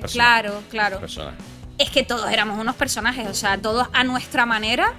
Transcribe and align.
Claro, 0.00 0.62
claro. 0.70 1.00
Personaje. 1.00 1.36
Es 1.78 1.90
que 1.90 2.02
todos 2.02 2.30
éramos 2.30 2.58
unos 2.58 2.74
personajes, 2.74 3.28
o 3.28 3.34
sea, 3.34 3.58
todos 3.58 3.88
a 3.92 4.04
nuestra 4.04 4.46
manera. 4.46 4.94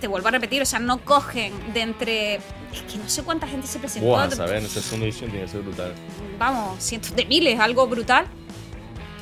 Te 0.00 0.08
vuelvo 0.08 0.28
a 0.28 0.32
repetir, 0.32 0.60
o 0.60 0.66
sea, 0.66 0.80
no 0.80 0.98
cogen 0.98 1.72
de 1.72 1.80
entre. 1.82 2.34
Es 2.34 2.82
que 2.90 2.98
no 2.98 3.08
sé 3.08 3.22
cuánta 3.22 3.46
gente 3.46 3.66
se 3.66 3.78
presentó. 3.78 4.08
Buah, 4.08 4.30
saber, 4.30 4.56
en 4.56 4.66
esa 4.66 4.82
segunda 4.82 5.06
edición 5.06 5.30
tiene 5.30 5.46
que 5.46 5.52
ser 5.52 5.62
brutal. 5.62 5.94
Vamos, 6.38 6.82
cientos 6.82 7.14
de 7.14 7.24
miles, 7.24 7.58
algo 7.60 7.86
brutal. 7.86 8.26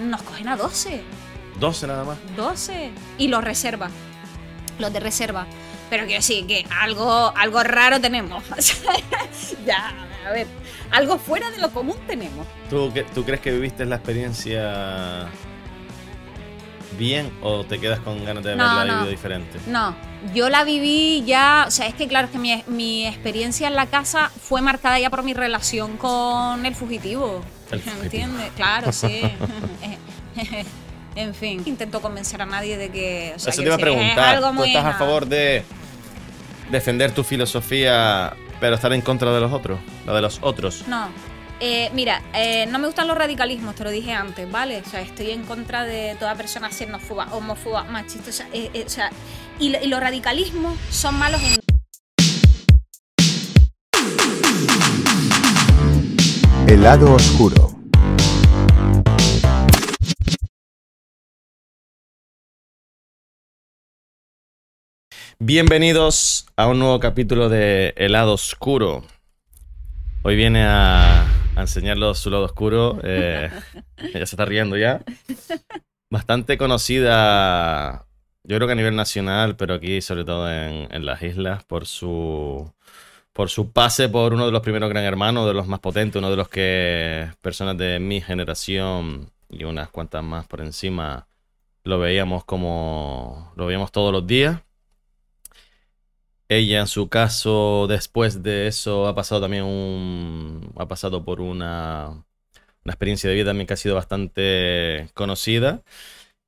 Nos 0.01 0.23
cogen 0.23 0.49
a 0.49 0.57
12. 0.57 1.03
12 1.61 1.87
nada 1.87 2.05
más. 2.05 2.19
12. 2.37 2.91
Y 3.19 3.29
los 3.29 3.45
reserva. 3.45 3.91
Los 4.79 4.93
de 4.93 5.01
reserva. 5.01 5.47
Pero 5.91 6.05
quiero 6.07 6.21
decir 6.21 6.47
que 6.47 6.67
algo, 6.81 7.33
algo 7.37 7.63
raro 7.63 8.01
tenemos. 8.01 8.43
Ya, 9.67 9.93
a 10.27 10.33
ver. 10.33 10.47
Algo 10.93 11.19
fuera 11.19 11.51
de 11.51 11.59
lo 11.59 11.71
común 11.71 11.97
tenemos. 12.07 12.47
¿Tú, 12.71 12.93
¿Tú 13.15 13.25
crees 13.25 13.41
que 13.41 13.51
viviste 13.51 13.85
la 13.85 13.97
experiencia 13.97 15.27
bien 16.99 17.31
o 17.43 17.65
te 17.65 17.81
quedas 17.81 17.99
con 18.01 18.23
ganas 18.25 18.45
de 18.45 18.55
No, 18.55 18.65
haberla 18.65 18.85
no. 18.93 18.99
vivido 18.99 19.11
diferente? 19.11 19.59
No, 19.67 19.97
yo 20.35 20.51
la 20.51 20.63
viví 20.65 21.25
ya, 21.27 21.65
o 21.67 21.71
sea, 21.71 21.87
es 21.87 21.95
que 21.95 22.07
claro, 22.07 22.27
es 22.27 22.33
que 22.33 22.39
mi, 22.39 22.63
mi 22.67 23.07
experiencia 23.07 23.67
en 23.69 23.75
la 23.75 23.87
casa 23.87 24.31
fue 24.43 24.61
marcada 24.61 24.99
ya 24.99 25.09
por 25.11 25.23
mi 25.23 25.33
relación 25.35 25.97
con 25.97 26.65
el 26.67 26.75
fugitivo. 26.75 27.43
El 27.71 27.79
¿Me 27.79 27.85
fugitivo. 27.85 28.05
entiendes? 28.05 28.51
Claro, 28.55 28.93
sí. 28.93 29.23
en 31.17 31.35
fin, 31.35 31.63
intento 31.67 32.01
convencer 32.03 32.43
a 32.43 32.47
nadie 32.47 32.77
de 32.77 32.91
que... 32.91 33.33
O 33.37 33.39
sea, 33.39 33.51
Eso 33.53 33.63
te 33.63 33.67
iba 33.67 33.75
a 33.77 33.79
preguntar. 33.79 34.37
algo 34.37 34.49
¿Tú 34.49 34.55
muy 34.55 34.69
estás 34.69 34.85
a 34.85 34.99
favor 34.99 35.27
de 35.27 35.63
defender 36.71 37.13
tu 37.13 37.25
filosofía 37.25 38.35
pero 38.63 38.77
estar 38.77 38.93
en 38.93 39.01
contra 39.01 39.33
de 39.35 39.41
los 39.41 39.53
otros? 39.53 39.81
La 40.07 40.13
de 40.15 40.21
los 40.23 40.39
otros. 40.41 40.85
No. 40.87 41.09
Eh, 41.59 41.91
mira, 41.95 42.23
eh, 42.33 42.65
no 42.67 42.79
me 42.79 42.87
gustan 42.87 43.09
los 43.09 43.19
radicalismos, 43.19 43.75
te 43.75 43.83
lo 43.83 43.91
dije 43.91 44.13
antes, 44.13 44.49
¿vale? 44.51 44.81
O 44.87 44.89
sea, 44.89 45.01
estoy 45.01 45.31
en 45.31 45.43
contra 45.43 45.83
de 45.83 46.15
toda 46.19 46.37
persona 46.37 46.71
xenófoba, 46.71 47.27
homófoba, 47.33 47.83
machista. 47.85 48.31
O 48.31 48.33
sea, 48.33 48.47
eh, 48.53 48.71
eh, 48.73 48.85
o 48.87 48.89
sea, 48.89 49.11
y, 49.59 49.71
lo- 49.71 49.83
y 49.83 49.89
los 49.89 49.99
radicalismos 49.99 50.79
son 50.91 51.19
malos 51.19 51.41
en 51.43 51.57
El 56.69 56.83
lado 56.85 57.15
oscuro. 57.15 57.75
Bienvenidos 65.45 66.47
a 66.55 66.69
un 66.69 66.79
nuevo 66.79 67.01
capítulo 67.01 67.49
de 67.49 67.95
El 67.97 68.13
lado 68.13 68.35
oscuro. 68.35 69.03
Hoy 70.23 70.37
viene 70.37 70.63
a, 70.63 71.23
a 71.57 71.61
enseñarnos 71.61 72.21
su 72.21 72.31
lado 72.31 72.45
oscuro. 72.45 73.01
eh, 73.03 73.51
se 74.13 74.23
está 74.23 74.45
riendo 74.45 74.77
ya. 74.77 75.03
Bastante 76.11 76.57
conocida, 76.57 78.07
yo 78.45 78.55
creo 78.55 78.69
que 78.69 78.73
a 78.75 78.77
nivel 78.77 78.95
nacional, 78.95 79.57
pero 79.57 79.75
aquí 79.75 80.01
sobre 80.01 80.25
todo 80.25 80.49
en, 80.49 80.87
en 80.95 81.05
las 81.05 81.21
islas, 81.25 81.65
por 81.65 81.87
su, 81.87 82.73
por 83.33 83.51
su 83.51 83.73
pase 83.73 84.09
por 84.09 84.35
uno 84.35 84.47
de 84.47 84.53
los 84.53 84.63
primeros 84.63 84.91
Gran 84.91 85.03
Hermanos, 85.03 85.49
de 85.49 85.55
los 85.55 85.67
más 85.67 85.81
potentes, 85.81 86.21
uno 86.21 86.31
de 86.31 86.37
los 86.37 86.49
que 86.49 87.29
personas 87.41 87.77
de 87.77 87.99
mi 87.99 88.21
generación 88.21 89.33
y 89.51 89.65
unas 89.65 89.89
cuantas 89.89 90.23
más 90.23 90.47
por 90.47 90.61
encima 90.61 91.27
lo 91.83 91.99
veíamos 91.99 92.45
como 92.45 93.53
lo 93.57 93.67
veíamos 93.67 93.91
todos 93.91 94.13
los 94.13 94.25
días. 94.25 94.61
Ella, 96.57 96.81
en 96.81 96.87
su 96.87 97.09
caso, 97.09 97.87
después 97.89 98.43
de 98.43 98.67
eso, 98.67 99.07
ha 99.07 99.15
pasado 99.15 99.41
también 99.41 99.65
un. 99.65 100.73
ha 100.77 100.87
pasado 100.87 101.25
por 101.25 101.41
una, 101.41 102.09
una 102.85 102.93
experiencia 102.93 103.31
de 103.31 103.37
vida 103.37 103.47
también 103.47 103.67
que 103.67 103.75
ha 103.75 103.77
sido 103.77 103.95
bastante 103.95 105.09
conocida. 105.15 105.83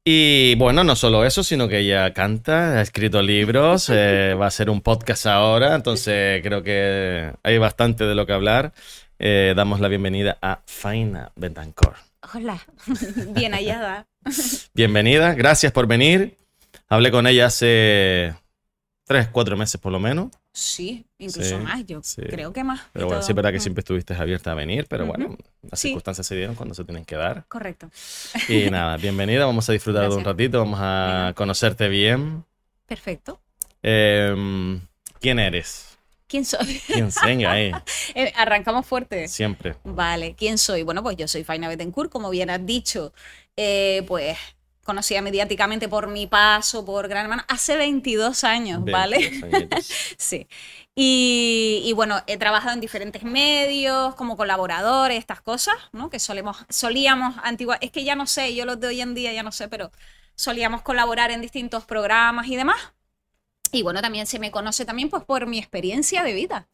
Y 0.06 0.54
bueno, 0.56 0.84
no 0.84 0.96
solo 0.96 1.24
eso, 1.24 1.42
sino 1.42 1.66
que 1.66 1.78
ella 1.78 2.12
canta, 2.12 2.78
ha 2.78 2.82
escrito 2.82 3.22
libros, 3.22 3.88
eh, 3.92 4.34
va 4.38 4.44
a 4.44 4.48
hacer 4.48 4.68
un 4.68 4.82
podcast 4.82 5.26
ahora, 5.26 5.74
entonces 5.74 6.42
creo 6.42 6.62
que 6.62 7.32
hay 7.42 7.58
bastante 7.58 8.04
de 8.04 8.14
lo 8.14 8.26
que 8.26 8.34
hablar. 8.34 8.74
Eh, 9.18 9.54
damos 9.56 9.80
la 9.80 9.88
bienvenida 9.88 10.36
a 10.42 10.60
Faina 10.66 11.32
Bentancor. 11.36 11.94
Hola, 12.34 12.58
bien 13.28 13.52
hallada. 13.54 14.06
Bienvenida, 14.74 15.32
gracias 15.34 15.72
por 15.72 15.86
venir. 15.86 16.36
Hablé 16.88 17.10
con 17.10 17.26
ella 17.26 17.46
hace 17.46 18.34
tres, 19.04 19.28
cuatro 19.28 19.56
meses 19.56 19.80
por 19.80 19.92
lo 19.92 20.00
menos. 20.00 20.30
Sí, 20.52 21.04
incluso 21.18 21.58
Sí, 21.58 21.62
más, 21.64 21.84
yo 21.86 22.00
sí. 22.02 22.22
creo 22.22 22.52
que 22.52 22.64
más. 22.64 22.80
Pero 22.92 23.06
bueno, 23.06 23.20
todo. 23.20 23.26
sí 23.26 23.32
es 23.32 23.36
verdad 23.36 23.52
que 23.52 23.60
siempre 23.60 23.80
estuviste 23.80 24.14
abierta 24.14 24.52
a 24.52 24.54
venir, 24.54 24.86
pero 24.88 25.06
bueno, 25.06 25.36
las 25.62 25.80
Sí. 25.80 25.88
circunstancias 25.88 26.26
se 26.26 26.36
dieron 26.36 26.54
cuando 26.54 26.74
se 26.74 26.84
tienen 26.84 27.04
que 27.04 27.16
dar. 27.16 27.44
Correcto. 27.48 27.90
Y 28.48 28.70
nada, 28.70 28.96
bienvenida, 28.98 29.46
vamos 29.46 29.68
a 29.68 29.72
disfrutar 29.72 30.08
de 30.08 30.16
un 30.16 30.24
ratito, 30.24 30.58
vamos 30.58 30.78
a 30.82 31.32
conocerte 31.36 31.88
bien. 31.88 32.44
Perfecto. 32.86 33.40
Em, 33.82 34.80
¿Quién 35.20 35.38
eres? 35.38 35.98
¿Quién 36.26 36.44
soy? 36.44 36.80
¿Quién 36.86 37.10
venga 37.24 37.52
ahí? 37.52 37.70
Eh, 38.14 38.32
Arrancamos 38.36 38.86
fuerte. 38.86 39.28
Siempre. 39.28 39.76
Vale, 39.84 40.34
¿quién 40.36 40.56
soy? 40.58 40.82
Bueno, 40.82 41.02
pues 41.02 41.16
yo 41.16 41.28
soy 41.28 41.44
Faina 41.44 41.68
Betancourt, 41.68 42.10
como 42.10 42.30
bien 42.30 42.48
has 42.50 42.64
dicho, 42.64 43.12
eh, 43.56 44.02
pues 44.06 44.36
conocida 44.84 45.20
mediáticamente 45.22 45.88
por 45.88 46.06
mi 46.08 46.26
paso 46.26 46.84
por 46.84 47.08
Gran 47.08 47.24
Hermano 47.24 47.42
hace 47.48 47.76
22 47.76 48.44
años, 48.44 48.84
¿vale? 48.84 49.18
22 49.18 49.42
añitos. 49.52 49.90
Sí. 50.18 50.46
Y, 50.94 51.82
y 51.84 51.92
bueno, 51.92 52.22
he 52.28 52.36
trabajado 52.36 52.72
en 52.74 52.80
diferentes 52.80 53.24
medios, 53.24 54.14
como 54.14 54.36
colaborador, 54.36 55.10
estas 55.10 55.40
cosas, 55.40 55.74
¿no? 55.92 56.08
Que 56.08 56.20
solemos, 56.20 56.64
solíamos 56.68 57.34
antigua, 57.42 57.78
es 57.80 57.90
que 57.90 58.04
ya 58.04 58.14
no 58.14 58.26
sé, 58.28 58.54
yo 58.54 58.64
los 58.64 58.78
de 58.78 58.86
hoy 58.86 59.00
en 59.00 59.14
día 59.14 59.32
ya 59.32 59.42
no 59.42 59.50
sé, 59.50 59.66
pero 59.68 59.90
solíamos 60.36 60.82
colaborar 60.82 61.32
en 61.32 61.40
distintos 61.40 61.84
programas 61.84 62.46
y 62.46 62.54
demás. 62.56 62.76
Y 63.72 63.82
bueno, 63.82 64.00
también 64.02 64.26
se 64.26 64.38
me 64.38 64.52
conoce 64.52 64.84
también 64.84 65.10
pues 65.10 65.24
por 65.24 65.46
mi 65.46 65.58
experiencia 65.58 66.22
de 66.22 66.32
vida. 66.32 66.68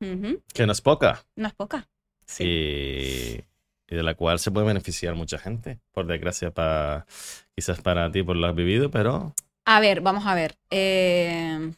Ujú, 0.00 0.42
Que 0.52 0.66
no 0.66 0.72
es 0.72 0.80
poca. 0.80 1.24
No 1.36 1.46
es 1.46 1.54
poca. 1.54 1.88
Sí. 2.26 2.44
Y, 2.44 3.44
y 3.88 3.96
de 3.96 4.02
la 4.02 4.14
cual 4.14 4.38
se 4.38 4.50
puede 4.50 4.66
beneficiar 4.66 5.14
mucha 5.14 5.38
gente. 5.38 5.80
Por 5.92 6.06
desgracia, 6.06 6.50
para, 6.50 7.06
quizás 7.54 7.80
para 7.80 8.10
ti 8.12 8.22
por 8.22 8.36
lo 8.36 8.46
has 8.46 8.54
vivido, 8.54 8.90
pero 8.90 9.34
A 9.64 9.80
ver, 9.80 10.00
vamos 10.00 10.26
a 10.26 10.34
ver. 10.34 10.56
Eh, 10.70 11.72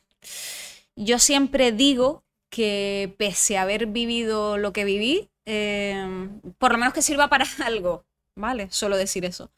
yo 0.96 1.18
siempre 1.18 1.72
digo 1.72 2.24
que 2.50 3.14
pese 3.16 3.58
a 3.58 3.62
haber 3.62 3.86
vivido 3.86 4.58
lo 4.58 4.72
que 4.72 4.84
viví, 4.84 5.30
eh, 5.46 6.28
por 6.58 6.72
lo 6.72 6.78
menos 6.78 6.94
que 6.94 7.02
sirva 7.02 7.28
para 7.28 7.44
algo, 7.64 8.04
¿vale? 8.34 8.68
Solo 8.70 8.96
decir 8.96 9.24
eso. 9.24 9.50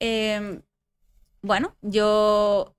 Eh, 0.00 0.60
bueno, 1.40 1.76
yo 1.82 2.74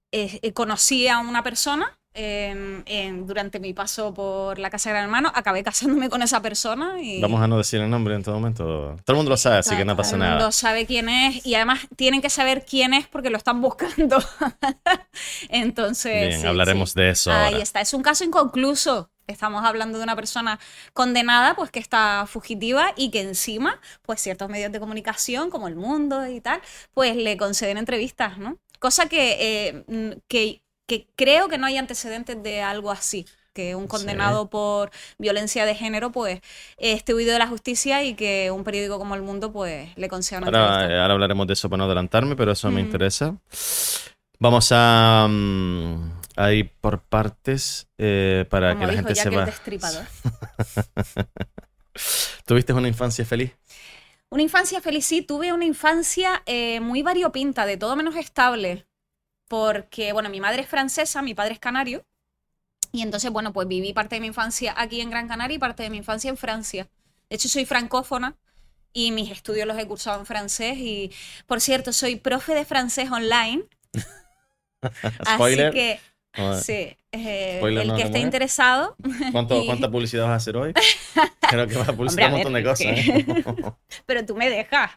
conocí 0.53 1.07
a 1.07 1.19
una 1.19 1.43
persona 1.43 1.97
en- 2.15 3.27
durante 3.27 3.59
mi 3.59 3.73
paso 3.73 4.13
por 4.13 4.57
la 4.57 4.69
Casa 4.69 4.89
de 4.89 4.93
Gran 4.93 5.05
Hermano, 5.05 5.31
acabé 5.35 5.63
casándome 5.63 6.09
con 6.09 6.21
esa 6.21 6.41
persona 6.41 7.01
y... 7.01 7.19
vamos 7.21 7.41
a 7.41 7.47
no 7.47 7.57
decir 7.57 7.81
el 7.81 7.89
nombre 7.89 8.15
en 8.15 8.23
todo 8.23 8.35
momento. 8.35 8.95
Todo 9.03 9.13
el 9.13 9.15
mundo 9.17 9.29
lo 9.31 9.37
sabe, 9.37 9.57
así 9.57 9.75
que 9.75 9.85
no 9.85 9.95
pasa 9.95 10.11
Todo 10.11 10.23
el 10.23 10.29
mundo 10.29 10.39
nada. 10.39 10.51
sabe 10.51 10.85
quién 10.85 11.09
es 11.09 11.45
y 11.45 11.55
además 11.55 11.81
tienen 11.95 12.21
que 12.21 12.29
saber 12.29 12.65
quién 12.65 12.93
es 12.93 13.07
porque 13.07 13.29
lo 13.29 13.37
están 13.37 13.61
buscando. 13.61 14.17
Entonces. 15.49 16.27
Bien, 16.29 16.41
sí, 16.41 16.47
hablaremos 16.47 16.91
sí. 16.91 16.99
de 16.99 17.09
eso 17.09 17.31
Ahí 17.31 17.53
ahora. 17.53 17.63
está. 17.63 17.81
Es 17.81 17.93
un 17.93 18.01
caso 18.03 18.23
inconcluso. 18.23 19.09
Estamos 19.27 19.65
hablando 19.65 19.97
de 19.97 20.03
una 20.03 20.15
persona 20.15 20.59
condenada, 20.93 21.55
pues 21.55 21.71
que 21.71 21.79
está 21.79 22.25
fugitiva 22.27 22.93
y 22.95 23.09
que 23.09 23.21
encima, 23.21 23.79
pues 24.03 24.21
ciertos 24.21 24.49
medios 24.49 24.71
de 24.71 24.79
comunicación, 24.79 25.49
como 25.49 25.67
El 25.67 25.75
Mundo 25.75 26.27
y 26.27 26.41
tal, 26.41 26.61
pues 26.93 27.15
le 27.15 27.35
conceden 27.35 27.77
entrevistas, 27.79 28.37
¿no? 28.37 28.59
Cosa 28.77 29.07
que, 29.07 29.37
eh, 29.87 30.17
que, 30.27 30.61
que 30.87 31.07
creo 31.15 31.49
que 31.49 31.57
no 31.57 31.65
hay 31.67 31.77
antecedentes 31.77 32.41
de 32.41 32.61
algo 32.61 32.91
así. 32.91 33.25
Que 33.53 33.73
un 33.73 33.87
condenado 33.87 34.49
por 34.49 34.91
violencia 35.17 35.65
de 35.65 35.75
género, 35.75 36.11
pues, 36.11 36.41
esté 36.77 37.13
huido 37.13 37.31
de 37.31 37.39
la 37.39 37.47
justicia 37.47 38.03
y 38.03 38.13
que 38.13 38.51
un 38.51 38.65
periódico 38.65 38.97
como 38.97 39.15
El 39.15 39.21
Mundo, 39.21 39.53
pues, 39.53 39.97
le 39.97 40.09
conceda 40.09 40.39
una 40.39 40.47
Ahora, 40.47 40.65
entrevista. 40.73 40.93
eh, 40.93 40.99
ahora 41.01 41.13
hablaremos 41.13 41.47
de 41.47 41.53
eso 41.53 41.69
para 41.69 41.77
no 41.77 41.83
adelantarme, 41.85 42.35
pero 42.35 42.51
eso 42.51 42.69
me 42.69 42.81
Mm. 42.81 42.85
interesa. 42.85 43.37
Vamos 44.39 44.67
a, 44.73 45.25
mm, 45.29 46.11
a 46.35 46.51
ir 46.51 46.69
por 46.81 46.99
partes 47.03 47.87
eh, 47.97 48.43
para 48.49 48.71
Como 48.73 48.81
que 48.81 48.85
la 48.87 48.91
dijo 49.01 49.07
gente 49.07 49.15
sepa. 49.15 49.45
¿Tuviste 52.45 52.73
una 52.73 52.87
infancia 52.87 53.25
feliz? 53.25 53.51
Una 54.29 54.43
infancia 54.43 54.81
feliz, 54.81 55.05
sí, 55.05 55.21
tuve 55.21 55.53
una 55.53 55.65
infancia 55.65 56.43
eh, 56.45 56.79
muy 56.81 57.03
variopinta, 57.03 57.65
de 57.65 57.77
todo 57.77 57.95
menos 57.95 58.15
estable, 58.17 58.84
porque, 59.47 60.13
bueno, 60.13 60.29
mi 60.29 60.39
madre 60.41 60.61
es 60.63 60.67
francesa, 60.69 61.21
mi 61.21 61.33
padre 61.33 61.53
es 61.53 61.59
canario, 61.59 62.03
y 62.91 63.01
entonces, 63.01 63.29
bueno, 63.31 63.51
pues 63.53 63.67
viví 63.67 63.93
parte 63.93 64.15
de 64.15 64.21
mi 64.21 64.27
infancia 64.27 64.73
aquí 64.77 65.01
en 65.01 65.09
Gran 65.09 65.27
Canaria 65.27 65.55
y 65.55 65.59
parte 65.59 65.83
de 65.83 65.89
mi 65.89 65.97
infancia 65.97 66.29
en 66.29 66.37
Francia. 66.37 66.87
De 67.29 67.35
hecho, 67.35 67.49
soy 67.49 67.65
francófona 67.65 68.35
y 68.93 69.11
mis 69.11 69.29
estudios 69.31 69.67
los 69.67 69.77
he 69.77 69.85
cursado 69.87 70.19
en 70.19 70.25
francés 70.25 70.77
y, 70.77 71.11
por 71.47 71.59
cierto, 71.59 71.91
soy 71.91 72.15
profe 72.15 72.53
de 72.53 72.63
francés 72.65 73.11
online, 73.11 73.63
Spoiler. 75.25 75.67
así 75.67 75.77
que, 75.77 75.99
sí, 76.61 76.97
eh, 77.11 77.59
el 77.61 77.87
no 77.87 77.95
que 77.95 78.03
esté 78.03 78.19
interesado, 78.19 78.95
¿Cuánto- 79.31 79.61
y- 79.61 79.65
¿Cuánta 79.67 79.91
publicidad 79.91 80.23
vas 80.25 80.31
a 80.33 80.35
hacer 80.35 80.55
hoy? 80.57 80.73
Creo 81.49 81.67
que 81.67 81.75
vas 81.75 81.89
a 81.89 81.93
publicitar 81.93 82.31
un 82.31 82.39
Hombre, 82.39 82.41
a 82.41 82.49
montón 82.49 82.53
de 82.53 82.61
ver, 82.61 82.69
cosas. 82.71 82.95
que- 82.95 83.17
¿eh? 83.19 83.73
pero 84.05 84.25
tú 84.25 84.35
me 84.35 84.49
dejas. 84.49 84.91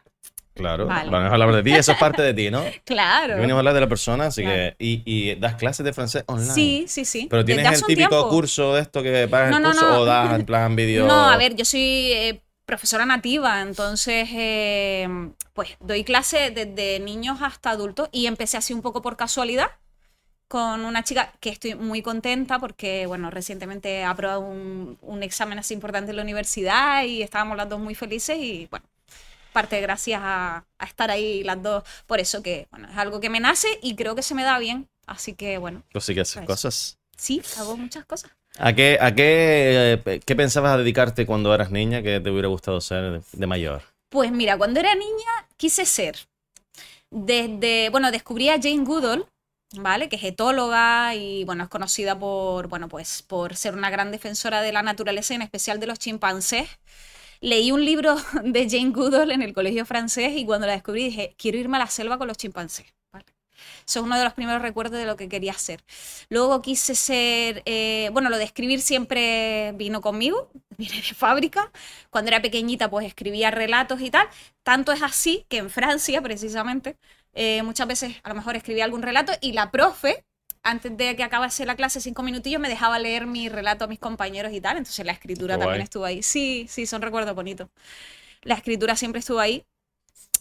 Claro, 0.55 0.87
Vale. 0.87 1.09
vamos 1.09 1.29
a 1.29 1.33
hablar 1.33 1.53
de 1.53 1.63
ti, 1.63 1.71
eso 1.73 1.93
es 1.93 1.97
parte 1.97 2.21
de 2.21 2.33
ti, 2.33 2.51
¿no? 2.51 2.63
Claro. 2.83 3.35
Venimos 3.35 3.55
a 3.55 3.59
hablar 3.59 3.73
de 3.75 3.79
la 3.81 3.87
persona, 3.87 4.25
así 4.25 4.41
Claro. 4.41 4.55
que. 4.57 4.75
Y, 4.79 5.03
y 5.05 5.35
das 5.35 5.55
clases 5.55 5.85
de 5.85 5.93
francés 5.93 6.23
online. 6.27 6.53
Sí, 6.53 6.85
sí, 6.87 7.05
sí. 7.05 7.27
Pero 7.29 7.45
tienes 7.45 7.65
el 7.65 7.85
típico 7.85 8.09
tiempo. 8.09 8.29
curso 8.29 8.73
de 8.75 8.81
esto 8.81 9.01
que 9.01 9.27
pagas 9.29 9.51
No, 9.51 9.57
el 9.57 9.63
curso 9.63 9.87
no. 9.89 9.99
o 9.99 10.05
das 10.05 10.33
en 10.37 10.45
plan 10.45 10.75
vídeo. 10.75 11.05
No, 11.07 11.29
a 11.29 11.37
ver, 11.37 11.55
yo 11.55 11.63
soy 11.63 12.11
eh, 12.11 12.41
profesora 12.65 13.05
nativa, 13.05 13.61
entonces 13.61 14.27
eh, 14.33 15.07
pues 15.53 15.69
doy 15.79 16.03
clase 16.03 16.51
desde 16.51 16.99
niños 16.99 17.39
hasta 17.41 17.69
adultos 17.71 18.09
y 18.11 18.25
empecé 18.27 18.57
así 18.57 18.73
un 18.73 18.81
poco 18.81 19.01
por 19.01 19.15
casualidad 19.17 19.67
con 20.47 20.81
una 20.83 21.03
chica 21.03 21.31
que 21.39 21.49
estoy 21.51 21.75
muy 21.75 22.01
contenta 22.01 22.57
porque, 22.59 23.05
bueno, 23.05 23.29
recientemente 23.29 24.03
ha 24.03 24.09
aprobado 24.09 24.41
un, 24.41 24.97
un 25.01 25.21
examen 25.23 25.59
así 25.59 25.73
importante 25.75 26.09
en 26.09 26.17
la 26.17 26.23
universidad 26.23 27.03
y 27.03 27.21
estábamos 27.21 27.55
las 27.55 27.69
dos 27.69 27.79
muy 27.79 27.93
felices 27.95 28.35
y, 28.39 28.67
bueno, 28.71 28.83
parte 29.51 29.79
gracias 29.81 30.21
a, 30.23 30.65
a 30.77 30.85
estar 30.85 31.11
ahí 31.11 31.43
las 31.43 31.61
dos. 31.61 31.83
Por 32.07 32.19
eso 32.19 32.41
que, 32.43 32.67
bueno, 32.71 32.87
es 32.89 32.97
algo 32.97 33.19
que 33.19 33.29
me 33.29 33.39
nace 33.39 33.67
y 33.81 33.95
creo 33.95 34.15
que 34.15 34.23
se 34.23 34.35
me 34.35 34.43
da 34.43 34.59
bien. 34.59 34.87
Así 35.07 35.33
que, 35.33 35.57
bueno, 35.57 35.83
Pues 35.91 36.05
sí 36.05 36.13
que 36.13 36.21
haces 36.21 36.45
cosas. 36.45 36.97
sí, 37.17 37.41
hago 37.57 37.75
muchas 37.77 38.05
cosas. 38.05 38.31
¿A 38.57 38.73
qué, 38.73 38.97
a 38.99 39.13
qué, 39.15 40.01
eh, 40.05 40.19
qué 40.25 40.35
pensabas 40.35 40.77
dedicarte 40.77 41.25
cuando 41.25 41.53
eras 41.53 41.71
niña 41.71 42.01
que 42.01 42.19
te 42.19 42.29
hubiera 42.29 42.47
gustado 42.47 42.81
ser 42.81 43.11
de, 43.11 43.21
de 43.31 43.47
mayor? 43.47 43.83
Pues 44.09 44.31
mira, 44.31 44.57
cuando 44.57 44.79
era 44.79 44.93
niña 44.95 45.47
quise 45.57 45.85
ser. 45.85 46.17
Desde, 47.11 47.89
bueno, 47.89 48.11
descubrí 48.11 48.49
a 48.49 48.59
Jane 48.61 48.83
Goodall, 48.83 49.25
¿vale? 49.75 50.09
Que 50.09 50.15
es 50.17 50.23
etóloga 50.23 51.15
y, 51.15 51.43
bueno, 51.43 51.63
es 51.63 51.69
conocida 51.69 52.17
por, 52.17 52.67
bueno, 52.67 52.87
pues 52.87 53.23
por 53.23 53.55
ser 53.55 53.73
una 53.73 53.89
gran 53.89 54.11
defensora 54.11 54.61
de 54.61 54.71
la 54.71 54.83
naturaleza 54.83 55.33
en 55.33 55.41
especial 55.41 55.79
de 55.79 55.87
los 55.87 55.99
chimpancés. 55.99 56.69
Leí 57.41 57.71
un 57.71 57.83
libro 57.85 58.15
de 58.43 58.69
Jane 58.69 58.91
Goodall 58.91 59.31
en 59.31 59.41
el 59.41 59.53
colegio 59.53 59.85
francés 59.85 60.33
y 60.35 60.45
cuando 60.45 60.67
la 60.67 60.73
descubrí 60.73 61.05
dije, 61.05 61.35
quiero 61.37 61.57
irme 61.57 61.77
a 61.77 61.81
la 61.81 61.87
selva 61.87 62.17
con 62.17 62.27
los 62.27 62.37
chimpancés. 62.37 62.87
¿vale? 63.11 63.25
Eso 63.87 63.99
es 63.99 64.05
uno 64.05 64.17
de 64.17 64.23
los 64.23 64.33
primeros 64.33 64.61
recuerdos 64.61 64.99
de 64.99 65.05
lo 65.05 65.15
que 65.15 65.29
quería 65.29 65.51
hacer. 65.51 65.83
Luego 66.29 66.61
quise 66.61 66.95
ser, 66.95 67.61
eh, 67.65 68.09
bueno, 68.13 68.29
lo 68.29 68.37
de 68.37 68.43
escribir 68.43 68.81
siempre 68.81 69.73
vino 69.75 70.01
conmigo, 70.01 70.51
viene 70.77 70.97
de 70.97 71.13
fábrica. 71.13 71.71
Cuando 72.09 72.29
era 72.29 72.41
pequeñita, 72.41 72.89
pues 72.89 73.05
escribía 73.05 73.51
relatos 73.51 74.01
y 74.01 74.11
tal. 74.11 74.27
Tanto 74.63 74.91
es 74.91 75.01
así 75.01 75.45
que 75.49 75.57
en 75.57 75.69
Francia, 75.69 76.21
precisamente, 76.21 76.97
eh, 77.33 77.63
muchas 77.63 77.87
veces 77.87 78.15
a 78.23 78.29
lo 78.29 78.35
mejor 78.35 78.55
escribía 78.55 78.85
algún 78.85 79.01
relato 79.01 79.31
y 79.41 79.53
la 79.53 79.71
profe, 79.71 80.25
antes 80.63 80.95
de 80.97 81.15
que 81.15 81.23
acabase 81.23 81.65
la 81.65 81.75
clase, 81.75 82.01
cinco 82.01 82.23
minutillos, 82.23 82.61
me 82.61 82.69
dejaba 82.69 82.99
leer 82.99 83.25
mi 83.27 83.49
relato 83.49 83.85
a 83.85 83.87
mis 83.87 83.99
compañeros 83.99 84.53
y 84.53 84.61
tal. 84.61 84.77
Entonces 84.77 85.05
la 85.05 85.13
escritura 85.13 85.57
también 85.57 85.81
estuvo 85.81 86.05
ahí. 86.05 86.23
Sí, 86.23 86.67
sí, 86.69 86.85
son 86.85 87.01
recuerdos 87.01 87.35
bonitos. 87.35 87.69
La 88.43 88.55
escritura 88.55 88.95
siempre 88.95 89.19
estuvo 89.19 89.39
ahí. 89.39 89.65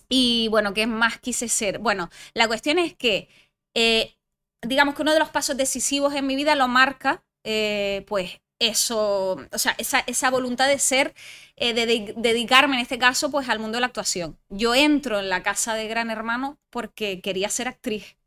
Y 0.08 0.48
bueno, 0.50 0.74
¿qué 0.74 0.86
más 0.86 1.18
quise 1.20 1.48
ser? 1.48 1.78
Bueno, 1.80 2.10
la 2.34 2.48
cuestión 2.48 2.78
es 2.78 2.94
que, 2.96 3.28
eh, 3.74 4.14
digamos 4.62 4.94
que 4.94 5.02
uno 5.02 5.12
de 5.12 5.18
los 5.18 5.30
pasos 5.30 5.56
decisivos 5.56 6.14
en 6.14 6.26
mi 6.26 6.36
vida 6.36 6.54
lo 6.56 6.68
marca, 6.68 7.24
eh, 7.44 8.04
pues 8.08 8.40
eso, 8.60 9.36
o 9.52 9.58
sea, 9.58 9.74
esa, 9.78 10.00
esa 10.06 10.30
voluntad 10.30 10.68
de 10.68 10.78
ser, 10.80 11.14
eh, 11.56 11.74
de, 11.74 11.86
de- 11.86 12.14
dedicarme 12.16 12.76
en 12.76 12.82
este 12.82 12.98
caso, 12.98 13.30
pues 13.30 13.48
al 13.48 13.60
mundo 13.60 13.76
de 13.76 13.80
la 13.82 13.86
actuación. 13.88 14.38
Yo 14.50 14.74
entro 14.74 15.20
en 15.20 15.28
la 15.28 15.42
casa 15.42 15.74
de 15.74 15.88
Gran 15.88 16.10
Hermano 16.10 16.58
porque 16.70 17.22
quería 17.22 17.48
ser 17.50 17.68
actriz. 17.68 18.17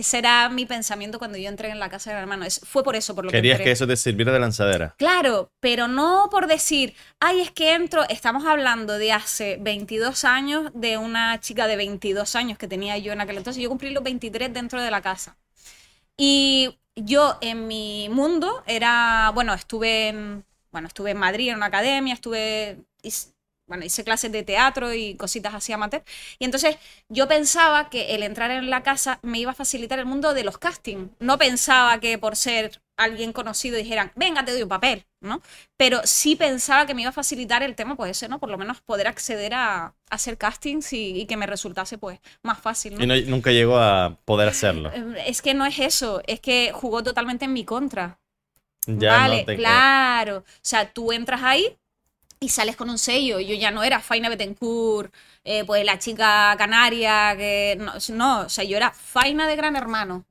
Ese 0.00 0.16
era 0.18 0.48
mi 0.48 0.64
pensamiento 0.64 1.18
cuando 1.18 1.36
yo 1.36 1.48
entré 1.50 1.68
en 1.68 1.78
la 1.78 1.90
casa 1.90 2.08
de 2.08 2.14
Gran 2.14 2.22
Hermano. 2.22 2.44
Es- 2.46 2.60
fue 2.64 2.82
por 2.82 2.96
eso, 2.96 3.14
por 3.14 3.26
lo 3.26 3.30
Querías 3.30 3.58
que 3.58 3.64
que 3.64 3.70
entré. 3.70 3.72
eso 3.72 3.86
te 3.86 3.96
sirviera 3.96 4.32
de 4.32 4.38
lanzadera. 4.40 4.94
Claro, 4.96 5.52
pero 5.60 5.88
no 5.88 6.28
por 6.30 6.46
decir, 6.46 6.94
ay, 7.20 7.40
es 7.42 7.50
que 7.50 7.74
entro, 7.74 8.08
estamos 8.08 8.46
hablando 8.46 8.96
de 8.96 9.12
hace 9.12 9.58
22 9.60 10.24
años, 10.24 10.70
de 10.74 10.96
una 10.96 11.38
chica 11.40 11.66
de 11.66 11.76
22 11.76 12.34
años 12.34 12.56
que 12.56 12.66
tenía 12.66 12.96
yo 12.96 13.12
en 13.12 13.20
aquel 13.20 13.36
entonces, 13.36 13.62
yo 13.62 13.68
cumplí 13.68 13.90
los 13.90 14.02
23 14.02 14.52
dentro 14.54 14.80
de 14.80 14.90
la 14.90 15.02
casa. 15.02 15.36
Y 16.16 16.78
yo 16.96 17.36
en 17.42 17.66
mi 17.66 18.08
mundo 18.10 18.62
era, 18.66 19.30
bueno, 19.34 19.52
estuve 19.52 20.08
en, 20.08 20.44
bueno, 20.72 20.88
estuve 20.88 21.10
en 21.10 21.18
Madrid 21.18 21.50
en 21.50 21.56
una 21.56 21.66
academia, 21.66 22.14
estuve, 22.14 22.78
bueno, 23.70 23.86
hice 23.86 24.04
clases 24.04 24.32
de 24.32 24.42
teatro 24.42 24.92
y 24.92 25.14
cositas 25.16 25.54
así 25.54 25.72
amateur. 25.72 26.02
Y 26.38 26.44
entonces 26.44 26.76
yo 27.08 27.26
pensaba 27.28 27.88
que 27.88 28.14
el 28.14 28.22
entrar 28.22 28.50
en 28.50 28.68
la 28.68 28.82
casa 28.82 29.18
me 29.22 29.38
iba 29.38 29.52
a 29.52 29.54
facilitar 29.54 29.98
el 29.98 30.06
mundo 30.06 30.34
de 30.34 30.44
los 30.44 30.58
castings. 30.58 31.10
No 31.20 31.38
pensaba 31.38 31.98
que 32.00 32.18
por 32.18 32.36
ser 32.36 32.82
alguien 32.98 33.32
conocido 33.32 33.78
dijeran, 33.78 34.12
venga, 34.14 34.44
te 34.44 34.52
doy 34.52 34.62
un 34.62 34.68
papel, 34.68 35.06
¿no? 35.22 35.40
Pero 35.78 36.00
sí 36.04 36.36
pensaba 36.36 36.84
que 36.86 36.94
me 36.94 37.00
iba 37.02 37.08
a 37.10 37.12
facilitar 37.12 37.62
el 37.62 37.74
tema, 37.74 37.96
pues 37.96 38.10
ese, 38.10 38.28
¿no? 38.28 38.38
Por 38.38 38.50
lo 38.50 38.58
menos 38.58 38.82
poder 38.82 39.06
acceder 39.08 39.54
a, 39.54 39.86
a 39.86 39.94
hacer 40.10 40.36
castings 40.36 40.92
y, 40.92 41.20
y 41.20 41.26
que 41.26 41.38
me 41.38 41.46
resultase, 41.46 41.96
pues, 41.96 42.20
más 42.42 42.60
fácil, 42.60 42.94
¿no? 42.96 43.02
Y 43.02 43.06
no- 43.06 43.16
nunca 43.30 43.52
llegó 43.52 43.78
a 43.78 44.18
poder 44.26 44.48
hacerlo. 44.48 44.90
Eh, 44.94 45.24
Es 45.26 45.40
que 45.42 45.54
no 45.54 45.64
es 45.64 45.78
eso, 45.78 46.20
es 46.26 46.40
que 46.40 46.72
jugó 46.74 47.02
totalmente 47.02 47.46
en 47.46 47.52
mi 47.52 47.64
contra. 47.64 48.18
Ya 48.86 49.12
vale, 49.12 49.40
no 49.40 49.44
te 49.46 49.56
claro. 49.56 50.38
O 50.38 50.44
sea, 50.62 50.92
tú 50.92 51.12
entras 51.12 51.42
ahí 51.42 51.76
y 52.40 52.48
sales 52.48 52.76
con 52.76 52.90
un 52.90 52.98
sello. 52.98 53.38
Yo 53.40 53.54
ya 53.54 53.70
no 53.70 53.82
era 53.82 54.00
Faina 54.00 54.28
Betancourt, 54.28 55.14
eh, 55.44 55.64
pues 55.64 55.84
la 55.84 55.98
chica 55.98 56.54
canaria, 56.58 57.36
que 57.36 57.78
no, 57.78 58.40
o 58.40 58.48
sea, 58.48 58.64
yo 58.64 58.76
era 58.76 58.90
Faina 58.92 59.46
de 59.46 59.56
Gran 59.56 59.76
Hermano. 59.76 60.24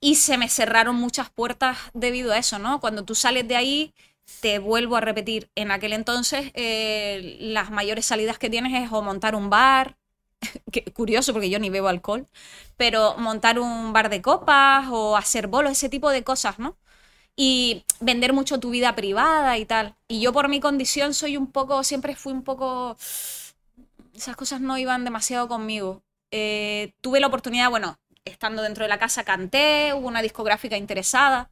Y 0.00 0.16
se 0.16 0.38
me 0.38 0.48
cerraron 0.48 0.96
muchas 0.96 1.30
puertas 1.30 1.78
debido 1.94 2.32
a 2.32 2.38
eso, 2.38 2.58
¿no? 2.58 2.80
Cuando 2.80 3.04
tú 3.04 3.14
sales 3.14 3.46
de 3.48 3.56
ahí, 3.56 3.94
te 4.40 4.58
vuelvo 4.58 4.96
a 4.96 5.00
repetir, 5.00 5.50
en 5.54 5.70
aquel 5.70 5.92
entonces 5.92 6.50
eh, 6.54 7.36
las 7.40 7.70
mayores 7.70 8.06
salidas 8.06 8.38
que 8.38 8.50
tienes 8.50 8.74
es 8.84 8.92
o 8.92 9.02
montar 9.02 9.34
un 9.34 9.50
bar, 9.50 9.96
que, 10.72 10.84
curioso 10.92 11.32
porque 11.32 11.50
yo 11.50 11.58
ni 11.58 11.70
bebo 11.70 11.88
alcohol, 11.88 12.28
pero 12.76 13.16
montar 13.18 13.58
un 13.58 13.92
bar 13.92 14.10
de 14.10 14.22
copas 14.22 14.86
o 14.90 15.16
hacer 15.16 15.46
bolos, 15.48 15.72
ese 15.72 15.88
tipo 15.88 16.10
de 16.10 16.24
cosas, 16.24 16.58
¿no? 16.58 16.76
Y 17.36 17.84
vender 18.00 18.32
mucho 18.32 18.60
tu 18.60 18.70
vida 18.70 18.94
privada 18.94 19.56
y 19.58 19.64
tal. 19.64 19.94
Y 20.08 20.20
yo 20.20 20.32
por 20.32 20.48
mi 20.48 20.60
condición 20.60 21.14
soy 21.14 21.36
un 21.36 21.46
poco, 21.50 21.82
siempre 21.84 22.14
fui 22.14 22.32
un 22.32 22.42
poco, 22.42 22.96
esas 24.14 24.36
cosas 24.36 24.60
no 24.60 24.76
iban 24.78 25.04
demasiado 25.04 25.48
conmigo. 25.48 26.02
Eh, 26.30 26.92
tuve 27.00 27.20
la 27.20 27.26
oportunidad, 27.28 27.70
bueno, 27.70 27.98
estando 28.24 28.62
dentro 28.62 28.84
de 28.84 28.88
la 28.88 28.98
casa 28.98 29.24
canté, 29.24 29.92
hubo 29.94 30.08
una 30.08 30.22
discográfica 30.22 30.76
interesada, 30.76 31.50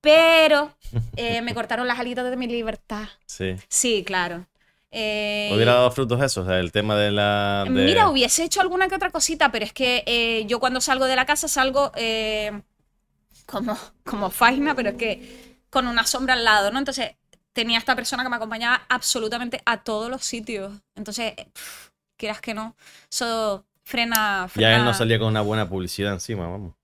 pero 0.00 0.74
eh, 1.16 1.40
me 1.42 1.54
cortaron 1.54 1.86
las 1.86 1.98
alitas 1.98 2.28
de 2.30 2.36
mi 2.36 2.46
libertad. 2.46 3.08
Sí. 3.26 3.56
Sí, 3.68 4.04
claro. 4.04 4.46
Eh, 4.92 5.52
Hubiera 5.54 5.74
dado 5.74 5.90
frutos 5.92 6.20
eso, 6.20 6.42
o 6.42 6.44
sea, 6.46 6.58
el 6.58 6.72
tema 6.72 6.96
de 6.96 7.12
la. 7.12 7.64
de- 7.64 7.70
Mira, 7.70 8.08
hubiese 8.08 8.42
hecho 8.42 8.60
alguna 8.60 8.88
que 8.88 8.96
otra 8.96 9.10
cosita, 9.10 9.52
pero 9.52 9.64
es 9.64 9.72
que 9.72 10.02
eh, 10.06 10.44
yo 10.46 10.58
cuando 10.58 10.80
salgo 10.80 11.04
de 11.04 11.14
la 11.14 11.26
casa 11.26 11.46
salgo 11.46 11.92
eh, 11.94 12.62
como, 13.50 13.76
como 14.04 14.30
faina, 14.30 14.74
pero 14.74 14.90
es 14.90 14.96
que 14.96 15.60
con 15.70 15.86
una 15.86 16.06
sombra 16.06 16.34
al 16.34 16.44
lado, 16.44 16.70
¿no? 16.70 16.78
Entonces 16.78 17.16
tenía 17.52 17.78
esta 17.78 17.96
persona 17.96 18.22
que 18.22 18.28
me 18.28 18.36
acompañaba 18.36 18.82
absolutamente 18.88 19.60
a 19.66 19.82
todos 19.82 20.10
los 20.10 20.24
sitios. 20.24 20.72
Entonces, 20.94 21.34
eh, 21.36 21.48
pf, 21.52 21.90
quieras 22.16 22.40
que 22.40 22.54
no, 22.54 22.76
eso 23.10 23.64
frena, 23.82 24.46
frena. 24.48 24.70
Ya 24.70 24.76
él 24.76 24.84
no 24.84 24.94
salía 24.94 25.18
con 25.18 25.28
una 25.28 25.40
buena 25.42 25.68
publicidad 25.68 26.12
encima, 26.12 26.48
vamos. 26.48 26.74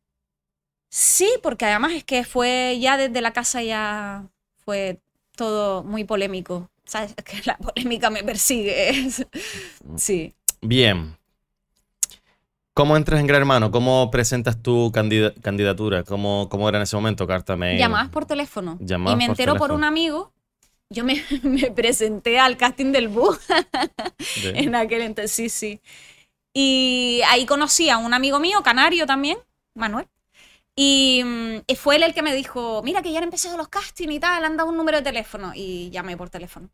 Sí, 0.91 1.29
porque 1.43 1.67
además 1.67 1.93
es 1.93 2.05
que 2.05 2.25
fue 2.25 2.79
ya 2.81 2.97
desde 2.97 3.21
la 3.21 3.33
casa 3.33 3.63
ya 3.63 4.25
fue 4.65 5.01
todo 5.37 5.85
muy 5.85 6.05
polémico. 6.05 6.71
¿Sabes? 6.85 7.15
Es 7.17 7.25
que 7.25 7.43
la 7.45 7.57
polémica 7.59 8.11
me 8.11 8.25
persigue. 8.25 9.11
sí. 9.97 10.35
Bien. 10.63 11.17
¿Cómo 12.77 12.95
entras 12.95 13.21
en 13.21 13.27
Gran 13.27 13.41
Hermano? 13.41 13.71
¿Cómo 13.71 14.11
presentas 14.11 14.63
tu 14.63 14.93
candida- 14.93 15.33
candidatura? 15.41 16.05
¿Cómo, 16.05 16.51
¿Cómo 16.51 16.69
era 16.69 16.77
en 16.77 16.83
ese 16.83 16.95
momento? 16.95 17.27
Carta 17.27 17.57
mail. 17.57 17.79
Llamadas 17.79 18.11
por 18.11 18.27
teléfono. 18.27 18.77
Llamadas 18.81 19.15
y 19.15 19.17
me 19.17 19.25
por 19.25 19.31
entero 19.33 19.53
por 19.55 19.69
teléfono. 19.69 19.75
un 19.79 19.85
amigo. 19.85 20.33
Yo 20.91 21.03
me, 21.03 21.25
me 21.43 21.71
presenté 21.71 22.39
al 22.39 22.59
casting 22.59 22.93
del 22.93 23.09
bus 23.09 23.39
en 24.45 24.75
aquel 24.75 25.01
entonces, 25.01 25.33
sí, 25.33 25.49
sí. 25.49 25.81
Y 26.53 27.23
ahí 27.31 27.47
conocí 27.47 27.89
a 27.89 27.97
un 27.97 28.13
amigo 28.13 28.41
mío, 28.41 28.63
canario 28.63 29.07
también, 29.07 29.39
Manuel. 29.75 30.07
Mm, 30.77 31.63
y 31.67 31.77
fue 31.77 31.97
él 31.97 32.03
el 32.03 32.13
que 32.13 32.21
me 32.21 32.35
dijo, 32.35 32.83
mira 32.85 33.01
que 33.01 33.11
ya 33.11 33.19
han 33.19 33.25
empezado 33.25 33.57
los 33.57 33.69
castings 33.69 34.13
y 34.13 34.21
tal, 34.21 34.45
han 34.45 34.59
dado 34.59 34.69
un 34.69 34.77
número 34.77 34.99
de 34.99 35.03
teléfono. 35.03 35.53
Y 35.55 35.89
llamé 35.89 36.15
por 36.19 36.29
teléfono. 36.29 36.69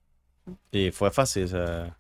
Y 0.73 0.91
fue 0.91 1.13
fácil, 1.13 1.45
o 1.45 1.49
sea. 1.49 1.97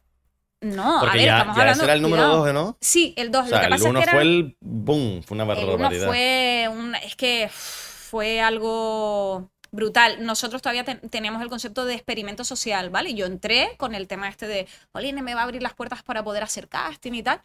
No, 0.62 0.98
Porque 1.00 1.18
a 1.18 1.18
ver, 1.18 1.26
ya, 1.26 1.32
estamos 1.38 1.56
ya 1.56 1.62
hablando... 1.62 1.82
ese 1.82 1.84
era 1.84 1.92
el 1.94 2.02
número 2.02 2.22
cuidado. 2.22 2.44
2, 2.44 2.54
¿no? 2.54 2.78
Sí, 2.80 3.14
el 3.16 3.30
2. 3.30 3.44
O 3.44 3.48
sea, 3.48 3.56
Lo 3.56 3.60
que 3.60 3.66
el 3.66 3.70
pasa 3.72 3.84
es 3.84 3.90
1 3.90 3.98
que 3.98 4.02
era... 4.04 4.12
fue 4.12 4.22
el 4.22 4.56
boom, 4.60 5.22
fue 5.22 5.34
una 5.34 5.44
El 5.52 5.66
barbaridad. 5.66 6.06
fue 6.06 6.68
un, 6.70 6.94
es 6.94 7.16
que 7.16 7.50
fue 7.52 8.40
algo 8.40 9.50
brutal. 9.72 10.24
Nosotros 10.24 10.62
todavía 10.62 10.84
ten- 10.84 11.00
teníamos 11.10 11.42
el 11.42 11.48
concepto 11.48 11.84
de 11.84 11.94
experimento 11.94 12.44
social, 12.44 12.90
¿vale? 12.90 13.14
Yo 13.14 13.26
entré 13.26 13.74
con 13.78 13.94
el 13.94 14.06
tema 14.06 14.28
este 14.28 14.46
de, 14.46 14.68
Oline, 14.92 15.22
me 15.22 15.34
va 15.34 15.40
a 15.40 15.44
abrir 15.44 15.62
las 15.62 15.74
puertas 15.74 16.02
para 16.02 16.22
poder 16.22 16.42
hacer 16.42 16.68
casting 16.68 17.12
y 17.14 17.22
tal. 17.22 17.42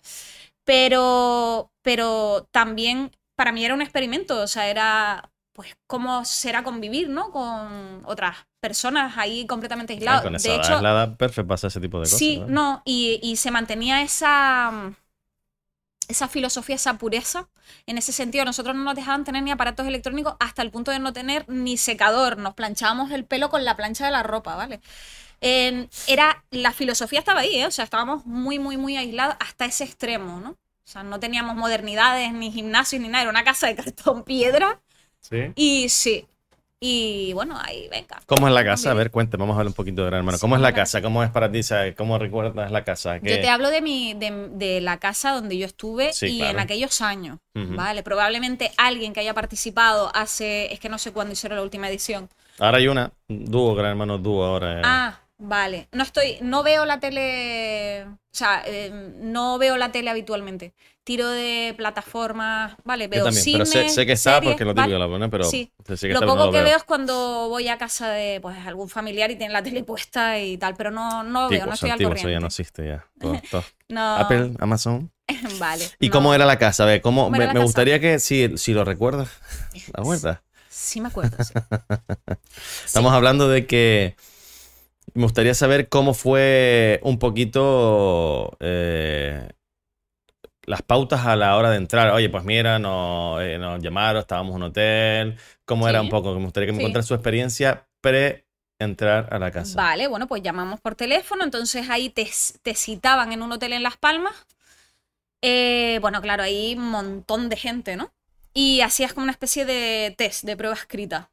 Pero, 0.65 1.71
pero 1.81 2.47
también 2.51 3.11
para 3.35 3.51
mí 3.51 3.63
era 3.63 3.73
un 3.73 3.81
experimento, 3.81 4.41
o 4.41 4.47
sea, 4.47 4.67
era 4.67 5.31
pues 5.53 5.75
cómo 5.87 6.23
será 6.25 6.63
convivir, 6.63 7.09
¿no? 7.09 7.31
Con 7.31 8.01
otras 8.05 8.35
personas 8.59 9.17
ahí 9.17 9.45
completamente 9.47 9.93
Ay, 9.99 9.99
aislados. 9.99 10.23
con 10.23 10.35
esa 10.35 10.51
de 10.51 10.55
hecho, 10.55 10.73
es 10.73 10.81
la 10.81 10.91
edad 10.91 11.17
perfecta 11.17 11.47
para 11.47 11.55
hacer 11.55 11.69
ese 11.69 11.81
tipo 11.81 12.01
de 12.01 12.09
cosas. 12.09 12.17
sí, 12.17 12.37
¿no? 12.37 12.47
no, 12.47 12.81
y, 12.85 13.19
y 13.23 13.35
se 13.37 13.51
mantenía 13.51 14.01
esa, 14.01 14.93
esa 16.07 16.27
filosofía, 16.27 16.75
esa 16.75 16.97
pureza. 16.97 17.49
En 17.85 17.97
ese 17.97 18.13
sentido, 18.13 18.45
nosotros 18.45 18.75
no 18.75 18.83
nos 18.83 18.95
dejaban 18.95 19.25
tener 19.25 19.43
ni 19.43 19.51
aparatos 19.51 19.85
electrónicos 19.87 20.35
hasta 20.39 20.61
el 20.61 20.71
punto 20.71 20.91
de 20.91 20.99
no 20.99 21.11
tener 21.13 21.47
ni 21.49 21.77
secador. 21.77 22.37
Nos 22.37 22.53
planchábamos 22.53 23.11
el 23.11 23.25
pelo 23.25 23.49
con 23.49 23.65
la 23.65 23.75
plancha 23.75 24.05
de 24.05 24.11
la 24.11 24.23
ropa, 24.23 24.55
¿vale? 24.55 24.79
Era, 25.41 26.43
la 26.51 26.71
filosofía 26.71 27.19
estaba 27.19 27.41
ahí, 27.41 27.57
¿eh? 27.59 27.65
O 27.67 27.71
sea, 27.71 27.83
estábamos 27.85 28.25
muy, 28.25 28.57
muy, 28.59 28.77
muy 28.77 28.97
aislados 28.97 29.35
hasta 29.39 29.65
ese 29.65 29.83
extremo, 29.83 30.39
¿no? 30.39 30.51
O 30.51 30.89
sea, 30.89 31.03
no 31.03 31.19
teníamos 31.19 31.55
modernidades, 31.55 32.31
ni 32.33 32.51
gimnasios, 32.51 33.01
ni 33.01 33.09
nada. 33.09 33.23
Era 33.23 33.31
una 33.31 33.43
casa 33.43 33.67
de 33.67 33.75
cartón 33.75 34.23
piedra. 34.23 34.81
Sí. 35.19 35.51
Y 35.55 35.89
sí. 35.89 36.25
Y 36.79 37.33
bueno, 37.33 37.57
ahí, 37.59 37.87
venga. 37.89 38.19
¿Cómo 38.27 38.47
es 38.47 38.53
la 38.53 38.63
casa? 38.63 38.91
A 38.91 38.93
ver, 38.93 39.09
cuéntame, 39.09 39.41
vamos 39.41 39.55
a 39.55 39.59
hablar 39.59 39.69
un 39.69 39.73
poquito 39.73 40.01
de 40.03 40.07
Gran 40.07 40.19
Hermano. 40.19 40.37
¿Cómo 40.39 40.55
es 40.55 40.61
la 40.61 40.73
casa? 40.73 41.01
¿Cómo 41.01 41.23
es 41.23 41.31
para 41.31 41.51
ti? 41.51 41.63
¿sabes? 41.63 41.95
¿Cómo 41.95 42.19
recuerdas 42.19 42.71
la 42.71 42.83
casa? 42.83 43.19
¿Qué- 43.19 43.31
Yo 43.31 43.41
te 43.41 43.49
hablo 43.49 43.71
de, 43.71 43.81
mi, 43.81 44.13
de, 44.13 44.49
de 44.51 44.79
la 44.81 44.97
casa 44.99 45.31
donde 45.31 45.57
yo 45.57 45.65
estuve 45.65 46.13
Sí, 46.13 46.27
y 46.27 46.37
claro. 46.37 46.51
en 46.53 46.59
aquellos 46.59 47.01
años. 47.01 47.39
¿vale? 47.55 48.03
Probablemente 48.03 48.71
alguien 48.77 49.13
que 49.13 49.21
haya 49.21 49.33
participado 49.33 50.11
hace, 50.15 50.71
es 50.71 50.79
que 50.79 50.89
no 50.89 50.99
sé 50.99 51.11
cuándo 51.11 51.33
hicieron 51.33 51.57
la 51.57 51.63
última 51.63 51.89
edición. 51.89 52.29
Ahora 52.59 52.77
hay 52.77 52.87
una, 52.87 53.11
dúo, 53.27 53.73
Gran 53.73 53.91
Hermano 53.91 54.19
dúo 54.19 54.45
ahora. 54.45 54.77
eh. 54.79 54.81
Ah, 54.85 55.19
vale. 55.37 55.87
No 55.91 56.03
estoy, 56.03 56.37
no 56.41 56.63
veo 56.63 56.85
la 56.85 56.99
tele, 56.99 58.03
o 58.05 58.17
sea, 58.31 58.63
eh, 58.65 58.89
no 59.19 59.57
veo 59.57 59.77
la 59.77 59.91
tele 59.91 60.09
habitualmente. 60.09 60.73
Tiro 61.03 61.29
de 61.29 61.73
plataformas, 61.77 62.75
¿vale? 62.83 63.05
Yo 63.05 63.09
Veo 63.11 63.23
también, 63.23 63.43
cine, 63.43 63.57
pero 63.59 63.65
sé, 63.65 63.87
sé 63.89 64.05
que 64.05 64.11
está 64.11 64.35
series, 64.35 64.51
porque 64.51 64.65
lo 64.65 64.73
¿vale? 64.73 64.87
típico 64.87 64.99
la 64.99 65.07
pone, 65.07 65.29
pero 65.29 65.45
Sí. 65.45 65.71
sé 65.95 66.07
que 66.07 66.13
Lo 66.13 66.15
está, 66.15 66.25
no 66.25 66.33
poco 66.33 66.45
lo 66.47 66.51
que 66.51 66.57
veo. 66.57 66.65
veo 66.65 66.77
es 66.77 66.83
cuando 66.83 67.47
voy 67.47 67.69
a 67.69 67.77
casa 67.77 68.09
de 68.09 68.41
pues 68.41 68.57
algún 68.65 68.89
familiar 68.89 69.31
y 69.31 69.37
tienen 69.37 69.53
la 69.53 69.63
tele 69.63 69.83
puesta 69.85 70.37
y 70.39 70.57
tal, 70.57 70.75
pero 70.75 70.91
no, 70.91 71.23
no 71.23 71.43
lo 71.43 71.49
veo, 71.49 71.65
no 71.65 71.73
estoy 71.73 71.91
al 71.91 71.93
antiguos, 71.93 72.15
eso 72.19 72.27
ya 72.29 72.39
corriente. 72.39 72.41
no 72.41 72.47
existe 72.47 72.87
ya. 72.87 73.05
Todo- 73.21 73.41
todo. 73.49 73.63
No, 73.87 74.15
Apple, 74.17 74.51
Amazon. 74.59 75.09
vale. 75.59 75.89
¿Y 76.01 76.07
no. 76.07 76.13
cómo 76.13 76.33
era 76.33 76.45
la 76.45 76.57
casa? 76.59 76.83
A 76.83 76.87
ver, 76.87 77.01
¿cómo, 77.01 77.25
¿Cómo 77.25 77.37
me, 77.37 77.59
gustaría 77.61 78.01
que, 78.01 78.19
si, 78.19 78.57
si 78.57 78.73
lo 78.73 78.83
recuerdas, 78.83 79.29
¿la 79.73 79.79
acuerdas? 80.01 80.39
Sí 80.69 80.99
me 80.99 81.07
acuerdo, 81.07 81.41
sí. 81.41 81.53
Estamos 82.85 83.13
hablando 83.13 83.47
de 83.47 83.65
que 83.65 84.15
me 85.13 85.23
gustaría 85.23 85.53
saber 85.53 85.89
cómo 85.89 86.13
fue 86.13 86.99
un 87.03 87.17
poquito 87.19 88.55
eh, 88.59 89.49
las 90.63 90.81
pautas 90.81 91.25
a 91.25 91.35
la 91.35 91.55
hora 91.55 91.71
de 91.71 91.77
entrar. 91.77 92.11
Oye, 92.11 92.29
pues 92.29 92.43
mira, 92.43 92.77
nos, 92.79 93.41
eh, 93.41 93.57
nos 93.57 93.81
llamaron, 93.81 94.19
estábamos 94.21 94.51
en 94.51 94.55
un 94.57 94.63
hotel. 94.63 95.37
¿Cómo 95.65 95.87
era 95.87 96.01
un 96.01 96.09
poco? 96.09 96.33
Me 96.35 96.43
gustaría 96.43 96.67
que 96.67 96.73
me 96.73 96.79
Sí. 96.79 96.83
contara 96.83 97.03
su 97.03 97.13
experiencia 97.13 97.87
pre 98.01 98.45
entrar 98.79 99.33
a 99.33 99.39
la 99.39 99.49
casa. 99.51 99.75
Vale, 99.75 100.07
bueno, 100.07 100.27
pues 100.27 100.43
llamamos 100.43 100.79
por 100.81 100.93
teléfono, 100.95 101.43
entonces 101.43 101.89
ahí 101.89 102.09
te, 102.09 102.29
te 102.61 102.75
citaban 102.75 103.31
en 103.31 103.41
un 103.41 103.51
hotel 103.51 103.73
en 103.73 103.81
Las 103.83 103.97
Palmas. 103.97 104.33
Eh, 105.41 105.97
bueno, 106.01 106.21
claro, 106.21 106.43
ahí 106.43 106.75
un 106.77 106.89
montón 106.89 107.49
de 107.49 107.55
gente, 107.55 107.95
¿no? 107.95 108.11
Y 108.53 108.81
hacías 108.81 109.13
como 109.13 109.23
una 109.23 109.31
especie 109.31 109.65
de 109.65 110.13
test, 110.17 110.43
de 110.43 110.57
prueba 110.57 110.75
escrita. 110.75 111.31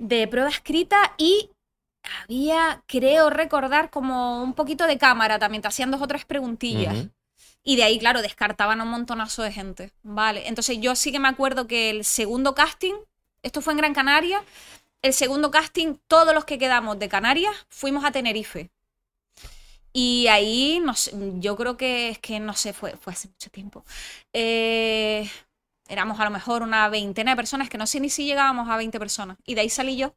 De 0.00 0.26
prueba 0.26 0.48
escrita 0.48 1.14
y 1.18 1.50
había, 2.24 2.82
creo 2.86 3.28
recordar, 3.28 3.90
como 3.90 4.42
un 4.42 4.54
poquito 4.54 4.86
de 4.86 4.96
cámara 4.96 5.38
también, 5.38 5.60
te 5.60 5.68
hacían 5.68 5.90
dos 5.90 6.00
o 6.00 6.08
tres 6.08 6.24
preguntillas. 6.24 7.08
Y 7.62 7.76
de 7.76 7.84
ahí, 7.84 7.98
claro, 7.98 8.22
descartaban 8.22 8.80
a 8.80 8.84
un 8.84 8.90
montonazo 8.90 9.42
de 9.42 9.52
gente. 9.52 9.92
Vale, 10.02 10.48
entonces 10.48 10.78
yo 10.80 10.96
sí 10.96 11.12
que 11.12 11.18
me 11.18 11.28
acuerdo 11.28 11.66
que 11.66 11.90
el 11.90 12.04
segundo 12.06 12.54
casting, 12.54 12.94
esto 13.42 13.60
fue 13.60 13.74
en 13.74 13.78
Gran 13.78 13.92
Canaria, 13.92 14.42
el 15.02 15.12
segundo 15.12 15.50
casting, 15.50 15.96
todos 16.06 16.34
los 16.34 16.46
que 16.46 16.58
quedamos 16.58 16.98
de 16.98 17.10
Canarias 17.10 17.54
fuimos 17.68 18.02
a 18.04 18.10
Tenerife. 18.10 18.70
Y 19.92 20.28
ahí, 20.28 20.80
no 20.82 20.94
sé, 20.94 21.12
yo 21.40 21.56
creo 21.56 21.76
que 21.76 22.10
es 22.10 22.18
que, 22.18 22.40
no 22.40 22.54
sé, 22.54 22.72
fue, 22.72 22.96
fue 22.96 23.12
hace 23.12 23.28
mucho 23.28 23.50
tiempo. 23.50 23.84
Eh, 24.32 25.28
éramos 25.90 26.18
a 26.20 26.24
lo 26.24 26.30
mejor 26.30 26.62
una 26.62 26.88
veintena 26.88 27.32
de 27.32 27.36
personas, 27.36 27.68
que 27.68 27.76
no 27.78 27.86
sé 27.86 28.00
ni 28.00 28.08
si 28.10 28.24
llegábamos 28.24 28.68
a 28.70 28.76
20 28.76 28.98
personas. 28.98 29.36
Y 29.44 29.54
de 29.54 29.62
ahí 29.62 29.68
salí 29.68 29.96
yo, 29.96 30.14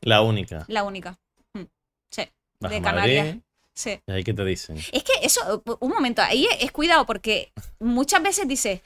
La 0.00 0.22
única. 0.22 0.64
la 0.68 0.82
única. 0.82 1.18
Mm, 1.52 1.62
Sí, 2.10 2.22
Vas 2.60 2.72
de 2.72 2.82
Canarias. 2.82 3.26
Madrid, 3.26 3.40
Sí. 3.74 4.00
¿Y 4.06 4.10
ahí 4.10 4.24
qué 4.24 4.32
te 4.32 4.42
dicen? 4.42 4.78
Es 4.90 5.04
que 5.04 5.12
eso, 5.22 5.62
un 5.80 5.90
momento, 5.90 6.22
ahí 6.22 6.48
es 6.60 6.72
cuidado 6.72 7.04
porque 7.04 7.52
muchas 7.78 8.22
veces 8.22 8.48
dices, 8.48 8.80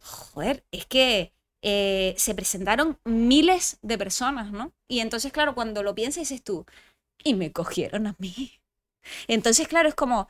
joder, 0.00 0.62
es 0.70 0.84
que 0.84 1.32
eh, 1.62 2.14
se 2.18 2.34
presentaron 2.34 2.98
miles 3.04 3.78
de 3.80 3.96
personas, 3.96 4.52
¿no? 4.52 4.70
Y 4.86 5.00
entonces, 5.00 5.32
claro, 5.32 5.54
cuando 5.54 5.82
lo 5.82 5.94
piensas 5.94 6.28
dices 6.28 6.44
tú, 6.44 6.66
y 7.24 7.32
me 7.32 7.52
cogieron 7.52 8.06
a 8.06 8.14
mí. 8.18 8.60
Entonces, 9.28 9.66
claro, 9.66 9.88
es 9.88 9.94
como, 9.94 10.28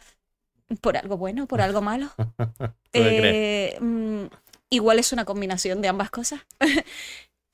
por 0.80 0.96
algo 0.96 1.16
bueno, 1.16 1.48
por 1.48 1.60
algo 1.60 1.82
malo. 1.82 2.10
¿Tú 2.16 2.66
qué 2.92 3.00
crees? 3.18 3.34
Eh, 3.34 3.78
mm, 3.80 4.26
igual 4.70 4.98
es 4.98 5.12
una 5.12 5.24
combinación 5.24 5.82
de 5.82 5.88
ambas 5.88 6.10
cosas. 6.10 6.40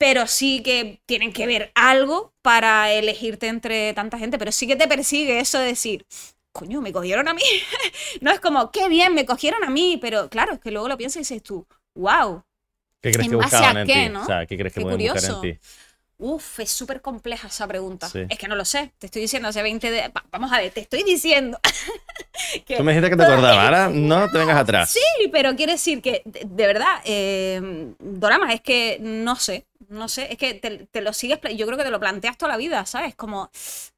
pero 0.01 0.25
sí 0.25 0.63
que 0.63 0.99
tienen 1.05 1.31
que 1.31 1.45
ver 1.45 1.71
algo 1.75 2.33
para 2.41 2.91
elegirte 2.91 3.47
entre 3.47 3.93
tanta 3.93 4.17
gente. 4.17 4.39
Pero 4.39 4.51
sí 4.51 4.65
que 4.65 4.75
te 4.75 4.87
persigue 4.87 5.39
eso 5.39 5.59
de 5.59 5.67
decir, 5.67 6.07
coño, 6.51 6.81
me 6.81 6.91
cogieron 6.91 7.27
a 7.27 7.35
mí. 7.35 7.43
no 8.21 8.31
es 8.31 8.39
como, 8.39 8.71
qué 8.71 8.89
bien, 8.89 9.13
me 9.13 9.27
cogieron 9.27 9.63
a 9.63 9.69
mí. 9.69 9.99
Pero 10.01 10.27
claro, 10.27 10.53
es 10.53 10.59
que 10.59 10.71
luego 10.71 10.87
lo 10.87 10.97
piensas 10.97 11.17
y 11.17 11.19
dices 11.19 11.43
tú, 11.43 11.67
wow. 11.93 12.43
¿Qué 12.99 13.11
crees 13.11 13.27
¿En 13.27 13.29
que 13.29 13.35
buscaban 13.35 13.77
en 13.77 13.87
ti? 13.87 14.09
no? 14.09 14.23
O 14.23 14.25
sea, 14.25 14.47
¿qué 14.47 14.57
crees 14.57 14.73
que 14.73 14.79
Qué 14.79 14.85
pueden 14.85 14.97
curioso. 14.97 15.35
buscar 15.35 15.49
en 15.49 15.59
ti? 15.59 15.59
Uf, 16.21 16.59
es 16.59 16.71
súper 16.71 17.01
compleja 17.01 17.47
esa 17.47 17.67
pregunta. 17.67 18.07
Sí. 18.07 18.21
Es 18.29 18.37
que 18.37 18.47
no 18.47 18.55
lo 18.55 18.63
sé. 18.63 18.93
Te 18.99 19.07
estoy 19.07 19.23
diciendo 19.23 19.49
hace 19.49 19.61
20 19.63 19.89
de... 19.91 20.07
va- 20.09 20.23
Vamos 20.31 20.51
a 20.51 20.59
ver, 20.59 20.71
te 20.71 20.79
estoy 20.81 21.03
diciendo. 21.03 21.59
que 22.65 22.77
Tú 22.77 22.83
me 22.83 22.91
dijiste 22.93 23.09
que 23.09 23.17
te 23.17 23.23
acordabas, 23.23 23.65
ahora 23.65 23.89
no 23.89 24.29
te 24.29 24.37
vengas 24.37 24.57
atrás. 24.57 24.89
Sí, 24.91 25.27
pero 25.31 25.55
quiere 25.55 25.73
decir 25.73 26.01
que, 26.01 26.21
de, 26.25 26.41
de 26.45 26.67
verdad, 26.67 27.01
eh, 27.05 27.93
Doramas, 27.99 28.53
es 28.53 28.61
que 28.61 28.97
no 29.01 29.35
sé, 29.35 29.65
no 29.89 30.07
sé, 30.07 30.27
es 30.31 30.37
que 30.37 30.53
te, 30.53 30.87
te 30.87 31.01
lo 31.01 31.13
sigues, 31.13 31.39
yo 31.55 31.65
creo 31.65 31.77
que 31.77 31.83
te 31.83 31.91
lo 31.91 31.99
planteas 31.99 32.37
toda 32.37 32.51
la 32.51 32.57
vida, 32.57 32.85
¿sabes? 32.85 33.15
Como, 33.15 33.49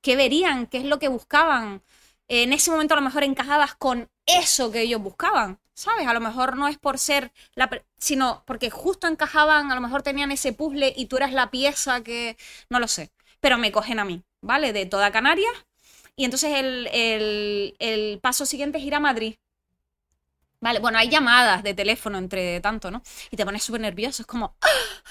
¿qué 0.01 0.15
verían? 0.15 0.67
¿Qué 0.67 0.77
es 0.79 0.85
lo 0.85 0.99
que 0.99 1.07
buscaban? 1.09 1.81
En 2.27 2.53
ese 2.53 2.71
momento 2.71 2.93
a 2.93 2.97
lo 2.97 3.03
mejor 3.03 3.23
encajabas 3.23 3.75
con 3.75 4.09
eso 4.25 4.71
que 4.71 4.81
ellos 4.81 5.01
buscaban, 5.01 5.59
¿sabes? 5.73 6.07
A 6.07 6.13
lo 6.13 6.19
mejor 6.19 6.57
no 6.57 6.67
es 6.67 6.77
por 6.77 6.97
ser 6.99 7.31
la, 7.55 7.69
sino 7.97 8.43
porque 8.45 8.69
justo 8.69 9.07
encajaban, 9.07 9.71
a 9.71 9.75
lo 9.75 9.81
mejor 9.81 10.03
tenían 10.03 10.31
ese 10.31 10.53
puzzle 10.53 10.93
y 10.95 11.07
tú 11.07 11.17
eras 11.17 11.33
la 11.33 11.51
pieza 11.51 12.03
que, 12.03 12.37
no 12.69 12.79
lo 12.79 12.87
sé, 12.87 13.11
pero 13.39 13.57
me 13.57 13.71
cogen 13.71 13.99
a 13.99 14.05
mí, 14.05 14.23
¿vale? 14.41 14.73
De 14.73 14.85
toda 14.85 15.11
Canarias. 15.11 15.53
Y 16.15 16.25
entonces 16.25 16.53
el, 16.57 16.87
el- 16.93 17.75
el 17.79 18.19
paso 18.21 18.45
siguiente 18.45 18.77
es 18.77 18.83
ir 18.85 18.95
a 18.95 18.99
Madrid. 18.99 19.35
Vale, 20.61 20.79
bueno, 20.79 20.97
hay 20.97 21.09
llamadas 21.09 21.61
de 21.61 21.73
teléfono 21.73 22.17
entre 22.17 22.61
tanto, 22.61 22.89
¿no? 22.89 23.01
Y 23.31 23.35
te 23.35 23.43
pones 23.43 23.63
súper 23.63 23.81
nervioso, 23.81 24.21
es 24.23 24.27
como, 24.27 24.55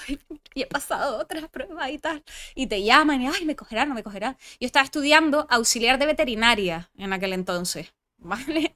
ay, 0.07 0.19
y 0.55 0.63
he 0.63 0.65
pasado 0.65 1.19
otras 1.19 1.47
pruebas 1.49 1.91
y 1.91 1.99
tal. 1.99 2.23
Y 2.55 2.65
te 2.67 2.83
llaman 2.83 3.21
y, 3.21 3.27
ay, 3.27 3.45
me 3.45 3.55
cogerá, 3.55 3.85
no 3.85 3.93
me 3.93 4.01
cogerá. 4.03 4.35
Yo 4.59 4.65
estaba 4.65 4.83
estudiando 4.83 5.45
auxiliar 5.51 5.99
de 5.99 6.07
veterinaria 6.07 6.89
en 6.97 7.13
aquel 7.13 7.33
entonces, 7.33 7.93
¿vale? 8.17 8.75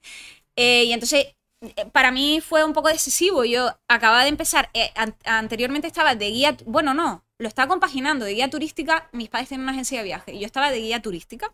Eh, 0.56 0.86
y 0.86 0.94
entonces, 0.94 1.37
para 1.92 2.12
mí 2.12 2.42
fue 2.42 2.64
un 2.64 2.74
poco 2.74 2.90
decisivo. 2.90 3.44
Yo 3.46 3.70
acababa 3.88 4.24
de 4.24 4.30
empezar, 4.30 4.70
eh, 4.74 4.92
an- 4.96 5.16
anteriormente 5.26 5.88
estaba 5.88 6.16
de 6.16 6.30
guía, 6.30 6.58
bueno, 6.66 6.94
no, 6.94 7.26
lo 7.40 7.48
estaba 7.48 7.68
compaginando 7.68 8.26
de 8.26 8.34
guía 8.34 8.50
turística. 8.50 9.10
Mis 9.12 9.30
padres 9.30 9.50
tienen 9.50 9.64
una 9.64 9.72
agencia 9.74 9.98
de 10.00 10.04
viaje 10.06 10.34
y 10.34 10.40
yo 10.40 10.46
estaba 10.46 10.72
de 10.72 10.80
guía 10.80 11.02
turística. 11.02 11.54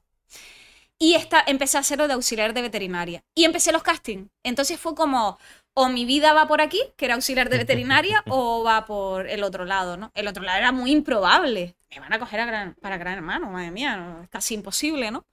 Y 1.00 1.16
esta, 1.16 1.44
empecé 1.48 1.78
a 1.78 1.82
hacerlo 1.82 2.08
de 2.08 2.14
auxiliar 2.14 2.54
de 2.54 2.62
veterinaria. 2.62 3.24
Y 3.36 3.44
empecé 3.46 3.72
los 3.72 3.84
castings. 3.84 4.30
Entonces 4.44 4.80
fue 4.80 4.96
como, 4.96 5.38
o 5.74 5.90
mi 5.90 6.06
vida 6.06 6.34
va 6.34 6.48
por 6.48 6.62
aquí, 6.62 6.80
que 6.96 7.06
era 7.06 7.16
auxiliar 7.16 7.50
de 7.50 7.58
veterinaria, 7.58 8.24
o 8.30 8.64
va 8.64 8.86
por 8.86 9.28
el 9.28 9.44
otro 9.44 9.66
lado, 9.66 9.98
¿no? 9.98 10.12
El 10.14 10.28
otro 10.28 10.44
lado 10.44 10.60
era 10.60 10.72
muy 10.72 10.92
improbable. 10.92 11.76
Me 11.90 12.00
van 12.00 12.14
a 12.14 12.20
coger 12.20 12.40
a 12.40 12.46
gran- 12.46 12.76
para 12.76 12.98
Gran 12.98 13.16
Hermano, 13.16 13.52
madre 13.52 13.72
mía, 13.72 13.98
¿no? 13.98 14.24
es 14.24 14.30
casi 14.30 14.54
imposible, 14.56 15.12
¿no? 15.12 15.26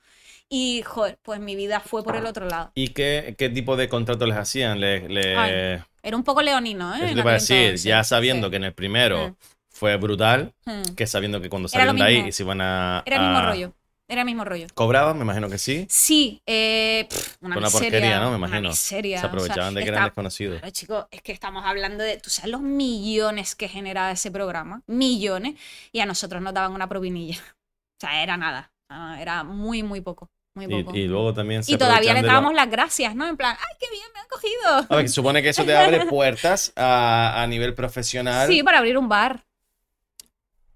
Y, 0.53 0.83
joder, 0.83 1.17
pues 1.23 1.39
mi 1.39 1.55
vida 1.55 1.79
fue 1.79 2.03
por 2.03 2.17
el 2.17 2.27
otro 2.27 2.47
lado. 2.47 2.73
¿Y 2.75 2.89
qué, 2.89 3.37
qué 3.39 3.49
tipo 3.49 3.77
de 3.77 3.89
contrato 3.89 4.27
les 4.27 4.37
hacían? 4.37 4.81
Le, 4.81 5.09
le- 5.09 5.37
Ay, 5.37 5.81
Era 6.03 6.17
un 6.17 6.25
poco 6.25 6.43
leonino, 6.43 6.93
¿eh? 6.97 7.05
eso 7.05 7.15
te 7.15 7.21
iba 7.21 7.31
a 7.31 7.35
decir, 7.35 7.77
ya 7.77 8.03
sabiendo 8.03 8.49
sí. 8.49 8.51
que 8.51 8.57
en 8.57 8.65
el 8.65 8.75
primero 8.75 9.29
Mm. 9.29 9.37
fue 9.71 9.97
brutal, 9.97 10.53
Mm. 10.67 10.95
que 10.97 11.07
sabiendo 11.07 11.41
que 11.41 11.49
cuando 11.49 11.69
salieron 11.69 11.97
de 11.97 12.03
ahí 12.03 12.33
se 12.33 12.43
iban 12.43 12.61
a... 12.61 13.03
Era 13.07 13.17
el 13.17 13.23
mismo 13.23 13.39
a- 13.39 13.47
rollo. 13.47 13.73
Era 14.09 14.23
el 14.23 14.27
mismo 14.27 14.45
rollo. 14.45 14.67
¿Cobraban? 14.75 15.17
Me 15.19 15.23
imagino 15.23 15.49
que 15.49 15.57
sí. 15.57 15.87
Sí, 15.89 16.43
eh, 16.45 17.07
pff, 17.09 17.37
una 17.43 17.57
una 17.59 17.67
miseria, 17.67 17.91
porquería, 17.91 18.17
¿no? 18.19 18.31
Me 18.31 18.37
una 18.39 18.49
imagino. 18.49 18.69
miseria, 18.71 19.17
Se 19.21 19.27
o 19.27 19.29
sea, 19.29 19.29
aprovechaban 19.29 19.73
de 19.75 19.83
que 19.85 19.89
eran 19.89 20.03
desconocidos. 20.03 20.59
Claro, 20.59 20.73
chicos, 20.73 21.07
es 21.13 21.23
que 21.23 21.31
estamos 21.31 21.65
hablando 21.65 22.03
de, 22.03 22.17
tú 22.19 22.29
sabes 22.29 22.51
los 22.51 22.61
millones 22.61 23.55
que 23.55 23.69
generaba 23.69 24.11
ese 24.11 24.33
programa, 24.33 24.83
millones, 24.89 25.55
y 25.93 26.01
a 26.01 26.07
nosotros 26.07 26.43
nos 26.43 26.53
daban 26.55 26.73
una 26.73 26.89
propinilla. 26.89 27.39
O 27.97 28.01
sea, 28.01 28.23
era 28.23 28.37
nada, 28.37 28.73
era 29.21 29.45
muy, 29.45 29.83
muy 29.85 30.01
poco, 30.01 30.29
muy 30.55 30.67
poco. 30.67 30.97
Y, 30.97 31.01
y 31.01 31.07
luego 31.07 31.33
también 31.33 31.63
se 31.63 31.73
Y 31.73 31.79
todavía 31.79 32.15
le 32.15 32.23
dábamos 32.23 32.55
las 32.55 32.71
gracias, 32.71 33.15
¿no? 33.15 33.27
En 33.29 33.37
plan, 33.37 33.57
¡ay, 33.59 33.77
qué 33.79 33.87
bien, 33.91 34.07
me 34.13 34.21
han 34.21 34.29
cogido! 34.29 34.87
A 34.89 34.97
ver, 34.97 35.09
supone 35.09 35.43
que 35.43 35.51
eso 35.51 35.65
te 35.65 35.77
abre 35.77 36.07
puertas 36.07 36.73
a, 36.77 37.43
a 37.43 37.47
nivel 37.47 37.75
profesional. 37.75 38.49
Sí, 38.49 38.63
para 38.63 38.79
abrir 38.79 38.99
un 38.99 39.09
bar. 39.09 39.45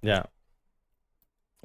Ya. 0.03 0.29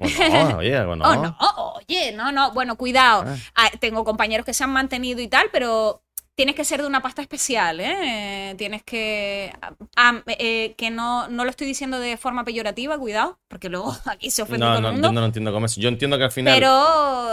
O 0.00 0.48
no, 0.48 0.56
oye, 0.58 0.78
o 0.80 0.96
no. 0.96 1.04
Oh, 1.04 1.14
no, 1.16 1.72
oye, 1.74 2.12
no, 2.12 2.32
no. 2.32 2.52
Bueno, 2.52 2.76
cuidado. 2.76 3.24
Ah. 3.26 3.36
Ah, 3.54 3.70
tengo 3.78 4.02
compañeros 4.02 4.46
que 4.46 4.54
se 4.54 4.64
han 4.64 4.72
mantenido 4.72 5.20
y 5.20 5.28
tal, 5.28 5.48
pero 5.52 6.02
tienes 6.34 6.54
que 6.54 6.64
ser 6.64 6.80
de 6.80 6.86
una 6.86 7.02
pasta 7.02 7.20
especial, 7.22 7.80
¿eh? 7.80 8.54
Tienes 8.56 8.82
que. 8.82 9.52
ah, 9.96 10.22
eh, 10.26 10.74
que 10.76 10.90
no, 10.90 11.28
no 11.28 11.44
lo 11.44 11.50
estoy 11.50 11.66
diciendo 11.66 11.98
de 11.98 12.16
forma 12.16 12.44
peyorativa, 12.44 12.98
cuidado, 12.98 13.38
porque 13.48 13.68
luego 13.68 13.94
aquí 14.06 14.30
se 14.30 14.42
ofende 14.42 14.64
No, 14.66 14.72
todo 14.72 14.80
no, 14.82 14.88
el 14.88 14.94
yo 14.94 15.02
mundo. 15.02 15.12
no 15.12 15.20
lo 15.20 15.26
entiendo 15.26 15.52
cómo 15.52 15.66
es. 15.66 15.76
Yo 15.76 15.88
entiendo 15.88 16.16
que 16.18 16.24
al 16.24 16.32
final 16.32 16.54
Pero, 16.54 17.28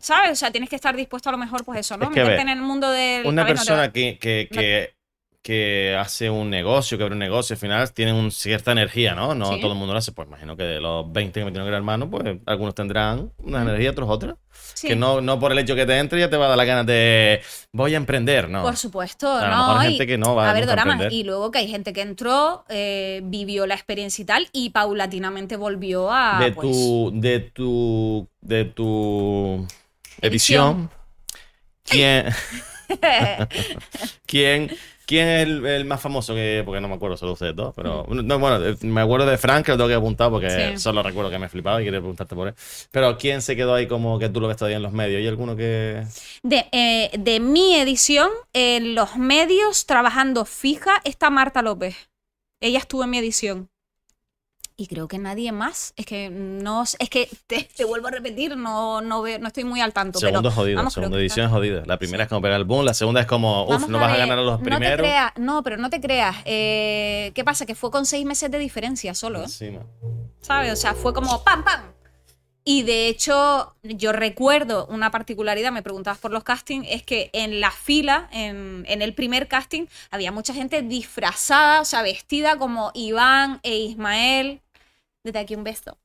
¿sabes? 0.00 0.32
O 0.32 0.36
sea, 0.36 0.50
tienes 0.50 0.68
que 0.68 0.76
estar 0.76 0.94
dispuesto 0.96 1.28
a 1.28 1.32
lo 1.32 1.38
mejor, 1.38 1.64
pues 1.64 1.80
eso, 1.80 1.96
¿no? 1.96 2.04
Es 2.04 2.10
que, 2.10 2.20
Meterte 2.20 2.30
ver, 2.30 2.40
en 2.40 2.48
el 2.58 2.60
mundo 2.62 2.90
del. 2.90 3.26
una 3.26 3.42
no 3.42 3.48
te 3.48 3.54
persona 3.54 3.92
que, 3.92 4.18
que, 4.18 4.48
que, 4.50 4.94
que 5.42 5.96
hace 5.98 6.30
un 6.30 6.50
negocio, 6.50 6.96
que 6.96 7.02
abre 7.02 7.14
un 7.14 7.18
negocio, 7.18 7.54
al 7.54 7.58
final 7.58 7.92
tiene 7.92 8.12
un, 8.12 8.30
cierta 8.30 8.70
energía, 8.70 9.14
¿no? 9.16 9.34
No 9.34 9.54
Sí. 9.54 9.60
todo 9.60 9.72
el 9.72 9.78
mundo 9.78 9.92
lo 9.92 9.98
hace. 9.98 10.12
Pues 10.12 10.28
imagino 10.28 10.56
que 10.56 10.62
de 10.62 10.80
los 10.80 11.12
20 11.12 11.40
que 11.40 11.44
me 11.44 11.50
tienen 11.50 11.66
gran 11.66 11.78
hermano, 11.78 12.08
pues 12.08 12.38
algunos 12.46 12.74
tendrán 12.76 13.32
una 13.38 13.62
energía, 13.62 13.90
otros 13.90 14.08
otra. 14.08 14.36
Sí. 14.74 14.86
Que 14.86 14.94
no, 14.96 15.20
no 15.20 15.40
por 15.40 15.50
el 15.50 15.58
hecho 15.58 15.74
que 15.74 15.84
te 15.84 15.98
entre 15.98 16.20
ya 16.20 16.30
te 16.30 16.36
va 16.36 16.46
a 16.46 16.48
dar 16.50 16.56
la 16.58 16.64
gana 16.64 16.84
de 16.84 17.42
voy 17.72 17.94
a 17.94 17.96
emprender, 17.96 18.48
¿no? 18.48 18.62
Por 18.62 18.76
supuesto, 18.76 19.28
a 19.32 19.40
lo 19.48 19.50
¿no? 19.50 19.56
mejor 19.66 19.80
hay 19.80 19.88
gente 19.90 20.06
que 20.06 20.18
no 20.18 20.34
va 20.36 20.50
a 20.50 20.52
ver, 20.52 20.68
a 20.68 20.72
emprender. 20.74 21.12
y 21.12 21.24
luego 21.24 21.50
que 21.50 21.58
hay 21.58 21.68
gente 21.68 21.92
que 21.92 22.02
entró, 22.02 22.64
eh, 22.68 23.20
vivió 23.24 23.66
la 23.66 23.74
experiencia 23.74 24.22
y 24.22 24.26
tal, 24.26 24.48
y 24.52 24.70
paulatinamente 24.70 25.56
volvió 25.56 26.10
a. 26.12 26.38
de 26.40 26.52
pues, 26.52 26.70
tu, 26.70 27.10
de 27.14 27.40
tu, 27.40 28.28
de 28.40 28.64
tu 28.66 29.66
Edición. 30.20 30.88
edición, 30.88 30.90
¿quién, 31.84 32.26
quién, 34.26 34.70
quién 35.06 35.28
es 35.28 35.42
el, 35.46 35.66
el 35.66 35.84
más 35.84 36.00
famoso 36.00 36.34
que, 36.34 36.62
porque 36.64 36.80
no 36.80 36.88
me 36.88 36.94
acuerdo 36.94 37.16
solo 37.16 37.32
ustedes 37.32 37.54
dos, 37.56 37.72
pero 37.74 38.06
no, 38.08 38.38
bueno, 38.38 38.64
eh, 38.64 38.76
me 38.82 39.00
acuerdo 39.00 39.26
de 39.26 39.36
Frank, 39.38 39.64
que 39.66 39.72
lo 39.72 39.76
tengo 39.76 39.88
que 39.88 39.94
apuntar 39.94 40.30
porque 40.30 40.46
Mm. 40.46 40.76
Sí. 40.76 40.78
solo 40.78 41.02
recuerdo 41.02 41.30
que 41.30 41.38
me 41.38 41.48
flipaba 41.48 41.80
y 41.80 41.84
quería 41.84 42.00
preguntarte 42.00 42.34
por 42.34 42.48
él. 42.48 42.54
Pero 42.90 43.16
¿quién 43.18 43.42
se 43.42 43.56
quedó 43.56 43.74
ahí 43.74 43.86
como 43.86 44.18
que 44.18 44.28
tú 44.28 44.40
lo 44.40 44.48
ves 44.48 44.56
todavía 44.56 44.76
en 44.76 44.82
los 44.82 44.92
medios? 44.92 45.18
¿Hay 45.18 45.26
alguno 45.28 45.56
que 45.56 46.04
De, 46.42 46.66
eh, 46.72 47.10
de 47.18 47.40
mi 47.40 47.74
edición, 47.76 48.30
en 48.52 48.94
los 48.94 49.16
medios, 49.16 49.86
trabajando 49.86 50.44
fija, 50.44 51.00
está 51.04 51.30
Marta 51.30 51.62
López. 51.62 51.96
Ella 52.60 52.78
estuvo 52.78 53.02
en 53.04 53.10
mi 53.10 53.18
edición. 53.18 53.68
Y 54.76 54.86
creo 54.86 55.06
que 55.08 55.18
nadie 55.18 55.52
más. 55.52 55.92
Es 55.96 56.06
que 56.06 56.30
no 56.30 56.82
es 56.82 57.10
que 57.10 57.28
te, 57.46 57.68
te 57.76 57.84
vuelvo 57.84 58.08
a 58.08 58.10
repetir, 58.10 58.56
no, 58.56 59.00
no 59.00 59.22
veo, 59.22 59.38
no 59.38 59.46
estoy 59.48 59.64
muy 59.64 59.80
al 59.80 59.92
tanto. 59.92 60.18
segundo 60.18 60.40
pero, 60.40 60.48
es 60.50 60.54
jodido, 60.54 60.76
vamos, 60.78 60.92
segunda 60.94 61.18
edición 61.18 61.46
es 61.46 61.52
jodida. 61.52 61.82
La 61.86 61.98
primera 61.98 62.24
es 62.24 62.28
como 62.28 62.42
pegar 62.42 62.58
el 62.58 62.64
boom, 62.64 62.84
la 62.84 62.94
segunda 62.94 63.20
es 63.20 63.26
como, 63.26 63.64
uff, 63.66 63.88
no 63.88 63.98
vas 63.98 64.12
a 64.14 64.16
ganar 64.16 64.38
a 64.38 64.42
los 64.42 64.58
No 64.58 64.64
te 64.64 64.70
primeros. 64.70 64.98
creas, 64.98 65.32
no, 65.36 65.62
pero 65.62 65.76
no 65.76 65.90
te 65.90 66.00
creas. 66.00 66.36
Eh, 66.44 67.32
¿Qué 67.34 67.44
pasa? 67.44 67.66
Que 67.66 67.74
fue 67.74 67.90
con 67.90 68.06
seis 68.06 68.24
meses 68.24 68.50
de 68.50 68.58
diferencia 68.58 69.14
solo. 69.14 69.40
¿eh? 69.40 69.44
Encima. 69.44 69.80
¿sabes? 70.40 70.72
O 70.72 70.76
sea, 70.76 70.94
fue 70.94 71.12
como 71.12 71.42
¡pam, 71.44 71.62
pam! 71.64 71.82
Y 72.64 72.82
de 72.84 73.08
hecho, 73.08 73.74
yo 73.82 74.12
recuerdo 74.12 74.86
una 74.86 75.10
particularidad, 75.10 75.72
me 75.72 75.82
preguntabas 75.82 76.18
por 76.18 76.30
los 76.30 76.44
castings, 76.44 76.86
es 76.88 77.02
que 77.02 77.30
en 77.32 77.60
la 77.60 77.72
fila, 77.72 78.28
en, 78.32 78.84
en 78.86 79.02
el 79.02 79.14
primer 79.14 79.48
casting, 79.48 79.86
había 80.10 80.30
mucha 80.30 80.54
gente 80.54 80.82
disfrazada, 80.82 81.80
o 81.80 81.84
sea, 81.84 82.02
vestida 82.02 82.56
como 82.56 82.92
Iván 82.94 83.58
e 83.62 83.76
Ismael. 83.76 84.60
Desde 85.24 85.38
aquí 85.38 85.54
un 85.54 85.62
beso. 85.62 85.96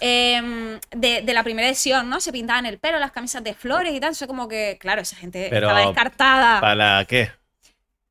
Em, 0.00 0.80
de, 0.90 1.22
de 1.22 1.32
la 1.32 1.44
primera 1.44 1.68
edición, 1.68 2.10
¿no? 2.10 2.20
Se 2.20 2.32
pintaban 2.32 2.66
el 2.66 2.78
pelo, 2.78 2.98
las 2.98 3.12
camisas 3.12 3.44
de 3.44 3.54
flores 3.54 3.94
y 3.94 4.00
tal. 4.00 4.10
Eso 4.12 4.26
como 4.26 4.48
que, 4.48 4.78
claro, 4.80 5.00
esa 5.00 5.14
gente 5.14 5.46
Pero, 5.48 5.68
estaba 5.68 5.86
descartada. 5.86 6.60
¿Para 6.60 7.04
qué? 7.04 7.30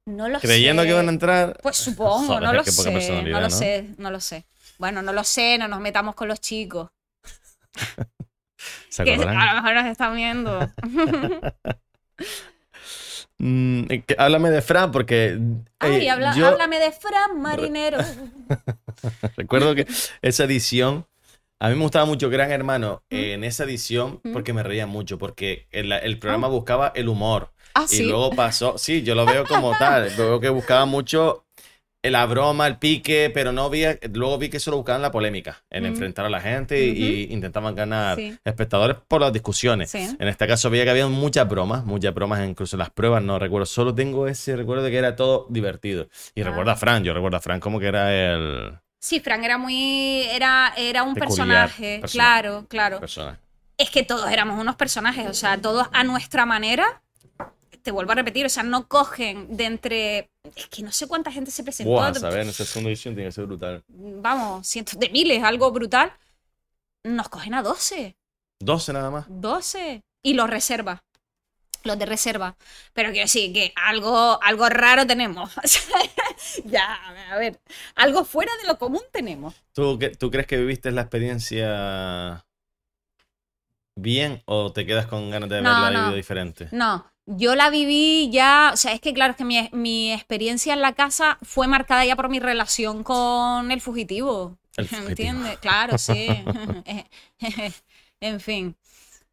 No 0.06 0.30
lo 0.30 0.40
Creyendo 0.40 0.84
sé. 0.84 0.88
que 0.88 0.94
van 0.94 1.08
a 1.08 1.12
entrar. 1.12 1.58
Pues 1.62 1.76
supongo, 1.76 2.28
Joder, 2.28 2.44
no 2.44 2.54
lo 2.54 2.64
sé, 2.64 3.24
no 3.24 3.40
lo 3.42 3.50
sé, 3.50 3.86
no 3.98 4.12
lo 4.12 4.20
sé. 4.22 4.46
Bueno, 4.78 5.02
no 5.02 5.12
lo 5.12 5.24
sé, 5.26 5.58
no 5.58 5.68
nos 5.68 5.82
metamos 5.82 6.16
con 6.16 6.30
los 6.30 6.40
chicos. 6.40 6.90
¿Se 8.90 9.04
Que 9.04 9.14
a 9.16 9.18
lo 9.18 9.26
mejor 9.62 9.74
nos 9.76 9.86
están 9.86 10.16
viendo. 10.16 10.60
Mm, 13.40 13.86
eh, 13.92 14.04
que- 14.06 14.16
háblame 14.18 14.52
de 14.52 14.62
Fran, 14.62 14.92
porque 14.92 15.38
Ay, 15.80 16.06
eh, 16.06 16.10
habla- 16.10 16.34
yo 16.36 16.48
háblame 16.48 16.80
de 16.80 16.92
Fran 16.92 17.42
Marinero. 17.42 17.98
recuerdo 19.36 19.76
que 19.76 19.88
esa 20.22 20.44
edición, 20.46 21.08
a 21.60 21.70
mí 21.70 21.76
me 21.76 21.82
gustaba 21.82 22.06
mucho 22.06 22.30
Gran 22.30 22.52
Hermano 22.52 23.04
eh, 23.10 23.34
en 23.34 23.44
esa 23.44 23.64
edición 23.66 24.22
Mm. 24.24 24.32
porque 24.34 24.54
me 24.54 24.64
reía 24.64 24.86
mucho, 24.88 25.18
porque 25.18 25.68
el, 25.72 25.92
el 25.92 26.20
programa 26.20 26.48
buscaba 26.48 26.92
el 26.96 27.10
humor. 27.10 27.52
Ah, 27.74 27.86
Y 27.86 27.96
sí. 27.96 28.04
luego 28.04 28.30
pasó, 28.32 28.78
sí, 28.78 29.02
yo 29.02 29.16
lo 29.16 29.26
veo 29.26 29.46
como 29.46 29.76
tal, 29.78 30.10
veo 30.16 30.40
que 30.40 30.50
buscaba 30.50 30.86
mucho 30.86 31.43
la 32.12 32.26
broma, 32.26 32.68
el 32.68 32.78
pique, 32.78 33.32
pero 33.34 33.52
no 33.52 33.70
vi, 33.70 33.84
luego 34.12 34.38
vi 34.38 34.50
que 34.50 34.60
solo 34.60 34.78
buscaban 34.78 35.02
la 35.02 35.12
polémica, 35.12 35.64
en 35.70 35.84
Mm. 35.84 35.88
enfrentar 35.88 36.26
a 36.26 36.30
la 36.30 36.42
gente 36.42 36.84
y, 36.86 36.92
y 37.30 37.34
intentaban 37.34 37.76
ganar 37.76 38.18
Sí. 38.18 38.38
espectadores 38.44 38.98
por 39.08 39.22
las 39.22 39.32
discusiones. 39.32 39.92
Sí. 39.92 40.10
En 40.20 40.28
este 40.28 40.46
caso 40.48 40.70
veía 40.70 40.84
que 40.84 40.90
había 40.92 41.08
muchas 41.08 41.48
bromas, 41.48 41.86
muchas 41.86 42.14
bromas, 42.14 42.48
incluso 42.48 42.76
en 42.76 42.80
las 42.80 42.90
pruebas, 42.90 43.24
no 43.24 43.40
recuerdo, 43.40 43.66
solo 43.66 43.96
tengo 43.96 44.28
ese 44.28 44.56
recuerdo 44.56 44.84
de 44.84 44.92
que 44.92 44.98
era 44.98 45.16
todo 45.16 45.48
divertido. 45.50 46.08
Y 46.36 46.42
Ah. 46.42 46.46
recuerdo 46.46 46.72
a 46.72 46.76
Fran, 46.76 47.04
yo 47.04 47.14
recuerdo 47.14 47.38
a 47.38 47.42
Fran 47.42 47.60
como 47.60 47.80
que 47.80 47.88
era 47.88 48.14
el 48.14 48.78
Sí, 49.00 49.20
Fran 49.20 49.44
era 49.44 49.58
muy. 49.58 50.24
Era, 50.32 50.74
era 50.78 51.04
un 51.04 51.14
Peculiar 51.14 51.28
personaje. 51.68 52.00
personaje. 52.00 52.12
Claro, 52.12 52.66
claro. 52.70 53.00
personaje. 53.02 53.38
Es 53.78 53.90
que 53.90 54.04
todos 54.04 54.32
éramos 54.32 54.60
unos 54.62 54.76
personajes, 54.76 55.28
o 55.28 55.34
sea, 55.34 55.58
todos 55.60 55.88
a 55.92 56.04
nuestra 56.06 56.46
manera. 56.46 57.02
Te 57.84 57.92
vuelvo 57.92 58.14
a 58.14 58.16
repetir, 58.16 58.46
o 58.46 58.50
sea, 58.50 58.64
no 58.64 58.88
cogen 58.88 59.56
de 59.58 59.66
entre. 59.66 60.32
Es 60.56 60.68
que 60.68 60.82
no 60.84 60.92
sé 60.92 61.06
cuánta 61.08 61.32
gente 61.32 61.52
se 61.52 61.64
presentó. 61.64 61.92
Buah, 61.92 62.08
a 62.08 62.14
saber, 62.16 62.42
en 62.42 62.50
esa 62.50 62.64
segunda 62.66 62.90
edición 62.90 63.14
tiene 63.14 63.28
que 63.28 63.34
ser 63.34 63.46
brutal. 63.46 63.84
Vamos, 63.90 64.66
cientos 64.66 64.98
de 64.98 65.10
miles, 65.10 65.44
algo 65.44 65.70
brutal. 65.72 66.14
Nos 67.04 67.28
cogen 67.28 67.54
a 67.54 67.62
12. 67.62 68.16
12 68.62 68.94
nada 68.94 69.12
más. 69.12 69.26
12. 69.28 70.02
Y 70.24 70.34
los 70.34 70.50
reserva. 70.50 71.04
Los 71.84 72.00
de 72.00 72.06
reserva. 72.06 72.56
Pero 72.94 73.10
quiero 73.12 73.26
decir 73.26 73.52
que 73.52 73.74
algo, 73.76 74.42
algo 74.42 74.70
raro 74.70 75.06
tenemos. 75.06 75.52
Ya, 76.66 76.96
a 77.32 77.38
ver. 77.38 77.60
Algo 77.96 78.26
fuera 78.26 78.52
de 78.62 78.68
lo 78.68 78.78
común 78.78 79.02
tenemos. 79.12 79.56
¿Tú, 79.72 79.98
¿Tú 80.20 80.30
crees 80.30 80.46
que 80.46 80.58
viviste 80.58 80.92
la 80.92 81.02
experiencia 81.02 82.46
bien 83.96 84.42
o 84.46 84.72
te 84.72 84.86
quedas 84.86 85.08
con 85.08 85.30
ganas 85.30 85.50
de 85.50 85.62
No, 85.62 85.70
haberla 85.70 86.08
no. 86.08 86.14
diferente? 86.14 86.68
No, 86.72 87.06
yo 87.26 87.56
la 87.56 87.70
viví 87.70 88.30
ya. 88.32 88.72
O 88.74 88.78
sea, 88.78 88.94
es 88.94 89.02
que 89.02 89.14
claro, 89.14 89.32
es 89.32 89.38
que 89.38 89.46
mi, 89.46 89.70
mi 89.72 90.12
experiencia 90.14 90.74
en 90.74 90.82
la 90.82 90.94
casa 90.94 91.38
fue 91.42 91.68
marcada 91.68 92.06
ya 92.06 92.16
por 92.16 92.30
mi 92.30 92.40
relación 92.40 93.04
con 93.04 93.72
el 93.72 93.82
fugitivo. 93.82 94.58
El 94.78 94.88
fugitivo. 94.88 95.10
¿Entiendes? 95.10 95.58
Claro, 95.60 95.98
sí. 95.98 96.28
en 98.20 98.40
fin. 98.40 98.76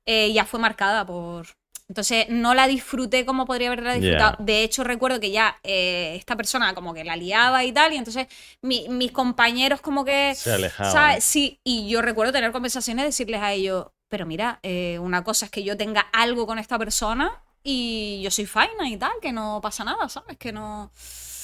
Eh, 0.06 0.32
ya 0.32 0.44
fue 0.44 0.60
marcada 0.60 1.06
por. 1.06 1.46
Entonces 1.88 2.26
no 2.28 2.54
la 2.54 2.68
disfruté 2.68 3.26
como 3.26 3.46
podría 3.46 3.66
haberla 3.68 3.94
disfrutado. 3.94 4.36
De 4.38 4.62
hecho, 4.62 4.84
recuerdo 4.84 5.18
que 5.18 5.32
ya 5.32 5.58
eh, 5.64 6.14
esta 6.16 6.36
persona 6.36 6.72
como 6.72 6.94
que 6.94 7.02
la 7.02 7.16
liaba 7.16 7.64
y 7.64 7.72
tal, 7.72 7.92
y 7.92 7.96
entonces 7.96 8.28
mi- 8.62 8.88
mis 8.88 9.10
compañeros 9.10 9.80
como 9.80 10.04
que 10.04 10.34
Se 10.36 10.52
alejaba. 10.52 10.90
¿sabes? 10.92 11.24
Sí, 11.24 11.58
y 11.64 11.88
yo 11.88 12.00
recuerdo 12.00 12.32
tener 12.32 12.52
conversaciones, 12.52 13.06
decirles 13.06 13.40
a 13.42 13.52
ellos, 13.52 13.86
pero 14.08 14.24
mira, 14.24 14.60
eh, 14.62 15.00
una 15.00 15.24
cosa 15.24 15.46
es 15.46 15.50
que 15.50 15.64
yo 15.64 15.76
tenga 15.76 16.02
algo 16.12 16.46
con 16.46 16.60
esta 16.60 16.78
persona 16.78 17.42
y 17.62 18.20
yo 18.22 18.30
soy 18.30 18.46
faina 18.46 18.88
y 18.88 18.96
tal, 18.96 19.12
que 19.20 19.32
no 19.32 19.60
pasa 19.62 19.84
nada, 19.84 20.08
¿sabes? 20.08 20.36
Que 20.38 20.52
no... 20.52 20.90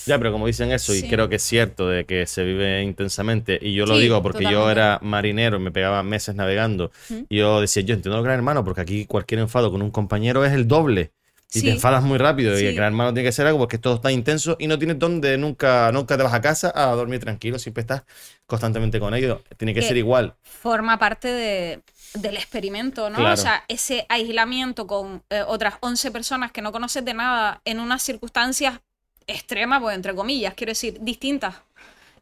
Ya, 0.07 0.19
pero 0.19 0.31
como 0.31 0.47
dicen 0.47 0.71
eso, 0.71 0.95
y 0.95 1.03
creo 1.09 1.29
que 1.29 1.35
es 1.37 1.43
cierto 1.43 1.89
de 1.89 2.05
que 2.07 2.27
se 2.27 2.45
vive 2.45 2.81
intensamente, 2.83 3.59
y 3.61 3.75
yo 3.75 3.87
lo 3.87 3.97
Sí, 3.97 4.03
digo 4.03 4.23
porque 4.23 4.45
yo 4.45 4.51
totalmente. 4.51 4.81
era 4.81 4.99
marinero, 5.03 5.59
me 5.59 5.73
pegaba 5.73 6.03
meses 6.05 6.37
navegando, 6.37 6.93
¿Mm? 7.09 7.15
y 7.29 7.39
yo 7.39 7.61
decía, 7.61 7.83
yo 7.83 7.95
entiendo 7.95 8.17
al 8.17 8.23
gran 8.23 8.37
hermano, 8.37 8.65
porque 8.65 8.81
aquí 8.83 9.07
cualquier 9.07 9.41
enfado 9.41 9.73
con 9.73 9.83
un 9.83 9.91
compañero 9.91 10.45
es 10.45 10.53
el 10.53 10.69
doble. 10.69 11.11
Y 11.53 11.61
Sí. 11.61 11.65
te 11.67 11.71
enfadas 11.73 12.03
muy 12.05 12.19
rápido, 12.19 12.59
y 12.59 12.67
el 12.67 12.75
gran 12.75 12.89
hermano 12.93 13.15
tiene 13.15 13.29
que 13.29 13.33
ser 13.33 13.47
algo 13.47 13.59
porque 13.61 13.79
todo 13.79 13.95
está 13.97 14.11
intenso 14.13 14.57
y 14.61 14.67
no 14.69 14.79
tienes 14.79 14.99
donde 14.99 15.39
nunca, 15.39 15.91
nunca 15.93 16.17
te 16.17 16.23
vas 16.23 16.35
a 16.35 16.41
casa 16.41 16.73
a 16.75 16.87
dormir 16.95 17.21
tranquilo, 17.21 17.59
siempre 17.59 17.81
estás 17.83 18.03
constantemente 18.47 18.99
con 19.01 19.15
ellos. 19.15 19.41
Tiene 19.57 19.73
que 19.75 19.81
Que- 19.81 19.87
ser 19.89 19.97
igual. 19.97 20.35
Forma 20.43 20.99
parte 20.99 21.29
de- 21.29 21.81
del 22.15 22.37
experimento, 22.37 23.11
¿no? 23.11 23.17
Claro. 23.17 23.35
O 23.35 23.37
sea, 23.37 23.65
ese 23.69 24.07
aislamiento 24.09 24.87
con 24.87 25.23
eh, 25.31 25.43
otras 25.47 25.75
11 25.81 26.11
personas 26.11 26.53
que 26.53 26.63
no 26.63 26.73
conoces 26.73 27.05
de 27.05 27.15
nada 27.15 27.61
en 27.65 27.81
unas 27.81 28.03
circunstancias 28.03 28.81
extremas, 29.27 29.81
pues 29.81 29.97
entre 29.97 30.15
comillas, 30.15 30.55
quiero 30.55 30.71
decir, 30.71 30.99
distintas. 31.01 31.57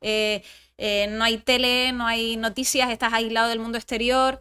Eh, 0.00 0.42
eh, 0.78 1.06
no 1.10 1.24
hay 1.24 1.38
tele, 1.38 1.92
no 1.92 2.06
hay 2.06 2.36
noticias, 2.36 2.90
estás 2.90 3.12
aislado 3.12 3.48
del 3.48 3.60
mundo 3.60 3.78
exterior. 3.78 4.40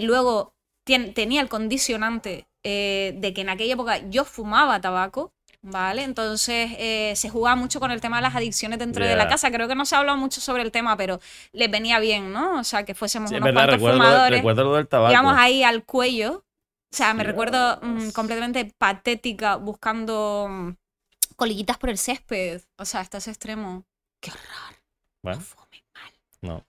Luego 0.00 0.54
tenía 0.84 1.40
el 1.40 1.48
condicionante 1.48 2.46
de 2.62 3.32
que 3.34 3.40
en 3.40 3.48
aquella 3.48 3.74
época 3.74 3.98
yo 4.08 4.24
fumaba 4.24 4.80
tabaco, 4.80 5.32
¿vale? 5.62 6.02
Entonces 6.04 6.70
eh, 6.78 7.12
se 7.16 7.28
jugaba 7.30 7.56
mucho 7.56 7.80
con 7.80 7.90
el 7.90 8.00
tema 8.00 8.16
de 8.16 8.22
las 8.22 8.36
adicciones 8.36 8.78
dentro 8.78 9.04
de 9.04 9.16
la 9.16 9.28
casa. 9.28 9.50
Creo 9.50 9.68
que 9.68 9.74
no 9.74 9.84
se 9.84 9.94
ha 9.94 9.98
hablado 9.98 10.16
mucho 10.18 10.40
sobre 10.40 10.62
el 10.62 10.70
tema, 10.72 10.96
pero 10.96 11.20
les 11.52 11.70
venía 11.70 11.98
bien, 12.00 12.32
¿no? 12.32 12.60
O 12.60 12.64
sea, 12.64 12.84
que 12.84 12.94
fuésemos 12.94 13.30
Sí, 13.30 13.36
unos 13.36 13.44
verdad, 13.46 13.60
cuantos 13.62 13.74
recuerdo, 13.76 13.98
fumadores. 13.98 14.38
recuerdo 14.38 14.64
lo 14.64 14.74
del 14.76 14.88
tabaco. 14.88 15.12
Íbamos 15.12 15.34
ahí 15.36 15.62
al 15.62 15.84
cuello. 15.84 16.44
O 16.90 16.96
sea, 16.96 17.12
me 17.12 17.22
Dios. 17.22 17.32
recuerdo 17.32 17.78
mm, 17.82 18.10
completamente 18.10 18.72
patética 18.78 19.56
buscando 19.56 20.46
mm, 20.48 20.70
colillitas 21.36 21.76
por 21.76 21.90
el 21.90 21.98
césped. 21.98 22.62
O 22.78 22.84
sea, 22.84 23.00
hasta 23.00 23.18
ese 23.18 23.30
extremo. 23.30 23.84
Qué 24.20 24.30
horror. 24.30 24.76
Bueno, 25.22 25.38
No 25.40 25.44
fumes 25.44 25.82
mal. 25.94 26.12
no. 26.40 26.64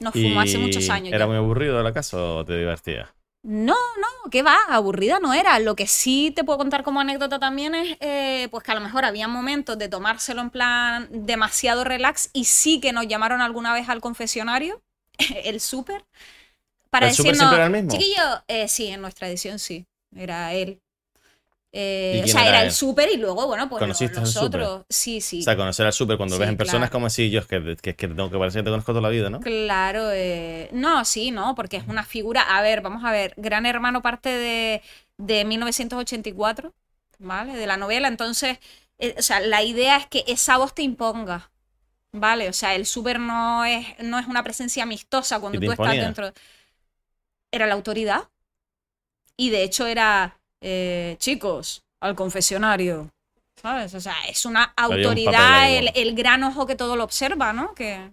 Nos 0.00 0.12
fumó 0.14 0.40
hace 0.40 0.58
muchos 0.58 0.88
años. 0.90 1.08
¿Era 1.12 1.20
ya. 1.20 1.26
muy 1.28 1.36
aburrido 1.36 1.80
la 1.82 1.92
casa 1.92 2.16
o 2.16 2.44
te 2.44 2.56
divertías? 2.56 3.08
No, 3.44 3.74
no, 3.74 4.30
¿qué 4.30 4.42
va? 4.42 4.56
Aburrida 4.68 5.18
no 5.18 5.34
era. 5.34 5.58
Lo 5.58 5.74
que 5.74 5.88
sí 5.88 6.32
te 6.34 6.44
puedo 6.44 6.58
contar 6.58 6.84
como 6.84 7.00
anécdota 7.00 7.40
también 7.40 7.74
es 7.74 7.96
eh, 8.00 8.46
pues 8.52 8.62
que 8.62 8.70
a 8.70 8.74
lo 8.76 8.80
mejor 8.80 9.04
había 9.04 9.26
momentos 9.26 9.76
de 9.78 9.88
tomárselo 9.88 10.40
en 10.42 10.50
plan 10.50 11.08
demasiado 11.10 11.82
relax 11.82 12.30
y 12.32 12.44
sí 12.44 12.80
que 12.80 12.92
nos 12.92 13.08
llamaron 13.08 13.40
alguna 13.40 13.74
vez 13.74 13.88
al 13.88 14.00
confesionario, 14.00 14.80
el 15.44 15.60
súper, 15.60 16.04
para 16.90 17.08
¿El 17.08 17.10
decirnos, 17.10 17.36
siempre 17.36 17.56
era 17.56 17.66
el 17.66 17.72
mismo? 17.72 17.90
chiquillo, 17.98 18.44
eh, 18.48 18.68
sí, 18.68 18.88
en 18.88 19.02
nuestra 19.02 19.28
edición 19.28 19.60
sí, 19.60 19.86
era 20.16 20.54
él. 20.54 20.81
Eh, 21.74 22.22
¿Y 22.24 22.28
o 22.28 22.32
sea, 22.32 22.46
era 22.46 22.62
el 22.64 22.70
súper 22.70 23.08
y 23.10 23.16
luego, 23.16 23.46
bueno, 23.46 23.68
pues 23.68 23.80
¿Conociste 23.80 24.20
los 24.20 24.36
otros. 24.36 24.84
Sí, 24.90 25.20
sí. 25.22 25.40
O 25.40 25.42
sea, 25.42 25.56
conocer 25.56 25.86
al 25.86 25.92
súper 25.92 26.18
cuando 26.18 26.36
Sí, 26.36 26.40
ves 26.40 26.50
en 26.50 26.56
personas 26.58 26.90
claro. 26.90 26.92
como 26.92 27.06
así, 27.06 27.30
yo 27.30 27.40
es 27.40 27.46
que, 27.46 27.76
que, 27.80 27.96
que 27.96 28.08
te 28.08 28.14
tengo 28.14 28.30
que 28.30 28.38
parecer 28.38 28.60
que 28.60 28.64
te 28.64 28.70
conozco 28.70 28.92
toda 28.92 29.02
la 29.02 29.08
vida, 29.08 29.30
¿no? 29.30 29.40
Claro, 29.40 30.10
eh, 30.12 30.68
no, 30.72 31.04
sí, 31.04 31.30
no, 31.30 31.54
porque 31.54 31.78
es 31.78 31.84
una 31.88 32.04
figura. 32.04 32.42
A 32.42 32.60
ver, 32.60 32.82
vamos 32.82 33.04
a 33.04 33.10
ver, 33.10 33.32
Gran 33.38 33.64
Hermano 33.64 34.02
parte 34.02 34.28
de, 34.28 34.82
de 35.16 35.44
1984, 35.46 36.74
¿vale? 37.18 37.54
De 37.54 37.66
la 37.66 37.78
novela, 37.78 38.08
entonces, 38.08 38.58
eh, 38.98 39.14
o 39.18 39.22
sea, 39.22 39.40
la 39.40 39.62
idea 39.62 39.96
es 39.96 40.06
que 40.06 40.24
esa 40.26 40.58
voz 40.58 40.74
te 40.74 40.82
imponga, 40.82 41.50
¿vale? 42.12 42.48
O 42.48 42.52
sea, 42.52 42.74
el 42.74 42.86
súper 42.86 43.18
no 43.20 43.64
es, 43.64 43.86
no 44.00 44.18
es 44.18 44.26
una 44.26 44.42
presencia 44.42 44.82
amistosa 44.82 45.40
cuando 45.40 45.58
¿Y 45.58 45.60
te 45.60 45.66
tú 45.66 45.72
estás 45.72 45.92
dentro. 45.92 46.32
Era 47.52 47.66
la 47.68 47.74
autoridad. 47.74 48.28
Y 49.36 49.50
de 49.50 49.62
hecho 49.64 49.86
era, 49.86 50.40
eh, 50.62 51.16
chicos, 51.18 51.82
al 52.00 52.14
confesionario. 52.14 53.10
¿Sabes? 53.60 53.94
O 53.94 54.00
sea, 54.00 54.14
es 54.28 54.44
una 54.46 54.72
un 54.78 54.84
autoridad, 54.84 55.68
el, 55.94 56.14
gran 56.14 56.42
ojo 56.42 56.66
que 56.66 56.74
todo 56.74 56.96
lo 56.96 57.04
observa, 57.04 57.52
¿no? 57.52 57.74
Que 57.74 58.10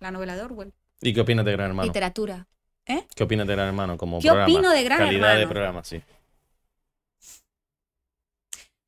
la 0.00 0.10
novela 0.10 0.34
de 0.34 0.42
Orwell. 0.42 0.72
¿Y 1.00 1.14
qué 1.14 1.20
opinas 1.20 1.44
de 1.44 1.52
Gran 1.52 1.68
Hermano? 1.68 1.86
Literatura. 1.86 2.46
¿Qué 2.84 3.22
opinas 3.22 3.46
de 3.46 3.54
Gran 3.54 3.68
Hermano 3.68 3.96
como 3.96 4.18
¿Qué 4.18 4.28
programa? 4.28 4.52
opino 4.52 4.70
de 4.70 4.82
Gran 4.82 4.98
Calidad 4.98 5.28
de 5.28 5.42
Hermano? 5.42 5.48
programa, 5.50 5.84
sí. 5.84 6.02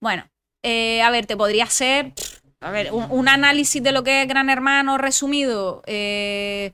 Bueno, 0.00 0.28
eh, 0.62 1.00
a 1.02 1.10
ver, 1.10 1.26
te 1.26 1.36
podría 1.36 1.64
hacer 1.64 2.12
a 2.60 2.70
ver, 2.70 2.92
un, 2.92 3.06
un 3.10 3.28
análisis 3.28 3.82
de 3.82 3.92
lo 3.92 4.02
que 4.02 4.22
es 4.22 4.28
Gran 4.28 4.50
Hermano 4.50 4.98
resumido. 4.98 5.82
Eh, 5.86 6.72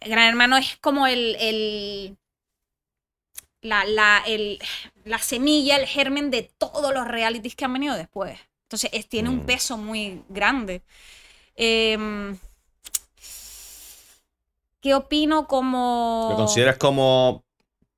Gran 0.00 0.24
Hermano 0.28 0.56
es 0.56 0.76
como 0.80 1.06
el, 1.06 1.36
el- 1.40 2.16
la, 3.66 3.84
la, 3.84 4.22
el- 4.26 4.58
la 5.04 5.18
semilla, 5.18 5.76
el 5.76 5.86
germen 5.86 6.30
de 6.30 6.42
todos 6.58 6.92
los 6.94 7.06
realities 7.06 7.54
que 7.56 7.64
han 7.64 7.72
venido 7.72 7.94
después. 7.96 8.38
Entonces, 8.64 8.90
es- 8.92 9.08
tiene 9.08 9.28
un 9.30 9.38
Mm. 9.38 9.46
peso 9.46 9.76
muy 9.76 10.22
grande. 10.28 10.82
Em, 11.56 12.36
¿Qué 14.80 14.94
opino 14.94 15.46
como... 15.48 16.28
¿Lo 16.30 16.36
consideras 16.36 16.78
como 16.78 17.44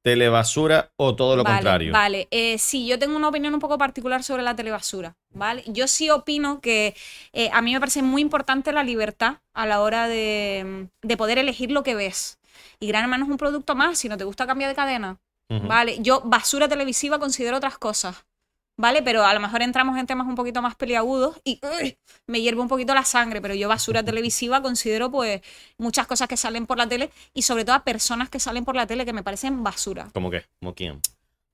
telebasura 0.02 0.92
o 0.96 1.14
todo 1.16 1.36
lo 1.36 1.44
Vale, 1.44 1.56
contrario? 1.56 1.92
Vale, 1.92 2.28
eh, 2.30 2.56
sí, 2.58 2.86
yo 2.86 2.98
tengo 2.98 3.16
una 3.16 3.28
opinión 3.28 3.52
un 3.52 3.60
poco 3.60 3.76
particular 3.76 4.22
sobre 4.22 4.42
la 4.42 4.56
telebasura, 4.56 5.16
¿vale? 5.34 5.64
Yo 5.66 5.86
sí 5.86 6.08
opino 6.08 6.60
que 6.60 6.96
eh, 7.32 7.50
a 7.52 7.60
mí 7.62 7.74
me 7.74 7.80
parece 7.80 8.02
muy 8.02 8.22
importante 8.22 8.72
la 8.72 8.84
libertad 8.84 9.38
a 9.52 9.66
la 9.66 9.82
hora 9.82 10.08
de, 10.08 10.88
de 11.02 11.16
poder 11.16 11.38
elegir 11.38 11.70
lo 11.70 11.82
que 11.82 11.94
ves. 11.94 12.38
Y 12.80 12.86
Gran 12.88 13.02
Hermano 13.04 13.24
es 13.24 13.30
un 13.30 13.36
producto 13.36 13.74
más, 13.74 13.98
si 13.98 14.08
no 14.08 14.16
te 14.16 14.24
gusta 14.24 14.46
cambiar 14.46 14.70
de 14.70 14.76
cadena, 14.76 15.18
¿vale? 15.48 15.98
Yo 16.00 16.22
basura 16.24 16.68
televisiva 16.68 17.18
considero 17.18 17.56
otras 17.56 17.78
cosas, 17.78 18.24
¿vale? 18.76 19.02
Pero 19.02 19.24
a 19.24 19.32
lo 19.34 19.40
mejor 19.40 19.62
entramos 19.62 19.98
en 19.98 20.06
temas 20.06 20.26
un 20.26 20.34
poquito 20.34 20.62
más 20.62 20.74
peliagudos 20.74 21.40
y 21.44 21.60
me 22.26 22.40
hierve 22.40 22.60
un 22.60 22.68
poquito 22.68 22.94
la 22.94 23.04
sangre, 23.04 23.40
pero 23.40 23.54
yo 23.54 23.68
basura 23.68 24.02
televisiva 24.02 24.62
considero 24.62 25.10
pues 25.10 25.40
muchas 25.78 26.06
cosas 26.06 26.28
que 26.28 26.36
salen 26.36 26.66
por 26.66 26.78
la 26.78 26.86
tele 26.86 27.10
y 27.34 27.42
sobre 27.42 27.64
todo 27.64 27.76
a 27.76 27.84
personas 27.84 28.28
que 28.28 28.40
salen 28.40 28.64
por 28.64 28.76
la 28.76 28.86
tele 28.86 29.04
que 29.04 29.12
me 29.12 29.22
parecen 29.22 29.62
basura. 29.62 30.08
¿Cómo 30.12 30.30
qué? 30.30 30.44
¿Cómo 30.60 30.74
quién? 30.74 31.00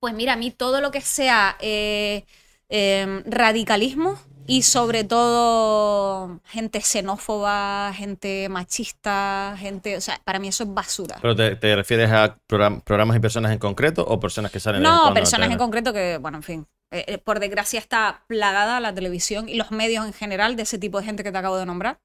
Pues 0.00 0.14
mira, 0.14 0.35
a 0.35 0.37
mí 0.37 0.50
todo 0.50 0.80
lo 0.80 0.90
que 0.90 1.00
sea 1.00 1.57
eh, 1.61 2.24
eh, 2.68 3.22
radicalismo 3.26 4.18
y 4.46 4.62
sobre 4.62 5.04
todo 5.04 6.40
gente 6.44 6.80
xenófoba, 6.80 7.92
gente 7.94 8.48
machista, 8.48 9.57
gente, 9.59 9.96
o 9.96 10.00
sea, 10.00 10.20
para 10.24 10.38
mí 10.38 10.48
eso 10.48 10.64
es 10.64 10.74
basura. 10.74 11.18
¿Pero 11.20 11.35
te, 11.35 11.57
te 11.57 11.74
refieres 11.76 12.11
a 12.11 12.37
program- 12.46 12.80
programas 12.83 13.16
y 13.16 13.20
personas 13.20 13.52
en 13.52 13.59
concreto 13.59 14.04
o 14.07 14.20
personas 14.20 14.50
que 14.52 14.61
salen 14.61 14.83
No, 14.83 15.12
personas 15.14 15.50
en 15.50 15.59
concreto 15.59 15.92
que, 15.92 16.18
bueno, 16.18 16.38
en 16.38 16.42
fin, 16.42 16.66
eh, 16.90 17.04
eh, 17.09 17.18
por 17.18 17.40
desgracia 17.40 17.78
está 17.80 18.22
plagada 18.28 18.80
la 18.80 18.94
televisión 18.94 19.48
y 19.48 19.54
los 19.57 19.70
medios 19.70 20.07
en 20.07 20.12
general 20.12 20.57
de 20.57 20.62
ese 20.62 20.78
tipo 20.78 20.98
de 20.98 21.07
gente 21.07 21.24
que 21.24 21.33
te 21.33 21.38
acabo 21.38 21.57
de 21.57 21.66
nombrar. 21.66 21.98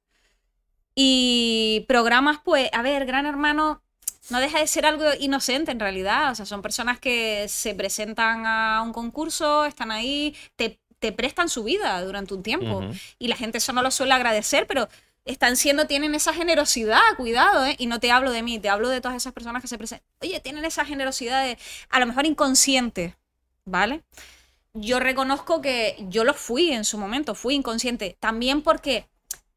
Y 0.94 1.84
programas, 1.88 2.38
pues, 2.44 2.68
a 2.72 2.82
ver, 2.82 3.06
Gran 3.06 3.26
Hermano 3.26 3.82
no 4.28 4.40
deja 4.40 4.58
de 4.58 4.66
ser 4.66 4.86
algo 4.86 5.04
inocente 5.18 5.70
en 5.72 5.80
realidad. 5.80 6.30
O 6.32 6.34
sea, 6.34 6.46
son 6.46 6.62
personas 6.62 6.98
que 6.98 7.46
se 7.48 7.74
presentan 7.74 8.44
a 8.46 8.82
un 8.82 8.92
concurso, 8.92 9.64
están 9.64 9.90
ahí, 9.90 10.36
te, 10.56 10.79
te 11.00 11.12
prestan 11.12 11.48
su 11.48 11.64
vida 11.64 12.00
durante 12.02 12.34
un 12.34 12.42
tiempo. 12.44 12.82
Y 13.18 13.28
la 13.28 13.36
gente 13.36 13.58
eso 13.58 13.72
no 13.72 13.82
lo 13.82 13.90
suele 13.90 14.12
agradecer, 14.12 14.66
pero 14.66 14.88
están 15.24 15.56
siendo, 15.56 15.86
tienen 15.86 16.14
esa 16.14 16.32
generosidad, 16.32 17.00
cuidado, 17.16 17.66
¿eh? 17.66 17.74
Y 17.78 17.86
no 17.86 17.98
te 17.98 18.10
hablo 18.10 18.30
de 18.30 18.42
mí, 18.42 18.58
te 18.58 18.68
hablo 18.68 18.88
de 18.88 19.00
todas 19.00 19.16
esas 19.16 19.32
personas 19.32 19.62
que 19.62 19.68
se 19.68 19.78
presentan. 19.78 20.06
Oye, 20.20 20.40
tienen 20.40 20.64
esa 20.64 20.84
generosidad 20.84 21.44
de, 21.44 21.58
a 21.88 22.00
lo 22.00 22.06
mejor 22.06 22.26
inconsciente, 22.26 23.16
¿vale? 23.64 24.02
Yo 24.72 25.00
reconozco 25.00 25.60
que 25.60 25.96
yo 26.08 26.24
lo 26.24 26.34
fui 26.34 26.70
en 26.70 26.84
su 26.84 26.96
momento, 26.96 27.34
fui 27.34 27.54
inconsciente. 27.54 28.16
También 28.20 28.62
porque 28.62 29.06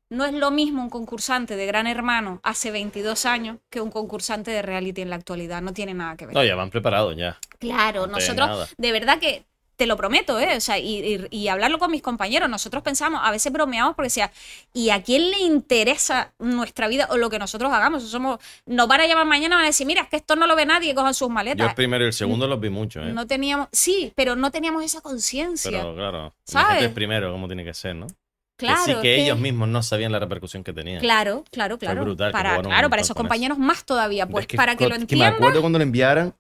no 0.09 0.25
es 0.25 0.33
lo 0.33 0.49
mismo 0.49 0.81
un 0.81 0.89
concursante 0.89 1.55
de 1.55 1.65
Gran 1.65 1.87
Hermano 1.87 2.39
hace 2.43 2.71
22 2.71 3.25
años 3.25 3.57
que 3.69 3.81
un 3.81 3.91
concursante 3.91 4.51
de 4.51 4.61
reality 4.61 5.01
en 5.01 5.09
la 5.09 5.17
actualidad. 5.17 5.61
No 5.61 5.73
tiene 5.73 5.93
nada 5.93 6.15
que 6.15 6.25
ver. 6.25 6.35
No, 6.35 6.43
ya 6.43 6.55
van 6.55 6.69
preparados 6.69 7.15
ya. 7.15 7.37
Claro, 7.59 8.07
No 8.07 8.13
nosotros, 8.13 8.73
de 8.77 8.91
verdad 8.91 9.19
que 9.19 9.45
te 9.75 9.85
lo 9.87 9.97
prometo, 9.97 10.39
¿eh? 10.39 10.55
O 10.57 10.61
sea, 10.61 10.77
y, 10.77 10.99
y- 11.15 11.27
y 11.31 11.47
hablarlo 11.47 11.79
con 11.79 11.89
mis 11.91 12.01
compañeros, 12.01 12.49
nosotros 12.49 12.83
pensamos, 12.83 13.21
a 13.23 13.31
veces 13.31 13.51
bromeamos 13.51 13.95
porque 13.95 14.07
decía, 14.07 14.31
¿y 14.73 14.89
a 14.91 15.01
quién 15.03 15.31
le 15.31 15.39
interesa 15.39 16.31
nuestra 16.39 16.87
vida 16.87 17.07
o 17.11 17.17
lo 17.17 17.29
que 17.29 17.39
nosotros 17.39 17.71
hagamos? 17.73 18.03
Somos, 18.03 18.39
nos 18.65 18.87
van 18.87 19.01
a 19.01 19.07
llamar 19.07 19.25
mañana 19.25 19.55
y 19.55 19.57
van 19.57 19.63
a 19.63 19.67
decir, 19.67 19.87
mira, 19.87 20.03
es 20.03 20.09
que 20.09 20.17
esto 20.17 20.35
no 20.35 20.47
lo 20.47 20.55
ve 20.55 20.65
nadie, 20.65 20.93
cojan 20.95 21.13
sus 21.13 21.27
Yo 21.27 21.33
maletas. 21.33 21.69
el 21.69 21.75
primero 21.75 22.03
y 22.03 22.07
el 22.07 22.13
segundo 22.13 22.47
los 22.47 22.59
vi 22.59 22.69
mucho, 22.69 23.01
¿eh? 23.01 23.11
No 23.13 23.25
teníamos, 23.27 23.67
sí, 23.71 24.11
pero 24.15 24.35
no 24.35 24.51
teníamos 24.51 24.83
esa 24.83 25.01
conciencia. 25.01 25.71
Pero 25.71 25.95
claro, 25.95 26.33
¿Sabes? 26.43 26.83
el 26.83 26.91
primero, 26.93 27.31
como 27.31 27.47
tiene 27.47 27.63
que 27.63 27.73
ser, 27.73 27.95
¿no? 27.95 28.07
claro, 28.55 28.85
que 28.85 28.91
sí 28.91 28.95
que 28.97 29.01
que- 29.01 29.23
ellos 29.23 29.37
mismos 29.39 29.67
no 29.67 29.81
sabían 29.83 30.11
la 30.11 30.19
repercusión 30.19 30.63
que 30.63 30.71
tenían. 30.71 30.99
Claro, 31.01 31.43
claro, 31.51 31.77
claro. 31.77 32.01
brutal 32.03 32.29
que 32.29 32.33
para, 32.33 32.61
claro, 32.61 32.89
para 32.89 33.01
esos 33.01 33.09
eso. 33.09 33.15
compañeros 33.15 33.57
más 33.57 33.83
todavía, 33.83 34.27
pues 34.27 34.43
Es 34.43 34.47
que 34.47 34.57
para 34.57 34.75
que 34.75 34.85
lo 34.85 34.91
me 34.91 34.95
entiendan. 35.01 35.33
acuerdo 35.33 35.59
cuando 35.61 35.79
lo 35.79 35.83
enviaran, 35.83 36.33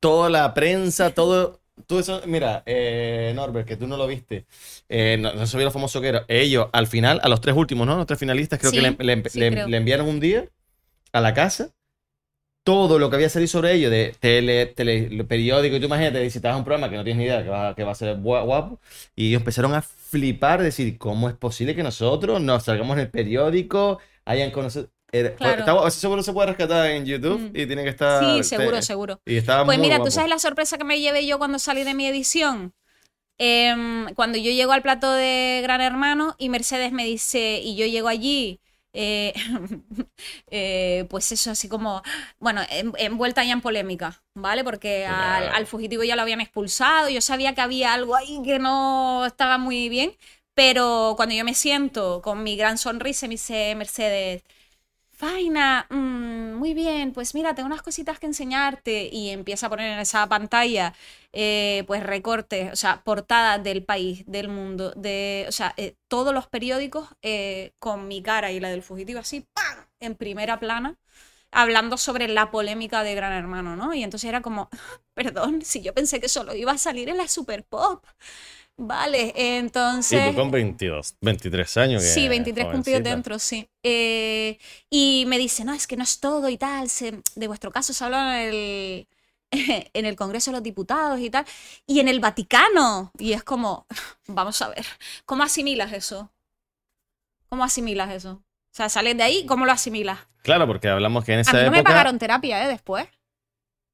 toda 0.00 0.30
la 0.30 0.54
prensa, 0.54 1.10
todo, 1.14 1.60
todo 1.86 2.00
eso. 2.00 2.22
Mira, 2.26 2.62
eh, 2.66 3.32
Norbert, 3.34 3.66
que 3.66 3.76
tú 3.76 3.86
no 3.86 3.96
lo 3.96 4.06
viste. 4.06 4.46
Eh, 4.88 5.16
no, 5.20 5.32
no 5.34 5.46
sabía 5.46 5.66
lo 5.66 5.70
famoso 5.70 6.00
que 6.00 6.08
era. 6.08 6.24
Ellos, 6.28 6.68
al 6.72 6.86
final, 6.86 7.20
a 7.22 7.28
los 7.28 7.40
tres 7.40 7.56
últimos, 7.56 7.86
¿no? 7.86 7.96
Los 7.96 8.06
tres 8.06 8.18
finalistas, 8.18 8.58
creo 8.58 8.70
Sí, 8.70 8.76
que 8.76 8.82
le, 8.82 9.16
le- 9.16 9.28
sí, 9.30 9.40
le- 9.40 9.50
creo. 9.50 9.68
le 9.68 9.76
enviaron 9.76 10.08
un 10.08 10.20
día 10.20 10.48
a 11.12 11.20
la 11.20 11.34
casa 11.34 11.70
todo 12.64 12.98
lo 12.98 13.08
que 13.08 13.16
había 13.16 13.30
salido 13.30 13.48
sobre 13.48 13.72
ellos 13.72 13.90
de 13.90 14.14
tele, 14.20 14.66
tele 14.66 15.24
periódico. 15.24 15.76
Y 15.76 15.80
tú 15.80 15.86
imagínate, 15.86 16.22
visitabas 16.22 16.58
un 16.58 16.64
programa 16.64 16.90
que 16.90 16.96
no 16.96 17.04
tienes 17.04 17.18
ni 17.18 17.24
idea 17.24 17.42
que 17.42 17.48
va, 17.48 17.74
que 17.74 17.82
va 17.84 17.92
a 17.92 17.94
ser 17.94 18.16
gua- 18.18 18.44
guapo. 18.44 18.78
Y 19.16 19.28
ellos 19.28 19.40
empezaron 19.40 19.74
a 19.74 19.80
flipar, 19.82 20.62
decir, 20.62 20.98
¿cómo 20.98 21.28
es 21.30 21.34
posible 21.36 21.74
que 21.74 21.82
nosotros 21.82 22.40
nos 22.42 22.64
salgamos 22.64 22.94
en 22.96 23.00
el 23.04 23.10
periódico, 23.10 24.00
hayan 24.26 24.50
conocido. 24.50 24.88
Era- 25.10 25.34
Claro. 25.36 25.90
seguro 25.90 26.22
se 26.22 26.32
puede 26.32 26.48
rescatar 26.48 26.90
en 26.90 27.06
YouTube 27.06 27.38
Mm. 27.40 27.56
y 27.56 27.66
tiene 27.66 27.82
que 27.84 27.90
estar. 27.90 28.22
Sí, 28.24 28.36
te- 28.38 28.44
seguro, 28.44 28.82
seguro. 28.82 29.20
Y 29.24 29.36
estaba 29.36 29.64
Pues 29.64 29.78
muy 29.78 29.86
mira, 29.86 29.96
guapo. 29.96 30.08
¿tú 30.08 30.14
sabes 30.14 30.28
la 30.30 30.38
sorpresa 30.38 30.76
que 30.78 30.84
me 30.84 31.00
llevé 31.00 31.26
yo 31.26 31.38
cuando 31.38 31.58
salí 31.58 31.84
de 31.84 31.94
mi 31.94 32.06
edición? 32.06 32.74
Em, 33.38 34.12
cuando 34.14 34.36
yo 34.38 34.50
llego 34.50 34.72
al 34.72 34.82
plato 34.82 35.12
de 35.12 35.60
Gran 35.62 35.80
Hermano 35.80 36.34
y 36.38 36.48
Mercedes 36.48 36.92
me 36.92 37.04
dice, 37.04 37.60
y 37.62 37.76
yo 37.76 37.86
llego 37.86 38.08
allí, 38.08 38.60
eh, 38.92 39.32
eh, 40.50 41.06
pues 41.08 41.30
eso, 41.32 41.50
así 41.52 41.68
como, 41.68 42.02
bueno, 42.40 42.62
en- 42.70 42.92
envuelta 42.98 43.44
ya 43.44 43.52
en 43.52 43.60
polémica, 43.60 44.22
¿vale? 44.34 44.64
Porque 44.64 45.06
al, 45.06 45.48
al 45.50 45.66
fugitivo 45.66 46.02
ya 46.04 46.16
lo 46.16 46.22
habían 46.22 46.40
expulsado, 46.40 47.08
yo 47.08 47.20
sabía 47.20 47.54
que 47.54 47.60
había 47.60 47.92
algo 47.94 48.16
ahí 48.16 48.40
que 48.44 48.58
no 48.58 49.24
estaba 49.26 49.56
muy 49.58 49.88
bien, 49.88 50.16
pero 50.54 51.14
cuando 51.16 51.34
yo 51.34 51.44
me 51.44 51.54
siento 51.54 52.20
con 52.22 52.42
mi 52.42 52.56
gran 52.56 52.76
sonrisa, 52.78 53.26
me 53.28 53.32
dice 53.34 53.74
Mercedes, 53.76 54.42
Faina, 55.18 55.84
mm, 55.90 56.54
muy 56.54 56.74
bien, 56.74 57.12
pues 57.12 57.34
mira, 57.34 57.52
tengo 57.52 57.66
unas 57.66 57.82
cositas 57.82 58.20
que 58.20 58.26
enseñarte 58.26 59.08
y 59.12 59.30
empieza 59.30 59.66
a 59.66 59.68
poner 59.68 59.90
en 59.92 59.98
esa 59.98 60.28
pantalla 60.28 60.94
eh, 61.32 61.82
pues 61.88 62.04
recortes, 62.04 62.72
o 62.72 62.76
sea, 62.76 63.02
portadas 63.02 63.60
del 63.64 63.84
país, 63.84 64.22
del 64.28 64.46
mundo, 64.48 64.92
de, 64.94 65.44
o 65.48 65.52
sea, 65.52 65.74
eh, 65.76 65.96
todos 66.06 66.32
los 66.32 66.46
periódicos 66.46 67.08
eh, 67.22 67.72
con 67.80 68.06
mi 68.06 68.22
cara 68.22 68.52
y 68.52 68.60
la 68.60 68.70
del 68.70 68.84
fugitivo 68.84 69.18
así, 69.18 69.44
¡pam! 69.54 69.86
en 69.98 70.14
primera 70.14 70.60
plana, 70.60 70.96
hablando 71.50 71.96
sobre 71.96 72.28
la 72.28 72.50
polémica 72.52 73.02
de 73.02 73.14
Gran 73.16 73.32
Hermano, 73.32 73.74
¿no? 73.76 73.94
Y 73.94 74.04
entonces 74.04 74.28
era 74.28 74.42
como, 74.42 74.68
perdón, 75.14 75.62
si 75.62 75.82
yo 75.82 75.94
pensé 75.94 76.20
que 76.20 76.28
solo 76.28 76.54
iba 76.54 76.72
a 76.72 76.78
salir 76.78 77.08
en 77.08 77.16
la 77.16 77.26
Super 77.28 77.64
Pop. 77.64 78.04
Vale, 78.80 79.34
Y 79.36 79.40
entonces... 79.40 80.30
tú 80.30 80.36
con 80.36 80.52
22, 80.52 81.16
23 81.20 81.76
años. 81.78 82.00
Que 82.02 82.08
Sí, 82.08 82.28
23 82.28 82.66
cumplidos 82.68 83.02
dentro, 83.02 83.38
sí. 83.40 83.68
Eh, 83.82 84.56
y 84.88 85.24
me 85.26 85.36
dice, 85.36 85.64
no, 85.64 85.74
es 85.74 85.88
que 85.88 85.96
no 85.96 86.04
es 86.04 86.20
todo 86.20 86.48
y 86.48 86.56
tal. 86.56 86.88
se- 86.88 87.20
de 87.34 87.46
vuestro 87.48 87.72
caso 87.72 87.92
se 87.92 88.04
habla 88.04 88.44
en 88.44 88.48
el, 88.54 89.08
en 89.92 90.04
el 90.06 90.14
Congreso 90.14 90.52
de 90.52 90.58
los 90.58 90.62
Diputados 90.62 91.18
y 91.18 91.28
tal. 91.28 91.44
Y 91.88 91.98
en 91.98 92.06
el 92.06 92.20
Vaticano. 92.20 93.10
Y 93.18 93.32
es 93.32 93.42
como, 93.42 93.84
vamos 94.28 94.62
a 94.62 94.68
ver, 94.68 94.86
¿cómo 95.26 95.42
asimilas 95.42 95.92
eso? 95.92 96.32
¿Cómo 97.48 97.64
asimilas 97.64 98.10
eso? 98.12 98.30
O 98.32 98.74
sea, 98.78 98.88
sales 98.88 99.16
de 99.16 99.24
ahí, 99.24 99.44
¿cómo 99.46 99.66
lo 99.66 99.72
asimilas? 99.72 100.20
Claro, 100.42 100.68
porque 100.68 100.88
hablamos 100.88 101.24
que 101.24 101.32
en 101.32 101.38
A 101.38 101.42
esa 101.42 101.52
mí 101.54 101.64
no 101.64 101.70
me 101.72 101.82
pagaron 101.82 102.16
terapia, 102.18 102.64
¿eh? 102.64 102.68
Después. 102.68 103.08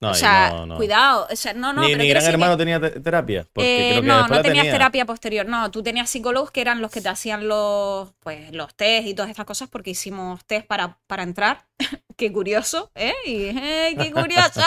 No, 0.05 0.11
o 0.11 0.14
sea, 0.14 0.51
no, 0.51 0.67
no. 0.67 0.77
cuidado. 0.77 1.27
O 1.31 1.37
sea, 1.37 1.53
no, 1.55 1.73
no, 1.73 1.83
ni 1.83 1.88
pero 1.88 1.99
ni 2.03 2.09
Gran 2.09 2.23
que- 2.23 2.29
Hermano 2.31 2.57
tenía 2.57 2.81
terapia. 2.81 3.47
Porque 3.53 3.88
Eh, 3.88 3.90
creo 3.90 4.03
que 4.03 4.07
no, 4.09 4.14
después 4.19 4.31
no 4.31 4.37
la 4.37 4.43
tenías 4.43 4.62
tenía. 4.64 4.73
terapia 4.73 5.05
posterior. 5.07 5.47
No, 5.47 5.71
tú 5.71 5.83
tenías 5.83 6.09
psicólogos 6.11 6.51
que 6.51 6.61
eran 6.61 6.81
los 6.81 6.90
que 6.90 7.01
te 7.01 7.09
hacían 7.09 7.49
los, 7.49 8.12
pues, 8.21 8.53
los 8.53 8.75
test 8.75 9.07
y 9.09 9.14
todas 9.14 9.31
estas 9.31 9.47
cosas 9.47 9.69
porque 9.69 9.90
hicimos 9.90 10.45
test 10.45 10.67
para, 10.67 10.99
para 11.07 11.23
entrar. 11.23 11.64
qué 12.17 12.33
curioso, 12.33 12.90
¿eh? 12.95 13.14
Y, 13.27 13.45
¡eh, 13.47 13.95
¡Qué 13.99 14.12
curioso! 14.12 14.61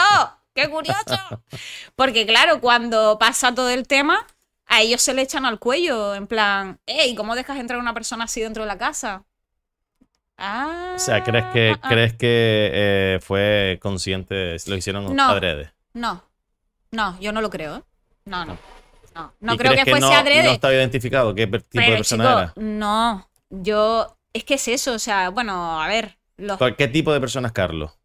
¡Qué 0.54 0.68
curioso! 0.68 1.18
Porque 1.94 2.26
claro, 2.26 2.60
cuando 2.60 3.18
pasa 3.18 3.54
todo 3.54 3.70
el 3.70 3.86
tema, 3.86 4.26
a 4.66 4.82
ellos 4.82 5.00
se 5.00 5.14
le 5.14 5.22
echan 5.22 5.44
al 5.46 5.58
cuello, 5.58 6.14
en 6.14 6.26
plan, 6.26 6.80
¡Ey! 6.86 7.14
¿Cómo 7.14 7.34
dejas 7.34 7.58
entrar 7.58 7.78
a 7.78 7.82
una 7.82 7.94
persona 7.94 8.24
así 8.24 8.40
dentro 8.40 8.64
de 8.64 8.66
la 8.68 8.76
casa? 8.76 9.24
Ah, 10.38 10.92
O 10.94 10.98
sea, 10.98 11.24
¿crees 11.24 11.44
que, 11.52 11.76
ah. 11.82 11.88
¿crees 11.88 12.12
que 12.14 12.70
eh, 12.72 13.18
fue 13.20 13.78
consciente? 13.82 14.56
Lo 14.66 14.76
hicieron 14.76 15.14
No. 15.14 15.24
adrede. 15.30 15.72
No, 15.94 16.22
no, 16.92 17.18
yo 17.20 17.32
no 17.32 17.40
lo 17.40 17.50
creo, 17.50 17.76
¿eh? 17.76 17.82
No, 18.24 18.44
no. 18.44 18.56
No, 19.14 19.32
no 19.40 19.54
¿Y 19.54 19.58
creo 19.58 19.72
que, 19.72 19.82
crees 19.82 19.98
fuese 19.98 20.14
no, 20.14 20.20
adrede. 20.20 20.44
No 20.44 20.50
estaba 20.52 20.74
identificado 20.74 21.34
qué 21.34 21.46
tipo 21.48 21.80
de 21.84 21.96
persona 21.96 22.24
chico, 22.24 22.38
era. 22.38 22.52
no, 22.56 23.28
yo, 23.50 24.16
es 24.32 24.44
que 24.44 24.54
es 24.54 24.68
eso, 24.68 24.92
o 24.92 24.98
sea, 25.00 25.30
bueno, 25.30 25.82
a 25.82 25.88
ver, 25.88 26.18
los, 26.36 26.56
¿Qué 26.76 26.86
tipo 26.86 27.12
de 27.12 27.18
persona 27.20 27.48
es 27.48 27.52
Carlos? 27.52 27.98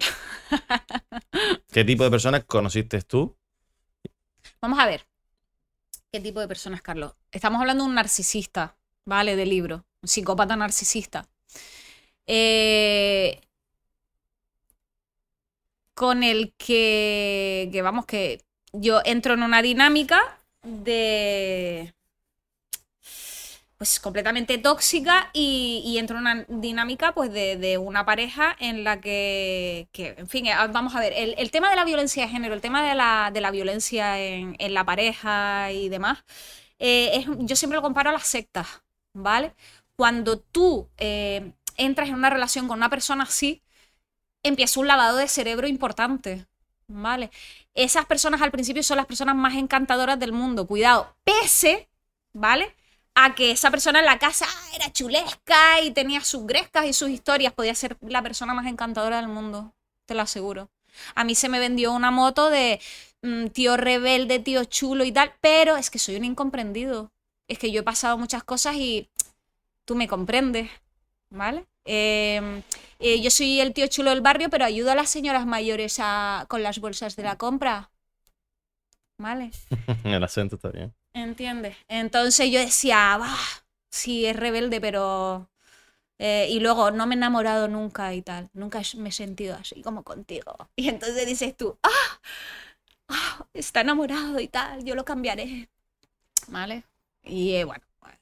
¿Qué 1.72 1.84
tipo 1.84 2.02
de 2.02 2.10
personas 2.10 2.44
conociste 2.44 3.00
tú? 3.02 3.36
vamos 4.60 4.78
a 4.78 4.86
ver, 4.86 5.06
¿qué 6.12 6.20
tipo 6.20 6.40
de 6.40 6.48
persona 6.48 6.76
es 6.76 6.82
Carlos? 6.82 7.14
Estamos 7.30 7.60
hablando 7.60 7.84
de 7.84 7.90
un 7.90 7.94
narcisista, 7.94 8.76
¿vale? 9.04 9.36
De 9.36 9.46
libro, 9.46 9.84
un 10.02 10.08
psicópata 10.08 10.56
narcisista. 10.56 11.28
Eh, 12.26 13.40
con 15.94 16.22
el 16.22 16.54
que, 16.56 17.80
vamos, 17.82 18.06
que 18.06 18.42
yo 18.72 19.00
entro 19.04 19.34
en 19.34 19.42
una 19.42 19.62
dinámica 19.62 20.38
de 20.62 21.94
pues 23.76 23.98
completamente 23.98 24.58
tóxica 24.58 25.30
y, 25.32 25.96
entro 25.98 26.16
en 26.16 26.22
una 26.22 26.44
dinámica 26.48 27.12
pues 27.14 27.32
de, 27.32 27.78
una 27.78 28.04
pareja 28.04 28.56
en 28.60 28.84
la 28.84 29.00
que, 29.00 29.88
que, 29.92 30.14
en 30.18 30.28
fin, 30.28 30.46
eh, 30.46 30.54
vamos 30.70 30.94
a 30.94 31.00
ver, 31.00 31.12
el, 31.16 31.50
tema 31.50 31.68
de 31.68 31.76
la 31.76 31.84
violencia 31.84 32.22
de 32.22 32.28
género, 32.28 32.54
el 32.54 32.60
tema 32.60 32.88
de 32.88 32.94
la, 32.94 33.30
de 33.32 33.40
la 33.40 33.50
violencia 33.50 34.20
en, 34.20 34.56
la 34.74 34.84
pareja 34.84 35.72
y 35.72 35.88
demás, 35.88 36.24
eh, 36.78 37.26
yo 37.38 37.56
siempre 37.56 37.76
lo 37.76 37.82
comparo 37.82 38.10
a 38.10 38.12
las 38.12 38.26
sectas, 38.26 38.68
¿vale? 39.14 39.54
Cuando 39.96 40.38
tú 40.38 40.88
entras 41.76 42.08
en 42.08 42.14
una 42.14 42.30
relación 42.30 42.68
con 42.68 42.78
una 42.78 42.90
persona 42.90 43.24
así, 43.24 43.62
empieza 44.42 44.80
un 44.80 44.86
lavado 44.86 45.16
de 45.16 45.28
cerebro 45.28 45.68
importante, 45.68 46.46
¿vale? 46.88 47.30
Esas 47.74 48.06
personas 48.06 48.42
al 48.42 48.50
principio 48.50 48.82
son 48.82 48.96
las 48.96 49.06
personas 49.06 49.34
más 49.34 49.54
encantadoras 49.54 50.18
del 50.18 50.32
mundo, 50.32 50.66
cuidado, 50.66 51.16
pese, 51.24 51.88
¿vale? 52.32 52.74
A 53.14 53.34
que 53.34 53.50
esa 53.50 53.70
persona 53.70 54.00
en 54.00 54.06
la 54.06 54.18
casa 54.18 54.46
ah, 54.48 54.70
era 54.74 54.92
chulesca 54.92 55.80
y 55.82 55.90
tenía 55.92 56.22
sus 56.22 56.46
grescas 56.46 56.86
y 56.86 56.92
sus 56.92 57.10
historias, 57.10 57.52
podía 57.52 57.74
ser 57.74 57.96
la 58.00 58.22
persona 58.22 58.54
más 58.54 58.66
encantadora 58.66 59.16
del 59.16 59.28
mundo, 59.28 59.74
te 60.06 60.14
lo 60.14 60.22
aseguro. 60.22 60.70
A 61.14 61.24
mí 61.24 61.34
se 61.34 61.48
me 61.48 61.58
vendió 61.58 61.92
una 61.92 62.10
moto 62.10 62.50
de 62.50 62.80
mm, 63.22 63.48
tío 63.48 63.76
rebelde, 63.76 64.38
tío 64.38 64.64
chulo 64.64 65.04
y 65.04 65.12
tal, 65.12 65.32
pero 65.40 65.76
es 65.76 65.90
que 65.90 65.98
soy 65.98 66.16
un 66.16 66.24
incomprendido. 66.24 67.12
Es 67.48 67.58
que 67.58 67.70
yo 67.72 67.80
he 67.80 67.84
pasado 67.84 68.18
muchas 68.18 68.44
cosas 68.44 68.76
y 68.76 69.08
tú 69.84 69.94
me 69.94 70.08
comprendes, 70.08 70.70
¿vale? 71.32 71.66
Eh, 71.84 72.62
eh, 73.00 73.20
yo 73.20 73.30
soy 73.30 73.60
el 73.60 73.72
tío 73.74 73.86
chulo 73.88 74.10
del 74.10 74.20
barrio, 74.20 74.50
pero 74.50 74.64
ayudo 74.64 74.92
a 74.92 74.94
las 74.94 75.10
señoras 75.10 75.46
mayores 75.46 75.96
a- 76.00 76.46
con 76.48 76.62
las 76.62 76.78
bolsas 76.80 77.16
de 77.16 77.24
la 77.24 77.36
compra. 77.36 77.90
¿Vale? 79.18 79.50
El 80.04 80.24
acento 80.24 80.56
está 80.56 80.70
bien. 80.70 80.94
¿Entiendes? 81.14 81.76
Entonces 81.88 82.50
yo 82.50 82.58
decía, 82.58 83.16
va, 83.18 83.36
sí, 83.90 84.26
es 84.26 84.36
rebelde, 84.36 84.80
pero... 84.80 85.50
eh, 86.18 86.48
y 86.50 86.60
luego, 86.60 86.90
no 86.92 87.06
me 87.06 87.14
he 87.14 87.18
enamorado 87.18 87.68
nunca 87.68 88.14
y 88.14 88.22
tal. 88.22 88.50
Nunca 88.54 88.82
me 88.98 89.10
he 89.10 89.12
sentido 89.12 89.56
así 89.56 89.82
como 89.82 90.04
contigo. 90.04 90.56
Y 90.76 90.88
entonces 90.88 91.26
dices 91.26 91.56
tú, 91.56 91.78
ah, 91.82 91.90
ah, 93.08 93.46
está 93.54 93.80
enamorado 93.82 94.40
y 94.40 94.48
tal, 94.48 94.84
yo 94.84 94.94
lo 94.94 95.04
cambiaré. 95.04 95.68
¿Vale? 96.48 96.84
Y 97.24 97.54
eh, 97.56 97.64
bueno, 97.64 97.84
pues, 98.00 98.16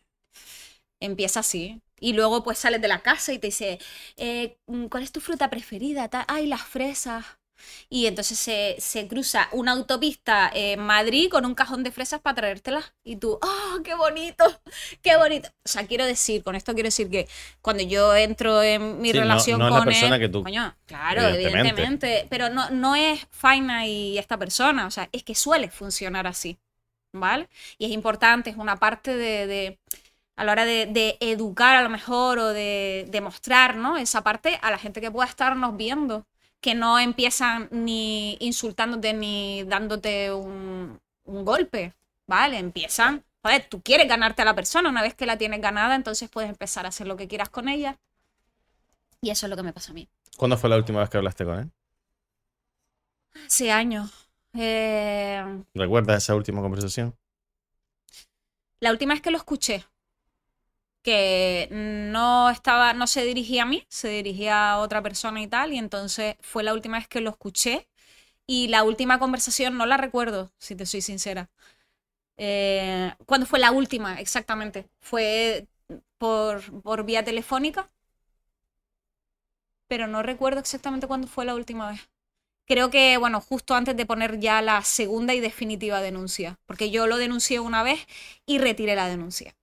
empieza 1.00 1.40
así. 1.40 1.80
Y 2.00 2.14
luego 2.14 2.42
pues 2.42 2.58
sales 2.58 2.80
de 2.80 2.88
la 2.88 3.00
casa 3.00 3.32
y 3.32 3.38
te 3.38 3.48
dice, 3.48 3.78
eh, 4.16 4.56
¿cuál 4.90 5.02
es 5.04 5.12
tu 5.12 5.20
fruta 5.20 5.50
preferida? 5.50 6.08
Ay, 6.26 6.46
las 6.46 6.62
fresas. 6.62 7.24
Y 7.90 8.06
entonces 8.06 8.38
se, 8.38 8.76
se 8.78 9.06
cruza 9.06 9.48
una 9.52 9.72
autopista 9.72 10.50
en 10.54 10.80
Madrid 10.80 11.28
con 11.30 11.44
un 11.44 11.54
cajón 11.54 11.82
de 11.84 11.90
fresas 11.90 12.18
para 12.18 12.36
traértelas. 12.36 12.94
Y 13.04 13.16
tú, 13.16 13.38
¡oh, 13.42 13.82
qué 13.84 13.94
bonito! 13.94 14.44
¡Qué 15.02 15.14
bonito! 15.18 15.50
O 15.62 15.68
sea, 15.68 15.86
quiero 15.86 16.06
decir, 16.06 16.42
con 16.42 16.54
esto 16.56 16.72
quiero 16.72 16.86
decir 16.86 17.10
que 17.10 17.28
cuando 17.60 17.82
yo 17.82 18.16
entro 18.16 18.62
en 18.62 19.02
mi 19.02 19.10
Sí, 19.10 19.18
no- 19.18 19.20
relación 19.24 19.58
no 19.58 19.66
es 19.66 19.72
la 19.72 19.78
con 19.78 19.84
persona 19.88 20.14
él, 20.16 20.20
que 20.22 20.28
tú- 20.30 20.42
coño, 20.42 20.74
claro, 20.86 21.20
evidentemente. 21.20 21.58
evidentemente, 21.68 22.26
pero 22.30 22.48
no, 22.48 22.70
no 22.70 22.96
es 22.96 23.26
Faina 23.30 23.86
y 23.86 24.16
esta 24.16 24.38
persona, 24.38 24.86
o 24.86 24.90
sea, 24.90 25.10
es 25.12 25.22
que 25.22 25.34
suele 25.34 25.68
funcionar 25.70 26.26
así, 26.26 26.58
¿vale? 27.12 27.50
Y 27.76 27.84
es 27.84 27.90
importante, 27.90 28.48
es 28.48 28.56
una 28.56 28.76
parte 28.76 29.14
de, 29.18 29.46
de- 29.46 29.78
a 30.40 30.44
la 30.44 30.53
hora 30.53 30.64
de, 30.64 30.87
de 30.87 31.18
educar 31.20 31.76
a 31.76 31.83
lo 31.83 31.90
mejor 31.90 32.38
o 32.38 32.48
de, 32.55 33.07
de 33.11 33.20
mostrar, 33.20 33.76
¿no? 33.76 33.98
Esa 33.98 34.22
parte 34.22 34.59
a 34.62 34.70
la 34.70 34.79
gente 34.79 35.03
que 35.03 35.11
pueda 35.11 35.29
estarnos 35.29 35.76
viendo, 35.76 36.24
que 36.62 36.74
no 36.74 36.98
empiezan 36.98 37.68
ni 37.70 38.38
insultándote 38.40 39.12
ni 39.12 39.64
dándote 39.64 40.33
un, 40.33 40.98
un 41.24 41.44
golpe, 41.44 41.92
¿vale? 42.26 42.57
Empiezan, 42.57 43.22
joder, 43.42 43.66
tú 43.68 43.83
quieres 43.83 44.09
ganarte 44.09 44.40
a 44.40 44.46
la 44.46 44.55
persona, 44.55 44.88
una 44.88 45.03
vez 45.03 45.12
que 45.12 45.26
la 45.26 45.37
tienes 45.37 45.61
ganada, 45.61 45.94
entonces 45.94 46.31
puedes 46.31 46.48
empezar 46.48 46.87
a 46.87 46.88
hacer 46.88 47.07
lo 47.07 47.18
que 47.18 47.29
quieras 47.29 47.50
con 47.50 47.68
ella. 47.68 47.98
Y 49.20 49.29
eso 49.29 49.44
es 49.44 49.50
lo 49.50 49.57
que 49.57 49.62
me 49.62 49.74
pasa 49.74 49.90
a 49.90 49.94
mí. 49.94 50.09
¿Cuándo 50.38 50.57
fue 50.57 50.70
la 50.70 50.79
última 50.79 51.00
vez 51.00 51.11
que 51.11 51.18
hablaste 51.18 51.44
con 51.44 51.59
él? 51.59 51.70
Hace 53.44 53.70
años. 53.70 54.11
Eh, 54.55 55.44
¿Recuerdas 55.74 56.22
esa 56.22 56.35
última 56.35 56.62
conversación? 56.62 57.14
la 58.81 58.90
última 58.90 59.12
vez 59.12 59.22
que 59.22 59.31
lo 59.31 59.37
escuché, 59.37 59.85
que 61.02 61.68
no 61.72 62.50
estaba, 62.50 62.92
no 62.94 63.06
se 63.06 63.24
dirigía 63.24 63.62
a 63.62 63.66
mí, 63.66 63.84
se 63.88 64.08
dirigía 64.08 64.72
a 64.72 64.78
otra 64.80 65.02
persona 65.02 65.40
y 65.42 65.46
tal, 65.48 65.72
y 65.72 65.78
entonces 65.78 66.36
fue 66.40 66.62
la 66.62 66.74
última 66.74 66.98
vez 66.98 67.08
que 67.08 67.20
lo 67.20 67.30
escuché. 67.30 67.88
Y 68.46 68.68
la 68.68 68.84
última 68.84 69.18
conversación 69.20 69.78
no 69.78 69.86
la 69.86 69.96
recuerdo, 69.98 70.52
si 70.58 70.76
te 70.76 70.86
soy 70.86 71.02
sincera. 71.02 71.50
Eh, 72.38 73.12
¿Cuándo 73.26 73.46
fue 73.46 73.58
la 73.60 73.72
última 73.72 74.20
exactamente? 74.20 74.88
Fue 75.00 75.68
por, 76.18 76.82
por 76.82 77.04
vía 77.04 77.24
telefónica, 77.24 77.88
pero 79.88 80.06
no 80.06 80.22
recuerdo 80.22 80.60
exactamente 80.60 81.06
cuándo 81.06 81.26
fue 81.26 81.44
la 81.44 81.54
última 81.54 81.90
vez. 81.90 82.00
Creo 82.66 82.90
que, 82.90 83.18
bueno, 83.18 83.40
justo 83.40 83.74
antes 83.74 83.96
de 83.96 84.06
poner 84.06 84.40
ya 84.40 84.62
la 84.62 84.82
segunda 84.82 85.34
y 85.34 85.40
definitiva 85.40 86.00
denuncia, 86.02 86.58
porque 86.66 86.90
yo 86.90 87.06
lo 87.08 87.18
denuncié 87.18 87.60
una 87.60 87.82
vez 87.82 88.06
y 88.46 88.58
retiré 88.58 88.96
la 88.96 89.08
denuncia, 89.08 89.56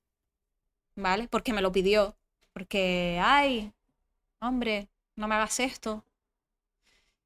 ¿vale? 0.97 1.27
Porque 1.29 1.53
me 1.53 1.61
lo 1.61 1.71
pidió, 1.71 2.15
porque, 2.51 3.21
ay, 3.23 3.71
hombre, 4.41 4.89
no 5.15 5.27
me 5.27 5.35
hagas 5.35 5.59
esto. 5.61 6.03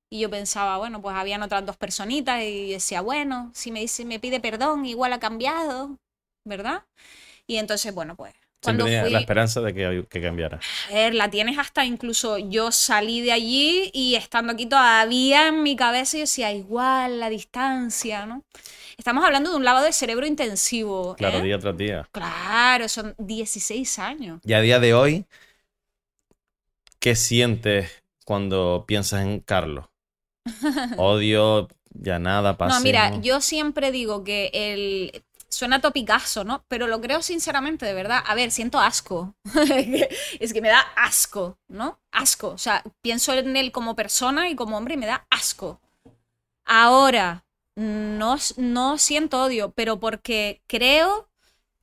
Y 0.10 0.20
yo 0.20 0.30
pensaba, 0.30 0.78
bueno, 0.78 1.02
pues 1.02 1.16
habían 1.16 1.42
otras 1.42 1.66
dos 1.66 1.78
personitas 1.78 2.44
y 2.44 2.72
decía, 2.72 3.02
bueno, 3.02 3.50
si 3.56 3.72
me 3.72 3.80
dice, 3.80 4.04
me 4.06 4.20
pide 4.20 4.42
perdón, 4.42 4.86
igual 4.86 5.14
ha 5.14 5.20
cambiado, 5.20 5.98
¿verdad? 6.44 6.84
Y 7.48 7.58
entonces, 7.58 7.94
bueno, 7.94 8.16
pues 8.16 8.36
cuando 8.62 8.86
fui, 8.86 9.10
la 9.10 9.20
esperanza 9.20 9.62
de 9.62 9.74
que, 9.74 10.06
que 10.08 10.22
cambiara. 10.22 10.60
ver, 10.92 11.16
la 11.16 11.30
tienes 11.30 11.58
hasta 11.58 11.86
incluso 11.86 12.38
yo 12.38 12.72
salí 12.72 13.22
de 13.22 13.32
allí 13.32 13.90
y 13.94 14.16
estando 14.16 14.54
aquí 14.54 14.68
todavía 14.68 15.48
en 15.48 15.64
mi 15.64 15.76
cabeza 15.76 16.18
yo 16.18 16.22
decía, 16.22 16.52
igual 16.52 17.20
la 17.20 17.30
distancia, 17.30 18.26
¿no? 18.26 18.44
Estamos 19.02 19.26
hablando 19.26 19.50
de 19.50 19.56
un 19.56 19.66
lavado 19.66 19.88
de 19.88 19.94
cerebro 19.94 20.28
intensivo. 20.28 21.16
Claro, 21.16 21.40
¿eh? 21.40 21.42
día 21.42 21.58
tras 21.58 21.76
día. 21.76 22.08
Claro, 22.12 22.88
son 22.88 23.16
16 23.18 23.98
años. 23.98 24.40
Y 24.44 24.54
a 24.54 24.62
día 24.62 24.80
de 24.80 24.94
hoy, 24.94 25.26
¿qué 27.00 27.16
sientes 27.16 28.04
cuando 28.26 28.86
piensas 28.88 29.24
en 29.24 29.40
Carlos? 29.40 29.86
Odio, 30.98 31.68
ya 31.90 32.20
nada, 32.20 32.58
pasa. 32.58 32.78
No, 32.78 32.84
mira, 32.84 33.20
yo 33.22 33.42
siempre 33.42 33.92
digo 33.92 34.24
que 34.24 34.52
el, 34.54 35.24
suena 35.50 35.82
topicazo, 35.82 36.44
¿no? 36.44 36.64
Pero 36.68 36.86
lo 36.86 37.02
creo 37.02 37.24
sinceramente, 37.24 37.88
de 37.88 37.96
verdad. 37.96 38.24
A 38.28 38.36
ver, 38.36 38.52
siento 38.52 38.80
asco. 38.80 39.34
es 40.40 40.54
que 40.54 40.62
me 40.62 40.70
da 40.70 40.82
asco, 40.96 41.58
¿no? 41.70 42.00
Asco. 42.12 42.50
O 42.50 42.60
sea, 42.60 42.84
pienso 43.02 43.34
en 43.34 43.58
él 43.58 43.72
como 43.72 43.96
persona 43.96 44.48
y 44.52 44.56
como 44.56 44.78
hombre 44.78 44.94
y 44.94 44.98
me 44.98 45.08
da 45.08 45.26
asco. 45.32 45.82
Ahora, 46.66 47.44
no, 47.76 48.38
no 48.58 48.98
siento 48.98 49.44
odio, 49.44 49.72
pero 49.74 50.00
porque 50.00 50.62
creo 50.68 51.30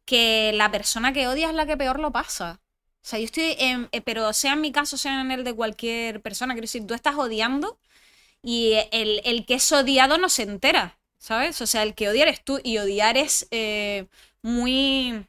que 0.05 0.53
la 0.55 0.71
persona 0.71 1.13
que 1.13 1.29
odia 1.29 1.49
es 1.49 1.55
la 1.55 1.67
que 1.67 1.77
peor 1.77 2.01
lo 2.01 2.13
pasa. 2.13 2.61
O 3.03 3.07
sea, 3.09 3.19
yo 3.19 3.27
estoy 3.27 3.57
eh, 3.59 4.03
pero 4.05 4.33
sea 4.33 4.55
en 4.55 4.61
mi 4.61 4.73
caso, 4.73 4.97
sea 4.99 5.21
en 5.21 5.31
el 5.31 5.45
de 5.45 5.55
cualquier 5.55 6.21
persona, 6.23 6.55
quiero 6.55 6.65
decir, 6.65 6.87
tú 6.87 6.95
estás 6.95 7.17
odiando 7.17 7.79
y 8.43 8.75
el, 8.93 9.21
el 9.25 9.47
que 9.47 9.55
es 9.55 9.73
odiado 9.73 10.19
no 10.19 10.29
se 10.29 10.43
entera, 10.45 10.99
¿sabes? 11.19 11.61
O 11.63 11.67
sea, 11.67 11.83
el 11.83 11.95
que 11.95 12.09
odiar 12.09 12.29
es 12.29 12.45
tú 12.45 12.61
y 12.63 12.79
odiar 12.79 13.17
es 13.17 13.49
eh, 13.51 14.07
muy... 14.43 15.27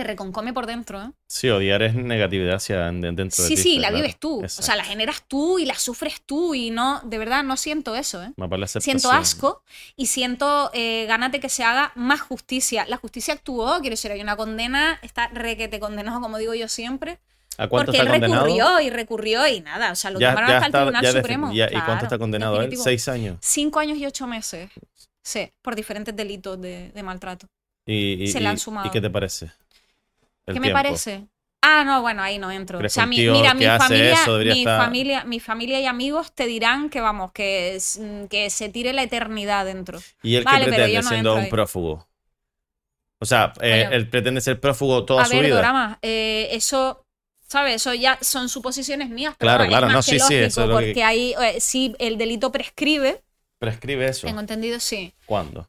te 0.00 0.04
reconcome 0.04 0.52
por 0.54 0.66
dentro, 0.66 1.02
¿eh? 1.02 1.10
Sí, 1.26 1.50
odiar 1.50 1.82
es 1.82 1.94
negatividad 1.94 2.54
hacia 2.54 2.88
en- 2.88 3.00
dentro 3.02 3.24
de 3.26 3.30
Sí, 3.48 3.54
ti. 3.54 3.62
sí, 3.62 3.68
está 3.76 3.82
la 3.82 3.88
claro. 3.88 4.02
vives 4.02 4.18
tú. 4.18 4.42
O 4.44 4.48
sea, 4.48 4.76
la 4.76 4.84
generas 4.84 5.22
tú 5.28 5.58
y 5.58 5.66
la 5.66 5.74
sufres 5.74 6.22
tú 6.24 6.54
y 6.54 6.70
no, 6.70 7.00
de 7.04 7.18
verdad, 7.18 7.44
no 7.44 7.56
siento 7.58 7.94
eso, 7.94 8.22
¿eh? 8.22 8.32
Siento 8.80 9.12
asco 9.12 9.62
y 9.96 10.06
siento 10.06 10.70
eh, 10.72 11.04
ganas 11.06 11.32
de 11.32 11.40
que 11.40 11.48
se 11.50 11.64
haga 11.64 11.92
más 11.96 12.20
justicia. 12.22 12.86
La 12.88 12.96
justicia 12.96 13.34
actuó, 13.34 13.78
quiero 13.80 13.92
decir, 13.92 14.10
hay 14.10 14.20
una 14.22 14.36
condena, 14.36 14.98
está 15.02 15.28
requete 15.28 15.78
condenado, 15.80 16.20
como 16.20 16.38
digo 16.38 16.54
yo 16.54 16.66
siempre, 16.68 17.18
¿A 17.58 17.68
cuánto 17.68 17.92
porque 17.92 17.98
está 18.00 18.14
él 18.14 18.20
condenado? 18.20 18.44
recurrió 18.46 18.80
y 18.80 18.88
recurrió 18.90 19.46
y 19.46 19.60
nada, 19.60 19.92
o 19.92 19.94
sea, 19.96 20.10
lo 20.10 20.18
Ya, 20.18 20.28
ya 20.34 20.40
hasta 20.40 20.56
el 20.56 20.62
está- 20.64 20.78
Tribunal 20.78 21.02
ya 21.04 21.10
defi- 21.10 21.16
Supremo. 21.16 21.52
ya- 21.52 21.68
¿Y 21.70 21.80
cuánto 21.82 22.04
está 22.06 22.18
condenado 22.18 22.62
él? 22.62 22.74
Seis 22.78 23.06
años. 23.08 23.36
Cinco 23.42 23.80
años 23.80 23.98
y 23.98 24.06
ocho 24.06 24.26
meses. 24.26 24.70
Sí, 25.22 25.50
por 25.60 25.76
diferentes 25.76 26.16
delitos 26.16 26.58
de, 26.60 26.90
de 26.90 27.02
maltrato. 27.02 27.46
Y, 27.86 28.22
y- 28.24 28.28
Se 28.28 28.40
le 28.40 28.48
han 28.48 28.58
sumado. 28.58 28.86
¿Y 28.86 28.90
qué 28.90 29.00
te 29.00 29.10
parece? 29.10 29.50
¿Qué 30.54 30.60
me 30.60 30.70
parece? 30.70 31.26
Ah, 31.62 31.84
no, 31.84 32.00
bueno, 32.00 32.22
ahí 32.22 32.38
no 32.38 32.50
entro. 32.50 32.78
O 32.78 32.80
¿Crees 32.80 32.94
sea, 32.94 33.04
que 33.04 33.10
mi- 33.10 33.16
mira, 33.28 33.50
que 33.50 33.54
mi 33.58 33.66
familia, 33.66 34.26
mi 34.26 34.62
estar- 34.64 34.78
familia, 34.78 35.24
mi 35.24 35.40
familia 35.40 35.80
y 35.80 35.86
amigos 35.86 36.32
te 36.32 36.46
dirán 36.46 36.88
que 36.88 37.00
vamos, 37.00 37.32
que, 37.32 37.74
es- 37.76 38.00
que 38.30 38.48
se 38.50 38.70
tire 38.70 38.92
la 38.94 39.02
eternidad 39.02 39.66
dentro. 39.66 39.98
¿Y 40.22 40.36
él 40.36 40.44
Vale, 40.44 40.64
pero 40.64 40.76
pretende 40.76 40.92
yo 40.94 41.02
no 41.02 41.08
siendo 41.08 41.34
un 41.34 41.40
ahí. 41.40 41.50
prófugo? 41.50 42.08
O 43.18 43.26
sea, 43.26 43.52
eh, 43.60 43.86
él 43.92 44.08
pretende 44.08 44.40
ser 44.40 44.58
prófugo 44.58 45.04
toda 45.04 45.22
A 45.22 45.26
su 45.26 45.32
ver, 45.34 45.44
vida. 45.44 45.56
Dorama, 45.56 45.98
eh, 46.00 46.48
eso, 46.52 47.04
¿sabes? 47.46 47.74
Eso 47.76 47.92
ya 47.92 48.18
son 48.22 48.48
suposiciones 48.48 49.10
mías. 49.10 49.34
pero 49.38 49.50
Claro, 49.52 49.68
claro, 49.68 49.88
no, 49.88 49.96
que 49.96 50.02
sí, 50.02 50.18
sí, 50.18 50.34
eso 50.36 50.62
es 50.62 50.68
lo 50.68 50.78
que- 50.78 50.86
Porque 50.86 51.04
ahí, 51.04 51.34
eh, 51.42 51.60
si 51.60 51.94
el 51.98 52.16
delito 52.16 52.50
prescribe, 52.50 53.22
Prescribe 53.58 54.06
eso. 54.08 54.26
tengo 54.26 54.40
entendido, 54.40 54.80
sí. 54.80 55.12
¿Cuándo? 55.26 55.68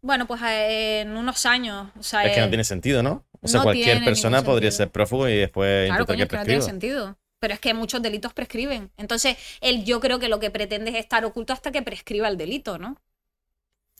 Bueno, 0.00 0.26
pues 0.28 0.40
eh, 0.42 1.00
en 1.00 1.16
unos 1.16 1.44
años. 1.44 1.88
O 1.98 2.04
sea, 2.04 2.24
Es 2.24 2.32
que 2.32 2.40
no 2.40 2.46
eh, 2.46 2.50
tiene 2.50 2.62
sentido, 2.62 3.02
¿no? 3.02 3.24
O 3.40 3.48
sea, 3.48 3.58
no 3.58 3.64
cualquier 3.64 4.04
persona 4.04 4.42
podría 4.42 4.70
ser 4.70 4.90
prófugo 4.90 5.28
y 5.28 5.36
después 5.36 5.86
Claro, 5.88 6.02
intentar 6.02 6.16
coño, 6.16 6.28
que 6.28 6.36
no 6.36 6.44
tiene 6.44 6.62
sentido. 6.62 7.16
Pero 7.40 7.54
es 7.54 7.60
que 7.60 7.72
muchos 7.72 8.02
delitos 8.02 8.32
prescriben. 8.34 8.90
Entonces, 8.96 9.36
él 9.60 9.84
yo 9.84 10.00
creo 10.00 10.18
que 10.18 10.28
lo 10.28 10.40
que 10.40 10.50
pretende 10.50 10.90
es 10.90 10.96
estar 10.96 11.24
oculto 11.24 11.52
hasta 11.52 11.70
que 11.70 11.82
prescriba 11.82 12.26
el 12.28 12.36
delito, 12.36 12.78
¿no? 12.78 12.96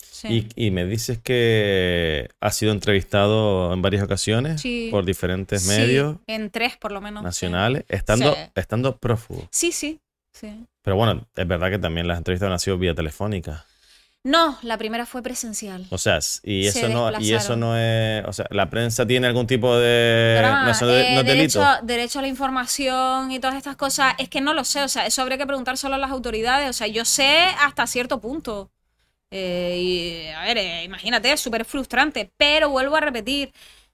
Sí. 0.01 0.49
Y, 0.57 0.67
y 0.67 0.71
me 0.73 0.85
dices 0.87 1.19
que 1.19 2.29
ha 2.41 2.51
sido 2.51 2.73
entrevistado 2.73 3.73
en 3.73 3.83
varias 3.83 4.03
ocasiones 4.03 4.61
Sí. 4.61 4.89
por 4.91 5.05
diferentes 5.05 5.63
Sí, 5.63 5.69
medios 5.69 6.17
en 6.27 6.51
tres, 6.51 6.77
por 6.77 6.91
lo 6.91 7.01
menos. 7.01 7.23
nacionales, 7.23 7.85
estando, 7.89 8.37
estando 8.57 8.97
prófugo. 8.97 9.49
Sí, 9.53 9.71
sí, 9.71 10.01
sí. 10.33 10.67
Pero 10.83 10.97
bueno, 10.97 11.25
es 11.37 11.47
verdad 11.47 11.71
que 11.71 11.79
también 11.79 12.09
las 12.09 12.19
entrevistas 12.19 12.51
han 12.51 12.59
sido 12.59 12.79
vía 12.79 12.95
telefónica. 12.95 13.65
No, 14.25 14.59
la 14.63 14.77
primera 14.77 15.07
fue 15.07 15.23
presencial. 15.23 15.87
O 15.91 15.97
sea, 15.97 16.19
y 16.43 16.65
Se 16.65 16.81
eso 16.81 16.89
no, 16.89 17.11
y 17.21 17.33
eso 17.33 17.57
no 17.57 17.77
es. 17.77 18.25
O 18.27 18.33
sea, 18.33 18.47
la 18.51 18.69
prensa 18.69 19.07
tiene 19.07 19.27
algún 19.27 19.47
tipo 19.47 19.77
de. 19.77 20.37
Drama, 20.39 20.73
no, 20.81 20.87
de- 20.87 21.01
eh, 21.01 21.15
no 21.15 21.21
es 21.21 21.27
delito. 21.27 21.61
derecho, 21.61 21.87
derecho 21.87 22.19
a 22.19 22.23
la 22.23 22.29
información 22.29 23.31
y 23.33 23.39
todas 23.39 23.57
estas 23.57 23.77
cosas, 23.77 24.15
es 24.19 24.29
que 24.29 24.41
no 24.41 24.53
lo 24.55 24.65
sé, 24.65 24.83
o 24.83 24.89
sea, 24.89 25.07
eso 25.07 25.23
habría 25.23 25.39
que 25.39 25.47
preguntar 25.47 25.79
solo 25.79 25.95
a 25.95 25.99
las 25.99 26.11
autoridades, 26.11 26.69
o 26.69 26.73
sea, 26.73 26.87
yo 26.89 27.05
sé 27.05 27.47
hasta 27.61 27.87
cierto 27.87 28.21
punto. 28.21 28.71
Eh, 29.31 29.77
y, 29.79 30.29
a 30.35 30.43
ver, 30.43 30.59
eh, 30.59 30.85
imagínate, 30.85 31.33
es 31.33 31.41
súper 31.41 31.65
frustrante, 31.65 32.33
pero 32.37 32.71
vuelvo 32.71 32.97
a 32.97 33.01
repetir, 33.01 33.53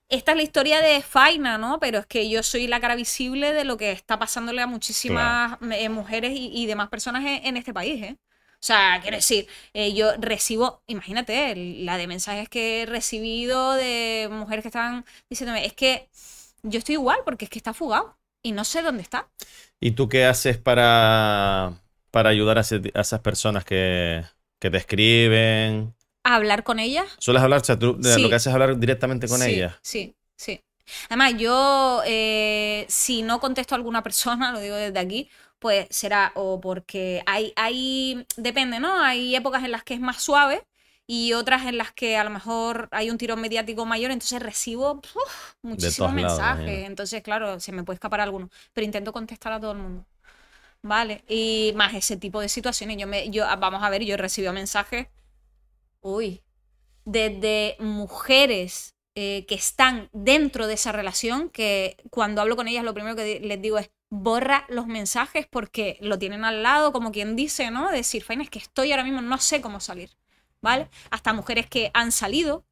esta 0.08 0.32
es 0.32 0.36
la 0.36 0.42
historia 0.44 0.80
de 0.80 1.02
Faina, 1.02 1.58
¿no? 1.58 1.80
Pero 1.80 1.98
es 1.98 2.06
que 2.06 2.28
yo 2.30 2.42
soy 2.42 2.66
la 2.68 2.80
cara 2.80 2.94
visible 2.94 3.52
de 3.52 3.64
lo 3.64 3.76
que 3.76 3.90
está 3.92 4.18
pasándole 4.18 4.62
a 4.62 4.66
muchísimas 4.66 5.58
eh, 5.72 5.88
mujeres 5.88 6.32
y, 6.34 6.50
y 6.54 6.66
demás 6.66 6.88
personas 6.88 7.22
en, 7.24 7.44
en 7.46 7.56
este 7.56 7.72
país, 7.74 8.02
¿eh? 8.02 8.16
O 8.64 8.66
sea, 8.66 8.98
quiero 9.02 9.18
decir, 9.18 9.46
eh, 9.74 9.92
yo 9.92 10.12
recibo, 10.18 10.80
imagínate, 10.86 11.54
la 11.84 11.98
de 11.98 12.06
mensajes 12.06 12.48
que 12.48 12.80
he 12.82 12.86
recibido 12.86 13.74
de 13.74 14.26
mujeres 14.32 14.62
que 14.62 14.68
están 14.68 15.04
diciéndome, 15.28 15.66
es 15.66 15.74
que 15.74 16.08
yo 16.62 16.78
estoy 16.78 16.94
igual 16.94 17.18
porque 17.26 17.44
es 17.44 17.50
que 17.50 17.58
está 17.58 17.74
fugado 17.74 18.16
y 18.42 18.52
no 18.52 18.64
sé 18.64 18.80
dónde 18.80 19.02
está. 19.02 19.28
¿Y 19.80 19.90
tú 19.90 20.08
qué 20.08 20.24
haces 20.24 20.56
para, 20.56 21.74
para 22.10 22.30
ayudar 22.30 22.56
a, 22.56 22.62
ese- 22.62 22.90
a 22.94 23.00
esas 23.02 23.20
personas 23.20 23.66
que, 23.66 24.24
que 24.58 24.70
te 24.70 24.78
escriben? 24.78 25.94
A 26.22 26.36
hablar 26.36 26.64
con 26.64 26.78
ella. 26.78 27.04
¿Sueles 27.18 27.42
hablar? 27.42 27.60
O 27.60 27.64
sea, 27.64 27.78
tú 27.78 27.98
Sí. 28.00 28.22
lo 28.22 28.30
que 28.30 28.34
haces 28.36 28.46
es 28.46 28.54
hablar 28.54 28.78
directamente 28.78 29.28
con 29.28 29.42
sí, 29.42 29.50
ellas. 29.56 29.74
Sí, 29.82 30.14
sí. 30.38 30.58
Además, 31.10 31.34
yo, 31.36 32.02
eh, 32.06 32.86
si 32.88 33.22
no 33.22 33.40
contesto 33.40 33.74
a 33.74 33.76
alguna 33.78 34.02
persona, 34.02 34.52
lo 34.52 34.60
digo 34.60 34.76
desde 34.76 34.98
aquí, 34.98 35.28
pues 35.64 35.86
será 35.88 36.30
o 36.34 36.60
porque 36.60 37.22
hay, 37.24 37.54
hay, 37.56 38.26
depende, 38.36 38.80
¿no? 38.80 39.00
Hay 39.00 39.34
épocas 39.34 39.64
en 39.64 39.70
las 39.70 39.82
que 39.82 39.94
es 39.94 40.00
más 40.00 40.20
suave 40.20 40.62
y 41.06 41.32
otras 41.32 41.64
en 41.64 41.78
las 41.78 41.90
que 41.90 42.18
a 42.18 42.24
lo 42.24 42.28
mejor 42.28 42.90
hay 42.90 43.08
un 43.08 43.16
tirón 43.16 43.40
mediático 43.40 43.86
mayor, 43.86 44.10
entonces 44.10 44.42
recibo 44.42 45.00
uf, 45.00 45.54
muchísimos 45.62 46.14
lados, 46.14 46.36
mensajes. 46.36 46.86
entonces, 46.86 47.22
claro, 47.22 47.60
se 47.60 47.72
me 47.72 47.82
puede 47.82 47.94
escapar 47.94 48.20
alguno, 48.20 48.50
pero 48.74 48.84
intento 48.84 49.10
contestar 49.10 49.54
a 49.54 49.60
todo 49.60 49.72
el 49.72 49.78
mundo. 49.78 50.04
Vale, 50.82 51.24
y 51.30 51.72
más 51.76 51.94
ese 51.94 52.18
tipo 52.18 52.42
de 52.42 52.50
situaciones. 52.50 52.98
Yo 52.98 53.06
me, 53.06 53.30
yo, 53.30 53.46
vamos 53.58 53.82
a 53.82 53.88
ver, 53.88 54.04
yo 54.04 54.12
he 54.12 54.18
recibido 54.18 54.52
mensajes, 54.52 55.06
uy, 56.02 56.42
desde 57.06 57.76
mujeres 57.78 58.96
eh, 59.14 59.46
que 59.48 59.54
están 59.54 60.10
dentro 60.12 60.66
de 60.66 60.74
esa 60.74 60.92
relación, 60.92 61.48
que 61.48 61.96
cuando 62.10 62.42
hablo 62.42 62.54
con 62.54 62.68
ellas 62.68 62.84
lo 62.84 62.92
primero 62.92 63.16
que 63.16 63.40
les 63.40 63.62
digo 63.62 63.78
es 63.78 63.90
borra 64.22 64.64
los 64.68 64.86
mensajes 64.86 65.46
porque 65.48 65.98
lo 66.00 66.18
tienen 66.18 66.44
al 66.44 66.62
lado, 66.62 66.92
como 66.92 67.12
quien 67.12 67.36
dice, 67.36 67.70
¿no? 67.70 67.90
Decir, 67.90 68.22
Faina, 68.22 68.42
es 68.42 68.50
que 68.50 68.58
estoy 68.58 68.92
ahora 68.92 69.04
mismo, 69.04 69.20
no 69.20 69.38
sé 69.38 69.60
cómo 69.60 69.80
salir, 69.80 70.10
¿vale? 70.60 70.88
Hasta 71.10 71.32
mujeres 71.32 71.66
que 71.66 71.90
han 71.94 72.12
salido 72.12 72.64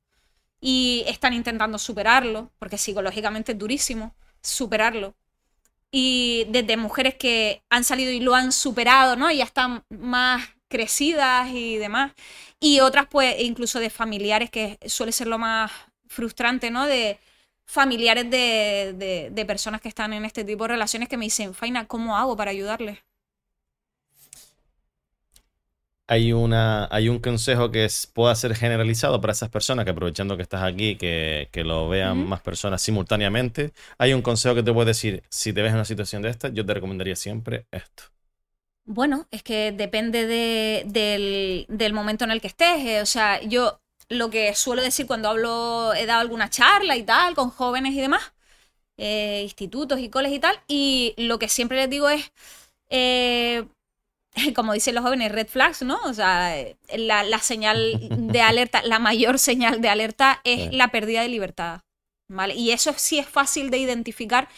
y 0.61 1.05
están 1.09 1.33
intentando 1.33 1.79
superarlo, 1.79 2.53
porque 2.59 2.79
psicológicamente 2.79 3.53
es 3.53 3.59
durísimo 3.59 4.15
superarlo. 4.41 5.15
Y 5.91 6.47
desde 6.49 6.77
mujeres 6.77 7.17
que 7.17 7.63
han 7.69 7.85
salido 7.85 8.11
y 8.13 8.21
lo 8.21 8.35
han 8.35 8.53
superado, 8.53 9.17
¿no? 9.17 9.31
Y 9.31 9.39
ya 9.39 9.45
están 9.45 9.85
más 9.91 10.43
crecidas 10.69 11.51
y 11.51 11.77
demás. 11.77 12.13
Y 12.61 12.81
otras, 12.81 13.07
pues, 13.11 13.41
incluso 13.41 13.81
de 13.81 13.91
familiares, 13.91 14.51
que 14.51 14.79
suele 14.87 15.13
ser 15.13 15.27
lo 15.27 15.39
más 15.39 15.71
frustrante, 16.07 16.71
¿no? 16.71 16.87
De 16.87 17.19
familiares 17.67 18.31
de, 18.31 18.95
de- 18.97 19.31
de 19.33 19.47
personas 19.47 19.81
que 19.81 19.89
están 19.89 20.13
en 20.13 20.25
este 20.25 20.45
tipo 20.45 20.65
de 20.65 20.69
relaciones 20.69 21.09
que 21.09 21.17
me 21.17 21.27
dicen, 21.27 21.55
Faina, 21.55 21.87
¿cómo 21.87 22.17
hago 22.17 22.37
para 22.37 22.51
ayudarles? 22.51 22.99
Hay, 26.09 26.33
una, 26.33 26.89
hay 26.91 27.09
un 27.09 27.21
consejo 27.21 27.71
que 27.71 27.85
es- 27.87 28.07
pueda 28.07 28.35
ser 28.35 28.55
generalizado 28.55 29.21
para 29.21 29.33
esas 29.33 29.49
personas, 29.51 29.85
que 29.85 29.93
aprovechando 29.93 30.37
que 30.37 30.43
estás 30.43 30.63
aquí, 30.63 30.97
que, 30.97 31.49
que 31.53 31.65
lo 31.65 31.89
vean 31.89 32.19
más 32.19 32.43
personas 32.43 32.83
simultáneamente. 32.83 33.73
Hay 33.99 34.13
un 34.13 34.21
consejo 34.23 34.55
que 34.55 34.63
te 34.63 34.73
puedo 34.73 34.85
decir, 34.87 35.23
si 35.31 35.53
te 35.53 35.63
ves 35.63 35.71
en 35.71 35.77
una 35.77 35.85
situación 35.87 36.21
de 36.23 36.31
esta, 36.31 36.49
yo 36.51 36.67
te 36.67 36.75
recomendaría 36.75 37.17
siempre 37.17 37.67
esto. 37.71 38.05
Bueno, 38.85 39.29
es 39.31 39.43
que 39.45 39.73
depende 39.73 40.27
de- 40.27 40.85
del, 40.87 41.67
del 41.69 41.93
momento 41.93 42.25
en 42.25 42.33
el 42.33 42.41
que 42.41 42.49
estés. 42.49 42.85
eh, 42.85 43.01
O 43.03 43.07
sea, 43.07 43.41
yo 43.43 43.81
lo 44.13 44.31
que 44.31 44.55
suelo 44.55 44.83
decir 44.83 45.07
cuando 45.07 45.29
hablo, 45.31 45.95
he 45.95 46.07
dado 46.07 46.21
alguna 46.21 46.51
charla 46.51 46.97
y 46.97 47.03
tal, 47.05 47.35
con 47.35 47.51
jóvenes 47.51 47.95
y 47.95 48.01
demás, 48.01 48.33
eh, 48.99 49.41
institutos 49.45 50.01
y 50.01 50.11
coles 50.11 50.33
y 50.33 50.39
tal, 50.41 50.61
y 50.69 51.15
lo 51.19 51.39
que 51.39 51.49
siempre 51.49 51.79
les 51.79 51.91
digo 51.91 52.09
es, 52.11 52.33
eh, 52.91 53.67
como 54.57 54.73
dicen 54.75 54.95
los 54.95 55.05
jóvenes, 55.05 55.33
red 55.33 55.49
flags, 55.49 55.83
¿no? 55.83 55.99
O 56.05 56.15
sea, 56.15 56.55
la, 56.97 57.25
la 57.25 57.39
señal 57.41 58.03
de 58.11 58.41
alerta, 58.43 58.83
la 58.85 58.99
mayor 58.99 59.39
señal 59.39 59.81
de 59.81 59.89
alerta 59.89 60.41
es 60.45 60.71
Sí. 60.71 60.71
la 60.71 60.89
pérdida 60.89 61.23
de 61.23 61.29
libertad, 61.29 61.83
¿vale? 62.29 62.55
Y 62.55 62.71
eso 62.73 62.95
sí 62.97 63.19
es 63.19 63.29
fácil 63.29 63.71
de 63.71 63.79
identificar 63.79 64.49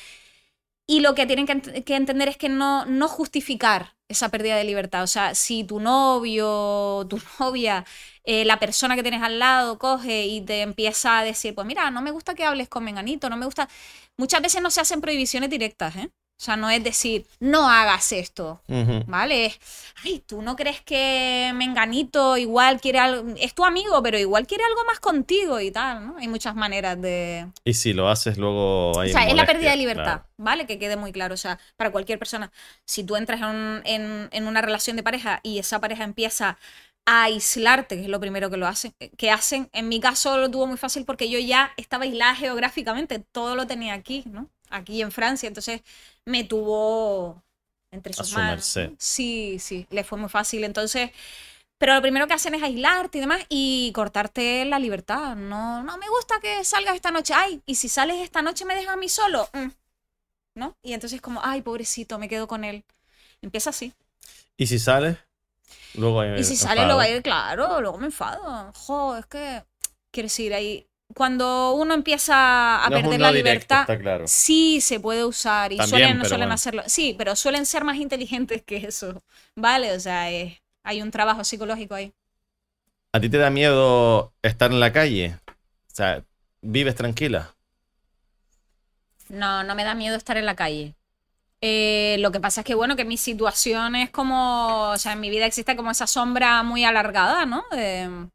y 0.87 1.01
lo 1.01 1.15
que 1.15 1.27
tienen 1.27 1.47
que, 1.47 1.55
ent- 1.55 1.85
que 1.85 1.97
entender 1.97 2.29
es 2.29 2.37
que 2.37 2.49
no, 2.49 2.85
no 2.87 3.09
justificar 3.09 3.95
esa 4.09 4.29
pérdida 4.31 4.57
de 4.57 4.65
libertad. 4.65 5.03
O 5.03 5.07
sea, 5.07 5.35
si 5.35 5.65
tu 5.65 5.81
novio, 5.81 7.07
tu 7.09 7.19
novia, 7.41 7.85
eh, 8.25 8.45
la 8.45 8.59
persona 8.59 8.97
que 8.97 9.03
tienes 9.03 9.23
al 9.23 9.39
lado 9.39 9.79
coge 9.79 10.25
y 10.27 10.41
te 10.41 10.63
empieza 10.63 11.19
a 11.19 11.25
decir, 11.25 11.55
pues 11.55 11.67
mira, 11.67 11.91
no 11.91 12.01
me 12.03 12.11
gusta 12.11 12.35
que 12.35 12.45
hables 12.45 12.69
con 12.69 12.83
Menganito, 12.85 13.29
no 13.31 13.37
me 13.37 13.45
gusta. 13.47 13.69
Muchas 14.17 14.41
veces 14.43 14.63
no 14.63 14.71
se 14.71 14.81
hacen 14.81 15.01
prohibiciones 15.01 15.51
directas, 15.51 15.97
¿eh? 15.97 16.09
O 16.37 16.43
sea, 16.45 16.57
no 16.57 16.69
es 16.69 16.83
decir, 16.83 17.27
no 17.39 17.71
hagas 17.71 18.11
esto. 18.11 18.61
¿Vale? 19.07 19.47
Es, 19.47 19.61
Ay, 20.05 20.21
tú 20.27 20.43
no 20.43 20.57
crees 20.57 20.81
que 20.83 21.53
Menganito 21.55 22.37
igual 22.37 22.81
quiere 22.81 22.99
algo. 22.99 23.35
Es 23.39 23.55
tu 23.55 23.65
amigo, 23.65 24.03
pero 24.03 24.19
igual 24.19 24.45
quiere 24.47 24.65
algo 24.65 24.85
más 24.85 24.99
contigo 24.99 25.61
y 25.61 25.71
tal, 25.71 26.05
¿no? 26.09 26.17
Hay 26.19 26.27
muchas 26.27 26.57
maneras 26.57 27.01
de. 27.01 27.47
Y 27.65 27.75
si 27.75 27.93
lo 27.93 28.09
haces 28.09 28.37
luego 28.37 28.99
hay 28.99 29.11
O 29.11 29.13
sea, 29.13 29.29
es 29.29 29.35
la 29.35 29.47
pérdida 29.47 29.71
de 29.71 29.77
libertad, 29.77 30.05
claro. 30.05 30.27
¿vale? 30.37 30.67
Que 30.67 30.79
quede 30.79 30.97
muy 30.97 31.13
claro. 31.13 31.35
O 31.35 31.39
sea, 31.39 31.59
para 31.77 31.93
cualquier 31.93 32.19
persona, 32.19 32.51
si 32.85 33.05
tú 33.05 33.15
entras 33.15 33.41
en- 33.85 34.29
en 34.33 34.47
una 34.49 34.61
relación 34.61 34.97
de 34.97 35.05
pareja 35.05 35.39
y 35.45 35.61
esa 35.61 35.81
pareja 35.81 36.03
empieza 36.03 36.59
a 37.07 37.25
aislarte, 37.25 37.97
que 37.97 38.03
es 38.03 38.09
lo 38.09 38.21
primero 38.21 38.51
que 38.51 38.57
lo 38.57 38.67
hacen, 38.67 38.95
que 39.17 39.31
hacen, 39.31 39.69
en 39.73 39.89
mi 39.89 40.01
caso 40.01 40.39
lo 40.39 40.51
tuvo 40.51 40.67
muy 40.67 40.79
fácil 40.79 41.05
porque 41.05 41.29
yo 41.29 41.39
ya 41.39 41.73
estaba 41.77 42.05
aislada 42.05 42.35
geográficamente, 42.35 43.19
todo 43.19 43.57
lo 43.57 43.67
tenía 43.67 43.95
aquí, 43.95 44.25
¿no? 44.27 44.49
Aquí 44.71 45.03
en 45.03 45.13
Francia, 45.13 45.47
entonces 45.47 45.83
me 46.25 46.45
tuvo 46.45 47.43
entre 47.95 48.13
A 48.13 48.17
sus 48.17 48.29
su 48.29 48.37
manos. 48.37 48.79
Sí, 48.99 49.59
sí, 49.61 49.87
le 49.91 50.05
fue 50.05 50.19
muy 50.19 50.29
fácil. 50.29 50.65
Entonces, 50.65 51.11
pero 51.79 51.95
lo 51.95 52.03
primero 52.03 52.27
que 52.27 52.35
hacen 52.35 52.55
es 52.55 52.63
aislarte 52.63 53.19
y 53.19 53.21
demás 53.21 53.43
y 53.49 53.93
cortarte 53.95 54.65
la 54.65 54.79
libertad. 54.79 55.37
No, 55.37 55.83
no 55.83 55.99
me 55.99 56.09
gusta 56.09 56.41
que 56.41 56.65
salgas 56.65 56.95
esta 56.95 57.11
noche. 57.11 57.35
Ay, 57.35 57.63
y 57.67 57.77
si 57.77 57.89
sales 57.89 58.21
esta 58.21 58.43
noche 58.43 58.65
me 58.65 58.75
dejas 58.75 58.95
a 58.95 58.97
mí 58.97 59.09
solo. 59.09 59.49
Mm. 59.53 59.69
¿No? 60.57 60.77
Y 60.83 60.93
entonces 60.93 61.21
como, 61.21 61.41
ay, 61.43 61.63
pobrecito, 61.63 62.19
me 62.19 62.29
quedo 62.29 62.47
con 62.47 62.65
él. 62.65 62.85
Empieza 63.43 63.71
así. 63.71 63.93
Y 64.57 64.67
si 64.69 64.79
sales, 64.79 65.19
luego 65.95 66.23
Y 66.35 66.45
si 66.45 66.57
sale 66.57 66.81
enfado. 66.81 66.87
luego 66.87 67.01
ahí, 67.01 67.23
claro, 67.23 67.81
luego 67.81 67.99
me 67.99 68.07
enfado. 68.07 68.73
Jo, 68.75 69.17
es 69.17 69.27
que, 69.27 69.65
quiero 70.11 70.27
decir, 70.27 70.55
ahí, 70.55 70.87
cuando 71.15 71.75
uno 71.75 71.95
empieza 71.95 72.85
a 72.85 72.91
No 72.91 72.97
perder 73.03 73.21
no 73.21 73.27
la 73.27 73.33
directo, 73.33 73.75
libertad, 73.75 73.99
claro. 74.01 74.25
sí 74.25 74.81
se 74.81 75.01
puede 75.01 75.25
usar 75.25 75.73
y 75.73 75.77
También, 75.79 75.91
suelen, 75.91 76.25
suelen 76.25 76.49
bueno. 76.49 76.55
hacerlo. 76.55 76.83
Sí, 76.87 77.15
pero 77.19 77.37
suelen 77.37 77.67
ser 77.67 77.85
más 77.85 77.97
inteligentes 77.99 78.63
que 78.65 78.77
eso, 78.79 79.23
¿vale? 79.55 79.93
O 79.93 80.01
sea, 80.01 80.31
eh, 80.33 80.63
hay 80.83 81.03
un 81.03 81.11
trabajo 81.11 81.45
psicológico 81.45 81.95
ahí. 81.95 82.13
¿A 83.13 83.21
ti 83.21 83.29
te 83.31 83.39
da 83.39 83.51
miedo 83.51 84.35
estar 84.43 84.71
en 84.73 84.81
la 84.81 84.93
calle? 84.93 85.39
O 85.93 85.95
sea, 85.95 86.25
¿vives 86.63 86.95
tranquila? 86.97 87.55
No, 89.29 89.63
no 89.65 89.75
me 89.75 89.85
da 89.85 89.95
miedo 89.95 90.17
estar 90.17 90.39
en 90.39 90.47
la 90.47 90.57
calle. 90.57 90.97
Eh, 91.67 92.17
lo 92.19 92.31
que 92.31 92.41
pasa 92.41 92.61
es 92.61 92.67
que, 92.67 92.75
bueno, 92.75 92.95
que 92.95 93.07
mi 93.07 93.17
situación 93.17 93.97
es 93.97 94.11
como, 94.11 94.91
o 94.91 94.99
sea, 94.99 95.13
en 95.13 95.21
mi 95.21 95.31
vida 95.31 95.47
existe 95.47 95.77
como 95.77 95.91
esa 95.91 96.07
sombra 96.07 96.63
muy 96.63 96.85
alargada, 96.85 97.47
¿no? 97.47 97.65
De- 97.71 98.29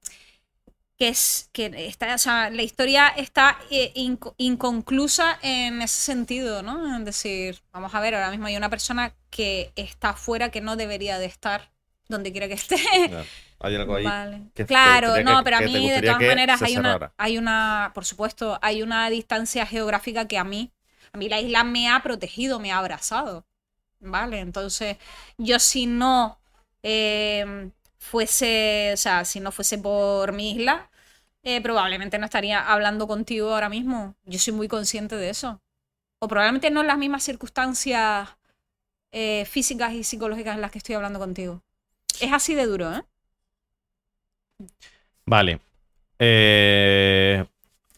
que 0.97 1.07
es, 1.09 1.49
que 1.53 1.71
está, 1.87 2.13
o 2.15 2.17
sea, 2.17 2.49
la 2.49 2.61
historia 2.61 3.07
está 3.07 3.57
eh, 3.71 3.93
inco- 3.95 4.33
inconclusa 4.37 5.39
en 5.41 5.81
ese 5.81 6.01
sentido, 6.01 6.61
¿no? 6.61 6.97
Es 6.97 7.05
decir, 7.05 7.61
vamos 7.71 7.93
a 7.95 8.01
ver, 8.01 8.15
ahora 8.15 8.31
mismo 8.31 8.47
hay 8.47 8.57
una 8.57 8.69
persona 8.69 9.13
que 9.29 9.71
está 9.77 10.09
afuera 10.09 10.49
que 10.49 10.59
no 10.59 10.75
debería 10.75 11.17
de 11.19 11.25
estar 11.27 11.71
donde 12.09 12.31
quiera 12.31 12.47
que 12.49 12.55
esté. 12.55 12.77
Claro. 13.07 13.25
Hay 13.61 13.75
algo 13.75 13.95
ahí. 13.95 14.03
Vale. 14.05 14.41
que 14.55 14.65
claro, 14.65 15.07
gustaría 15.09 15.31
no, 15.31 15.37
que- 15.39 15.43
pero 15.43 15.55
a 15.57 15.59
que 15.59 15.65
mí 15.67 15.89
de 15.89 16.01
todas 16.01 16.17
que 16.17 16.27
maneras 16.27 16.61
hay 16.61 16.77
una, 16.77 17.13
hay 17.17 17.37
una, 17.37 17.91
por 17.93 18.05
supuesto, 18.05 18.57
hay 18.61 18.81
una 18.81 19.09
distancia 19.09 19.65
geográfica 19.65 20.27
que 20.27 20.37
a 20.37 20.43
mí, 20.43 20.71
a 21.11 21.17
mí 21.17 21.29
la 21.29 21.39
isla 21.39 21.63
me 21.63 21.89
ha 21.89 22.01
protegido, 22.01 22.59
me 22.59 22.71
ha 22.71 22.77
abrazado, 22.77 23.45
¿vale? 23.99 24.39
Entonces, 24.39 24.97
yo 25.37 25.59
si 25.59 25.85
no 25.85 26.39
eh, 26.83 27.71
fuese, 27.97 28.91
o 28.93 28.97
sea, 28.97 29.25
si 29.25 29.39
no 29.39 29.51
fuese 29.51 29.77
por 29.77 30.31
mi 30.31 30.51
isla, 30.51 30.89
eh, 31.43 31.61
probablemente 31.61 32.17
no 32.17 32.25
estaría 32.25 32.71
hablando 32.71 33.07
contigo 33.07 33.53
ahora 33.53 33.69
mismo. 33.69 34.15
Yo 34.25 34.39
soy 34.39 34.53
muy 34.53 34.67
consciente 34.67 35.15
de 35.15 35.29
eso. 35.29 35.61
O 36.19 36.27
probablemente 36.27 36.69
no 36.69 36.81
en 36.81 36.87
las 36.87 36.97
mismas 36.97 37.23
circunstancias 37.23 38.29
eh, 39.11 39.45
físicas 39.45 39.93
y 39.93 40.03
psicológicas 40.03 40.55
en 40.55 40.61
las 40.61 40.71
que 40.71 40.79
estoy 40.79 40.95
hablando 40.95 41.19
contigo. 41.19 41.61
Es 42.19 42.33
así 42.33 42.55
de 42.55 42.65
duro, 42.65 42.93
¿eh? 42.93 43.03
Vale. 45.25 45.61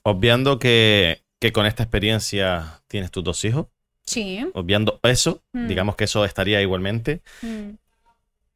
Obviando 0.03 0.59
que, 0.59 1.24
que 1.39 1.51
con 1.51 1.66
esta 1.66 1.84
experiencia 1.84 2.81
tienes 2.92 3.10
tus 3.12 3.24
dos 3.24 3.44
hijos, 3.46 3.68
Sí. 4.04 4.46
obviando 4.54 5.00
eso, 5.04 5.42
Mm. 5.54 5.68
digamos 5.68 5.96
que 5.96 6.04
eso 6.04 6.26
estaría 6.26 6.62
igualmente. 6.62 7.22
Mm. 7.42 7.72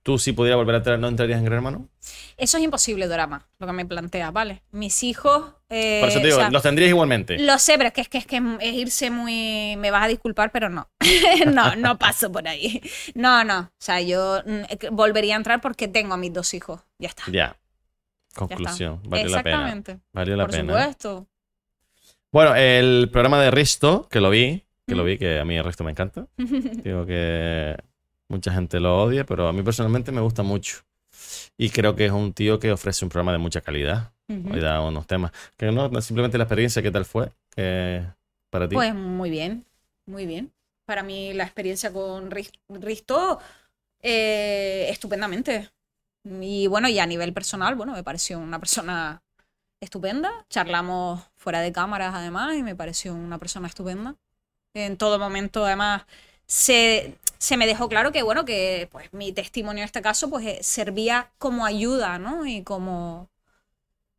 ¿Tú 0.03 0.19
si 0.19 0.33
pudieras 0.33 0.57
volver 0.57 0.75
a 0.75 0.77
entrar, 0.77 0.99
no 0.99 1.07
entrarías 1.07 1.39
en 1.39 1.45
Gran 1.45 1.57
Hermano? 1.57 1.89
Eso 2.37 2.57
es 2.57 2.63
imposible, 2.63 3.07
drama, 3.07 3.47
lo 3.57 3.65
que 3.65 3.73
me 3.73 3.87
plantea, 3.87 4.29
¿vale? 4.29 4.61
Mis 4.71 5.01
hijos. 5.01 5.53
eh, 5.69 5.97
Por 5.99 6.09
eso 6.09 6.19
te 6.19 6.25
digo, 6.27 6.37
o 6.37 6.41
sea, 6.41 6.51
los 6.51 6.61
tendrías 6.61 6.89
igualmente. 6.89 7.39
Lo 7.39 7.57
sé, 7.57 7.75
pero 7.77 7.87
es 7.87 7.93
que, 7.93 8.01
es 8.01 8.09
que 8.09 8.17
es 8.19 8.27
que 8.27 8.39
es 8.61 8.73
irse 8.75 9.09
muy. 9.09 9.75
Me 9.79 9.89
vas 9.89 10.03
a 10.03 10.07
disculpar, 10.07 10.51
pero 10.51 10.69
no. 10.69 10.87
no, 11.51 11.75
no 11.75 11.97
paso 11.97 12.31
por 12.31 12.47
ahí. 12.47 12.79
No, 13.15 13.43
no. 13.43 13.61
O 13.61 13.69
sea, 13.79 13.99
yo 13.99 14.43
mm, 14.45 14.93
volvería 14.95 15.33
a 15.33 15.37
entrar 15.37 15.59
porque 15.59 15.87
tengo 15.87 16.13
a 16.13 16.17
mis 16.17 16.31
dos 16.31 16.53
hijos. 16.53 16.81
Ya 16.99 17.07
está. 17.09 17.23
Ya. 17.25 17.31
ya 17.31 17.45
está. 17.47 18.39
Conclusión. 18.39 19.01
Valió 19.05 19.27
la 19.29 19.41
pena. 19.41 19.55
Exactamente. 19.55 19.99
Valió 20.13 20.35
la 20.35 20.43
por 20.45 20.51
pena. 20.55 20.73
supuesto. 20.77 21.27
Bueno, 22.35 22.53
el 22.53 23.07
programa 23.13 23.41
de 23.41 23.49
Risto, 23.49 24.09
que 24.11 24.19
lo 24.19 24.29
vi, 24.29 24.61
que 24.85 24.93
lo 24.93 25.05
vi, 25.05 25.17
que 25.17 25.39
a 25.39 25.45
mí 25.45 25.55
el 25.55 25.63
Risto 25.63 25.85
me 25.85 25.91
encanta. 25.91 26.27
Digo 26.37 27.05
que 27.05 27.77
mucha 28.27 28.51
gente 28.51 28.81
lo 28.81 29.03
odia, 29.03 29.25
pero 29.25 29.47
a 29.47 29.53
mí 29.53 29.63
personalmente 29.63 30.11
me 30.11 30.19
gusta 30.19 30.43
mucho. 30.43 30.79
Y 31.57 31.69
creo 31.69 31.95
que 31.95 32.07
es 32.07 32.11
un 32.11 32.33
tío 32.33 32.59
que 32.59 32.73
ofrece 32.73 33.05
un 33.05 33.09
programa 33.09 33.31
de 33.31 33.37
mucha 33.37 33.61
calidad. 33.61 34.11
Ujú. 34.27 34.53
Hoy 34.53 34.59
da 34.59 34.81
unos 34.81 35.07
temas. 35.07 35.31
Que 35.55 35.71
no, 35.71 35.89
simplemente 36.01 36.37
la 36.37 36.43
experiencia, 36.43 36.81
¿qué 36.81 36.91
tal 36.91 37.05
fue? 37.05 37.31
Eh, 37.55 38.05
para 38.49 38.67
ti. 38.67 38.75
Pues 38.75 38.93
muy 38.93 39.29
bien, 39.29 39.63
muy 40.05 40.25
bien. 40.25 40.51
Para 40.85 41.03
mí 41.03 41.31
la 41.31 41.45
experiencia 41.45 41.93
con 41.93 42.31
Ris- 42.31 42.51
Risto, 42.67 43.39
eh, 44.01 44.87
estupendamente. 44.89 45.69
Y 46.25 46.67
bueno, 46.67 46.89
y 46.89 46.99
a 46.99 47.05
nivel 47.05 47.31
personal, 47.31 47.75
bueno, 47.75 47.93
me 47.93 48.03
pareció 48.03 48.39
una 48.39 48.59
persona 48.59 49.23
estupenda. 49.79 50.45
Charlamos 50.49 51.21
fuera 51.45 51.61
de 51.61 51.71
cámaras 51.71 52.13
además 52.15 52.55
y 52.57 52.63
me 52.63 52.75
pareció 52.75 53.13
una 53.15 53.37
persona 53.39 53.67
estupenda. 53.69 54.15
En 54.75 54.97
todo 54.97 55.19
momento 55.19 55.65
además 55.65 56.03
se, 56.47 57.17
se 57.39 57.57
me 57.57 57.67
dejó 57.67 57.89
claro 57.89 58.11
que 58.13 58.23
bueno, 58.23 58.45
que 58.45 58.89
pues 58.91 59.13
mi 59.13 59.33
testimonio 59.33 59.83
en 59.83 59.87
este 59.87 60.01
caso 60.03 60.29
pues 60.31 60.45
eh, 60.47 60.59
servía 60.63 61.31
como 61.39 61.65
ayuda, 61.65 62.19
¿no? 62.19 62.45
Y 62.47 62.63
como, 62.63 63.29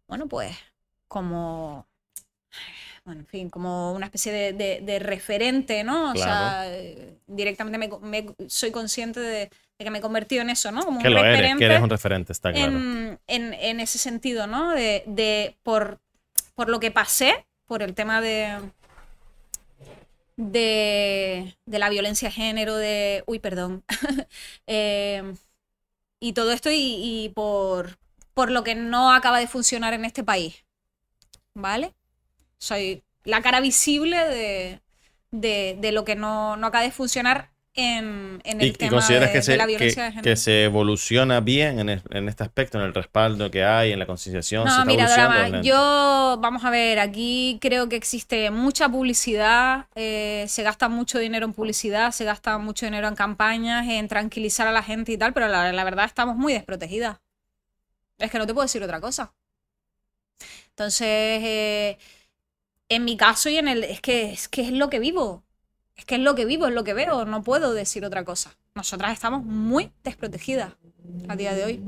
bueno, 0.08 0.28
pues 0.28 0.56
como 1.08 1.86
bueno, 3.04 3.20
en 3.20 3.26
fin, 3.26 3.50
como 3.50 3.92
una 3.92 4.06
especie 4.06 4.32
de, 4.32 4.52
de- 4.52 4.80
de 4.82 4.98
referente, 4.98 5.84
¿no? 5.84 6.10
O 6.10 6.12
Claro. 6.14 6.30
sea, 6.32 6.64
eh, 6.76 7.18
directamente 7.26 7.78
me, 7.78 7.88
me- 8.00 8.34
soy 8.48 8.70
consciente 8.72 9.20
de, 9.20 9.38
de 9.78 9.84
que 9.84 9.90
me 9.90 9.98
he 9.98 10.00
convertido 10.00 10.42
en 10.42 10.50
eso, 10.50 10.72
¿no? 10.72 10.84
Como 10.84 11.00
que 11.00 11.08
un 11.08 11.14
lo 11.14 11.20
eres, 11.20 11.32
referente 11.32 11.58
que 11.60 11.64
eres 11.66 11.82
un 11.82 11.90
referente, 11.90 12.32
está 12.32 12.52
claro. 12.52 12.72
en, 12.72 13.20
en- 13.26 13.54
en 13.54 13.80
ese 13.80 13.98
sentido, 13.98 14.46
¿no? 14.46 14.70
De, 14.72 15.04
de- 15.06 15.56
por, 15.62 16.00
por 16.56 16.68
lo 16.68 16.80
que 16.80 16.90
pasé, 16.90 17.46
por 17.66 17.82
el 17.82 17.94
tema 17.94 18.20
de, 18.20 18.58
de, 20.36 21.56
de 21.66 21.78
la 21.78 21.88
violencia 21.88 22.28
de 22.28 22.34
género, 22.34 22.76
de... 22.76 23.22
Uy, 23.26 23.38
perdón. 23.38 23.84
Eh, 24.66 25.34
y 26.18 26.32
todo 26.32 26.50
esto 26.50 26.70
y, 26.72 27.30
por, 27.34 27.98
por 28.34 28.50
lo 28.50 28.64
que 28.64 28.74
no 28.74 29.12
acaba 29.12 29.38
de 29.38 29.46
funcionar 29.46 29.94
en 29.94 30.04
este 30.04 30.24
país. 30.24 30.64
¿Vale? 31.54 31.94
Soy 32.58 33.04
la 33.24 33.42
cara 33.42 33.60
visible 33.60 34.16
de, 34.16 34.82
de, 35.30 35.76
de 35.78 35.92
lo 35.92 36.04
que 36.04 36.16
no, 36.16 36.56
no 36.56 36.66
acaba 36.66 36.84
de 36.84 36.90
funcionar 36.90 37.52
en, 37.76 38.40
en 38.44 38.60
el 38.60 38.66
¿Y, 38.66 38.70
y 38.70 38.72
tema 38.72 38.90
consideras 38.92 39.28
de, 39.28 39.32
que, 39.32 39.38
de 39.38 39.42
se, 39.42 39.56
la 39.56 39.64
que- 39.64 39.68
violencia 39.68 40.02
de 40.04 40.08
que 40.10 40.14
género. 40.16 40.36
se 40.36 40.64
evoluciona 40.64 41.40
bien 41.40 41.78
en, 41.78 42.02
en 42.10 42.28
este 42.28 42.42
aspecto, 42.42 42.78
en 42.78 42.84
el 42.84 42.94
respaldo 42.94 43.50
que 43.50 43.64
hay, 43.64 43.92
en 43.92 43.98
la 43.98 44.06
concienciación? 44.06 44.68
¿Se 44.68 44.76
No, 44.78 44.84
mira, 44.86 45.08
Drama, 45.08 45.60
yo, 45.62 46.38
vamos 46.40 46.64
a 46.64 46.70
ver, 46.70 46.98
aquí 46.98 47.58
creo 47.60 47.88
que 47.88 47.96
existe 47.96 48.50
mucha 48.50 48.88
publicidad, 48.88 49.86
eh, 49.94 50.46
se 50.48 50.62
gasta 50.62 50.88
mucho 50.88 51.18
dinero 51.18 51.46
en 51.46 51.52
publicidad, 51.52 52.12
se 52.12 52.24
gasta 52.24 52.58
mucho 52.58 52.86
dinero 52.86 53.08
en 53.08 53.14
campañas, 53.14 53.86
en 53.88 54.08
tranquilizar 54.08 54.66
a 54.66 54.72
la 54.72 54.82
gente 54.82 55.12
y 55.12 55.18
tal, 55.18 55.32
pero 55.32 55.48
la, 55.48 55.72
la 55.72 55.84
verdad 55.84 56.06
estamos 56.06 56.36
muy 56.36 56.52
desprotegidas. 56.52 57.18
Es 58.18 58.30
que 58.30 58.38
no 58.38 58.46
te 58.46 58.54
puedo 58.54 58.64
decir 58.64 58.82
otra 58.82 59.00
cosa. 59.00 59.34
Entonces, 60.70 61.06
eh, 61.08 61.98
en 62.88 63.04
mi 63.04 63.16
caso 63.16 63.48
y 63.48 63.56
en 63.56 63.68
el, 63.68 63.84
es 63.84 64.00
que, 64.00 64.32
es 64.32 64.48
que 64.48 64.62
es 64.62 64.72
lo 64.72 64.90
que 64.90 64.98
vivo. 64.98 65.44
Es 65.96 66.04
que 66.04 66.16
es 66.16 66.20
lo 66.20 66.34
que 66.34 66.44
vivo, 66.44 66.66
es 66.66 66.74
lo 66.74 66.84
que 66.84 66.94
veo, 66.94 67.24
no 67.24 67.42
puedo 67.42 67.72
decir 67.72 68.04
otra 68.04 68.24
cosa. 68.24 68.56
Nosotras 68.74 69.12
estamos 69.12 69.44
muy 69.44 69.90
desprotegidas 70.04 70.74
a 71.28 71.36
día 71.36 71.54
de 71.54 71.64
hoy. 71.64 71.80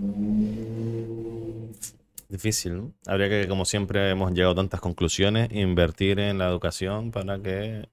Difícil, 2.29 2.77
¿no? 2.77 2.93
Habría 3.07 3.29
que, 3.29 3.49
como 3.49 3.65
siempre 3.65 4.11
hemos 4.11 4.33
llegado 4.33 4.53
a 4.53 4.57
tantas 4.57 4.81
conclusiones, 4.81 5.51
invertir 5.53 6.19
en 6.19 6.39
la 6.39 6.49
educación 6.49 7.11
para 7.11 7.39
que 7.41 7.89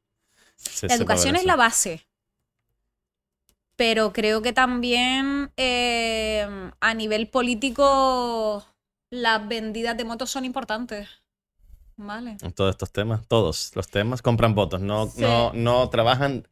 se 0.56 0.88
La 0.88 0.96
educación 0.96 1.36
es 1.36 1.46
la 1.46 1.56
base. 1.56 2.06
Pero 3.76 4.14
creo 4.14 4.42
que 4.42 4.54
también 4.54 5.52
eh, 5.58 6.48
a 6.80 6.94
nivel 6.94 7.28
político 7.30 8.66
las 9.10 9.48
vendidas 9.48 9.98
de 9.98 10.06
motos 10.06 10.30
son 10.32 10.46
importantes. 10.46 11.08
¿Vale? 11.98 12.38
En 12.42 12.52
todos 12.52 12.72
estos 12.72 12.92
temas, 12.92 13.26
todos 13.28 13.72
los 13.76 13.88
temas 13.88 14.22
compran 14.22 14.54
votos, 14.54 14.82
no, 14.82 15.08
Sí. 15.08 15.22
no, 15.22 15.54
no 15.54 15.90
trabajan 15.90 16.48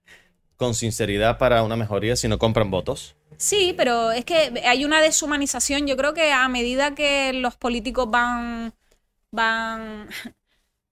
con 0.55 0.73
sinceridad 0.73 1.37
para 1.37 1.63
una 1.63 1.75
mejoría 1.75 2.15
si 2.15 2.27
no 2.27 2.39
compran 2.39 2.71
votos. 2.71 3.15
Sí, 3.37 3.73
pero 3.75 4.11
es 4.11 4.23
que 4.23 4.61
hay 4.65 4.85
una 4.85 5.01
deshumanización. 5.01 5.85
Yo 5.87 5.97
creo 5.97 6.13
que 6.13 6.31
a 6.31 6.47
medida 6.47 6.95
que 6.95 7.33
los 7.33 7.55
políticos 7.57 8.09
van, 8.09 8.73
van, 9.31 10.07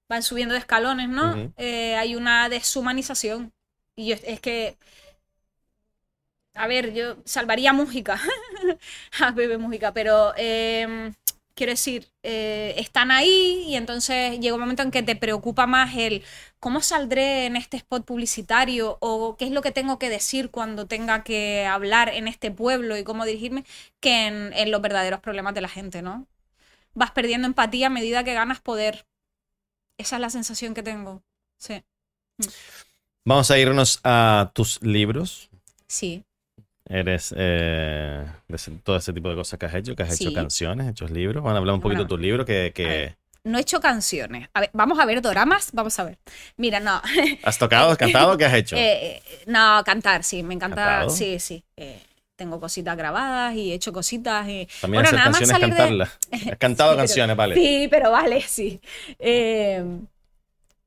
van 0.09 0.23
subiendo 0.23 0.53
de 0.53 0.59
escalones, 0.59 1.07
¿no? 1.07 1.53
Eh, 1.57 1.95
hay 1.95 2.15
una 2.15 2.49
deshumanización. 2.49 3.53
Y 3.95 4.07
yo, 4.07 4.15
es 4.23 4.41
que, 4.41 4.77
a 6.55 6.67
ver, 6.67 6.93
yo 6.93 7.17
salvaría 7.23 7.69
a 7.69 7.73
Mújica, 7.73 8.19
a 9.21 9.31
Bebe 9.31 9.57
Mújica, 9.57 9.93
pero 9.93 10.33
eh, 10.35 11.13
quiero 11.55 11.71
decir, 11.71 12.11
eh, 12.23 12.73
están 12.77 13.11
ahí 13.11 13.63
y 13.67 13.75
entonces 13.75 14.39
llega 14.39 14.55
un 14.55 14.61
momento 14.61 14.83
en 14.83 14.91
que 14.91 15.03
te 15.03 15.15
preocupa 15.15 15.67
más 15.67 15.95
el 15.95 16.23
cómo 16.59 16.81
saldré 16.81 17.45
en 17.45 17.55
este 17.55 17.77
spot 17.77 18.05
publicitario 18.05 18.97
o 18.99 19.35
qué 19.37 19.45
es 19.45 19.51
lo 19.51 19.61
que 19.61 19.71
tengo 19.71 19.99
que 19.99 20.09
decir 20.09 20.51
cuando 20.51 20.87
tenga 20.87 21.23
que 21.23 21.65
hablar 21.65 22.09
en 22.09 22.27
este 22.27 22.51
pueblo 22.51 22.97
y 22.97 23.03
cómo 23.03 23.25
dirigirme, 23.25 23.65
que 23.99 24.27
en, 24.27 24.53
en 24.53 24.71
los 24.71 24.81
verdaderos 24.81 25.19
problemas 25.19 25.53
de 25.53 25.61
la 25.61 25.69
gente, 25.69 26.01
¿no? 26.01 26.27
Vas 26.93 27.11
perdiendo 27.11 27.47
empatía 27.47 27.87
a 27.87 27.89
medida 27.89 28.23
que 28.23 28.33
ganas 28.33 28.59
poder. 28.59 29.05
Esa 29.97 30.15
es 30.17 30.21
la 30.21 30.29
sensación 30.29 30.73
que 30.73 30.83
tengo. 30.83 31.23
Sí. 31.57 31.83
Vamos 33.23 33.51
a 33.51 33.57
irnos 33.57 33.99
a 34.03 34.51
tus 34.53 34.81
libros. 34.81 35.49
Sí. 35.87 36.23
Eres 36.91 37.33
eh, 37.37 38.25
de 38.47 38.55
ese- 38.55 38.71
todo 38.83 38.97
ese 38.97 39.13
tipo 39.13 39.29
de 39.29 39.35
cosas 39.35 39.57
que 39.57 39.65
has 39.65 39.73
hecho, 39.75 39.95
que 39.95 40.03
has 40.03 40.19
hecho 40.19 40.33
canciones, 40.33 40.89
hechos 40.89 41.09
libros. 41.11 41.43
Van 41.43 41.55
a 41.55 41.59
hablar 41.59 41.75
un 41.75 41.81
poquito 41.81 41.99
Bueno, 41.99 42.03
de 42.03 42.09
tus 42.09 42.19
libros 42.19 42.45
que, 42.45 42.71
que. 42.75 43.15
No 43.43 43.57
he 43.57 43.61
hecho 43.61 43.79
canciones. 43.79 44.49
A 44.53 44.59
ver, 44.59 44.69
vamos 44.73 44.99
a 44.99 45.05
ver 45.05 45.21
doramas. 45.21 45.69
Vamos 45.73 45.97
a 45.99 46.03
ver. 46.03 46.17
Mira, 46.57 46.79
no. 46.79 47.01
has 47.43 47.57
tocado, 47.57 47.91
has 47.91 47.97
cantado, 47.97 48.37
¿qué 48.37 48.45
has 48.45 48.53
hecho? 48.53 48.75
Eh, 48.75 49.15
eh, 49.17 49.23
no, 49.47 49.81
cantar, 49.85 50.23
sí, 50.23 50.43
me 50.43 50.53
encanta. 50.53 50.75
¿Cantado? 50.75 51.09
Sí, 51.09 51.39
sí. 51.39 51.63
eh, 51.77 51.99
tengo 52.35 52.59
cositas 52.59 52.97
grabadas 52.97 53.53
y 53.55 53.71
he 53.71 53.75
hecho 53.75 53.93
cositas. 53.93 54.47
Y... 54.47 54.67
También 54.81 55.03
bueno, 55.03 55.07
hacer 55.09 55.17
nada 55.19 55.29
más 55.31 55.39
canciones, 55.39 55.61
salir 55.61 55.73
de- 55.73 55.77
cantarlas. 55.77 56.17
Has 56.51 56.57
cantado 56.57 56.89
Sí, 56.91 56.95
pero- 56.95 56.97
canciones, 56.97 57.37
vale. 57.37 57.55
Sí, 57.55 57.87
pero 57.89 58.11
vale, 58.11 58.41
sí. 58.41 58.81
Eh, 59.19 59.83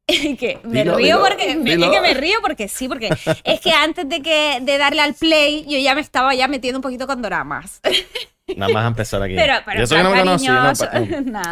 que 0.39 0.59
me 0.65 0.83
Dilo, 0.83 0.97
río 0.97 1.17
dilo, 1.17 1.21
porque 1.21 1.57
me, 1.57 1.71
dilo. 1.71 1.87
es 1.87 1.93
que 1.93 2.01
me 2.01 2.15
río 2.15 2.39
porque 2.43 2.69
sí, 2.69 2.89
porque 2.89 3.09
es 3.45 3.61
que 3.61 3.73
antes 3.73 4.07
de 4.09 4.21
que 4.21 4.59
de 4.61 4.79
darle 4.79 5.01
al 5.01 5.15
play 5.15 5.65
yo 5.67 5.79
ya 5.79 5.95
me 5.95 6.03
estaba 6.03 6.35
ya 6.35 6.47
metiendo 6.47 6.79
un 6.79 6.83
poquito 6.83 7.07
con 7.07 7.23
doramas. 7.23 7.81
Nada 8.57 8.73
más 8.75 8.85
a 8.85 8.89
empezar 8.89 9.23
aquí. 9.23 9.35
Pero, 9.35 9.55
pero 9.65 9.81
Y 9.81 9.83
eso 9.85 9.97
que 9.97 10.03
no 10.03 10.11
me 10.11 10.19
conocí, 10.19 10.47
¿no? 10.47 10.73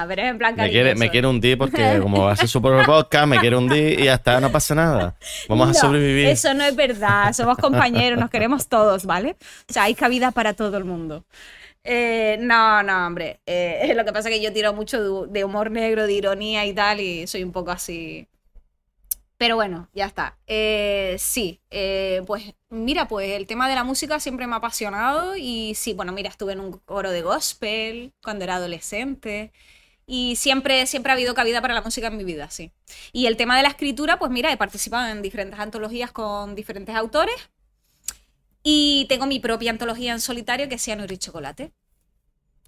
pero 0.06 0.22
es 0.22 0.28
en 0.28 0.38
plan 0.38 0.54
Me 0.54 0.70
quiere, 0.70 0.94
me 0.94 1.10
quiere 1.10 1.26
hundir 1.26 1.56
porque 1.56 1.98
como 2.02 2.28
hace 2.28 2.46
su 2.46 2.60
propio 2.60 2.84
podcast, 2.84 3.26
me 3.26 3.38
quiere 3.38 3.56
hundir 3.56 3.98
y 3.98 4.04
ya 4.04 4.14
está, 4.14 4.40
no 4.40 4.52
pasa 4.52 4.74
nada. 4.74 5.16
Vamos 5.48 5.70
a 5.70 5.74
sobrevivir. 5.74 6.26
Eso 6.26 6.52
no 6.52 6.64
es 6.64 6.76
verdad. 6.76 7.32
Somos 7.32 7.56
compañeros, 7.56 8.20
nos 8.20 8.28
queremos 8.28 8.68
todos, 8.68 9.06
¿vale? 9.06 9.36
O 9.70 9.72
sea, 9.72 9.84
hay 9.84 9.94
cabida 9.94 10.32
para 10.32 10.52
todo 10.52 10.76
el 10.76 10.84
mundo. 10.84 11.24
Eh, 11.82 12.36
no, 12.40 12.82
no, 12.82 13.06
hombre. 13.06 13.40
Eh, 13.46 13.92
lo 13.96 14.04
que 14.04 14.12
pasa 14.12 14.28
es 14.28 14.36
que 14.36 14.42
yo 14.42 14.52
tiro 14.52 14.74
mucho 14.74 15.26
de 15.26 15.44
humor 15.44 15.70
negro, 15.70 16.06
de 16.06 16.12
ironía 16.12 16.66
y 16.66 16.74
tal, 16.74 17.00
y 17.00 17.26
soy 17.26 17.42
un 17.42 17.52
poco 17.52 17.70
así. 17.70 18.28
Pero 19.42 19.56
bueno, 19.56 19.88
ya 19.92 20.06
está. 20.06 20.38
Eh, 20.46 21.16
sí, 21.18 21.60
eh, 21.68 22.22
pues 22.28 22.54
mira, 22.68 23.08
pues 23.08 23.28
el 23.32 23.48
tema 23.48 23.68
de 23.68 23.74
la 23.74 23.82
música 23.82 24.20
siempre 24.20 24.46
me 24.46 24.54
ha 24.54 24.58
apasionado 24.58 25.34
y 25.36 25.74
sí, 25.74 25.94
bueno, 25.94 26.12
mira, 26.12 26.28
estuve 26.28 26.52
en 26.52 26.60
un 26.60 26.78
coro 26.78 27.10
de 27.10 27.22
gospel 27.22 28.12
cuando 28.22 28.44
era 28.44 28.54
adolescente 28.54 29.50
y 30.06 30.36
siempre, 30.36 30.86
siempre 30.86 31.10
ha 31.10 31.14
habido 31.14 31.34
cabida 31.34 31.60
para 31.60 31.74
la 31.74 31.82
música 31.82 32.06
en 32.06 32.18
mi 32.18 32.22
vida, 32.22 32.50
sí. 32.50 32.70
Y 33.10 33.26
el 33.26 33.36
tema 33.36 33.56
de 33.56 33.64
la 33.64 33.70
escritura, 33.70 34.16
pues 34.20 34.30
mira, 34.30 34.52
he 34.52 34.56
participado 34.56 35.08
en 35.08 35.22
diferentes 35.22 35.58
antologías 35.58 36.12
con 36.12 36.54
diferentes 36.54 36.94
autores. 36.94 37.34
Y 38.62 39.06
tengo 39.08 39.26
mi 39.26 39.40
propia 39.40 39.72
antología 39.72 40.12
en 40.12 40.20
solitario 40.20 40.68
que 40.68 40.76
es 40.76 40.84
Cianuro 40.84 41.12
y 41.12 41.18
Chocolate. 41.18 41.72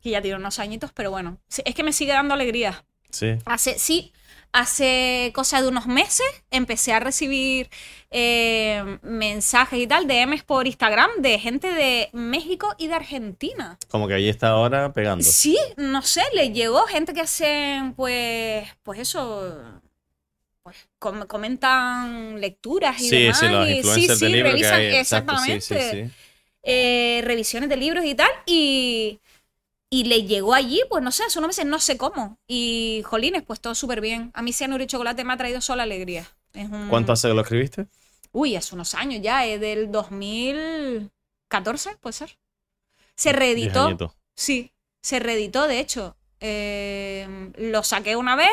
Que 0.03 0.11
ya 0.11 0.21
tiene 0.21 0.39
unos 0.39 0.59
añitos, 0.59 0.91
pero 0.93 1.13
bueno. 1.13 1.39
Es 1.65 1.73
que 1.77 1.85
me 1.85 1.93
sigue 1.93 2.15
dando 2.15 2.35
alegría. 2.35 2.85
Sí. 3.11 3.39
Hace, 3.45 3.79
sí, 3.79 4.13
hace 4.57 5.33
cosa 5.35 5.61
de 5.61 5.67
unos 5.69 5.87
meses 5.89 6.25
empecé 6.53 6.93
a 6.93 7.01
recibir 7.01 7.69
eh, 8.13 8.99
mensajes 9.03 9.81
y 9.81 9.87
tal, 9.89 10.07
DMs 10.07 10.45
por 10.45 10.69
Instagram 10.69 11.11
de 11.19 11.41
gente 11.41 11.67
de 11.73 12.09
México 12.13 12.73
y 12.79 12.87
de 12.87 12.95
Argentina. 12.95 13.77
Como 13.89 14.07
que 14.07 14.15
allí 14.15 14.29
está 14.29 14.51
ahora 14.51 14.93
pegando. 14.93 15.25
Sí, 15.25 15.59
no 15.77 16.03
sé, 16.03 16.23
le 16.35 16.53
llegó 16.53 16.83
gente 16.87 17.13
que 17.13 17.23
hacen, 17.23 17.95
pues, 17.95 18.69
pues 18.85 19.01
eso, 19.01 19.53
pues 20.63 20.77
com- 21.01 21.27
comentan 21.27 22.41
lecturas 22.41 23.01
y 23.01 23.09
Sí, 23.09 23.19
demás. 23.25 23.39
sí, 23.41 23.49
los 23.49 23.69
y- 23.69 23.73
influencers 23.73 24.19
sí, 24.21 24.25
de 24.25 24.31
sí, 24.31 24.33
libros 24.37 24.55
que 24.55 24.57
revisan. 24.71 24.81
Exacto, 24.83 25.37
sí, 25.39 25.53
exactamente 25.53 25.91
sí, 26.01 26.09
sí. 26.09 26.15
eh, 26.63 27.23
revisiones 27.25 27.69
de 27.69 27.77
libros 27.77 28.05
y 28.05 28.15
tal, 28.15 28.31
y, 28.47 29.19
y 29.91 30.05
le 30.05 30.25
llegó 30.25 30.55
allí, 30.55 30.81
pues 30.89 31.03
no 31.03 31.13
sé, 31.13 31.25
hace 31.25 31.39
unos 31.39 31.49
meses, 31.49 31.67
no 31.67 31.79
sé 31.79 31.97
cómo. 31.97 32.39
Y 32.49 33.03
jolines, 33.05 33.43
pues 33.43 33.61
todo 33.61 33.75
súper 33.75 34.01
bien. 34.01 34.31
A 34.35 34.43
mí 34.43 34.53
cianuro 34.53 34.83
y 34.83 34.87
chocolate 34.87 35.25
me 35.25 35.33
ha 35.33 35.37
traído 35.37 35.61
sola 35.61 35.85
alegría. 35.85 36.29
Es 36.53 36.69
un... 36.69 36.89
¿Cuánto 36.89 37.13
hace 37.13 37.29
que 37.29 37.35
lo 37.35 37.43
escribiste? 37.43 37.87
Uy, 38.33 38.57
hace 38.57 38.75
unos 38.75 38.95
años 38.95 39.23
ya, 39.23 39.47
es 39.47 39.61
del 39.61 39.93
2014, 39.93 41.97
puede 42.01 42.13
ser. 42.13 42.37
Se 43.15 43.33
reeditó. 43.33 44.15
Sí, 44.35 44.73
se 45.03 45.21
reeditó, 45.21 45.69
de 45.69 45.79
hecho. 45.79 46.17
Eh, 46.41 47.53
lo 47.57 47.83
saqué 47.85 48.17
una 48.17 48.37
vez 48.37 48.51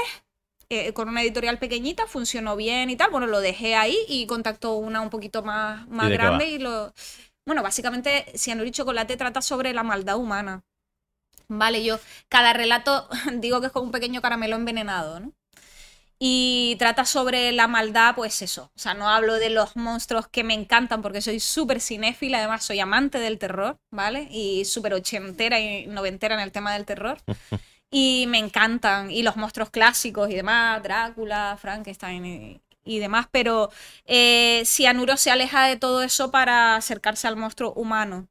eh, 0.69 0.93
con 0.93 1.09
una 1.09 1.21
editorial 1.21 1.59
pequeñita, 1.59 2.07
funcionó 2.07 2.55
bien 2.55 2.89
y 2.89 2.95
tal. 2.95 3.11
Bueno, 3.11 3.27
lo 3.27 3.41
dejé 3.41 3.75
ahí 3.75 3.97
y 4.07 4.27
contactó 4.27 4.75
una 4.75 5.01
un 5.01 5.09
poquito 5.09 5.43
más, 5.43 5.87
más 5.87 6.09
grande 6.09 6.45
y 6.45 6.59
lo... 6.59 6.93
Bueno, 7.45 7.63
básicamente, 7.63 8.25
Cianuro 8.37 8.67
y 8.67 8.71
Chocolate 8.71 9.17
trata 9.17 9.41
sobre 9.41 9.73
la 9.73 9.83
maldad 9.83 10.17
humana. 10.17 10.63
Vale, 11.53 11.83
yo 11.83 11.99
cada 12.29 12.53
relato 12.53 13.09
digo 13.33 13.59
que 13.59 13.67
es 13.67 13.73
como 13.73 13.87
un 13.87 13.91
pequeño 13.91 14.21
caramelo 14.21 14.55
envenenado, 14.55 15.19
¿no? 15.19 15.33
Y 16.17 16.75
trata 16.79 17.03
sobre 17.03 17.51
la 17.51 17.67
maldad, 17.67 18.15
pues 18.15 18.41
eso. 18.41 18.71
O 18.75 18.79
sea, 18.79 18.93
no 18.93 19.09
hablo 19.09 19.35
de 19.35 19.49
los 19.49 19.75
monstruos 19.75 20.27
que 20.27 20.43
me 20.43 20.53
encantan 20.53 21.01
porque 21.01 21.19
soy 21.21 21.39
súper 21.39 21.81
cinéfila, 21.81 22.37
además 22.37 22.63
soy 22.63 22.79
amante 22.79 23.19
del 23.19 23.39
terror, 23.39 23.77
¿vale? 23.91 24.27
Y 24.31 24.63
súper 24.65 24.93
ochentera 24.93 25.59
y 25.59 25.87
noventera 25.87 26.35
en 26.35 26.41
el 26.41 26.51
tema 26.51 26.73
del 26.73 26.85
terror. 26.85 27.19
Y 27.93 28.25
me 28.29 28.37
encantan. 28.37 29.11
Y 29.11 29.21
los 29.21 29.35
monstruos 29.35 29.69
clásicos 29.69 30.29
y 30.29 30.35
demás, 30.35 30.81
Drácula, 30.81 31.57
Frankenstein 31.59 32.25
y, 32.25 32.61
y 32.85 32.99
demás. 32.99 33.27
Pero 33.31 33.69
eh, 34.05 34.63
Cianuro 34.65 35.17
se 35.17 35.29
aleja 35.29 35.65
de 35.67 35.75
todo 35.75 36.01
eso 36.01 36.31
para 36.31 36.77
acercarse 36.77 37.27
al 37.27 37.35
monstruo 37.35 37.73
humano, 37.73 38.29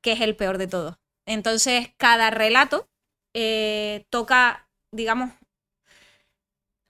que 0.00 0.12
es 0.12 0.20
el 0.20 0.36
peor 0.36 0.58
de 0.58 0.68
todo. 0.68 0.98
Entonces, 1.26 1.88
cada 1.96 2.30
relato 2.30 2.88
eh, 3.34 4.06
toca, 4.10 4.68
digamos, 4.92 5.32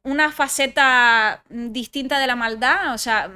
una 0.05 0.31
faceta 0.33 1.43
distinta 1.49 2.19
de 2.19 2.27
la 2.27 2.37
maldad. 2.37 2.95
O 2.95 2.99
sea, 2.99 3.31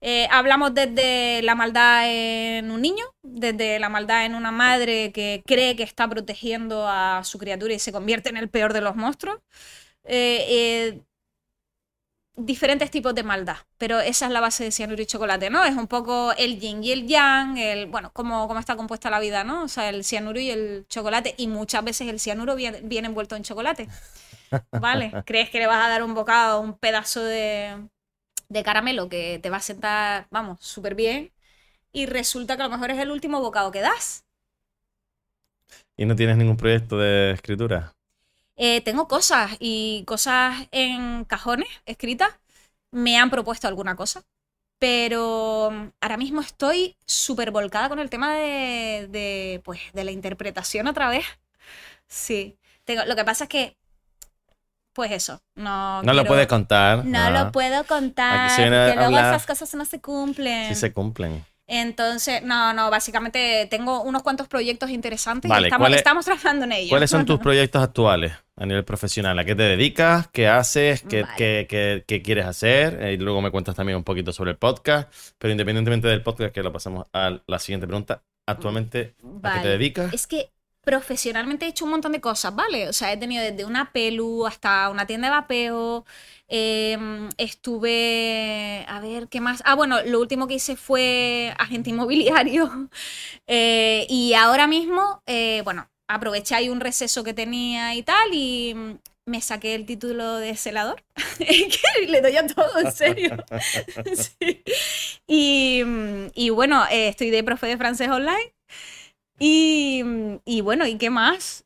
eh, 0.00 0.28
hablamos 0.30 0.74
desde 0.74 1.42
la 1.42 1.54
maldad 1.54 2.04
en 2.06 2.70
un 2.70 2.80
niño, 2.82 3.04
desde 3.22 3.78
la 3.80 3.88
maldad 3.88 4.26
en 4.26 4.34
una 4.34 4.52
madre 4.52 5.12
que 5.12 5.42
cree 5.46 5.74
que 5.76 5.82
está 5.82 6.08
protegiendo 6.08 6.86
a 6.88 7.22
su 7.24 7.38
criatura 7.38 7.74
y 7.74 7.78
se 7.80 7.92
convierte 7.92 8.28
en 8.28 8.36
el 8.36 8.48
peor 8.48 8.72
de 8.72 8.80
los 8.80 8.96
monstruos. 8.96 9.40
Eh, 10.04 11.00
diferentes 12.38 12.90
tipos 12.90 13.14
de 13.14 13.22
maldad, 13.24 13.56
pero 13.78 14.00
esa 14.00 14.26
es 14.26 14.32
la 14.32 14.40
base 14.40 14.64
de 14.64 14.70
cianuro 14.70 15.02
y 15.02 15.06
chocolate, 15.06 15.50
¿no? 15.50 15.64
Es 15.64 15.76
un 15.76 15.88
poco 15.88 16.32
el 16.38 16.60
yin 16.60 16.84
y 16.84 16.92
el 16.92 17.06
yang, 17.06 17.58
el, 17.58 17.86
bueno, 17.86 18.10
cómo, 18.12 18.46
cómo 18.48 18.60
está 18.60 18.76
compuesta 18.76 19.10
la 19.10 19.20
vida, 19.20 19.44
¿no? 19.44 19.64
O 19.64 19.68
sea, 19.68 19.88
el 19.88 20.04
cianuro 20.04 20.38
y 20.40 20.50
el 20.50 20.86
chocolate, 20.88 21.34
y 21.36 21.48
muchas 21.48 21.84
veces 21.84 22.08
el 22.08 22.20
cianuro 22.20 22.54
viene, 22.54 22.80
viene 22.82 23.08
envuelto 23.08 23.36
en 23.36 23.42
chocolate, 23.42 23.88
¿vale? 24.72 25.18
Crees 25.24 25.50
que 25.50 25.58
le 25.58 25.66
vas 25.66 25.84
a 25.84 25.88
dar 25.88 26.02
un 26.02 26.14
bocado, 26.14 26.60
un 26.60 26.74
pedazo 26.78 27.22
de, 27.24 27.88
de 28.48 28.62
caramelo 28.64 29.08
que 29.08 29.40
te 29.42 29.50
va 29.50 29.58
a 29.58 29.60
sentar, 29.60 30.28
vamos, 30.30 30.60
súper 30.60 30.94
bien, 30.94 31.32
y 31.92 32.06
resulta 32.06 32.56
que 32.56 32.62
a 32.62 32.66
lo 32.66 32.72
mejor 32.72 32.90
es 32.92 32.98
el 33.00 33.10
último 33.10 33.40
bocado 33.40 33.72
que 33.72 33.80
das. 33.80 34.24
¿Y 35.98 36.06
no 36.06 36.16
tienes 36.16 36.36
ningún 36.38 36.56
proyecto 36.56 36.96
de 36.98 37.32
escritura? 37.32 37.94
Eh, 38.58 38.80
tengo 38.82 39.08
cosas 39.08 39.52
y 39.60 40.02
cosas 40.06 40.66
en 40.72 41.24
cajones 41.24 41.68
escritas. 41.86 42.28
Me 42.90 43.16
han 43.16 43.30
propuesto 43.30 43.68
alguna 43.68 43.96
cosa. 43.96 44.22
Pero 44.80 45.70
mm, 45.72 45.88
ahora 46.00 46.16
mismo 46.16 46.40
estoy 46.40 46.96
súper 47.06 47.50
volcada 47.50 47.88
con 47.88 47.98
el 47.98 48.10
tema 48.10 48.34
de, 48.34 49.08
de, 49.10 49.60
pues, 49.64 49.80
de 49.92 50.04
la 50.04 50.10
interpretación 50.10 50.86
otra 50.86 51.08
vez. 51.08 51.24
Sí. 52.06 52.56
Tengo, 52.84 53.04
lo 53.04 53.16
que 53.16 53.24
pasa 53.24 53.44
es 53.44 53.50
que, 53.50 53.76
pues 54.92 55.12
eso, 55.12 55.40
no. 55.54 56.02
No 56.02 56.12
lo 56.12 56.24
puedes 56.24 56.46
contar. 56.46 57.04
No 57.04 57.30
lo 57.30 57.52
puedo 57.52 57.84
contar. 57.84 58.46
Aquí 58.46 58.54
se 58.54 58.62
viene 58.62 58.76
a 58.76 58.90
que 58.90 58.96
luego 58.96 59.18
esas 59.18 59.46
cosas 59.46 59.74
no 59.74 59.84
se 59.84 60.00
cumplen. 60.00 60.68
Sí 60.68 60.74
se 60.74 60.92
cumplen. 60.92 61.44
Entonces, 61.70 62.42
no, 62.42 62.72
no, 62.72 62.90
básicamente 62.90 63.66
tengo 63.70 64.00
unos 64.02 64.22
cuantos 64.22 64.48
proyectos 64.48 64.88
interesantes 64.90 65.50
Vale, 65.50 65.66
y 65.66 65.68
estamos, 65.68 65.84
¿cuál 65.84 65.92
es- 65.92 65.98
estamos 65.98 66.24
trabajando 66.24 66.64
en 66.64 66.72
ellos. 66.72 66.90
¿Cuáles 66.90 67.10
son 67.10 67.26
tus 67.26 67.38
proyectos 67.40 67.82
actuales 67.82 68.32
a 68.56 68.64
nivel 68.66 68.84
profesional? 68.86 69.38
¿A 69.38 69.44
qué 69.44 69.54
te 69.54 69.62
dedicas? 69.64 70.28
¿Qué 70.32 70.48
haces? 70.48 71.02
¿Qué, 71.02 71.22
Vale. 71.24 71.34
qué- 71.36 71.66
qué- 71.68 72.04
qué 72.06 72.22
quieres 72.22 72.46
hacer? 72.46 72.98
Eh, 73.02 73.12
y 73.12 73.16
luego 73.18 73.42
me 73.42 73.50
cuentas 73.50 73.76
también 73.76 73.96
un 73.98 74.04
poquito 74.04 74.32
sobre 74.32 74.50
el 74.52 74.56
podcast. 74.56 75.12
Pero 75.36 75.52
independientemente 75.52 76.08
del 76.08 76.22
podcast, 76.22 76.54
que 76.54 76.62
lo 76.62 76.72
pasamos 76.72 77.06
a 77.12 77.38
la 77.46 77.58
siguiente 77.58 77.86
pregunta. 77.86 78.22
¿Actualmente 78.46 79.14
a 79.42 79.54
qué 79.56 79.60
te 79.60 79.68
dedicas? 79.68 80.14
Es 80.14 80.26
que 80.26 80.50
profesionalmente 80.82 81.66
he 81.66 81.68
hecho 81.68 81.84
un 81.84 81.90
montón 81.90 82.12
de 82.12 82.20
cosas, 82.22 82.54
¿vale? 82.54 82.88
O 82.88 82.94
sea, 82.94 83.12
he 83.12 83.18
tenido 83.18 83.44
desde 83.44 83.66
una 83.66 83.92
pelu 83.92 84.46
hasta 84.46 84.88
una 84.88 85.06
tienda 85.06 85.28
de 85.28 85.32
vapeo. 85.32 86.06
Em, 86.48 87.28
estuve. 87.38 88.84
A 88.88 89.00
ver, 89.00 89.28
¿qué 89.28 89.40
más? 89.40 89.62
Ah, 89.64 89.74
bueno, 89.74 90.02
lo 90.04 90.20
último 90.20 90.46
que 90.46 90.54
hice 90.54 90.76
fue 90.76 91.54
agente 91.58 91.90
inmobiliario. 91.90 92.90
Eh, 93.46 94.06
y 94.10 94.34
ahora 94.34 94.66
mismo, 94.66 95.22
eh, 95.26 95.62
bueno, 95.64 95.88
aproveché 96.08 96.54
ahí 96.54 96.68
un 96.68 96.80
receso 96.80 97.24
que 97.24 97.32
tenía 97.34 97.94
y 97.94 98.02
tal, 98.02 98.28
y 98.34 98.74
mm, 98.74 98.92
me 99.26 99.40
saqué 99.40 99.74
el 99.74 99.86
título 99.86 100.36
de 100.36 100.56
celador. 100.56 101.02
Le 102.08 102.20
doy 102.20 102.36
a 102.36 102.46
todo, 102.46 102.80
en 102.80 102.92
serio. 102.92 103.36
Sí. 104.14 104.62
Y, 105.26 105.82
mm, 105.84 106.28
y 106.34 106.50
bueno, 106.50 106.84
eh, 106.90 107.08
estoy 107.08 107.30
de 107.30 107.44
profe 107.44 107.66
de 107.66 107.76
francés 107.78 108.08
online. 108.08 108.54
Y, 109.38 110.02
y 110.44 110.60
bueno, 110.62 110.86
¿y 110.86 110.96
qué 110.98 111.10
más? 111.10 111.64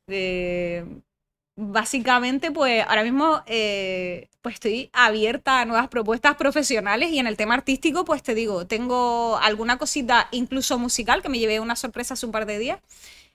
Básicamente, 1.55 2.51
pues 2.51 2.85
ahora 2.87 3.03
mismo 3.05 3.43
eh, 3.47 4.29
pues 4.41 4.55
estoy 4.55 4.89
abierta 4.93 5.61
a 5.61 5.65
nuevas 5.67 5.89
propuestas 5.89 6.37
profesionales 6.37 7.11
y 7.11 7.19
en 7.19 7.27
el 7.27 7.37
tema 7.37 7.55
artístico, 7.55 8.05
pues 8.07 8.23
te 8.23 8.35
digo, 8.35 8.67
tengo 8.67 9.37
alguna 9.37 9.77
cosita 9.77 10.29
incluso 10.31 10.79
musical 10.79 11.21
que 11.23 11.29
me 11.29 11.39
llevé 11.39 11.61
una 11.61 11.77
sorpresa 11.77 12.15
hace 12.15 12.25
un 12.27 12.33
par 12.33 12.47
de 12.47 12.59
días. 12.59 12.81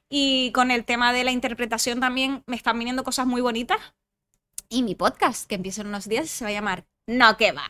Y 0.10 0.52
con 0.54 0.72
el 0.72 0.86
tema 0.86 1.14
de 1.14 1.24
la 1.26 1.32
interpretación 1.32 2.00
también 2.00 2.42
me 2.48 2.56
están 2.56 2.80
viniendo 2.80 3.04
cosas 3.04 3.28
muy 3.28 3.42
bonitas. 3.42 3.80
Y 4.70 4.84
mi 4.84 4.96
podcast, 4.96 5.48
que 5.48 5.56
empieza 5.56 5.82
en 5.82 5.88
unos 5.88 6.10
días, 6.10 6.30
se 6.30 6.44
va 6.44 6.50
a 6.50 6.54
llamar 6.54 6.86
No 7.06 7.38
que 7.38 7.52
va. 7.52 7.70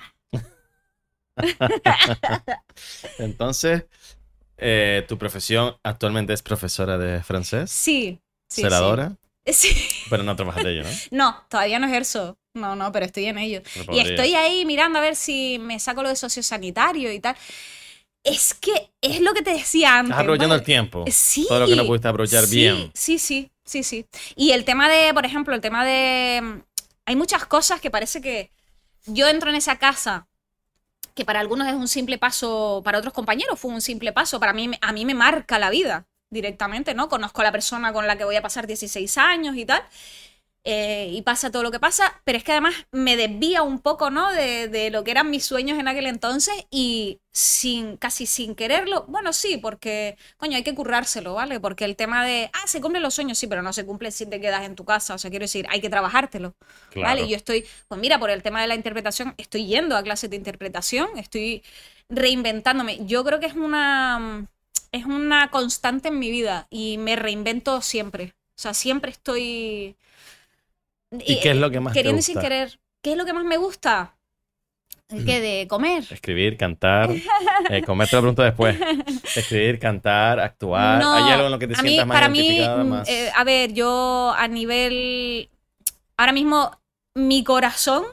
Entonces, 3.20 3.86
eh, 4.58 5.06
tu 5.08 5.18
profesión 5.18 5.76
actualmente 5.84 6.34
es 6.34 6.42
profesora 6.42 6.98
de 6.98 7.22
francés, 7.24 7.70
Sí. 7.72 8.20
sí, 8.48 8.62
celadora, 8.62 9.10
Sí. 9.10 9.16
pero 10.10 10.24
no 10.24 10.36
trabajas 10.36 10.64
de 10.64 10.72
ello, 10.72 10.84
¿no? 10.84 10.90
No, 11.12 11.46
todavía 11.50 11.80
no 11.80 11.88
ejerzo. 11.88 12.38
No, 12.54 12.76
no, 12.76 12.92
pero 12.92 13.06
estoy 13.06 13.26
en 13.26 13.38
ello. 13.38 13.62
Pero 13.74 13.94
Y 13.94 14.00
estoy 14.00 14.34
ahí 14.34 14.66
mirando 14.66 15.00
a 15.00 15.02
ver 15.02 15.16
si 15.16 15.60
me 15.60 15.80
saco 15.80 16.04
lo 16.04 16.10
de 16.10 16.16
sociosanitario 16.16 17.12
y 17.12 17.20
tal. 17.20 17.36
Es 18.24 18.54
que 18.56 18.90
es 19.00 19.22
lo 19.22 19.34
que 19.34 19.44
te 19.44 19.52
decía 19.52 20.00
antes. 20.00 20.12
Estás 20.12 20.22
aprovechando 20.22 20.54
¿vale? 20.54 20.62
el 20.62 20.66
tiempo. 20.66 21.06
Sí. 21.10 21.46
Todo 21.48 21.62
lo 21.62 21.68
que 21.68 21.76
no 21.76 21.86
pudiste 21.86 22.08
aprovechar 22.08 22.46
sí, 22.46 22.56
bien. 22.56 22.92
Sí, 22.94 23.20
sí, 23.20 23.52
sí, 23.64 23.84
sí. 23.84 24.06
Y 24.36 24.52
el 24.52 24.66
tema 24.66 24.90
de, 24.90 25.14
por 25.14 25.26
ejemplo, 25.26 25.54
el 25.56 25.62
tema 25.62 25.86
de... 25.86 26.62
Hay 27.06 27.16
muchas 27.16 27.46
cosas 27.46 27.80
que 27.80 27.92
parece 27.92 28.22
que 28.22 28.52
yo 29.06 29.28
entro 29.28 29.50
en 29.50 29.56
esa 29.56 29.78
casa 29.78 30.28
que 31.14 31.26
para 31.26 31.40
algunos 31.40 31.68
es 31.68 31.74
un 31.74 31.88
simple 31.88 32.18
paso, 32.18 32.82
para 32.84 33.00
otros 33.00 33.14
compañeros 33.14 33.60
fue 33.60 33.72
un 33.72 33.82
simple 33.82 34.12
paso, 34.12 34.40
para 34.40 34.54
mí, 34.54 34.70
a 34.80 34.94
mí 34.94 35.04
me 35.04 35.16
marca 35.16 35.58
la 35.58 35.72
vida 35.72 36.06
directamente, 36.30 36.94
¿no? 36.94 37.10
Conozco 37.10 37.42
a 37.42 37.46
la 37.46 37.52
persona 37.52 37.94
con 37.94 38.08
la 38.08 38.18
que 38.18 38.26
voy 38.26 38.36
a 38.36 38.42
pasar 38.42 38.68
16 38.68 39.18
años 39.18 39.56
y 39.56 39.66
tal, 39.66 39.84
eh, 40.70 41.12
y 41.14 41.22
pasa 41.22 41.50
todo 41.50 41.64
lo 41.64 41.72
que 41.72 41.80
pasa, 41.80 42.22
pero 42.26 42.38
es 42.38 42.44
que 42.44 42.52
además 42.52 42.76
me 42.92 43.16
desvía 43.16 43.62
un 43.62 43.80
poco, 43.80 44.10
¿no? 44.10 44.34
De, 44.34 44.68
de 44.68 44.90
lo 44.90 45.06
que 45.06 45.12
eran 45.12 45.30
mis 45.30 45.46
sueños 45.46 45.80
en 45.80 45.88
aquel 45.88 46.08
entonces 46.08 46.54
y 46.70 47.22
sin, 47.32 47.96
casi 47.96 48.26
sin 48.26 48.54
quererlo, 48.54 49.06
bueno, 49.08 49.32
sí, 49.32 49.56
porque, 49.56 50.18
coño, 50.36 50.58
hay 50.58 50.64
que 50.64 50.76
currárselo, 50.76 51.36
¿vale? 51.36 51.62
Porque 51.62 51.86
el 51.86 51.96
tema 51.96 52.26
de, 52.26 52.50
ah, 52.52 52.68
se 52.68 52.82
cumplen 52.82 53.02
los 53.02 53.14
sueños, 53.14 53.38
sí, 53.38 53.48
pero 53.48 53.62
no 53.62 53.72
se 53.72 53.86
cumple 53.86 54.12
si 54.12 54.26
te 54.26 54.42
quedas 54.42 54.66
en 54.66 54.76
tu 54.76 54.84
casa, 54.84 55.14
o 55.14 55.18
sea, 55.18 55.30
quiero 55.30 55.44
decir, 55.44 55.66
hay 55.70 55.80
que 55.80 55.90
trabajártelo. 55.90 56.54
Claro. 56.92 57.08
¿Vale? 57.08 57.22
Y 57.22 57.30
yo 57.30 57.38
estoy, 57.38 57.66
pues 57.88 58.02
mira, 58.02 58.20
por 58.20 58.30
el 58.30 58.44
tema 58.44 58.62
de 58.62 58.68
la 58.68 58.76
interpretación, 58.76 59.36
estoy 59.38 59.68
yendo 59.68 59.96
a 59.96 60.04
clases 60.04 60.30
de 60.30 60.36
interpretación, 60.36 61.18
estoy 61.18 61.64
reinventándome. 62.10 63.06
Yo 63.06 63.24
creo 63.24 63.40
que 63.40 63.46
es 63.46 63.54
una, 63.54 64.48
es 64.92 65.06
una 65.06 65.50
constante 65.50 66.10
en 66.10 66.20
mi 66.20 66.32
vida 66.32 66.68
y 66.70 66.98
me 66.98 67.16
reinvento 67.16 67.82
siempre. 67.82 68.34
O 68.56 68.62
sea, 68.62 68.74
siempre 68.74 69.12
estoy... 69.12 69.96
¿Y 71.12 71.40
qué 71.40 71.52
es 71.52 71.58
lo 71.58 71.72
que 71.72 71.80
más 71.80 71.94
te 71.94 72.00
Queriendo 72.00 72.20
y 72.20 72.24
sin 72.24 72.40
querer. 72.40 72.80
¿Qué 73.02 73.12
es 73.12 73.18
lo 73.18 73.26
que 73.26 73.34
más 73.34 73.46
me 73.46 73.58
gusta? 73.58 74.18
¿Qué? 75.08 75.40
De 75.40 75.68
comer. 75.70 76.04
Escribir, 76.10 76.58
cantar, 76.58 77.10
eh, 77.70 77.82
comer 77.84 78.10
te 78.10 78.16
lo 78.18 78.24
pregunto 78.24 78.44
después. 78.44 78.78
Escribir, 79.36 79.80
cantar, 79.80 80.40
actuar. 80.40 81.00
No, 81.02 81.14
¿Hay 81.14 81.32
algo 81.32 81.46
en 81.46 81.52
lo 81.52 81.60
que 81.60 81.68
te 81.68 81.76
a 81.76 81.82
mí, 81.82 81.90
sientas 81.90 82.08
más 82.08 82.18
para 82.18 82.28
mí, 82.28 82.60
mm, 82.60 82.88
Más... 82.88 83.08
eh, 83.08 83.32
a 83.34 83.44
ver, 83.46 83.74
yo 83.74 84.34
a 84.36 84.48
nivel, 84.50 85.50
ahora 86.18 86.34
mismo 86.34 86.78
mi 87.16 87.44
corazón 87.46 88.04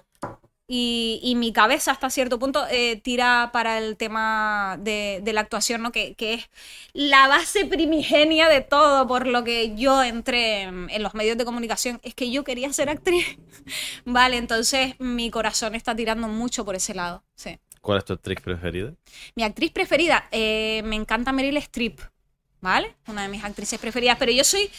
y, 0.66 1.20
y 1.22 1.34
mi 1.34 1.52
cabeza 1.52 1.92
hasta 1.92 2.08
cierto 2.08 2.38
punto 2.38 2.66
eh, 2.70 3.00
tira 3.02 3.50
para 3.52 3.78
el 3.78 3.96
tema 3.96 4.76
de, 4.80 5.20
de 5.22 5.32
la 5.32 5.42
actuación, 5.42 5.82
¿no? 5.82 5.92
Que, 5.92 6.14
que 6.14 6.34
es 6.34 6.50
la 6.92 7.28
base 7.28 7.66
primigenia 7.66 8.48
de 8.48 8.62
todo, 8.62 9.06
por 9.06 9.26
lo 9.26 9.44
que 9.44 9.76
yo 9.76 10.02
entré 10.02 10.62
en, 10.62 10.88
en 10.90 11.02
los 11.02 11.14
medios 11.14 11.36
de 11.36 11.44
comunicación, 11.44 12.00
es 12.02 12.14
que 12.14 12.30
yo 12.30 12.44
quería 12.44 12.72
ser 12.72 12.88
actriz. 12.88 13.38
Vale, 14.04 14.36
entonces 14.38 14.94
mi 14.98 15.30
corazón 15.30 15.74
está 15.74 15.94
tirando 15.94 16.28
mucho 16.28 16.64
por 16.64 16.74
ese 16.74 16.94
lado, 16.94 17.22
sí. 17.34 17.58
¿Cuál 17.80 17.98
es 17.98 18.06
tu 18.06 18.14
actriz 18.14 18.40
preferida? 18.40 18.94
Mi 19.34 19.42
actriz 19.42 19.70
preferida, 19.70 20.26
eh, 20.30 20.80
me 20.86 20.96
encanta 20.96 21.32
Meryl 21.32 21.58
Streep, 21.58 22.00
¿vale? 22.62 22.96
Una 23.06 23.22
de 23.22 23.28
mis 23.28 23.44
actrices 23.44 23.78
preferidas, 23.78 24.16
pero 24.18 24.32
yo 24.32 24.42
soy 24.42 24.70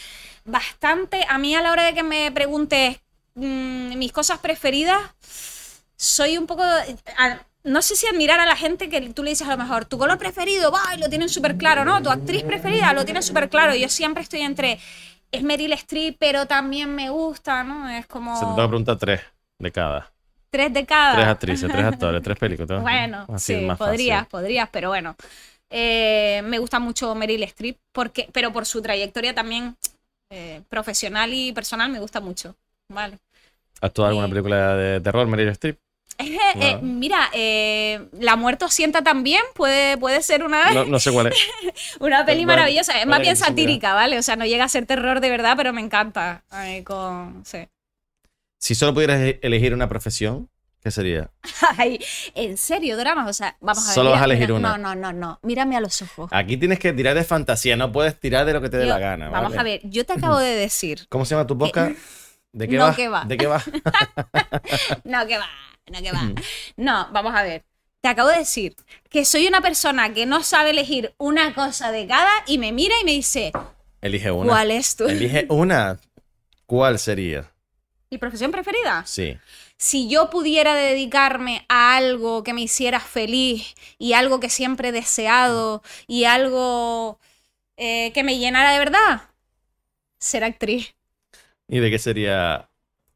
bastante, 0.44 1.24
a 1.28 1.38
mí 1.38 1.54
a 1.54 1.62
la 1.62 1.70
hora 1.70 1.84
de 1.84 1.94
que 1.94 2.02
me 2.02 2.32
preguntes 2.32 2.98
mm, 3.34 3.96
mis 3.96 4.10
cosas 4.10 4.40
preferidas, 4.40 5.00
soy 5.96 6.38
un 6.38 6.46
poco, 6.46 6.62
no 7.64 7.82
sé 7.82 7.96
si 7.96 8.06
admirar 8.06 8.38
a 8.40 8.46
la 8.46 8.56
gente 8.56 8.88
que 8.88 9.00
tú 9.10 9.22
le 9.22 9.30
dices 9.30 9.46
a 9.48 9.50
lo 9.50 9.56
mejor, 9.56 9.84
tu 9.86 9.98
color 9.98 10.18
preferido, 10.18 10.70
va, 10.70 10.94
y 10.96 10.98
lo 11.00 11.08
tienen 11.08 11.28
súper 11.28 11.56
claro, 11.56 11.84
¿no? 11.84 12.02
Tu 12.02 12.10
actriz 12.10 12.42
preferida 12.44 12.92
lo 12.92 13.04
tienen 13.04 13.22
súper 13.22 13.48
claro, 13.48 13.74
yo 13.74 13.88
siempre 13.88 14.22
estoy 14.22 14.40
entre, 14.42 14.78
es 15.32 15.42
Meryl 15.42 15.72
Streep, 15.72 16.16
pero 16.18 16.46
también 16.46 16.94
me 16.94 17.10
gusta, 17.10 17.64
¿no? 17.64 17.88
Es 17.88 18.06
como 18.06 18.38
Se 18.38 18.46
te 18.46 18.50
que 18.54 18.68
preguntar 18.68 18.96
tres 18.98 19.20
de 19.58 19.72
cada. 19.72 20.12
tres 20.50 20.72
de 20.72 20.86
cada. 20.86 21.14
Tres 21.16 21.26
actrices, 21.26 21.70
tres 21.72 21.84
actores, 21.84 22.22
tres 22.22 22.38
películas. 22.38 22.82
Bueno, 22.82 23.26
Así 23.28 23.54
sí, 23.58 23.64
más 23.66 23.78
podrías, 23.78 24.18
fácil. 24.18 24.30
podrías, 24.30 24.68
pero 24.70 24.88
bueno. 24.90 25.16
Eh, 25.68 26.42
me 26.44 26.58
gusta 26.60 26.78
mucho 26.78 27.14
Meryl 27.16 27.42
Streep, 27.44 27.76
porque, 27.92 28.28
pero 28.32 28.52
por 28.52 28.66
su 28.66 28.80
trayectoria 28.80 29.34
también 29.34 29.76
eh, 30.30 30.62
profesional 30.68 31.32
y 31.34 31.52
personal 31.52 31.90
me 31.90 31.98
gusta 31.98 32.20
mucho. 32.20 32.54
Vale. 32.88 33.18
¿Actúa 33.80 34.08
alguna 34.08 34.26
Eh, 34.26 34.30
película 34.30 34.74
de 34.76 35.00
terror, 35.00 35.26
Meryl 35.26 35.48
Streep? 35.48 35.78
Eh, 36.18 36.78
mira, 36.82 37.28
eh, 37.32 38.08
La 38.12 38.36
muerto 38.36 38.68
sienta 38.68 39.02
también, 39.02 39.42
puede, 39.54 39.96
puede 39.98 40.22
ser 40.22 40.42
una, 40.44 40.72
No, 40.72 40.84
no 40.84 40.98
sé 40.98 41.12
cuál 41.12 41.28
es. 41.28 41.34
una 42.00 42.24
peli 42.24 42.46
maravillosa. 42.46 42.92
Es 42.92 43.00
vale, 43.00 43.10
más 43.10 43.20
bien 43.20 43.36
satírica, 43.36 43.94
¿vale? 43.94 44.18
O 44.18 44.22
sea, 44.22 44.36
no 44.36 44.46
llega 44.46 44.64
a 44.64 44.68
ser 44.68 44.86
terror 44.86 45.20
de 45.20 45.30
verdad, 45.30 45.54
pero 45.56 45.72
me 45.72 45.80
encanta. 45.80 46.44
Ay, 46.50 46.82
con, 46.82 47.42
sí. 47.44 47.68
Si 48.58 48.74
solo 48.74 48.94
pudieras 48.94 49.20
e- 49.20 49.38
elegir 49.42 49.74
una 49.74 49.88
profesión, 49.88 50.48
¿qué 50.82 50.90
sería? 50.90 51.30
Ay, 51.76 51.98
en 52.34 52.56
serio, 52.56 52.96
dramas. 52.96 53.28
O 53.28 53.32
sea, 53.32 53.56
vamos 53.60 53.84
a 53.84 53.88
ver. 53.88 53.94
Solo 53.94 54.10
vas 54.10 54.22
a 54.22 54.24
elegir 54.24 54.48
mira, 54.48 54.54
una. 54.58 54.78
No, 54.78 54.94
no, 54.94 54.94
no, 54.94 55.12
no. 55.12 55.38
Mírame 55.42 55.76
a 55.76 55.80
los 55.80 56.00
ojos. 56.02 56.30
Aquí 56.32 56.56
tienes 56.56 56.78
que 56.78 56.92
tirar 56.92 57.14
de 57.14 57.24
fantasía, 57.24 57.76
no 57.76 57.92
puedes 57.92 58.18
tirar 58.18 58.46
de 58.46 58.54
lo 58.54 58.62
que 58.62 58.70
te 58.70 58.78
dé 58.78 58.86
la 58.86 58.98
gana. 58.98 59.28
Vamos 59.28 59.50
¿vale? 59.50 59.60
a 59.60 59.62
ver, 59.62 59.80
yo 59.84 60.04
te 60.06 60.14
acabo 60.14 60.38
de 60.38 60.54
decir. 60.54 61.06
¿Cómo 61.08 61.24
se 61.24 61.34
llama 61.34 61.46
tu 61.46 61.58
podcast? 61.58 61.92
¿De 62.52 62.68
qué 62.68 62.78
No, 62.78 62.86
va. 63.10 63.24
¿De 63.26 63.36
qué 63.36 63.46
va? 63.46 63.62
No, 65.04 65.26
que 65.26 65.36
va, 65.36 65.46
no, 65.90 66.02
que 66.02 66.12
va. 66.12 66.32
No, 66.76 67.08
vamos 67.12 67.34
a 67.34 67.42
ver. 67.42 67.64
Te 68.00 68.08
acabo 68.08 68.28
de 68.28 68.38
decir 68.38 68.76
que 69.10 69.24
soy 69.24 69.46
una 69.46 69.60
persona 69.60 70.12
que 70.12 70.26
no 70.26 70.42
sabe 70.42 70.70
elegir 70.70 71.14
una 71.18 71.54
cosa 71.54 71.90
de 71.90 72.06
cada 72.06 72.30
y 72.46 72.58
me 72.58 72.72
mira 72.72 72.94
y 73.00 73.04
me 73.04 73.12
dice, 73.12 73.52
Elige 74.00 74.30
una. 74.30 74.48
¿cuál 74.48 74.70
es 74.70 74.96
tu 74.96 75.06
Elige 75.06 75.46
una. 75.48 75.98
¿Cuál 76.66 76.98
sería? 76.98 77.50
mi 78.10 78.18
profesión 78.18 78.52
preferida? 78.52 79.04
Sí. 79.06 79.36
Si 79.76 80.08
yo 80.08 80.30
pudiera 80.30 80.74
dedicarme 80.74 81.66
a 81.68 81.96
algo 81.96 82.42
que 82.42 82.52
me 82.52 82.62
hiciera 82.62 83.00
feliz 83.00 83.74
y 83.98 84.12
algo 84.12 84.40
que 84.40 84.48
siempre 84.48 84.88
he 84.88 84.92
deseado 84.92 85.82
y 86.06 86.24
algo 86.24 87.18
eh, 87.76 88.12
que 88.12 88.22
me 88.22 88.38
llenara 88.38 88.72
de 88.72 88.78
verdad, 88.78 89.22
ser 90.18 90.44
actriz. 90.44 90.94
¿Y 91.68 91.80
de 91.80 91.90
qué 91.90 91.98
sería 91.98 92.70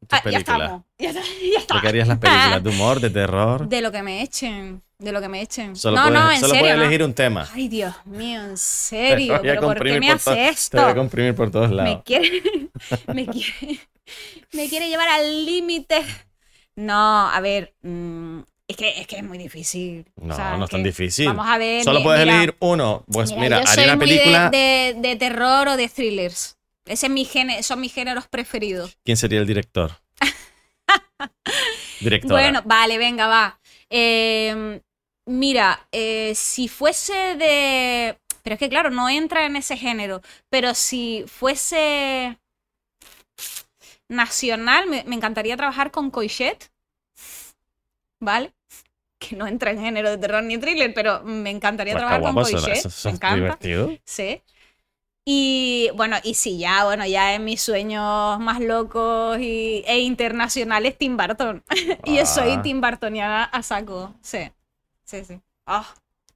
Ah, 0.09 0.21
ya 0.29 0.37
estamos. 0.39 0.83
Ya, 0.97 1.09
está, 1.09 1.21
ya 1.21 1.59
está. 1.59 1.75
¿De 1.75 1.81
qué 1.81 1.87
harías 1.87 2.07
las 2.07 2.17
películas? 2.19 2.63
¿De 2.63 2.69
humor? 2.69 2.99
¿De 2.99 3.09
terror? 3.09 3.67
De 3.67 3.81
lo 3.81 3.91
que 3.91 4.03
me 4.03 4.21
echen. 4.21 4.81
De 4.99 5.11
lo 5.11 5.19
que 5.19 5.27
me 5.29 5.41
echen. 5.41 5.75
Solo 5.75 5.97
no, 5.97 6.03
puedes, 6.09 6.19
no, 6.21 6.31
en 6.31 6.39
solo 6.39 6.49
serio. 6.53 6.61
puedes 6.61 6.77
no. 6.77 6.83
elegir 6.83 7.03
un 7.03 7.13
tema. 7.15 7.49
Ay, 7.53 7.67
Dios 7.67 7.95
mío, 8.05 8.41
en 8.43 8.51
Te 8.51 8.57
serio. 8.57 9.27
voy 9.27 9.35
a 9.37 9.41
¿Pero 9.41 9.61
por 9.61 9.83
qué 9.83 9.99
me 9.99 10.07
por 10.07 10.15
hace 10.15 10.25
to- 10.25 10.31
Te 10.35 10.37
voy 10.37 10.45
a 10.45 10.49
esto? 10.51 10.95
comprimir 10.95 11.35
por 11.35 11.49
todos 11.51 11.71
lados. 11.71 11.95
Me 11.97 12.03
quiere, 12.03 12.43
me 13.13 13.25
quiere, 13.25 13.79
me 14.53 14.69
quiere 14.69 14.89
llevar 14.89 15.07
al 15.09 15.45
límite. 15.45 16.05
No, 16.75 17.29
a 17.29 17.39
ver, 17.41 17.73
mm, 17.81 18.39
Es 18.67 18.77
que, 18.77 19.01
es 19.01 19.07
que 19.07 19.17
es 19.17 19.23
muy 19.23 19.37
difícil. 19.39 20.05
No, 20.17 20.33
O 20.33 20.37
sea, 20.37 20.55
no 20.57 20.65
es 20.65 20.69
tan 20.71 20.83
difícil. 20.83 21.25
Vamos 21.27 21.47
a 21.47 21.57
ver. 21.57 21.83
Solo 21.83 22.03
puedes 22.03 22.21
mira, 22.23 22.35
elegir 22.35 22.55
uno. 22.59 23.03
Pues 23.11 23.35
mira, 23.35 23.61
yo 23.63 23.69
haría 23.69 23.85
una 23.85 23.97
película. 23.99 24.49
de, 24.51 24.93
de- 24.95 25.01
de 25.09 25.15
terror 25.15 25.67
o 25.67 25.77
de 25.77 25.89
thrillers. 25.89 26.57
Ese 26.85 27.05
es 27.07 27.11
mi 27.11 27.25
género, 27.25 27.61
son 27.63 27.79
mis 27.79 27.93
géneros 27.93 28.27
preferidos. 28.27 28.97
¿Quién 29.05 29.17
sería 29.17 29.39
el 29.39 29.47
director? 29.47 29.91
Directora. 31.99 32.41
Bueno, 32.41 32.61
vale, 32.65 32.97
venga, 32.97 33.27
va. 33.27 33.59
Eh, 33.89 34.81
mira, 35.27 35.87
eh, 35.91 36.33
si 36.35 36.67
fuese 36.67 37.35
de. 37.35 38.17
Pero 38.43 38.55
es 38.55 38.59
que, 38.59 38.69
claro, 38.69 38.89
no 38.89 39.07
entra 39.07 39.45
en 39.45 39.55
ese 39.55 39.77
género. 39.77 40.21
Pero 40.49 40.73
si 40.73 41.23
fuese 41.27 42.39
nacional, 44.09 44.87
me, 44.87 45.03
me 45.05 45.15
encantaría 45.15 45.55
trabajar 45.55 45.91
con 45.91 46.09
Coixet. 46.09 46.71
¿Vale? 48.19 48.53
Que 49.19 49.35
no 49.35 49.45
entra 49.47 49.71
en 49.71 49.79
género 49.81 50.09
de 50.09 50.17
terror 50.17 50.41
ni 50.43 50.57
thriller, 50.57 50.93
pero 50.93 51.21
me 51.23 51.51
encantaría 51.51 51.93
Pues 51.93 52.01
trabajar 52.01 52.21
con 52.33 52.41
eso- 52.41 52.71
eso 52.71 53.09
me 53.09 53.15
encanta. 53.15 53.35
divertido. 53.35 53.91
Sí. 54.05 54.41
Y 55.25 55.89
bueno, 55.95 56.17
y 56.23 56.33
si 56.33 56.57
ya, 56.57 56.83
bueno, 56.85 57.05
ya 57.05 57.35
en 57.35 57.45
mis 57.45 57.61
sueños 57.61 58.39
más 58.39 58.59
locos 58.59 59.37
y, 59.39 59.83
e 59.85 59.99
internacionales, 59.99 60.97
Tim 60.97 61.15
Burton. 61.15 61.63
y 62.05 62.15
yo 62.17 62.25
soy 62.25 62.53
Ah. 62.53 62.61
Tim 62.63 62.81
Burtoniana 62.81 63.43
a 63.43 63.61
saco. 63.61 64.15
Sí. 64.21 64.51
Sí, 65.03 65.23
sí. 65.25 65.39
Ah, 65.65 65.87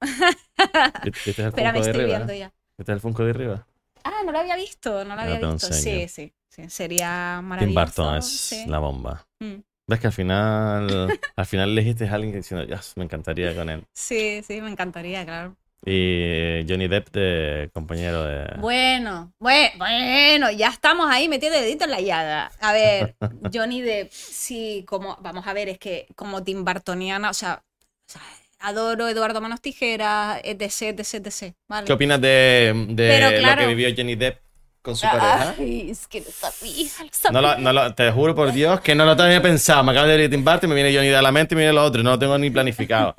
Este 1.04 1.30
es 1.30 1.38
el 1.38 1.46
espera, 1.46 1.72
me 1.72 1.72
Funko 1.72 1.72
de 1.72 1.78
estoy 1.80 1.88
arriba. 2.02 2.06
viendo 2.18 2.32
ya. 2.34 2.52
Este 2.78 2.92
es 2.92 2.96
el 2.96 3.00
Funko 3.00 3.24
de 3.24 3.30
arriba. 3.30 3.66
Ah, 4.04 4.22
no 4.24 4.30
lo 4.32 4.38
había 4.38 4.56
visto, 4.56 5.04
no 5.04 5.16
lo 5.16 5.22
Ya 5.22 5.34
había 5.36 5.50
visto. 5.50 5.72
Sí, 5.72 6.06
sí, 6.08 6.32
sí. 6.48 6.68
Sería 6.70 7.36
Tim 7.40 7.48
maravilloso. 7.48 7.80
Burton 8.04 8.16
es 8.18 8.26
sí. 8.26 8.64
la 8.66 8.78
bomba. 8.78 9.26
Mm. 9.40 9.54
¿Ves 9.88 10.00
que 10.00 10.06
al 10.08 10.12
final, 10.12 11.20
al 11.36 11.46
final 11.46 11.70
elegiste 11.70 12.08
a 12.08 12.14
alguien 12.14 12.34
diciendo, 12.34 12.64
"Yes, 12.66 12.92
me 12.96 13.04
encantaría 13.04 13.54
con 13.54 13.68
él? 13.70 13.84
Sí, 13.92 14.42
sí, 14.46 14.60
me 14.60 14.70
encantaría, 14.70 15.24
claro. 15.24 15.56
Y 15.84 16.64
Johnny 16.68 16.88
Depp 16.88 17.10
de 17.10 17.70
compañero 17.72 18.24
de... 18.24 18.58
Bueno, 18.58 19.32
bueno, 19.38 19.74
bueno, 19.78 20.50
ya 20.50 20.68
estamos 20.68 21.06
ahí 21.08 21.28
metiendo 21.28 21.58
el 21.58 21.64
dedito 21.64 21.84
en 21.84 21.90
la 21.90 22.00
llaga. 22.00 22.50
A 22.60 22.72
ver, 22.72 23.14
Johnny 23.54 23.82
Depp, 23.82 24.10
sí, 24.10 24.84
como, 24.86 25.16
vamos 25.20 25.46
a 25.46 25.52
ver, 25.52 25.68
es 25.68 25.78
que 25.78 26.06
como 26.16 26.42
Tim 26.42 26.64
Burtoniana, 26.64 27.30
o 27.30 27.34
sea, 27.34 27.62
o 28.08 28.12
sea, 28.12 28.22
adoro 28.58 29.08
Eduardo 29.08 29.40
Manos 29.40 29.60
Tijeras, 29.60 30.40
etc, 30.42 30.98
etc, 30.98 31.26
etc, 31.26 31.54
¿vale? 31.68 31.86
¿Qué 31.86 31.92
opinas 31.92 32.20
de, 32.20 32.86
de 32.88 33.08
Pero 33.08 33.30
lo 33.30 33.56
que 33.56 33.66
vivió 33.66 33.88
Johnny 33.96 34.16
Depp 34.16 34.45
con 34.86 34.96
su 34.96 35.02
pareja? 35.06 35.54
Ay, 35.58 35.90
es 35.90 36.06
que 36.06 36.20
lo 36.20 36.30
sabía, 36.30 36.84
lo 37.00 37.08
sabía. 37.10 37.32
No 37.32 37.40
lo, 37.40 37.58
no 37.58 37.72
lo- 37.72 37.94
te 37.94 38.10
juro 38.12 38.34
por 38.34 38.52
Dios 38.52 38.80
que 38.80 38.94
no 38.94 39.04
lo 39.04 39.16
tenía 39.16 39.42
pensado. 39.42 39.82
Me 39.82 39.90
acabo 39.92 40.06
de 40.06 40.24
y 40.24 40.66
me 40.68 40.74
viene 40.74 40.94
Johnny 40.94 41.08
Depp 41.08 41.18
a 41.18 41.22
la 41.22 41.32
mente 41.32 41.54
y 41.54 41.56
me 41.56 41.62
viene 41.62 41.74
lo 41.74 41.84
otro. 41.84 42.02
No 42.02 42.10
lo 42.10 42.18
tengo 42.18 42.38
ni 42.38 42.48
planificado. 42.50 43.14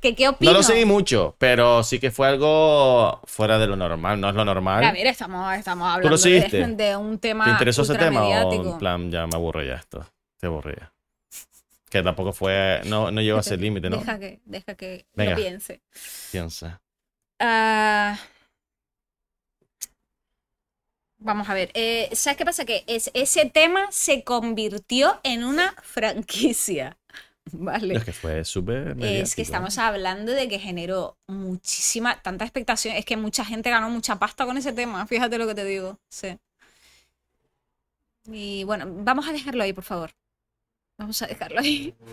¿Que 0.00 0.14
¿Qué 0.18 0.28
opino? 0.28 0.52
No 0.52 0.58
lo 0.58 0.62
seguí 0.62 0.84
mucho, 0.84 1.34
pero 1.38 1.82
sí 1.82 1.98
que 1.98 2.10
fue 2.10 2.28
algo 2.28 3.20
fuera 3.24 3.58
de 3.58 3.66
lo 3.66 3.76
normal. 3.76 4.20
No 4.20 4.28
es 4.28 4.34
lo 4.34 4.44
normal. 4.44 4.80
Mira, 4.80 4.92
mira, 4.92 5.10
estamos, 5.10 5.54
estamos 5.54 5.88
hablando 5.88 6.16
de, 6.16 6.22
seguiste? 6.22 6.66
de 6.66 6.96
un 6.96 7.18
tema 7.18 7.44
¿Te 7.46 7.50
interesó 7.52 7.82
ese 7.82 7.94
tema 7.96 8.22
o 8.22 8.52
en 8.52 8.78
plan 8.78 9.10
ya 9.10 9.26
me 9.26 9.34
aburro 9.34 9.62
ya 9.62 9.74
esto? 9.76 10.06
Te 10.38 10.46
aburría. 10.46 10.92
Que 11.88 12.02
tampoco 12.02 12.34
fue, 12.34 12.82
no, 12.84 13.10
no 13.10 13.20
llegó 13.22 13.38
a 13.38 13.40
ese 13.40 13.56
límite, 13.64 13.88
¿no? 13.88 13.96
Deja 13.96 14.18
que, 14.18 14.40
deja 14.44 14.74
que 14.74 15.06
Venga. 15.14 15.30
lo 15.30 15.36
piense. 15.38 15.80
Piensa. 16.30 16.80
Ah, 17.40 18.18
vamos 21.18 21.48
a 21.48 21.54
ver. 21.54 21.70
eh, 21.74 22.08
¿Sabes 22.12 22.36
qué 22.36 22.44
pasa? 22.44 22.64
Que 22.64 22.84
es, 22.86 23.10
ese 23.14 23.46
tema 23.50 23.86
se 23.90 24.24
convirtió 24.24 25.20
en 25.22 25.44
una 25.44 25.74
franquicia. 25.82 26.96
Vale. 27.52 27.96
Es 27.96 28.04
que 28.04 28.12
fue 28.12 28.44
súper 28.44 28.96
Es 29.02 29.34
que 29.34 29.42
estamos 29.42 29.78
hablando 29.78 30.32
de 30.32 30.48
que 30.48 30.58
generó 30.58 31.16
muchísima, 31.26 32.20
tanta 32.22 32.44
expectación. 32.44 32.94
Es 32.94 33.04
que 33.04 33.16
mucha 33.16 33.44
gente 33.44 33.70
ganó 33.70 33.88
mucha 33.90 34.18
pasta 34.18 34.44
con 34.44 34.56
ese 34.58 34.72
tema. 34.72 35.06
Fíjate 35.06 35.38
lo 35.38 35.46
que 35.46 35.54
te 35.54 35.64
digo. 35.64 35.98
Sí. 36.10 36.38
Y 38.30 38.64
bueno, 38.64 38.84
vamos 38.88 39.26
a 39.26 39.32
dejarlo 39.32 39.62
ahí, 39.62 39.72
por 39.72 39.84
favor. 39.84 40.10
Vamos 40.98 41.22
a 41.22 41.26
dejarlo 41.26 41.60
ahí. 41.60 41.94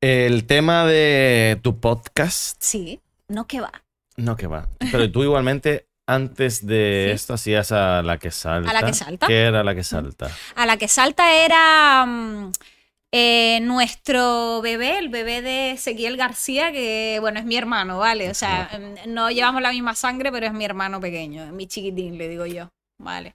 El 0.00 0.46
tema 0.46 0.84
de 0.84 1.60
tu 1.62 1.78
podcast, 1.78 2.60
Sí, 2.60 3.00
no 3.28 3.46
que 3.46 3.60
va. 3.60 3.81
No 4.16 4.36
que 4.36 4.46
va. 4.46 4.68
Pero 4.90 5.10
tú 5.10 5.22
igualmente, 5.22 5.86
antes 6.06 6.66
de 6.66 7.06
Sí. 7.08 7.14
esto, 7.14 7.34
hacías 7.34 7.72
a 7.72 8.02
la 8.02 8.18
que 8.18 8.30
salta. 8.30 8.70
¿A 8.70 8.72
la 8.74 8.82
que 8.86 8.92
salta? 8.92 9.26
¿Qué 9.26 9.42
era 9.42 9.62
la 9.64 9.74
que 9.74 9.84
salta? 9.84 10.30
A 10.56 10.66
la 10.66 10.76
que 10.76 10.88
salta 10.88 11.34
era 11.44 12.04
mm, 12.06 12.52
eh, 13.12 13.60
nuestro 13.62 14.60
bebé, 14.62 14.98
el 14.98 15.08
bebé 15.08 15.42
de 15.42 15.72
Ezequiel 15.72 16.16
García, 16.16 16.72
que 16.72 17.18
bueno, 17.20 17.38
es 17.38 17.44
mi 17.44 17.56
hermano, 17.56 17.98
¿vale? 17.98 18.30
O 18.30 18.34
sea, 18.34 18.70
mm, 18.78 19.12
no 19.12 19.30
llevamos 19.30 19.62
la 19.62 19.70
misma 19.70 19.94
sangre, 19.94 20.32
pero 20.32 20.46
es 20.46 20.52
mi 20.52 20.64
hermano 20.64 21.00
pequeño, 21.00 21.46
mi 21.52 21.66
chiquitín, 21.66 22.18
le 22.18 22.28
digo 22.28 22.46
yo, 22.46 22.70
¿vale? 22.98 23.34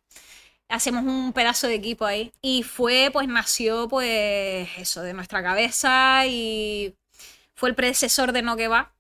Hacemos 0.70 1.06
un 1.06 1.32
pedazo 1.32 1.68
de 1.68 1.76
equipo 1.76 2.06
ahí. 2.06 2.32
Y 2.42 2.64
fue, 2.64 3.10
pues 3.14 3.28
nació, 3.30 3.88
pues 3.88 4.68
eso, 4.78 5.02
de 5.02 5.14
nuestra 5.14 5.42
cabeza 5.42 6.26
y 6.28 6.94
fue 7.56 7.70
el 7.70 7.76
predecesor 7.76 8.34
de 8.34 8.42
No 8.42 8.58
Que 8.58 8.68
Va. 8.68 8.92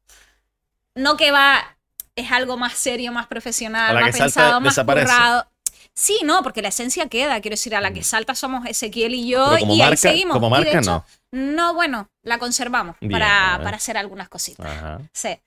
No 0.97 1.17
Que 1.17 1.31
Va 1.31 1.77
es 2.15 2.31
algo 2.31 2.57
más 2.57 2.73
serio, 2.73 3.11
más 3.11 3.27
profesional, 3.27 3.91
A 3.91 3.93
la 3.93 4.01
más 4.01 4.11
que 4.11 4.17
salta 4.17 4.59
pensado, 4.59 4.61
más 4.61 4.75
currado. 5.05 5.47
Sí, 5.93 6.19
no, 6.23 6.43
porque 6.43 6.61
la 6.61 6.67
esencia 6.69 7.07
queda. 7.09 7.39
Quiero 7.41 7.53
decir, 7.53 7.75
a 7.75 7.81
la 7.81 7.91
que 7.93 8.03
salta 8.03 8.35
somos 8.35 8.65
Ezequiel 8.67 9.13
y 9.15 9.27
yo 9.29 9.45
Pero 9.49 9.59
como 9.61 9.75
y 9.75 9.81
ahí 9.81 9.97
seguimos. 9.97 10.33
como 10.35 10.47
Y 10.47 10.49
de 10.49 10.65
marca 10.65 10.79
hecho, 10.79 10.91
no. 10.91 11.05
No, 11.31 11.73
bueno, 11.73 12.09
la 12.23 12.37
conservamos 12.37 12.95
Bien, 12.99 13.11
para, 13.11 13.57
eh. 13.59 13.63
para 13.63 13.77
hacer 13.77 13.97
algunas 13.97 14.29
cositas. 14.29 14.65
Ajá. 14.65 14.99
Sí. 15.13 15.39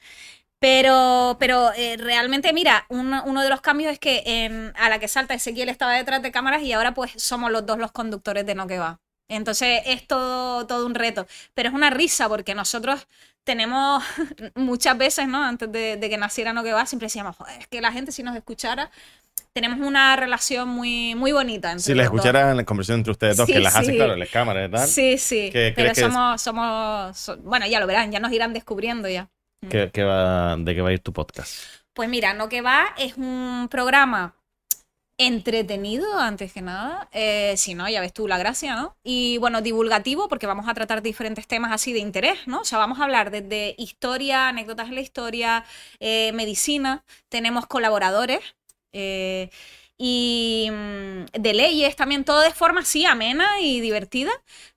Pero, 0.58 1.36
pero 1.40 1.72
eh, 1.74 1.96
realmente, 1.98 2.52
mira, 2.52 2.84
uno, 2.88 3.22
uno 3.26 3.42
de 3.42 3.48
los 3.48 3.60
cambios 3.62 3.92
es 3.92 3.98
que 3.98 4.22
en- 4.26 4.72
a 4.76 4.88
la 4.90 4.98
que 4.98 5.08
salta 5.08 5.34
Ezequiel 5.34 5.68
estaba 5.70 5.94
detrás 5.94 6.20
de 6.20 6.30
cámaras 6.32 6.62
y 6.62 6.72
ahora 6.72 6.92
pues 6.94 7.12
somos 7.16 7.50
los 7.50 7.64
dos 7.64 7.78
los 7.78 7.92
conductores 7.92 8.44
de 8.44 8.54
No 8.54 8.66
Que 8.66 8.78
Va. 8.78 9.00
Entonces 9.28 9.82
es 9.86 10.06
todo, 10.06 10.66
todo 10.66 10.84
un 10.84 10.94
reto. 10.94 11.26
Pero 11.54 11.68
es 11.70 11.74
una 11.74 11.88
risa 11.90 12.28
porque 12.28 12.54
nosotros 12.54 13.06
tenemos 13.50 14.04
muchas 14.54 14.96
veces, 14.96 15.26
¿no? 15.26 15.42
Antes 15.42 15.70
de, 15.72 15.96
de 15.96 16.08
que 16.08 16.16
naciera 16.16 16.52
No 16.52 16.62
Que 16.62 16.72
Va, 16.72 16.86
siempre 16.86 17.06
decíamos, 17.06 17.34
"Joder, 17.36 17.58
es 17.60 17.66
que 17.66 17.80
la 17.80 17.90
gente 17.90 18.12
si 18.12 18.22
nos 18.22 18.36
escuchara, 18.36 18.90
tenemos 19.52 19.80
una 19.84 20.14
relación 20.14 20.68
muy, 20.68 21.16
muy 21.16 21.32
bonita. 21.32 21.72
entre 21.72 21.82
Si 21.82 21.94
les 21.94 22.04
los 22.06 22.12
dos". 22.12 22.20
escucharan 22.24 22.56
la 22.56 22.64
conversación 22.64 22.98
entre 23.00 23.10
ustedes 23.10 23.36
dos, 23.36 23.46
Sí, 23.46 23.52
que 23.54 23.58
las 23.60 23.74
sí. 23.84 23.96
claro, 23.96 24.14
las 24.14 24.28
cámaras 24.28 24.68
y 24.68 24.72
tal. 24.72 24.86
Sí, 24.88 25.18
sí. 25.18 25.50
¿Qué 25.52 25.72
Pero 25.74 25.90
es? 25.90 25.98
somos, 25.98 26.40
somos, 26.40 27.16
so- 27.18 27.36
bueno, 27.38 27.66
ya 27.66 27.80
lo 27.80 27.86
verán, 27.88 28.12
ya 28.12 28.20
nos 28.20 28.30
irán 28.32 28.52
descubriendo 28.52 29.08
ya. 29.08 29.28
¿Qué- 29.68 29.90
qué 29.92 30.04
va, 30.04 30.56
¿De 30.56 30.74
qué 30.74 30.80
va 30.82 30.90
a 30.90 30.92
ir 30.92 31.00
tu 31.00 31.12
podcast? 31.12 31.52
Pues 31.92 32.08
mira, 32.08 32.32
No 32.34 32.48
Que 32.48 32.62
Va 32.62 32.94
es 32.96 33.16
un 33.16 33.66
programa 33.70 34.34
entretenido, 35.26 36.18
antes 36.18 36.52
que 36.52 36.62
nada. 36.62 37.08
Eh, 37.12 37.54
si 37.58 37.74
no, 37.74 37.88
ya 37.88 38.00
ves 38.00 38.12
tú 38.14 38.26
la 38.26 38.38
gracia, 38.38 38.74
¿no? 38.74 38.96
Y 39.04 39.36
bueno, 39.38 39.60
divulgativo, 39.60 40.28
porque 40.28 40.46
vamos 40.46 40.66
a 40.66 40.72
tratar 40.74 41.02
diferentes 41.02 41.46
temas 41.46 41.72
así 41.72 41.92
de 41.92 41.98
interés, 41.98 42.38
¿no? 42.46 42.60
O 42.60 42.64
sea, 42.64 42.78
vamos 42.78 43.00
a 43.00 43.04
hablar 43.04 43.30
desde 43.30 43.74
historia, 43.78 44.48
anécdotas 44.48 44.88
de 44.88 44.94
la 44.94 45.00
historia, 45.02 45.64
eh, 46.00 46.32
medicina. 46.32 47.04
Tenemos 47.28 47.66
colaboradores. 47.66 48.40
eh, 48.92 49.50
y 50.02 50.70
mm, 50.72 51.26
de 51.38 51.52
leyes 51.52 51.94
también, 51.94 52.24
todo 52.24 52.40
de 52.40 52.52
forma 52.52 52.80
así 52.80 53.04
amena 53.04 53.60
y 53.60 53.82
divertida. 53.82 54.30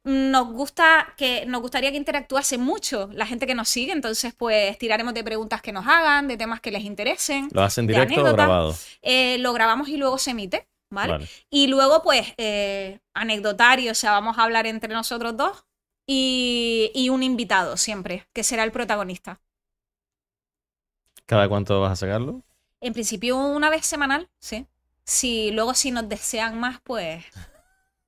Nos 0.04 0.52
gusta 0.52 1.14
que 1.16 1.46
nos 1.46 1.62
gustaría 1.62 1.92
que 1.92 1.98
interactuase 1.98 2.58
mucho 2.58 3.10
la 3.14 3.26
gente 3.26 3.48
que 3.48 3.56
nos 3.56 3.70
sigue, 3.70 3.94
entonces 3.94 4.34
pues 4.34 4.78
tiraremos 4.78 5.14
de 5.14 5.24
preguntas 5.24 5.62
que 5.62 5.72
nos 5.72 5.88
hagan, 5.88 6.28
de 6.28 6.36
temas 6.36 6.60
que 6.60 6.72
les 6.72 6.84
interesen. 6.84 7.48
¿Lo 7.54 7.64
hacen 7.64 7.88
directo 7.88 8.20
o 8.20 8.34
grabado? 8.34 8.76
Eh, 9.02 9.38
lo 9.38 9.54
grabamos 9.54 9.88
y 9.88 9.96
luego 9.96 10.18
se 10.18 10.32
emite, 10.32 10.68
¿vale? 10.90 11.14
Vale. 11.14 11.30
Y 11.50 11.68
luego 11.68 12.04
pues 12.04 12.34
eh, 12.36 13.00
anecdotario, 13.14 13.94
o 13.94 13.96
sea, 13.96 14.12
vamos 14.12 14.38
a 14.38 14.44
hablar 14.44 14.68
entre 14.68 14.94
nosotros 14.94 15.38
dos 15.38 15.66
y, 16.06 16.92
y 16.94 17.08
un 17.08 17.24
invitado 17.24 17.78
siempre, 17.78 18.28
que 18.34 18.44
será 18.44 18.66
el 18.66 18.74
protagonista. 18.74 19.40
¿Cada 21.26 21.48
cuánto 21.48 21.80
vas 21.80 21.94
a 21.94 21.96
sacarlo? 21.96 22.42
En 22.82 22.92
principio 22.92 23.38
una 23.38 23.70
vez 23.70 23.86
semanal, 23.86 24.30
sí. 24.42 24.68
Si 25.06 25.52
luego 25.52 25.74
si 25.74 25.92
nos 25.92 26.08
desean 26.08 26.60
más, 26.60 26.80
pues 26.84 27.24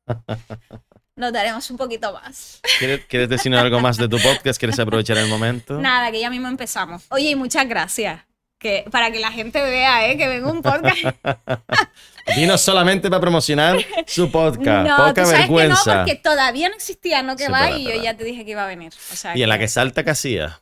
nos 1.16 1.34
daremos 1.34 1.70
un 1.72 1.78
poquito 1.78 2.14
más. 2.14 2.62
¿Quieres, 2.80 3.06
¿Quieres 3.08 3.30
decirnos 3.30 3.62
algo 3.62 3.80
más 3.80 3.98
de 3.98 4.08
tu 4.08 4.18
podcast? 4.20 4.60
¿Quieres 4.60 4.80
aprovechar 4.80 5.18
el 5.18 5.28
momento? 5.28 5.74
Nada, 5.82 6.12
que 6.12 6.20
ya 6.20 6.30
mismo 6.30 6.48
empezamos. 6.48 7.04
Oye, 7.10 7.32
y 7.32 7.36
muchas 7.36 7.68
gracias. 7.68 8.22
Que, 8.58 8.86
para 8.90 9.12
que 9.12 9.20
la 9.20 9.32
gente 9.32 9.62
vea, 9.62 10.08
¿eh? 10.10 10.18
Que 10.18 10.28
vengo 10.28 10.50
un 10.50 10.62
podcast. 10.62 10.98
Vino 12.38 12.58
solamente 12.58 13.10
para 13.10 13.20
promocionar 13.22 13.78
su 14.08 14.32
podcast. 14.32 14.88
no, 14.88 14.96
Poca 14.98 15.14
tú 15.14 15.22
sabes 15.22 15.40
vergüenza. 15.42 15.84
que 15.84 15.90
no, 15.92 15.98
porque 16.06 16.16
todavía 16.16 16.70
no 16.70 16.76
existía, 16.76 17.22
¿no? 17.22 17.36
Que 17.36 17.46
Sí, 17.46 17.52
va 17.52 17.70
y 17.72 17.84
yo 17.84 18.02
ya 18.02 18.16
te 18.16 18.24
dije 18.24 18.44
que 18.46 18.52
iba 18.52 18.64
a 18.64 18.68
venir. 18.68 18.94
O 19.12 19.16
sea 19.16 19.38
Y 19.38 19.44
en 19.44 19.50
la 19.50 19.56
que- 19.60 19.66
que 19.66 19.68
salta, 19.68 20.04
¿qué 20.04 20.10
hacía? 20.12 20.62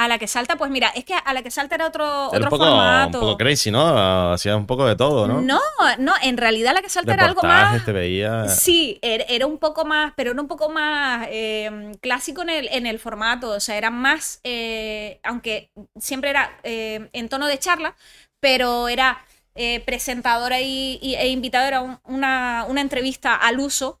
A 0.00 0.06
la 0.06 0.16
que 0.16 0.28
salta, 0.28 0.54
pues 0.54 0.70
mira, 0.70 0.90
es 0.94 1.04
que 1.04 1.12
a 1.14 1.32
la 1.34 1.42
que 1.42 1.50
salta 1.50 1.74
era 1.74 1.88
otro, 1.88 2.04
Era 2.04 2.26
otro 2.28 2.44
un 2.44 2.48
poco, 2.50 2.64
formato. 2.66 3.18
un 3.18 3.24
poco 3.26 3.36
crazy, 3.38 3.72
¿no? 3.72 4.32
Hacía 4.32 4.56
un 4.56 4.64
poco 4.64 4.86
de 4.86 4.94
todo, 4.94 5.26
¿no? 5.26 5.40
no, 5.40 5.58
no, 5.98 6.12
en 6.22 6.36
realidad 6.36 6.72
la 6.72 6.82
que 6.82 6.88
salta 6.88 7.14
era 7.14 7.24
algo 7.24 7.42
más. 7.42 7.84
te 7.84 7.90
veía. 7.90 8.46
Sí, 8.48 9.00
er- 9.02 9.24
era 9.28 9.46
un 9.46 9.58
poco 9.58 9.84
más, 9.84 10.12
pero 10.16 10.30
era 10.30 10.40
un 10.40 10.46
poco 10.46 10.68
más 10.68 11.26
eh, 11.30 11.90
clásico 12.00 12.42
en 12.42 12.50
el, 12.50 12.68
en 12.68 12.86
el 12.86 13.00
formato, 13.00 13.50
o 13.50 13.58
sea, 13.60 13.76
era 13.76 13.90
más, 13.90 14.38
eh, 14.44 15.18
aunque 15.24 15.72
siempre 15.98 16.30
era 16.30 16.58
eh, 16.62 17.08
en 17.12 17.28
tono 17.28 17.48
de 17.48 17.58
charla, 17.58 17.96
pero 18.38 18.86
era 18.88 19.24
eh, 19.56 19.80
presentadora 19.84 20.60
y, 20.60 21.00
y- 21.02 21.16
e 21.16 21.26
invitado, 21.28 21.66
era 21.66 21.80
un- 21.80 21.98
una, 22.04 22.64
una 22.68 22.80
entrevista 22.82 23.34
al 23.34 23.58
uso 23.58 24.00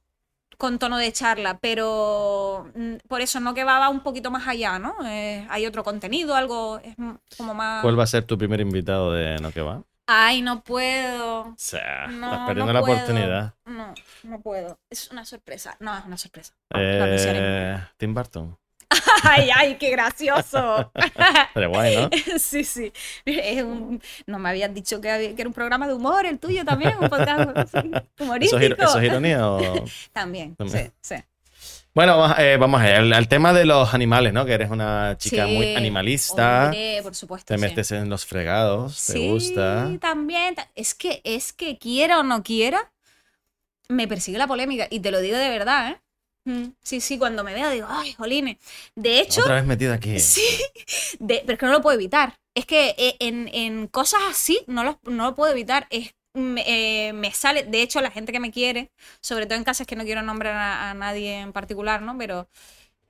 con 0.58 0.78
tono 0.78 0.98
de 0.98 1.12
charla, 1.12 1.58
pero 1.58 2.70
mm, 2.74 2.96
por 3.08 3.20
eso 3.22 3.40
no 3.40 3.54
que 3.54 3.64
va, 3.64 3.78
va 3.78 3.88
un 3.88 4.00
poquito 4.00 4.30
más 4.30 4.46
allá, 4.46 4.78
¿no? 4.78 4.94
Eh, 5.06 5.46
hay 5.48 5.66
otro 5.66 5.84
contenido, 5.84 6.34
algo 6.34 6.78
es 6.80 6.94
como 7.36 7.54
más... 7.54 7.80
¿Cuál 7.80 7.98
va 7.98 8.02
a 8.02 8.08
ser 8.08 8.24
tu 8.24 8.36
primer 8.36 8.60
invitado 8.60 9.12
de 9.12 9.36
No 9.38 9.50
Que 9.52 9.62
Va? 9.62 9.82
Ay, 10.10 10.40
no 10.40 10.62
puedo. 10.62 11.40
O 11.42 11.54
sea, 11.58 12.06
No, 12.08 12.32
estás 12.32 12.46
perdiendo 12.46 12.72
no 12.72 12.78
la 12.80 12.84
puedo. 12.84 12.94
oportunidad. 12.96 13.54
No, 13.66 13.94
no 14.22 14.40
puedo. 14.40 14.78
Es 14.88 15.10
una 15.10 15.26
sorpresa. 15.26 15.76
No, 15.80 15.96
es 15.98 16.04
una 16.06 16.16
sorpresa. 16.16 16.54
Eh, 16.74 17.78
Tim 17.98 18.14
Burton. 18.14 18.56
Ay, 19.22 19.50
ay, 19.54 19.76
qué 19.76 19.90
gracioso. 19.90 20.90
Pero 21.54 21.70
guay, 21.70 21.96
¿no? 21.96 22.10
Sí, 22.38 22.64
sí. 22.64 22.92
Es 23.24 23.62
un- 23.62 24.00
No 24.26 24.38
me 24.38 24.48
habías 24.48 24.72
dicho 24.72 25.00
que, 25.00 25.10
había- 25.10 25.34
que 25.34 25.42
era 25.42 25.48
un 25.48 25.54
programa 25.54 25.86
de 25.86 25.94
humor, 25.94 26.24
el 26.26 26.38
tuyo 26.38 26.64
también, 26.64 26.94
un 27.00 27.08
podcast 27.08 27.56
así, 27.74 27.90
¿Eso 27.92 28.04
humorístico. 28.20 28.82
eso 28.82 28.98
es 28.98 29.04
ironía 29.04 29.46
o...? 29.50 29.58
También, 30.12 30.54
También. 30.56 30.92
sí, 31.02 31.16
sí. 31.16 31.22
Bueno, 31.94 32.16
vamos, 32.16 32.38
eh, 32.38 32.56
vamos 32.58 32.80
a 32.80 32.84
ver. 32.84 32.94
Al, 32.96 33.12
al 33.12 33.26
tema 33.28 33.52
de 33.52 33.64
los 33.64 33.92
animales, 33.92 34.32
¿no? 34.32 34.46
Que 34.46 34.52
eres 34.52 34.70
una 34.70 35.16
chica 35.18 35.46
Sí, 35.46 35.52
muy 35.56 35.74
animalista. 35.74 36.66
hombre, 36.66 37.00
por 37.02 37.14
supuesto. 37.16 37.46
Te 37.52 37.58
sí. 37.58 37.60
metes 37.60 37.90
en 37.90 38.08
los 38.08 38.24
fregados. 38.24 39.04
Te 39.06 39.12
Sí, 39.14 39.28
gusta. 39.28 39.90
también. 40.00 40.54
ta- 40.54 40.70
Es 40.76 40.94
que, 40.94 41.20
es 41.24 41.52
que 41.52 41.76
quiera 41.76 42.20
o 42.20 42.22
no 42.22 42.44
quiera, 42.44 42.92
me 43.88 44.06
persigue 44.06 44.38
la 44.38 44.46
polémica. 44.46 44.86
Y 44.90 45.00
te 45.00 45.10
lo 45.10 45.20
digo 45.20 45.36
de 45.38 45.48
verdad, 45.48 45.90
¿eh? 45.90 46.00
Sí, 46.82 47.00
sí, 47.00 47.18
cuando 47.18 47.44
me 47.44 47.54
veo 47.54 47.70
digo, 47.70 47.86
ay, 47.88 48.12
jolines. 48.14 48.56
De 48.94 49.20
hecho, 49.20 49.40
Otra 49.42 49.54
vez 49.56 49.64
metida 49.66 49.94
aquí. 49.94 50.18
Sí, 50.20 50.42
de- 51.18 51.42
pero 51.44 51.52
es 51.54 51.58
que 51.58 51.66
no 51.66 51.72
lo 51.72 51.82
puedo 51.82 51.94
evitar. 51.96 52.34
Es 52.54 52.66
que 52.66 52.94
eh, 52.98 53.16
en, 53.20 53.48
en 53.52 53.86
cosas 53.88 54.20
así 54.30 54.60
no 54.66 54.84
lo, 54.84 55.00
no 55.04 55.24
lo 55.26 55.34
puedo 55.34 55.52
evitar. 55.52 55.86
Es, 55.90 56.14
me, 56.34 56.62
eh, 57.08 57.12
me 57.12 57.32
sale, 57.32 57.64
de 57.64 57.82
hecho, 57.82 58.00
la 58.00 58.10
gente 58.10 58.32
que 58.32 58.40
me 58.40 58.50
quiere, 58.50 58.90
sobre 59.20 59.46
todo 59.46 59.58
en 59.58 59.64
casas 59.64 59.86
que 59.86 59.96
no 59.96 60.04
quiero 60.04 60.22
nombrar 60.22 60.54
a, 60.56 60.90
a 60.90 60.94
nadie 60.94 61.40
en 61.40 61.52
particular, 61.52 62.02
¿no? 62.02 62.16
Pero 62.18 62.48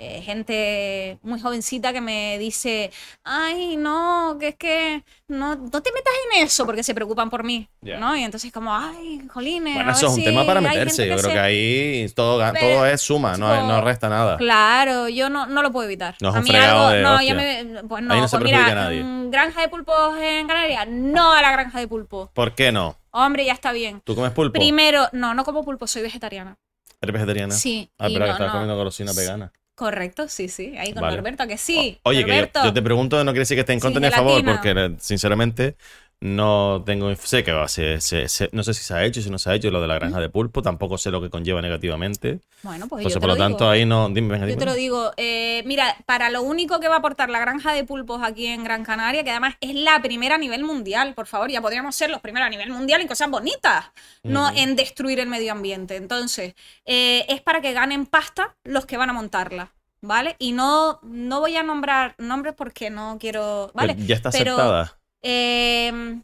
eh, 0.01 0.23
gente 0.23 1.19
muy 1.23 1.41
jovencita 1.41 1.93
que 1.93 2.01
me 2.01 2.39
dice, 2.39 2.93
ay, 3.25 3.77
no, 3.77 4.37
que 4.39 4.49
es 4.49 4.55
que 4.57 5.03
no, 5.27 5.57
no 5.57 5.83
te 5.83 5.91
metas 5.93 6.13
en 6.37 6.45
eso 6.45 6.65
porque 6.67 6.85
se 6.85 6.95
preocupan 6.95 7.31
por 7.31 7.43
mí, 7.43 7.69
Ya. 7.81 7.99
¿no? 7.99 8.15
Y 8.17 8.23
entonces 8.23 8.53
como, 8.53 8.73
ay, 8.75 9.23
jolines. 9.29 9.75
Bueno, 9.75 9.91
a 9.91 9.93
eso 9.95 10.07
es 10.07 10.13
un 10.13 10.23
tema 10.25 10.47
para 10.47 10.61
meterse. 10.61 11.07
Yo 11.09 11.17
creo 11.17 11.29
se- 11.31 11.33
que 11.33 11.39
ahí 11.41 12.07
todo, 12.15 12.39
Pero, 12.53 12.67
todo 12.77 12.87
es 12.87 13.01
suma, 13.01 13.37
no, 13.37 13.67
no 13.67 13.81
resta 13.81 14.09
nada. 14.09 14.37
Claro, 14.37 15.09
yo 15.09 15.29
no, 15.31 15.47
no 15.47 15.63
lo 15.63 15.73
puedo 15.73 15.87
evitar. 15.87 16.15
No 16.21 16.29
es 16.31 16.37
a 16.37 16.41
mí 16.43 16.49
fregado 16.51 16.87
algo, 16.89 16.97
de 16.97 17.03
no, 17.03 17.23
yo 17.23 17.35
me, 17.35 17.83
pues 17.89 18.03
no, 18.05 18.15
Ahí 18.15 18.21
no 18.21 18.29
se 18.29 18.37
pues 18.37 18.45
mira, 18.45 18.67
a 18.67 18.75
nadie. 18.75 19.03
mm, 19.03 19.31
granja 19.33 19.61
de 19.63 19.69
pulpos 19.69 20.17
en 20.21 20.47
Canarias, 20.47 20.87
no 20.89 21.33
a 21.33 21.43
la 21.43 21.51
granja 21.51 21.81
de 21.81 21.89
pulpos. 21.89 22.31
¿Por 22.35 22.55
qué 22.55 22.71
no? 22.71 22.97
Hombre, 23.11 23.45
ya 23.47 23.53
está 23.53 23.73
bien. 23.73 24.01
¿Tú 24.05 24.15
comes 24.15 24.31
pulpo? 24.31 24.53
Primero, 24.53 25.09
no, 25.13 25.35
no 25.35 25.45
como 25.45 25.65
pulpo, 25.65 25.89
soy 25.89 26.03
vegetariana. 26.03 26.57
¿Eres 27.01 27.13
vegetariana? 27.13 27.55
Sí. 27.55 27.91
Ah, 27.99 28.07
pero 28.09 28.21
que 28.21 28.27
no, 28.27 28.33
estás 28.33 28.47
no. 28.47 28.53
comiendo 28.53 28.77
golosina 28.77 29.13
vegana. 29.13 29.53
Correcto, 29.79 30.27
sí, 30.29 30.49
sí. 30.49 30.77
Ahí 30.77 30.93
con 30.93 31.03
Vale. 31.03 31.15
Norberto, 31.19 31.47
que 31.47 31.57
sí. 31.57 32.01
O- 32.03 32.09
Oye, 32.11 32.25
que 32.25 32.31
yo, 32.31 32.35
Norberto. 32.35 32.65
yo 32.65 32.73
te 32.75 32.83
pregunto, 32.83 33.17
no 33.23 33.31
quiere 33.31 33.43
decir 33.43 33.57
que 33.57 33.61
esté 33.61 33.75
en 33.75 33.79
contra 33.79 34.01
ni 34.01 34.09
a 34.09 34.11
favor, 34.11 34.45
porque 34.45 34.73
eh, 34.77 34.97
sinceramente 34.99 35.77
no 36.21 36.83
tengo. 36.85 37.15
Sé 37.17 37.45
que 37.45 37.53
va, 37.53 37.69
se- 37.69 38.01
se- 38.01 38.29
se- 38.29 38.49
no 38.53 38.63
sé 38.65 38.75
si 38.75 38.83
se 38.83 38.95
ha 38.95 39.05
hecho, 39.05 39.23
si 39.23 39.31
no 39.31 39.39
se 39.39 39.51
ha 39.51 39.55
hecho 39.55 39.71
lo 39.71 39.81
de 39.81 39.87
la 39.87 39.95
granja 39.95 40.19
de 40.21 40.29
pulpo, 40.29 40.63
tampoco 40.63 40.99
sé 40.99 41.11
lo 41.11 41.21
que 41.21 41.31
conlleva 41.31 41.63
negativamente. 41.63 42.41
Bueno, 42.63 42.89
pues 42.89 43.03
Entonces, 43.03 43.15
yo 43.15 43.21
te 43.21 43.21
por 43.21 43.29
lo 43.29 43.35
lo 43.35 43.39
tanto, 43.39 43.59
digo. 43.65 43.71
ahí 43.71 43.87
no. 43.87 44.09
Dime, 44.09 44.29
venga, 44.29 44.47
Yo 44.47 44.51
dime. 44.51 44.59
te 44.59 44.65
lo 44.67 44.75
digo, 44.75 45.13
eh, 45.17 45.63
mira, 45.65 45.97
para 46.07 46.29
lo 46.31 46.43
único 46.43 46.81
que 46.81 46.89
va 46.89 46.97
a 46.97 46.99
aportar 46.99 47.31
la 47.31 47.39
granja 47.39 47.73
de 47.73 47.85
pulpos 47.85 48.21
aquí 48.23 48.47
en 48.47 48.65
Gran 48.65 48.85
Canaria, 48.85 49.23
que 49.23 49.31
además 49.31 49.55
es 49.61 49.75
la 49.75 50.03
primera 50.03 50.35
a 50.35 50.39
nivel 50.39 50.65
mundial, 50.65 51.15
por 51.15 51.27
favor, 51.27 51.51
ya 51.51 51.61
podríamos 51.63 51.95
ser 51.95 52.11
los 52.11 52.21
primeros 52.21 52.47
a 52.49 52.51
nivel 52.51 52.71
mundial 52.71 53.01
en 53.01 53.07
cosas 53.09 53.31
bonitas, 53.31 53.87
no 54.25 54.51
en 54.55 54.75
destruir 54.75 55.21
el 55.21 55.29
medio 55.29 55.53
ambiente. 55.53 55.95
Entonces, 55.97 56.55
eh, 56.85 57.27
es 57.29 57.41
para 57.41 57.61
que 57.61 57.73
ganen 57.73 58.07
pasta 58.07 58.57
los 58.65 58.87
que 58.87 58.97
van 58.97 59.11
a 59.11 59.13
montarla, 59.13 59.73
¿vale? 60.01 60.35
Y 60.41 60.51
no, 60.53 60.99
no 61.03 61.39
voy 61.41 61.57
a 61.57 61.63
nombrar 61.63 62.17
nombres 62.19 62.55
porque 62.57 62.91
no 62.91 63.19
quiero, 63.21 63.71
¿vale? 63.75 63.95
Ya 64.07 64.17
está 64.17 64.31
Pero, 64.33 64.55
aceptada. 64.55 64.98
Eh, 65.23 66.21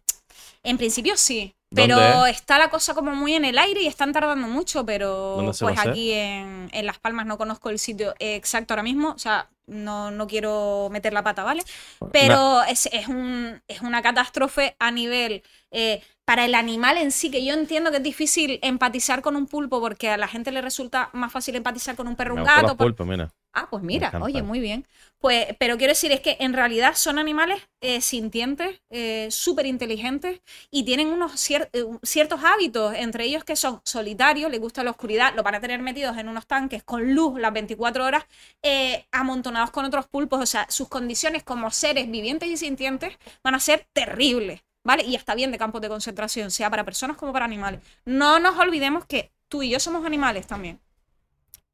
en 0.62 0.78
principio 0.78 1.16
sí. 1.16 1.54
¿Dónde? 1.70 1.92
Pero 1.96 2.26
está 2.26 2.56
la 2.56 2.70
cosa 2.70 2.94
como 2.94 3.16
muy 3.16 3.34
en 3.34 3.44
el 3.44 3.58
aire 3.58 3.82
y 3.82 3.88
están 3.88 4.12
tardando 4.12 4.46
mucho, 4.46 4.86
pero 4.86 5.34
¿Dónde 5.38 5.54
se 5.54 5.64
va 5.64 5.70
pues 5.72 5.78
a 5.78 5.80
hacer? 5.80 5.92
aquí 5.92 6.12
en, 6.12 6.68
en 6.72 6.86
Las 6.86 7.00
Palmas 7.00 7.26
no 7.26 7.36
conozco 7.36 7.68
el 7.68 7.80
sitio 7.80 8.14
exacto 8.20 8.74
ahora 8.74 8.84
mismo, 8.84 9.08
o 9.10 9.18
sea, 9.18 9.48
no, 9.66 10.12
no 10.12 10.28
quiero 10.28 10.88
meter 10.92 11.12
la 11.12 11.24
pata, 11.24 11.42
¿vale? 11.42 11.64
Pero 12.12 12.62
es, 12.62 12.86
es, 12.92 13.08
un, 13.08 13.60
es 13.66 13.80
una 13.80 14.02
catástrofe 14.02 14.76
a 14.78 14.92
nivel 14.92 15.42
eh, 15.72 16.00
para 16.24 16.44
el 16.44 16.54
animal 16.54 16.96
en 16.96 17.10
sí, 17.10 17.28
que 17.28 17.44
yo 17.44 17.54
entiendo 17.54 17.90
que 17.90 17.96
es 17.96 18.02
difícil 18.04 18.60
empatizar 18.62 19.20
con 19.20 19.34
un 19.34 19.46
pulpo 19.48 19.80
porque 19.80 20.10
a 20.10 20.16
la 20.16 20.28
gente 20.28 20.52
le 20.52 20.62
resulta 20.62 21.10
más 21.12 21.32
fácil 21.32 21.56
empatizar 21.56 21.96
con 21.96 22.06
un 22.06 22.14
perro 22.14 22.34
o 22.34 22.36
Me 22.36 22.42
un 22.42 22.46
gato. 22.46 22.62
los 22.68 22.76
por- 22.76 22.86
pulpos, 22.86 23.06
mira. 23.08 23.32
Ah, 23.56 23.68
pues 23.70 23.84
mira, 23.84 24.16
oye, 24.18 24.42
muy 24.42 24.58
bien. 24.58 24.84
Pues, 25.20 25.46
pero 25.60 25.78
quiero 25.78 25.92
decir, 25.92 26.10
es 26.10 26.20
que 26.20 26.36
en 26.40 26.52
realidad 26.54 26.94
son 26.96 27.20
animales 27.20 27.62
eh, 27.80 28.00
sintientes, 28.00 28.80
eh, 28.90 29.28
súper 29.30 29.66
inteligentes 29.66 30.40
y 30.72 30.84
tienen 30.84 31.06
unos 31.08 31.34
cier- 31.36 31.70
eh, 31.72 31.84
ciertos 32.02 32.42
hábitos, 32.42 32.94
entre 32.96 33.24
ellos 33.24 33.44
que 33.44 33.54
son 33.54 33.80
solitarios, 33.84 34.50
les 34.50 34.58
gusta 34.60 34.82
la 34.82 34.90
oscuridad, 34.90 35.34
lo 35.36 35.44
van 35.44 35.54
a 35.54 35.60
tener 35.60 35.80
metidos 35.80 36.16
en 36.18 36.28
unos 36.28 36.48
tanques 36.48 36.82
con 36.82 37.14
luz 37.14 37.38
las 37.38 37.52
24 37.52 38.04
horas, 38.04 38.24
eh, 38.62 39.06
amontonados 39.12 39.70
con 39.70 39.84
otros 39.84 40.06
pulpos, 40.08 40.40
o 40.42 40.46
sea, 40.46 40.66
sus 40.68 40.88
condiciones 40.88 41.44
como 41.44 41.70
seres 41.70 42.10
vivientes 42.10 42.48
y 42.48 42.56
sintientes 42.56 43.16
van 43.44 43.54
a 43.54 43.60
ser 43.60 43.86
terribles, 43.92 44.62
¿vale? 44.82 45.04
Y 45.04 45.14
está 45.14 45.36
bien 45.36 45.52
de 45.52 45.58
campos 45.58 45.80
de 45.80 45.88
concentración, 45.88 46.50
sea 46.50 46.70
para 46.70 46.84
personas 46.84 47.16
como 47.16 47.32
para 47.32 47.44
animales. 47.44 47.80
No 48.04 48.40
nos 48.40 48.58
olvidemos 48.58 49.06
que 49.06 49.30
tú 49.48 49.62
y 49.62 49.70
yo 49.70 49.78
somos 49.78 50.04
animales 50.04 50.46
también 50.48 50.80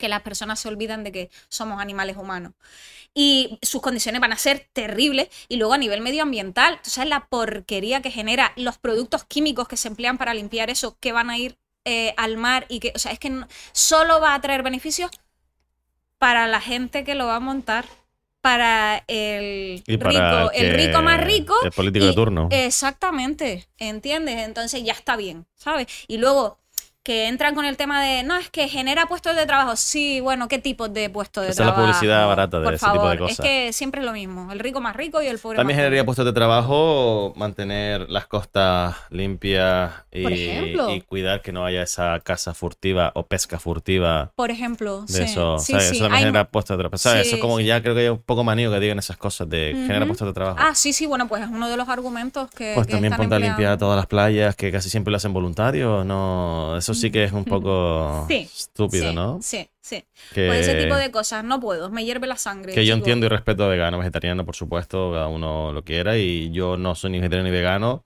que 0.01 0.09
las 0.09 0.23
personas 0.23 0.59
se 0.59 0.69
olvidan 0.69 1.05
de 1.05 1.13
que 1.13 1.31
somos 1.49 1.81
animales 1.81 2.17
humanos. 2.17 2.55
Y 3.15 3.59
sus 3.63 3.83
condiciones 3.83 4.21
van 4.21 4.33
a 4.33 4.39
ser 4.39 4.69
terribles. 4.73 5.29
Y 5.49 5.57
luego 5.57 5.75
a 5.75 5.79
nivel 5.79 6.01
medioambiental, 6.01 6.81
tú 6.83 6.91
sabes 6.91 7.11
la 7.11 7.27
porquería 7.29 8.03
que 8.03 8.11
genera 8.11 8.53
los 8.57 8.79
productos 8.79 9.25
químicos 9.25 9.69
que 9.69 9.77
se 9.77 9.89
emplean 9.89 10.19
para 10.19 10.35
limpiar 10.35 10.71
eso, 10.71 10.99
que 11.01 11.13
van 11.13 11.31
a 11.31 11.39
ir 11.39 11.59
eh, 11.85 12.15
al 12.17 12.37
mar 12.37 12.67
y 12.69 12.81
que, 12.81 12.93
o 12.95 12.99
sea, 12.99 13.13
es 13.13 13.19
que 13.21 13.31
no- 13.31 13.49
solo 13.73 14.21
va 14.21 14.35
a 14.35 14.41
traer 14.41 14.63
beneficios 14.63 15.11
para 16.19 16.47
la 16.47 16.61
gente 16.61 17.05
que 17.05 17.15
lo 17.15 17.27
va 17.27 17.37
a 17.37 17.41
montar, 17.41 17.87
para 18.41 19.05
el 19.07 19.83
para 19.99 20.43
rico, 20.47 20.53
el 20.55 20.75
rico 20.75 21.03
más 21.03 21.21
rico. 21.21 21.55
El 21.63 21.73
político 21.73 22.07
de 22.07 22.13
turno. 22.15 22.49
Exactamente, 22.51 23.69
¿entiendes? 23.79 24.39
Entonces 24.39 24.83
ya 24.83 24.93
está 24.93 25.17
bien, 25.17 25.47
¿sabes? 25.55 25.87
Y 26.09 26.19
luego 26.19 26.59
que 27.03 27.29
entran 27.29 27.55
con 27.55 27.65
el 27.65 27.77
tema 27.79 28.03
de, 28.03 28.23
no, 28.23 28.37
es 28.37 28.51
que 28.51 28.69
genera 28.69 29.07
puestos 29.07 29.35
de 29.35 29.47
trabajo. 29.47 29.75
Sí, 29.77 30.21
bueno, 30.21 30.49
¿qué 30.49 30.59
tipos 30.59 30.93
de 30.93 31.09
puestos 31.09 31.45
de 31.45 31.51
Esa 31.51 31.63
es 31.63 31.67
la 31.67 31.73
trabajo? 31.73 31.93
publicidad 31.93 32.27
barata 32.27 32.59
de 32.61 32.65
Por 32.65 32.75
ese 32.75 32.85
tipo 32.85 33.09
de 33.09 33.17
favor, 33.17 33.19
cosas. 33.19 33.39
Es 33.41 33.45
que 33.45 33.73
siempre 33.73 34.01
es 34.03 34.07
lo 34.07 34.13
mismo, 34.13 34.53
el 34.53 34.59
rico 34.59 34.81
más 34.81 34.95
rico 34.95 35.23
y 35.23 35.27
el 35.27 35.39
pobre 35.39 35.57
También 35.57 35.77
más 35.77 35.81
generaría 35.81 36.05
puestos 36.05 36.27
de 36.27 36.33
trabajo 36.33 37.33
mantener 37.37 38.11
las 38.11 38.27
costas 38.27 38.97
limpias 39.11 39.93
y, 40.13 40.21
y 40.27 41.01
cuidar 41.03 41.41
que 41.41 41.53
no 41.53 41.65
haya 41.65 41.83
esa 41.83 42.21
caza 42.21 42.53
furtiva 42.55 43.13
o 43.15 43.27
pesca 43.27 43.59
furtiva 43.59 44.31
Por 44.37 44.51
ejemplo, 44.51 45.03
de 45.03 45.09
sí, 45.09 45.23
eso. 45.23 45.59
sí, 45.59 45.73
¿sabes? 45.73 45.89
sí, 45.89 45.95
Eso 45.97 46.05
también 46.05 46.27
genera 46.27 46.51
puestos 46.51 46.77
de 46.77 46.83
trabajo. 46.83 46.99
¿sabes? 46.99 47.27
Eso 47.27 47.37
es 47.37 47.41
como 47.41 47.61
ya 47.61 47.81
creo 47.83 47.95
que 47.95 48.01
hay 48.03 48.09
un 48.09 48.19
poco 48.23 48.45
manío 48.45 48.71
que 48.71 48.79
digan 48.79 48.99
esas 48.99 49.17
cosas 49.17 49.49
de 49.49 49.73
genera 49.73 50.01
Ujú. 50.01 50.09
puestos 50.09 50.29
de 50.29 50.35
trabajo. 50.35 50.59
Ah, 50.61 50.75
sí, 50.75 50.93
sí, 50.93 51.07
bueno, 51.07 51.29
pues 51.29 51.43
es 51.43 51.49
uno 51.49 51.69
de 51.69 51.77
los 51.77 51.89
argumentos 51.89 52.51
que. 52.51 52.73
Pues 52.75 52.87
que 52.87 52.93
también 52.93 53.15
ponte 53.17 53.35
a 53.35 53.39
limpiar 53.39 53.79
todas 53.79 53.97
las 53.97 54.07
playas, 54.07 54.55
que 54.57 54.71
casi 54.71 54.91
siempre 54.91 55.11
lo 55.11 55.17
hacen 55.17 55.33
voluntarios. 55.33 56.05
No, 56.05 56.77
eso 56.77 56.90
sí 56.95 57.11
que 57.11 57.25
es 57.25 57.33
un 57.33 57.45
poco 57.45 58.25
Sí, 58.29 58.49
estúpido, 58.55 59.11
sí, 59.11 59.15
¿no? 59.15 59.39
Sí, 59.43 59.69
sí. 59.81 60.05
Que, 60.35 60.47
Pues 60.47 60.61
ese 60.67 60.75
tipo 60.83 60.95
de 60.97 61.11
cosas 61.11 61.45
no 61.45 61.61
puedo, 61.61 61.91
me 61.91 62.05
hierve 62.05 62.27
la 62.27 62.37
sangre. 62.37 62.73
que 62.75 62.85
yo 62.87 62.95
chico. 62.95 62.99
entiendo 63.05 63.27
y 63.27 63.29
respeto 63.29 63.65
a 63.65 63.69
vegano, 63.69 63.99
vegetariano, 63.99 64.45
por 64.45 64.57
supuesto, 64.57 65.11
cada 65.13 65.29
uno 65.29 65.73
lo 65.73 65.85
quiera. 65.85 66.17
Y 66.19 66.51
yo 66.53 66.77
no 66.77 66.95
soy 66.95 67.11
ni 67.11 67.19
vegetariano 67.19 67.49
ni 67.49 67.55
vegano, 67.57 68.05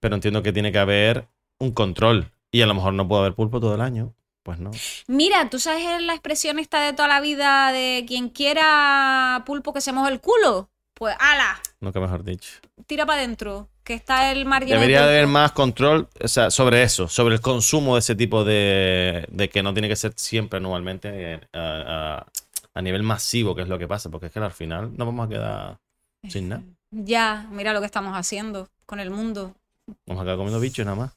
pero 0.00 0.14
entiendo 0.14 0.42
que 0.42 0.52
tiene 0.52 0.72
que 0.72 0.78
haber 0.78 1.28
un 1.58 1.72
control. 1.72 2.30
Y 2.52 2.62
a 2.62 2.66
lo 2.66 2.74
mejor 2.74 2.92
no 2.94 3.08
puede 3.08 3.22
haber 3.22 3.34
pulpo 3.34 3.58
todo 3.60 3.74
el 3.74 3.80
año. 3.80 4.14
Pues 4.44 4.58
no. 4.58 4.70
Mira, 5.06 5.48
tú 5.48 5.58
sabes 5.58 6.02
la 6.02 6.12
expresión 6.12 6.58
esta 6.58 6.80
de 6.80 6.92
toda 6.92 7.08
la 7.08 7.20
vida 7.20 7.72
de 7.72 8.04
quien 8.06 8.28
quiera 8.28 9.42
pulpo 9.46 9.72
que 9.72 9.80
se 9.80 9.92
moje 9.92 10.12
el 10.12 10.20
culo. 10.20 10.68
Pues 10.92 11.16
ala, 11.18 11.58
Nunca 11.80 11.98
mejor 11.98 12.22
dicho. 12.22 12.60
tira 12.86 13.04
para 13.06 13.18
adentro, 13.20 13.68
que 13.84 13.94
está 13.94 14.32
el 14.32 14.46
mar 14.46 14.62
lleno 14.64 14.74
Debería 14.76 15.02
de 15.02 15.10
haber 15.10 15.26
más 15.26 15.52
control 15.52 16.08
o 16.22 16.28
sea, 16.28 16.50
sobre 16.50 16.82
eso, 16.82 17.06
sobre 17.06 17.34
el 17.34 17.40
consumo 17.40 17.94
de 17.94 18.00
ese 18.00 18.14
tipo 18.14 18.42
de, 18.44 19.26
de 19.30 19.48
que 19.50 19.62
no 19.62 19.72
tiene 19.74 19.88
que 19.88 19.96
ser 19.96 20.12
siempre 20.16 20.56
anualmente 20.56 21.10
eh, 21.34 21.40
a, 21.52 22.18
a- 22.18 22.26
a 22.76 22.82
nivel 22.82 23.04
masivo, 23.04 23.54
que 23.54 23.62
es 23.62 23.68
lo 23.68 23.78
que 23.78 23.86
pasa, 23.86 24.10
porque 24.10 24.26
es 24.26 24.32
que 24.32 24.40
al 24.40 24.50
final 24.50 24.90
nos 24.96 25.06
vamos 25.06 25.26
a 25.26 25.28
quedar 25.28 25.76
Sin 26.28 26.48
nada. 26.48 26.62
Ya, 26.90 27.46
mira 27.52 27.72
lo 27.72 27.78
que 27.80 27.86
estamos 27.86 28.16
haciendo 28.16 28.68
con 28.86 28.98
el 28.98 29.10
mundo. 29.10 29.54
Vamos 30.06 30.22
acá 30.22 30.34
comiendo 30.36 30.58
bichos 30.58 30.84
nada 30.84 30.96
más. 30.96 31.12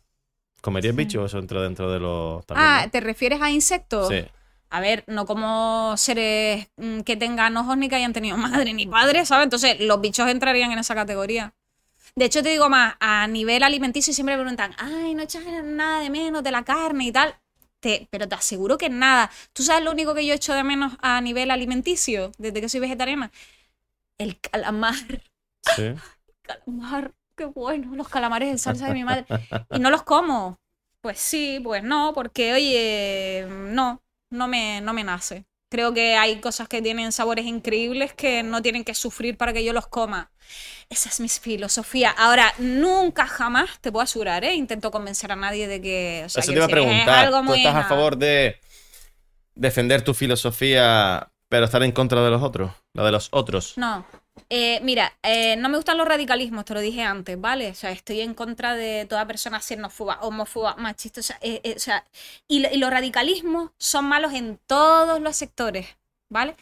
¿Comerías 0.61 0.95
bichos 0.95 1.23
o 1.23 1.25
eso 1.25 1.39
entra 1.39 1.61
dentro 1.61 1.89
de 1.91 1.99
los... 1.99 2.45
también, 2.45 2.67
Ah, 2.69 2.81
no? 2.85 2.91
¿te 2.91 2.99
refieres 2.99 3.41
a 3.41 3.49
insectos? 3.49 4.09
Sí. 4.09 4.23
A 4.69 4.81
ver, 4.81 5.03
no 5.07 5.25
como 5.25 5.95
seres 5.97 6.67
mm, 6.77 6.99
que 7.01 7.15
tengan 7.15 7.55
ojos 7.57 7.77
ni 7.77 7.87
que 7.89 7.95
hayan 7.95 8.13
tenido 8.13 8.37
madre 8.37 8.73
ni 8.73 8.85
padre, 8.85 9.25
¿sabes? 9.25 9.45
Entonces, 9.45 9.79
los 9.79 9.99
bichos 10.01 10.27
entrarían 10.29 10.71
en 10.71 10.79
esa 10.79 10.93
categoría. 10.93 11.53
De 12.17 12.25
hecho, 12.25 12.41
te 12.41 12.49
digo 12.49 12.67
más, 12.67 12.95
a 12.99 13.27
nivel 13.27 13.61
alimenticio 13.63 14.11
siempre 14.13 14.35
me 14.35 14.41
preguntan, 14.41 14.73
ay, 14.79 15.13
no 15.13 15.21
echas 15.21 15.43
nada 15.63 16.01
de 16.01 16.09
menos 16.09 16.43
de 16.43 16.51
la 16.51 16.63
carne 16.63 17.05
y 17.05 17.11
tal. 17.11 17.35
Te- 17.79 18.07
pero 18.09 18.27
te 18.27 18.33
aseguro 18.35 18.77
que 18.79 18.89
nada. 18.89 19.29
¿Tú 19.53 19.61
sabes 19.63 19.83
lo 19.83 19.91
único 19.91 20.15
que 20.15 20.25
yo 20.25 20.33
echo 20.33 20.53
de 20.55 20.63
menos 20.63 20.93
a 20.99 21.21
nivel 21.21 21.51
alimenticio 21.51 22.31
desde 22.39 22.59
que 22.59 22.69
soy 22.69 22.79
vegetariana? 22.79 23.31
El 24.17 24.39
calamar. 24.39 24.95
Sí. 25.61 26.01
Calamar, 26.43 27.13
qué 27.35 27.45
bueno, 27.45 27.95
los 27.95 28.09
calamares 28.09 28.49
en 28.49 28.59
salsa 28.59 28.87
de 28.87 28.93
mi 28.93 29.03
madre. 29.03 29.25
Y 29.71 29.79
no 29.79 29.89
los 29.91 30.03
como. 30.03 30.59
Pues 31.01 31.19
sí, 31.19 31.59
pues 31.63 31.83
no, 31.83 32.13
porque 32.15 32.53
oye, 32.53 33.47
no, 33.49 34.01
no 34.31 34.47
me, 34.47 34.81
no 34.81 34.93
me 34.93 35.03
nace. 35.03 35.45
Creo 35.69 35.93
que 35.93 36.15
hay 36.15 36.39
cosas 36.39 36.69
que 36.69 36.81
tienen 36.81 37.11
sabores 37.11 37.45
increíbles 37.45 38.13
que 38.13 38.41
no 38.41 38.61
tienen 38.61 38.85
que 38.85 38.93
sufrir 38.93 39.37
para 39.37 39.51
que 39.51 39.65
yo 39.65 39.73
los 39.73 39.87
coma. 39.87 40.31
Esa 40.89 41.09
es 41.09 41.19
mi 41.19 41.27
filosofía. 41.27 42.09
Ahora, 42.11 42.53
nunca 42.57 43.27
jamás 43.27 43.79
te 43.81 43.91
puedo 43.91 44.03
asegurar, 44.03 44.45
¿eh? 44.45 44.55
Intento 44.55 44.91
convencer 44.91 45.31
a 45.33 45.35
nadie 45.35 45.67
de 45.67 45.81
que. 45.81 46.23
O 46.25 46.29
sea, 46.29 46.41
Eso 46.41 46.51
te 46.51 46.55
iba 46.55 46.65
a 46.65 46.67
es 46.67 46.71
preguntar. 46.71 47.29
¿Tú 47.29 47.53
estás 47.53 47.75
a 47.75 47.83
favor 47.83 48.17
de 48.17 48.61
defender 49.55 50.03
tu 50.03 50.13
filosofía, 50.13 51.29
pero 51.49 51.65
estar 51.65 51.83
en 51.83 51.91
contra 51.91 52.23
de 52.23 52.31
los 52.31 52.41
otros? 52.41 52.71
La 52.93 53.03
de 53.03 53.11
los 53.11 53.27
otros. 53.31 53.73
No. 53.77 54.05
Eh, 54.49 54.79
mira, 54.83 55.13
eh, 55.23 55.55
no 55.57 55.69
me 55.69 55.77
gustan 55.77 55.97
los 55.97 56.07
radicalismos, 56.07 56.65
te 56.65 56.73
lo 56.73 56.79
dije 56.81 57.03
antes, 57.03 57.39
¿vale? 57.39 57.69
O 57.71 57.75
sea, 57.75 57.91
estoy 57.91 58.21
en 58.21 58.33
contra 58.33 58.75
de 58.75 59.05
toda 59.05 59.27
persona 59.27 59.59
xenófoba, 59.61 60.19
homófoba, 60.21 60.75
machista. 60.77 61.19
O 61.21 61.23
sea, 61.23 61.37
eh, 61.41 61.61
eh, 61.63 61.73
o 61.75 61.79
sea, 61.79 62.05
y, 62.47 62.65
y 62.67 62.77
los 62.77 62.89
radicalismos 62.89 63.71
son 63.77 64.05
malos 64.05 64.33
en 64.33 64.59
todos 64.67 65.19
los 65.21 65.35
sectores, 65.35 65.87
¿vale? 66.29 66.55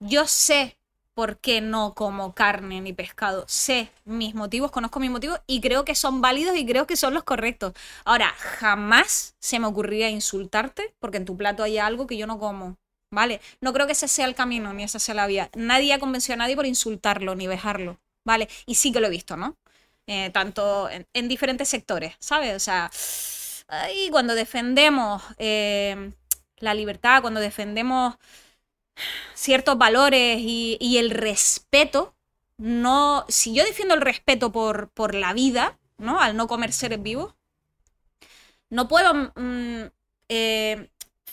Yo 0.00 0.26
sé 0.28 0.78
por 1.14 1.38
qué 1.40 1.60
no 1.62 1.94
como 1.94 2.34
carne 2.34 2.80
ni 2.82 2.92
pescado. 2.94 3.44
Sé 3.48 3.90
mis 4.06 4.34
motivos, 4.34 4.72
conozco 4.72 5.00
mis 5.00 5.10
motivos 5.12 5.40
y 5.46 5.60
creo 5.62 5.84
que 5.86 5.94
son 5.96 6.22
válidos 6.22 6.56
y 6.56 6.66
creo 6.66 6.86
que 6.88 6.96
son 6.96 7.14
los 7.14 7.24
correctos. 7.24 7.74
Ahora, 8.06 8.30
jamás 8.38 9.36
se 9.40 9.60
me 9.60 9.68
ocurriría 9.68 10.10
insultarte 10.10 10.94
porque 11.00 11.18
en 11.18 11.26
tu 11.26 11.36
plato 11.38 11.62
hay 11.64 11.78
algo 11.78 12.08
que 12.08 12.18
yo 12.18 12.26
no 12.28 12.38
como. 12.40 12.78
¿Vale? 13.10 13.40
No 13.60 13.72
creo 13.72 13.86
que 13.86 13.92
ese 13.92 14.08
sea 14.08 14.26
el 14.26 14.34
camino 14.34 14.72
ni 14.72 14.84
esa 14.84 14.98
sea 14.98 15.14
la 15.14 15.26
vía. 15.26 15.50
Nadie 15.54 15.92
ha 15.92 15.98
convencido 15.98 16.34
a 16.34 16.36
nadie 16.38 16.56
por 16.56 16.66
insultarlo 16.66 17.34
ni 17.34 17.46
vejarlo. 17.46 17.98
¿Vale? 18.24 18.48
Y 18.66 18.74
sí 18.76 18.92
que 18.92 19.00
lo 19.00 19.06
he 19.06 19.10
visto, 19.10 19.36
¿no? 19.36 19.56
Eh, 20.06 20.30
tanto 20.30 20.90
en, 20.90 21.06
en 21.14 21.28
diferentes 21.28 21.68
sectores, 21.68 22.14
¿sabes? 22.18 22.54
O 22.54 22.58
sea, 22.60 22.90
ahí 23.68 24.08
cuando 24.10 24.34
defendemos 24.34 25.22
eh, 25.38 26.12
la 26.58 26.74
libertad, 26.74 27.22
cuando 27.22 27.40
defendemos 27.40 28.16
ciertos 29.34 29.78
valores 29.78 30.38
y, 30.40 30.76
y 30.80 30.98
el 30.98 31.10
respeto, 31.10 32.14
no. 32.58 33.24
Si 33.28 33.54
yo 33.54 33.64
defiendo 33.64 33.94
el 33.94 34.00
respeto 34.00 34.52
por, 34.52 34.90
por 34.90 35.14
la 35.14 35.32
vida, 35.32 35.78
¿no? 35.98 36.20
Al 36.20 36.36
no 36.36 36.46
comer 36.48 36.72
seres 36.72 37.02
vivos, 37.02 37.34
no 38.68 38.88
puedo 38.88 39.14
mm, 39.14 39.90
eh, 40.28 40.88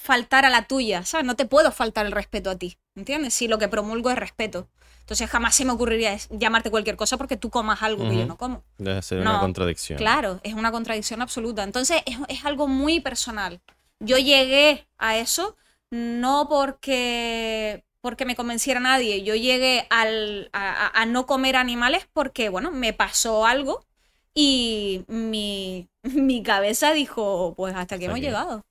faltar 0.08 0.46
a 0.46 0.50
la 0.50 0.64
tuya, 0.64 1.04
¿sabes? 1.04 1.26
No 1.26 1.36
te 1.36 1.46
puedo 1.46 1.70
faltar 1.74 2.06
el 2.06 2.14
respeto 2.14 2.50
a 2.50 2.56
ti, 2.56 2.78
¿entiendes? 2.96 3.34
Si 3.34 3.50
lo 3.50 3.60
que 3.60 3.68
promulgo 3.68 4.10
es 4.10 4.18
respeto. 4.18 4.70
Entonces 5.02 5.30
jamás 5.30 5.54
se 5.54 5.66
me 5.66 5.74
ocurriría 5.74 6.18
llamarte 6.30 6.72
cualquier 6.72 6.96
cosa 6.96 7.18
porque 7.18 7.36
tú 7.36 7.50
comas 7.50 7.84
algo 7.84 8.10
que 8.10 8.18
yo 8.18 8.26
no 8.26 8.38
como. 8.38 8.64
Debe 8.78 9.02
ser 9.02 9.20
una 9.20 9.42
contradicción. 9.42 9.98
Claro, 9.98 10.40
es 10.44 10.54
una 10.54 10.72
contradicción 10.72 11.22
absoluta. 11.22 11.64
Entonces 11.64 12.04
es, 12.06 12.18
es 12.30 12.46
algo 12.46 12.70
muy 12.70 13.02
personal. 13.02 13.60
Yo 14.00 14.18
llegué 14.18 14.88
a 14.98 15.18
eso 15.18 15.58
no 15.92 16.48
porque, 16.50 17.84
porque 18.00 18.26
me 18.26 18.38
convenciera 18.38 18.80
nadie. 18.80 19.24
Yo 19.24 19.36
llegué 19.36 19.88
al, 19.90 20.50
a, 20.54 21.06
no 21.06 21.26
comer 21.26 21.58
animales 21.58 22.08
porque, 22.14 22.48
bueno, 22.48 22.72
me 22.72 22.94
pasó 22.94 23.46
algo 23.46 23.86
y 24.34 25.04
mi, 25.08 25.90
mi 26.04 26.44
cabeza 26.44 26.94
dijo, 26.94 27.54
pues 27.58 27.76
hasta 27.76 27.96
aquí 27.96 28.06
hemos 28.06 28.22
llegado. 28.22 28.64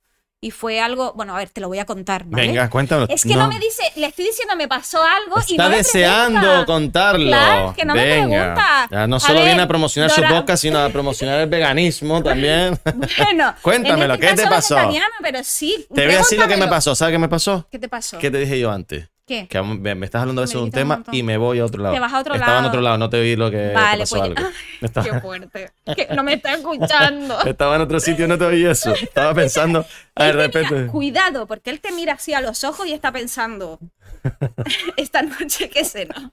Y 0.47 0.51
fue 0.51 0.79
algo, 0.79 1.11
bueno, 1.11 1.35
a 1.35 1.39
ver, 1.39 1.49
te 1.49 1.59
lo 1.59 1.67
voy 1.67 1.79
a 1.79 1.83
contar, 1.85 2.23
¿vale? 2.23 2.47
Venga, 2.47 2.69
cuéntanos. 2.69 3.09
Es 3.09 3.23
que 3.23 3.35
no. 3.35 3.49
me 3.49 3.59
dice, 3.59 3.83
le 3.97 4.07
estoy 4.07 4.23
diciendo 4.27 4.55
me 4.55 4.69
pasó 4.69 5.03
algo 5.03 5.35
y 5.45 5.51
Está 5.51 5.63
no 5.65 5.69
me 5.71 5.75
deseando 5.75 6.65
contarlo. 6.65 7.27
Claro, 7.27 7.73
que 7.75 7.83
no 7.83 7.93
me 7.93 8.01
pregunta. 8.01 8.87
Ya 8.89 9.07
no 9.07 9.17
A 9.17 9.19
solo 9.19 9.39
ver, 9.39 9.45
viene 9.47 9.61
a 9.63 9.67
promocionar 9.67 10.09
su 10.09 10.21
Dora- 10.21 10.29
podcast, 10.39 10.61
sino 10.61 10.79
a 10.79 10.87
promocionar 10.87 11.41
el 11.41 11.49
veganismo 11.49 12.23
también. 12.23 12.79
Bueno, 13.17 13.55
Cuéntamelo, 13.61 14.13
este 14.13 14.27
¿qué 14.27 14.33
te 14.35 14.47
pasó? 14.47 14.77
pero 15.21 15.43
sí, 15.43 15.85
Te 15.93 16.05
voy 16.05 16.15
a 16.15 16.19
decir 16.19 16.39
lo 16.39 16.47
que 16.47 16.55
me 16.55 16.69
pasó. 16.69 16.95
¿Sabes 16.95 17.11
qué 17.11 17.19
me 17.19 17.27
pasó? 17.27 17.67
¿Qué 17.69 17.77
te 17.77 17.89
pasó? 17.89 18.17
¿Qué 18.17 18.31
te 18.31 18.37
dije 18.37 18.57
yo 18.57 18.71
antes? 18.71 19.09
¿Qué? 19.27 19.45
Que 19.49 19.61
me, 19.61 19.93
me 19.93 20.05
estás 20.05 20.21
hablando 20.21 20.41
de 20.41 20.45
Me 20.47 20.49
eso 20.49 20.57
de 20.59 20.63
un 20.63 20.67
un 20.67 20.71
tema 20.71 20.95
montón. 20.95 21.13
y 21.13 21.21
me 21.21 21.35
voy 21.35 21.59
a 21.59 21.65
otro 21.65 21.83
lado. 21.83 21.93
Te 21.93 21.99
vas 21.99 22.13
a 22.13 22.19
otro 22.19 22.33
Estaba 22.35 22.51
en 22.53 22.57
lado. 22.63 22.67
otro 22.69 22.81
lado, 22.81 22.97
no 22.97 23.09
te 23.09 23.19
oí 23.19 23.35
lo 23.35 23.51
que 23.51 23.57
te 23.57 23.73
Vale, 23.73 24.03
pasó 24.03 24.15
pues 24.15 24.23
algo. 24.37 24.49
Qué 24.79 24.85
Estaba, 24.85 25.21
fuerte. 25.21 25.71
Que 25.95 26.07
no 26.15 26.23
me 26.23 26.33
está 26.35 26.53
escuchando. 26.53 27.41
estaba 27.45 27.75
en 27.75 27.81
otro 27.81 27.99
sitio 27.99 28.23
y 28.25 28.27
no 28.29 28.37
te 28.37 28.45
oí 28.45 28.65
eso. 28.65 28.93
Estaba 28.93 29.33
pensando. 29.33 29.85
A 30.15 30.23
ver, 30.23 30.35
te 30.37 30.59
repente. 30.61 30.87
cuidado, 30.91 31.45
porque 31.45 31.69
él 31.71 31.81
te 31.81 31.91
mira 31.91 32.13
así 32.13 32.33
a 32.33 32.39
los 32.39 32.63
ojos 32.63 32.87
y 32.87 32.93
está 32.93 33.11
pensando. 33.11 33.79
Esta 34.97 35.21
noche 35.21 35.69
que 35.69 35.83
ceno. 35.83 36.31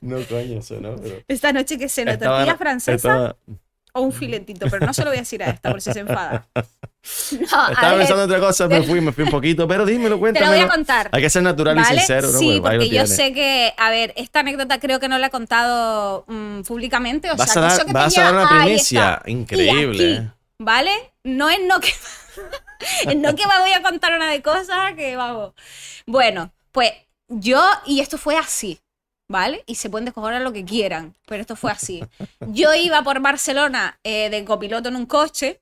No, 0.00 0.16
coño, 0.28 0.60
eso 0.60 0.80
no. 0.80 0.96
Pero... 0.96 1.16
Esta 1.28 1.52
noche 1.52 1.76
que. 1.78 1.84
Estaba- 1.84 2.16
¿Tortilla 2.18 2.56
francesa 2.56 2.94
estaba- 2.96 3.36
o 3.98 4.02
un 4.02 4.12
filetito? 4.12 4.66
Pero 4.70 4.86
no 4.86 4.94
se 4.94 5.02
lo 5.02 5.10
voy 5.10 5.18
a 5.18 5.20
decir 5.20 5.42
a 5.42 5.50
esta 5.50 5.70
por 5.70 5.80
si 5.80 5.92
se 5.92 6.00
enfada. 6.00 6.46
No, 7.32 7.70
Estaba 7.70 7.96
pensando 7.96 8.24
en 8.24 8.30
otra 8.30 8.40
cosa, 8.40 8.68
me 8.68 8.82
fui, 8.82 9.00
me 9.00 9.12
fui 9.12 9.24
un 9.24 9.30
poquito, 9.30 9.66
pero 9.66 9.86
dímelo, 9.86 10.08
te 10.08 10.10
lo 10.14 10.18
cuéntame. 10.18 10.48
voy 10.48 10.60
a 10.60 10.68
contar. 10.68 11.08
Hay 11.12 11.22
que 11.22 11.30
ser 11.30 11.42
natural 11.42 11.78
y 11.78 11.84
sincero, 11.84 12.30
¿no? 12.30 12.38
Sí, 12.38 12.60
porque 12.60 12.88
yo 12.90 13.06
sé 13.06 13.32
que, 13.32 13.72
a 13.78 13.90
ver, 13.90 14.12
esta 14.16 14.40
anécdota 14.40 14.78
creo 14.78 15.00
que 15.00 15.08
no 15.08 15.16
la 15.18 15.28
he 15.28 15.30
contado 15.30 16.24
mm, 16.26 16.62
públicamente. 16.62 17.30
O 17.30 17.36
Vas 17.36 17.52
sea, 17.52 17.62
a 17.64 17.68
dar, 17.68 17.86
que 17.86 17.92
vas 17.92 18.18
a 18.18 18.22
dar 18.22 18.34
una 18.34 18.48
primicia. 18.48 19.22
Increíble. 19.26 20.04
Y 20.04 20.12
aquí, 20.16 20.26
¿eh? 20.26 20.30
¿Vale? 20.58 20.90
No 21.24 21.48
es 21.48 21.60
no 21.66 21.80
que. 21.80 21.92
en 23.10 23.22
no 23.22 23.34
que 23.34 23.46
me 23.46 23.58
voy 23.60 23.72
a 23.72 23.82
contar 23.82 24.12
una 24.14 24.30
de 24.30 24.42
cosas 24.42 24.94
que 24.94 25.16
vamos. 25.16 25.54
Bueno, 26.06 26.52
pues 26.72 26.92
yo, 27.28 27.62
y 27.86 28.00
esto 28.00 28.18
fue 28.18 28.36
así, 28.36 28.80
¿vale? 29.28 29.62
Y 29.66 29.74
se 29.76 29.90
pueden 29.90 30.06
descojonar 30.06 30.42
lo 30.42 30.52
que 30.52 30.64
quieran, 30.64 31.16
pero 31.26 31.40
esto 31.40 31.56
fue 31.56 31.70
así. 31.70 32.02
Yo 32.48 32.74
iba 32.74 33.02
por 33.02 33.20
Barcelona 33.20 33.98
eh, 34.02 34.30
de 34.30 34.44
copiloto 34.44 34.88
en 34.88 34.96
un 34.96 35.06
coche. 35.06 35.60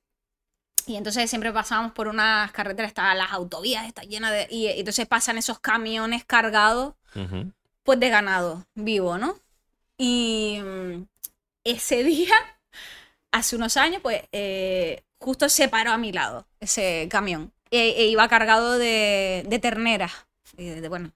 Y 0.85 0.95
entonces 0.95 1.29
siempre 1.29 1.51
pasábamos 1.51 1.91
por 1.91 2.07
unas 2.07 2.51
carreteras, 2.53 2.89
estaban 2.91 3.17
las 3.17 3.33
autovías, 3.33 3.85
está 3.85 4.03
llenas 4.03 4.31
de. 4.31 4.47
Y 4.49 4.67
entonces 4.67 5.05
pasan 5.05 5.37
esos 5.37 5.59
camiones 5.59 6.23
cargados 6.23 6.93
Ujú. 7.13 7.51
pues 7.83 7.99
de 7.99 8.09
ganado 8.09 8.65
vivo, 8.73 9.17
¿no? 9.17 9.37
Y 9.97 10.59
mm, 10.63 11.03
ese 11.65 12.03
día, 12.05 12.35
hace 13.31 13.55
unos 13.57 13.77
años, 13.77 14.01
pues 14.01 14.23
eh, 14.31 15.03
justo 15.19 15.49
se 15.49 15.67
paró 15.67 15.91
a 15.91 15.97
mi 15.97 16.11
lado 16.13 16.47
ese 16.61 17.07
camión. 17.11 17.51
E, 17.69 17.89
e 18.03 18.05
iba 18.07 18.27
cargado 18.29 18.77
de, 18.77 19.43
de 19.47 19.59
terneras, 19.59 20.13
y 20.57 20.67
de, 20.69 20.79
de- 20.81 20.87
bueno, 20.89 21.11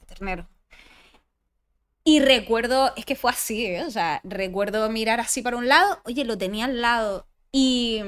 de 0.00 0.06
ternero. 0.06 0.48
Y 2.04 2.20
recuerdo, 2.20 2.92
es 2.96 3.04
que 3.04 3.14
fue 3.16 3.30
así, 3.30 3.66
¿eh? 3.66 3.84
o 3.84 3.90
sea, 3.90 4.20
recuerdo 4.24 4.88
mirar 4.90 5.20
así 5.20 5.40
para 5.42 5.56
un 5.56 5.68
lado, 5.68 6.00
oye, 6.04 6.24
lo 6.24 6.36
tenía 6.36 6.64
al 6.64 6.80
lado 6.80 7.26
y 7.52 8.00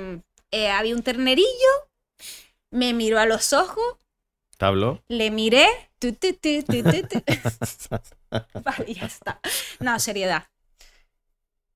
eh, 0.50 0.70
había 0.70 0.94
un 0.96 1.02
ternerillo, 1.02 1.48
me 2.70 2.92
miró 2.92 3.20
a 3.20 3.26
los 3.26 3.52
ojos 3.52 3.84
¿Te 4.58 4.64
habló? 4.64 5.00
le 5.08 5.30
miré. 5.30 5.66
tu, 6.00 6.12
tu, 6.12 6.32
tu, 6.32 6.62
vale, 8.64 8.94
ya 8.94 9.06
está. 9.06 9.40
No, 9.80 9.98
seriedad. 10.00 10.44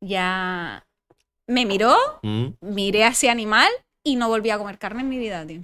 Ya 0.01 0.85
me 1.47 1.65
miró, 1.67 1.97
Mm. 2.23 2.49
miré 2.61 3.05
a 3.05 3.09
ese 3.09 3.31
animal 3.31 3.69
y 4.05 4.17
no 4.17 4.29
volví 4.29 4.51
a 4.51 4.59
comer 4.59 4.79
carne 4.79 5.01
en 5.03 5.09
mi 5.09 5.19
vida, 5.19 5.47
tío. 5.47 5.63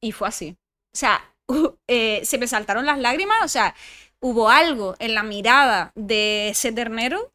Y 0.00 0.12
fue 0.12 0.28
así. 0.28 0.56
O 0.94 0.98
sea, 0.98 1.32
eh, 1.88 2.24
se 2.24 2.38
me 2.38 2.46
saltaron 2.46 2.86
las 2.86 2.98
lágrimas, 2.98 3.38
o 3.44 3.48
sea, 3.48 3.74
hubo 4.20 4.48
algo 4.48 4.96
en 4.98 5.14
la 5.14 5.22
mirada 5.22 5.92
de 5.94 6.48
ese 6.50 6.72
ternero 6.72 7.32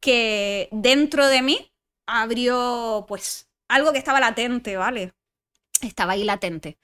que 0.00 0.68
dentro 0.72 1.26
de 1.26 1.42
mí 1.42 1.70
abrió, 2.06 3.04
pues, 3.08 3.48
algo 3.68 3.92
que 3.92 3.98
estaba 3.98 4.20
latente, 4.20 4.76
¿vale? 4.76 5.12
Estaba 5.80 6.12
ahí 6.12 6.24
latente. 6.24 6.78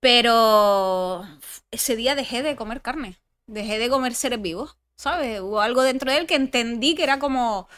Pero 0.00 1.26
ese 1.70 1.96
día 1.96 2.14
dejé 2.14 2.42
de 2.42 2.56
comer 2.56 2.82
carne, 2.82 3.16
dejé 3.46 3.78
de 3.78 3.88
comer 3.88 4.14
seres 4.14 4.42
vivos, 4.42 4.76
¿sabes? 4.96 5.40
Hubo 5.40 5.60
algo 5.60 5.82
dentro 5.82 6.10
de 6.10 6.18
él 6.18 6.26
que 6.26 6.34
entendí 6.34 6.94
que 6.94 7.04
era 7.04 7.18
como, 7.18 7.68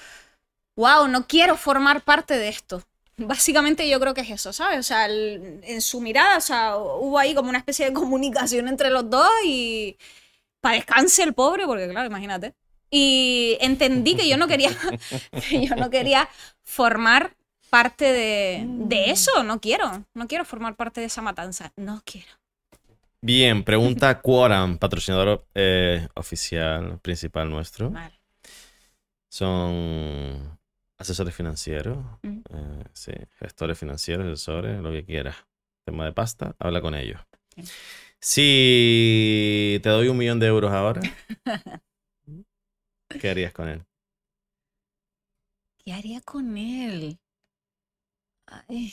wow, 0.76 1.06
no 1.08 1.26
quiero 1.26 1.56
formar 1.56 2.02
parte 2.02 2.36
de 2.36 2.48
esto. 2.48 2.82
Básicamente 3.16 3.88
yo 3.88 4.00
creo 4.00 4.12
que 4.12 4.22
es 4.22 4.30
eso, 4.30 4.52
¿sabes? 4.52 4.80
O 4.80 4.82
sea, 4.82 5.08
en 5.08 5.80
su 5.80 6.00
mirada, 6.00 6.36
o 6.36 6.40
sea, 6.40 6.76
hubo 6.76 7.18
ahí 7.18 7.34
como 7.34 7.48
una 7.48 7.58
especie 7.58 7.86
de 7.86 7.92
comunicación 8.00 8.68
entre 8.68 8.90
los 8.90 9.08
dos 9.08 9.30
y 9.44 9.96
para 10.66 10.76
descanse 10.76 11.22
el 11.22 11.32
pobre, 11.34 11.64
porque 11.66 11.88
claro, 11.88 12.06
imagínate. 12.08 12.54
Y 12.90 13.56
entendí 13.60 14.14
que 14.16 14.28
yo 14.28 14.36
no 14.36 14.46
quería, 14.48 14.70
que 15.50 15.66
yo 15.66 15.74
no 15.76 15.90
quería 15.90 16.28
formar 16.62 17.36
parte 17.70 18.04
de, 18.12 18.64
de 18.66 19.10
eso. 19.10 19.42
No 19.42 19.60
quiero. 19.60 20.04
No 20.14 20.26
quiero 20.28 20.44
formar 20.44 20.76
parte 20.76 21.00
de 21.00 21.06
esa 21.06 21.22
matanza. 21.22 21.72
No 21.76 22.00
quiero. 22.04 22.28
Bien, 23.20 23.64
pregunta 23.64 24.20
Quorum, 24.22 24.78
patrocinador 24.78 25.44
eh, 25.54 26.06
oficial 26.14 26.98
principal 27.00 27.50
nuestro. 27.50 27.90
Vale. 27.90 28.14
Son 29.28 30.58
asesores 30.98 31.34
financieros, 31.34 31.98
Mm. 32.22 32.38
eh, 32.50 32.84
sí, 32.92 33.12
gestores 33.38 33.78
financieros, 33.78 34.26
asesores, 34.26 34.80
lo 34.80 34.90
que 34.92 35.04
quieras. 35.04 35.36
Tema 35.84 36.04
de 36.04 36.12
pasta, 36.12 36.54
habla 36.58 36.80
con 36.80 36.94
ellos. 36.94 37.20
Bien. 37.54 37.68
Si 38.20 39.80
te 39.82 39.88
doy 39.88 40.08
un 40.08 40.16
millón 40.18 40.40
de 40.40 40.46
euros 40.48 40.72
ahora, 40.72 41.10
¿qué 43.18 43.30
harías 43.30 43.52
con 43.52 43.68
él? 43.68 43.84
¿Qué 45.78 45.94
haría 45.94 46.20
con 46.20 46.58
él? 46.58 47.18
Ay. 48.46 48.92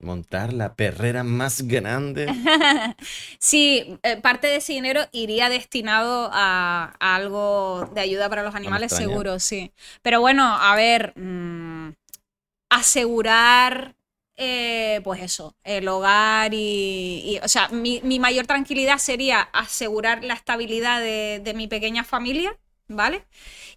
Montar 0.00 0.52
la 0.52 0.74
perrera 0.74 1.24
más 1.24 1.62
grande. 1.62 2.26
Sí, 3.38 3.98
eh, 4.02 4.16
parte 4.20 4.46
de 4.46 4.56
ese 4.56 4.72
dinero 4.72 5.00
iría 5.12 5.48
destinado 5.48 6.30
a, 6.32 6.94
a 7.00 7.16
algo 7.16 7.90
de 7.94 8.00
ayuda 8.00 8.28
para 8.28 8.42
los 8.42 8.54
animales, 8.54 8.92
seguro, 8.92 9.38
sí. 9.40 9.72
Pero 10.02 10.20
bueno, 10.20 10.44
a 10.44 10.74
ver, 10.76 11.12
mm, 11.16 11.90
asegurar, 12.70 13.96
eh, 14.36 15.00
pues 15.04 15.20
eso, 15.22 15.56
el 15.64 15.86
hogar 15.88 16.54
y, 16.54 17.22
y, 17.24 17.38
o 17.44 17.48
sea, 17.48 17.68
mi, 17.68 18.00
mi 18.02 18.18
mayor 18.18 18.46
tranquilidad 18.46 18.98
sería 18.98 19.40
asegurar 19.42 20.24
la 20.24 20.34
estabilidad 20.34 21.00
de, 21.00 21.40
de 21.42 21.54
mi 21.54 21.68
pequeña 21.68 22.04
familia, 22.04 22.58
¿vale? 22.92 23.24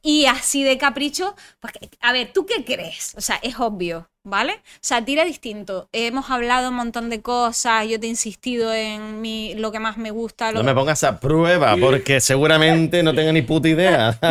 Y 0.01 0.27
así 0.27 0.63
de 0.63 0.77
capricho, 0.77 1.35
pues, 1.59 1.73
a 1.99 2.11
ver, 2.11 2.31
¿tú 2.31 2.45
qué 2.45 2.63
crees? 2.63 3.15
O 3.17 3.21
sea, 3.21 3.37
es 3.41 3.59
obvio, 3.59 4.07
¿vale? 4.23 4.53
O 4.53 4.79
sea, 4.81 5.03
tira 5.03 5.25
distinto. 5.25 5.89
Hemos 5.93 6.29
hablado 6.29 6.69
un 6.69 6.75
montón 6.75 7.09
de 7.09 7.21
cosas, 7.21 7.87
yo 7.87 7.99
te 7.99 8.05
he 8.05 8.09
insistido 8.09 8.71
en 8.71 9.21
mi, 9.21 9.55
lo 9.55 9.71
que 9.71 9.79
más 9.79 9.97
me 9.97 10.11
gusta. 10.11 10.51
Lo 10.51 10.59
No 10.59 10.63
me 10.63 10.75
pongas 10.75 11.03
a 11.03 11.19
prueba 11.19 11.75
porque 11.77 12.19
seguramente 12.19 13.01
no 13.01 13.15
tengo 13.15 13.31
ni 13.31 13.41
puta 13.41 13.67
idea. 13.67 14.19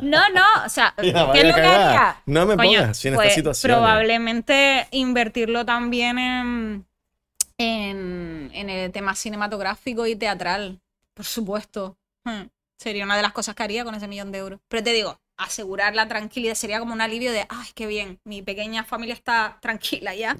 No, 0.00 0.28
no, 0.30 0.44
o 0.64 0.68
sea, 0.68 0.94
¿qué 1.00 1.08
es 1.08 1.14
lo 1.14 1.32
que 1.32 1.40
haría? 1.42 2.22
No 2.26 2.46
me 2.46 2.56
Coño, 2.56 2.80
pongas 2.80 3.04
en 3.04 3.14
pues, 3.14 3.28
esta 3.28 3.36
situación. 3.36 3.72
Probablemente 3.72 4.86
invertirlo 4.90 5.64
también 5.64 6.18
en, 6.18 6.86
en, 7.58 8.50
en 8.54 8.70
el 8.70 8.92
tema 8.92 9.14
cinematográfico 9.14 10.06
y 10.06 10.16
teatral, 10.16 10.80
por 11.14 11.26
supuesto. 11.26 11.96
Hmm, 12.24 12.44
Sería 12.82 13.04
una 13.04 13.16
de 13.16 13.22
las 13.22 13.32
cosas 13.32 13.54
que 13.54 13.62
haría 13.62 13.84
con 13.84 13.94
ese 13.94 14.08
millón 14.08 14.32
de 14.32 14.38
euros. 14.38 14.60
Pero 14.68 14.82
te 14.82 14.92
digo, 14.92 15.20
asegurar 15.36 15.94
la 15.94 16.08
tranquilidad 16.08 16.54
sería 16.54 16.80
como 16.80 16.92
un 16.92 17.00
alivio 17.00 17.32
de, 17.32 17.46
ay, 17.48 17.68
qué 17.74 17.86
bien, 17.86 18.18
mi 18.24 18.42
pequeña 18.42 18.84
familia 18.84 19.14
está 19.14 19.58
tranquila 19.60 20.14
ya. 20.14 20.36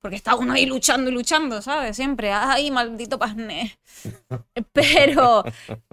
Porque 0.00 0.16
está 0.16 0.34
uno 0.34 0.54
ahí 0.54 0.64
luchando 0.66 1.10
y 1.10 1.14
luchando, 1.14 1.60
¿sabes? 1.60 1.94
Siempre, 1.94 2.32
ay, 2.32 2.70
maldito 2.70 3.18
pasné. 3.18 3.78
Pero, 4.72 5.44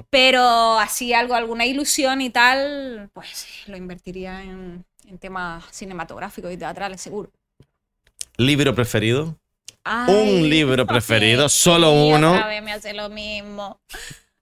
pero 0.10 0.80
así 0.80 1.14
algo, 1.14 1.36
alguna 1.36 1.66
ilusión 1.66 2.22
y 2.22 2.30
tal, 2.30 3.10
pues 3.14 3.64
lo 3.68 3.76
invertiría 3.76 4.44
en, 4.44 4.86
en 5.08 5.18
temas 5.18 5.66
cinematográficos 5.72 6.52
y 6.54 6.58
teatrales, 6.58 7.02
seguro. 7.02 7.32
¿Libro 8.38 8.74
preferido? 8.76 9.36
Ay, 9.84 10.14
Un 10.14 10.50
libro 10.50 10.86
preferido, 10.88 11.50
solo 11.50 11.92
uno. 11.92 12.34
Otra 12.34 12.48
vez 12.48 12.64
me 12.64 12.74
hace 12.74 12.94
lo 12.94 13.10
mismo. 13.10 13.80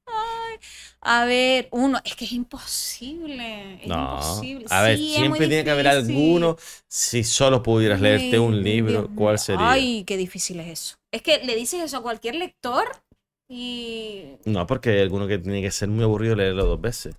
Ay, 0.06 0.60
a 1.08 1.24
ver, 1.26 1.68
uno, 1.72 1.99
es 2.03 2.16
que 2.16 2.26
es 2.26 2.32
imposible. 2.32 3.76
Es 3.82 3.88
No. 3.88 4.16
imposible. 4.16 4.66
A 4.70 4.82
ver, 4.82 4.97
Sí, 4.97 5.14
siempre 5.16 5.47
tiene 5.47 5.64
que 5.64 5.70
haber 5.72 5.88
alguno. 5.88 6.58
Si 6.88 7.24
solo 7.24 7.62
pudieras 7.62 8.01
leerte 8.01 8.39
un 8.39 8.64
libro, 8.64 9.03
Dios 9.03 9.10
¿cuál 9.16 9.38
sería? 9.38 9.70
Ay, 9.72 10.03
qué 10.06 10.18
difícil 10.18 10.60
es 10.62 10.68
eso. 10.68 10.95
Es 11.12 11.22
que 11.22 11.43
le 11.43 11.56
dices 11.56 11.82
eso 11.84 11.97
a 11.97 12.01
cualquier 12.01 12.36
lector 12.36 12.86
y. 13.47 14.38
No, 14.45 14.66
porque 14.66 14.89
hay 14.89 15.01
alguno 15.01 15.28
que 15.28 15.38
tiene 15.38 15.62
que 15.62 15.70
ser 15.70 15.89
muy 15.89 16.03
aburrido 16.03 16.36
leerlo 16.36 16.66
dos 16.66 16.82
veces. 16.82 17.16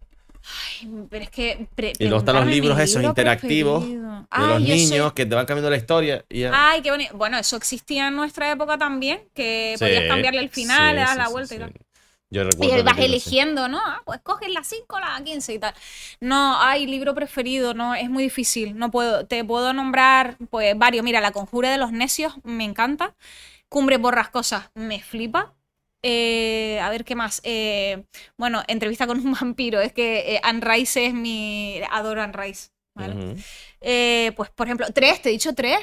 Ay, 0.83 1.07
pero 1.09 1.25
es 1.25 1.31
que. 1.31 1.69
Y 1.99 2.05
luego 2.05 2.19
están 2.19 2.37
los 2.37 2.47
libros 2.47 2.79
esos 2.79 2.97
libro 2.97 3.11
interactivos 3.11 3.85
preferido. 3.85 4.27
De 4.37 4.47
los 4.49 4.61
niños 4.63 5.13
que 5.13 5.27
te 5.27 5.35
van 5.35 5.47
cambiando 5.47 5.71
la 5.71 5.77
historia. 5.77 6.25
Y 6.29 6.41
ya. 6.41 6.51
Ay, 6.53 6.83
qué 6.83 6.91
bonito. 6.91 7.17
Bueno, 7.17 7.39
eso 7.39 7.57
existía 7.57 8.09
en 8.09 8.17
nuestra 8.17 8.51
época 8.51 8.77
también, 8.79 9.21
que 9.33 9.75
Sí, 9.79 9.85
podías 9.85 10.09
cambiarle 10.09 10.41
el 10.41 10.49
final, 10.49 10.91
sí, 10.91 10.95
le 10.97 11.01
das 11.03 11.17
la 11.17 11.29
vuelta 11.29 11.55
y 11.55 11.59
tal. 11.59 11.73
Yo 12.31 12.43
Y 12.43 12.45
recuerdo. 12.45 12.75
ahí 12.75 12.83
vas 12.83 12.99
eligiendo, 12.99 13.69
¿no? 13.69 13.79
Ah, 13.85 14.03
pues 14.05 14.21
coges 14.23 14.51
la 14.51 14.65
5, 14.65 14.99
la 14.99 15.23
15 15.23 15.55
y 15.55 15.59
tal. 15.59 15.75
No, 16.21 16.61
hay 16.61 16.87
libro 16.87 17.15
preferido, 17.15 17.75
no, 17.75 17.95
es 17.95 18.11
muy 18.11 18.25
difícil. 18.25 18.77
No 18.77 18.91
puedo, 18.91 19.27
te 19.27 19.45
puedo 19.45 19.73
nombrar, 19.73 20.37
pues, 20.51 20.77
varios. 20.77 21.05
Mira, 21.05 21.21
La 21.21 21.33
Conjura 21.33 21.71
de 21.71 21.79
los 21.79 21.93
Necios 21.93 22.35
me 22.45 22.65
encanta. 22.65 23.15
Cumbre 23.69 23.97
Borrascosas 23.99 24.71
me 24.75 25.01
flipa. 25.03 25.55
Eh, 26.03 26.79
a 26.83 26.91
ver 26.91 27.05
qué 27.05 27.15
más. 27.15 27.41
Eh, 27.45 28.05
bueno, 28.37 28.63
entrevista 28.69 29.07
con 29.07 29.19
un 29.25 29.33
vampiro. 29.33 29.81
Es 29.81 29.93
que 29.93 30.35
eh, 30.37 30.41
Anne 30.43 30.61
Rice 30.63 31.07
es 31.07 31.15
mi. 31.15 31.81
Adoro 31.91 32.23
Anne 32.23 32.33
Rice. 32.33 32.71
¿vale? 32.95 33.37
Eh, 33.81 34.33
pues, 34.37 34.51
por 34.51 34.67
ejemplo, 34.67 34.87
tres, 34.93 35.23
te 35.23 35.29
he 35.29 35.33
dicho 35.33 35.55
tres. 35.55 35.79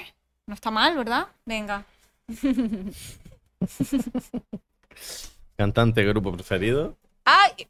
No 0.47 0.55
está 0.55 0.71
mal, 0.71 0.97
¿verdad? 0.97 1.27
Venga. 1.45 1.85
Cantante, 5.57 6.03
grupo 6.03 6.31
preferido. 6.33 6.97
¡Ay! 7.25 7.67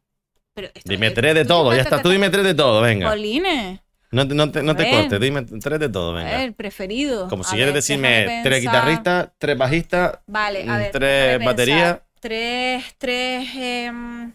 Pero 0.53 0.67
esto- 0.73 0.81
Dime 0.89 1.07
eh, 1.07 1.11
tres 1.11 1.33
de 1.35 1.45
todo. 1.45 1.73
Ya 1.75 1.81
está. 1.81 2.01
Tú 2.01 2.09
dime 2.09 2.29
tres 2.29 2.43
de 2.43 2.53
todo. 2.53 2.81
Venga. 2.81 3.09
Jolines. 3.09 3.79
No 4.11 4.27
te, 4.27 4.35
no 4.35 4.51
te, 4.51 4.61
no 4.61 4.75
te 4.75 4.87
A 4.87 4.91
cortes. 4.91 5.19
Dime 5.19 5.41
tres 5.43 5.79
de 5.79 5.89
todo. 5.89 6.11
A 6.11 6.23
Venga. 6.23 6.37
ver, 6.37 6.53
preferido. 6.53 7.27
Como 7.29 7.43
si 7.43 7.49
A 7.49 7.51
quieres 7.57 7.73
ver, 7.73 7.81
decirme 7.81 8.41
tres 8.43 8.61
guitarristas, 8.61 9.29
tres 9.39 9.57
bajistas, 9.57 10.19
Vale, 10.27 10.69
a 10.69 10.77
ver. 10.77 10.91
tres 10.91 11.43
baterías. 11.43 11.99
Tres, 12.19 12.83
tres. 12.99 13.49
em, 13.55 14.33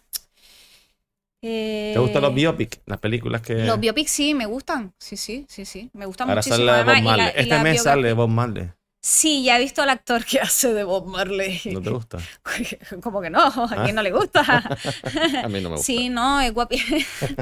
¿Te 1.41 1.95
gustan 1.99 2.23
los 2.23 2.33
eh, 2.33 2.35
biopics? 2.35 2.81
Las 2.87 2.99
películas 2.99 3.41
que. 3.41 3.55
Los 3.55 3.79
biopics 3.79 4.11
sí, 4.11 4.35
me 4.35 4.47
gustan. 4.47 4.93
Sí, 4.99 5.17
sí, 5.17 5.47
sí, 5.49 5.65
sí. 5.65 5.89
Me 5.93 6.05
gustan 6.07 6.29
Ahora 6.29 6.41
muchísimo. 6.41 6.57
sale 6.57 6.67
la 6.67 6.79
Bob 6.83 6.95
la- 6.95 7.01
Marley. 7.01 7.27
y 7.27 7.41
Este 7.41 7.55
la 7.55 7.63
mes 7.63 7.83
sale 7.83 8.13
Bob 8.13 8.29
Marley. 8.29 8.71
Sí, 9.01 9.45
ya 9.45 9.57
he 9.57 9.61
visto 9.61 9.81
al 9.83 9.91
actor 9.91 10.25
que 10.25 10.41
hace 10.41 10.75
de 10.75 10.83
Bob 10.85 11.07
Marley. 11.07 11.61
¿No 11.67 11.81
te 11.81 11.91
gusta? 11.91 12.19
Como 13.03 13.21
que 13.21 13.31
no, 13.31 13.41
a 13.47 13.83
quién 13.85 13.95
no 13.95 14.03
le 14.03 14.11
gusta. 14.11 14.41
A 15.45 15.49
mí 15.49 15.61
no 15.61 15.71
me 15.71 15.77
gusta. 15.77 15.87
Sí, 15.87 16.09
no, 16.09 16.41
es 16.41 16.53
guapi. 16.53 16.83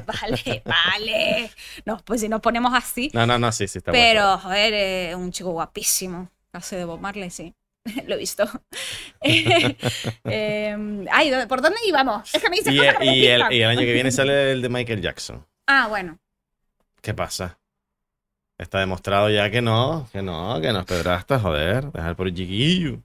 vale, 0.06 0.62
vale. 0.64 1.50
No, 1.86 1.98
pues 2.04 2.20
si 2.20 2.28
nos 2.28 2.40
ponemos 2.40 2.72
así. 2.74 3.10
No, 3.14 3.26
no, 3.26 3.38
no, 3.38 3.50
sí, 3.52 3.66
sí, 3.68 3.78
está 3.78 3.90
Pero, 3.92 4.22
bueno. 4.22 4.38
joder, 4.38 4.74
es 4.74 5.14
un 5.16 5.32
chico 5.32 5.50
guapísimo. 5.50 6.30
Hace 6.52 6.76
de 6.76 6.84
Bob 6.84 7.00
Marley, 7.00 7.30
sí. 7.30 7.54
Lo 8.06 8.14
he 8.16 8.18
visto. 8.18 8.48
Eh, 10.24 11.06
ay, 11.12 11.30
¿dónde- 11.30 11.46
¿por 11.46 11.62
dónde 11.62 11.78
íbamos? 11.86 12.34
Es 12.34 12.42
que 12.42 12.50
me 12.50 12.56
dices 12.56 12.72
Y, 12.72 12.78
cosas 12.78 12.94
que 12.98 13.04
me 13.04 13.16
y 13.16 13.26
el, 13.26 13.52
y 13.52 13.62
el 13.62 13.68
año 13.70 13.80
que 13.80 13.92
viene 13.92 14.10
sale 14.10 14.52
el 14.52 14.62
de 14.62 14.68
Michael 14.68 15.00
Jackson. 15.00 15.46
Ah, 15.66 15.86
bueno. 15.88 16.18
¿Qué 17.00 17.14
pasa? 17.14 17.58
Está 18.58 18.80
demostrado 18.80 19.28
ya 19.30 19.50
que 19.50 19.60
no, 19.60 20.08
que 20.12 20.22
no, 20.22 20.60
que 20.60 20.72
no 20.72 20.80
es 20.80 20.86
pedrasta, 20.86 21.38
joder. 21.38 21.92
Dejar 21.92 22.16
por 22.16 22.26
el 22.28 22.34
chiquillo. 22.34 23.00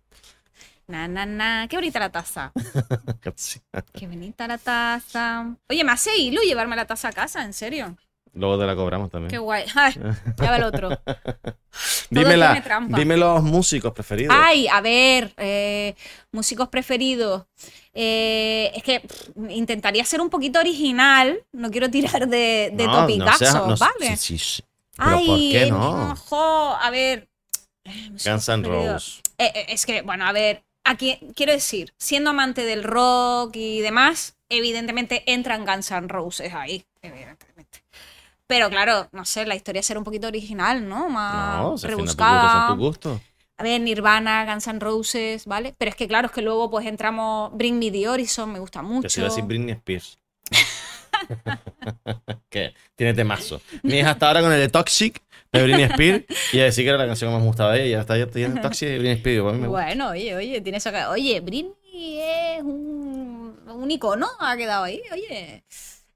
Na, 0.88 1.08
na, 1.08 1.26
na. 1.26 1.68
Qué 1.70 1.76
bonita 1.78 2.00
la 2.00 2.10
taza. 2.10 2.52
Qué 3.94 4.08
bonita 4.08 4.48
la 4.48 4.58
taza. 4.58 5.54
Oye, 5.70 5.84
me 5.84 5.92
hace 5.92 6.18
hilo 6.18 6.42
llevarme 6.42 6.76
la 6.76 6.86
taza 6.86 7.10
a 7.10 7.12
casa, 7.14 7.44
en 7.44 7.54
serio. 7.54 7.96
Luego 8.34 8.58
te 8.60 8.66
la 8.66 8.76
cobramos 8.78 9.10
Qué 9.10 9.12
también. 9.12 9.42
guay. 9.42 9.66
Ay, 9.76 9.94
ya 10.38 10.52
va 10.52 10.56
el 10.56 10.64
otro. 10.64 10.90
Dime, 12.10 12.38
la- 12.38 12.48
tiene 12.52 12.62
trampa. 12.62 12.98
dime 12.98 13.18
los 13.18 13.44
músicos 13.44 13.92
preferidos. 13.94 14.36
Ay, 14.38 14.68
a 14.70 14.80
ver, 14.82 15.34
eh, 15.38 15.96
músicos 16.32 16.70
preferidos. 16.70 17.46
Eh, 17.94 18.72
es 18.74 18.84
que 18.84 19.02
pff, 19.02 19.30
intentaría 19.50 20.04
ser 20.06 20.22
un 20.22 20.30
poquito 20.30 20.60
original. 20.60 21.44
No 21.52 21.70
quiero 21.72 21.90
tirar 21.90 22.28
de, 22.28 22.72
de 22.74 22.86
No, 22.86 23.02
topicazos, 23.02 23.80
¿vale? 23.80 24.16
sí, 24.16 24.38
sí, 24.38 24.38
sí. 24.38 24.64
Pero 24.98 25.18
Ay, 25.18 25.28
¿por 25.28 25.38
qué 25.40 25.66
no? 25.72 26.76
a 26.80 26.90
ver. 26.92 27.28
eh, 27.86 28.10
Guns 28.10 28.50
N'. 28.50 28.64
Roses. 28.64 29.22
Eh, 29.38 29.52
eh, 29.56 29.66
es 29.70 29.86
que, 29.86 30.02
bueno, 30.02 30.26
a 30.26 30.32
ver, 30.32 30.64
aquí 30.84 31.18
quiero 31.36 31.52
decir, 31.52 31.94
siendo 31.98 32.30
amante 32.32 32.64
del 32.66 32.84
rock 32.84 33.56
y 33.56 33.82
demás, 33.82 34.36
evidentemente 34.50 35.24
entran 35.32 35.66
Guns 35.66 35.92
N' 35.92 36.08
Roses 36.08 36.54
ahí, 36.54 36.86
evidentemente. 37.02 37.84
Pero 38.48 38.70
claro, 38.70 39.08
no 39.14 39.24
sé, 39.26 39.46
la 39.46 39.56
historia 39.56 39.82
será 39.82 40.00
un 40.00 40.04
poquito 40.04 40.28
original, 40.28 40.88
¿no? 40.88 41.08
Más 41.10 41.62
No, 41.62 41.78
si 41.78 41.88
rebuscada. 41.88 42.50
son 42.52 42.68
tus 42.68 42.78
gustos. 42.78 43.22
A 43.58 43.64
ver, 43.64 43.80
Nirvana, 43.80 44.46
Guns 44.46 44.68
N' 44.68 44.80
Roses, 44.80 45.46
¿vale? 45.46 45.74
Pero 45.78 45.90
es 45.90 45.96
que 45.96 46.08
claro, 46.08 46.28
es 46.28 46.34
que 46.34 46.42
luego 46.42 46.70
pues 46.70 46.86
entramos 46.86 47.52
Bring 47.54 47.80
Me 47.80 47.92
the 47.92 48.10
Horizon, 48.10 48.52
me 48.52 48.60
gusta 48.60 48.82
mucho. 48.82 49.08
se 49.10 49.22
iba 49.22 49.28
a 49.28 49.30
decir 49.30 49.46
Britney 49.46 49.72
Spears. 49.74 50.18
que 52.50 52.74
tiene 52.96 53.14
temazo. 53.14 53.62
Mi 53.84 54.00
hija 54.00 54.12
hasta 54.12 54.28
ahora 54.28 54.42
con 54.42 54.52
el 54.52 54.60
de 54.60 54.70
Toxic 54.70 55.22
de 55.52 55.64
Britney 55.64 55.84
Spears 55.86 56.26
y 56.54 56.60
a 56.60 56.64
decir 56.66 56.84
que 56.86 56.90
era 56.90 56.98
la 56.98 57.06
canción 57.08 57.30
que 57.30 57.34
más 57.34 57.42
me 57.42 57.48
gustaba 57.48 57.74
de 57.74 57.84
ella. 57.86 57.98
Ya 57.98 58.02
está, 58.02 58.18
ya 58.18 58.24
está 58.48 58.62
Toxic 58.62 58.88
de 58.90 58.98
Britney 59.00 59.18
Spears. 59.18 59.58
me. 59.58 59.68
Bueno, 59.68 60.10
oye, 60.10 60.36
oye, 60.36 60.62
tiene 60.62 60.78
eso 60.78 60.92
Oye, 61.10 61.40
Britney 61.42 62.20
es 62.20 62.62
un, 62.64 63.60
un 63.68 63.92
icono, 63.92 64.28
ha 64.40 64.56
quedado 64.56 64.84
ahí, 64.86 65.02
oye. 65.12 65.64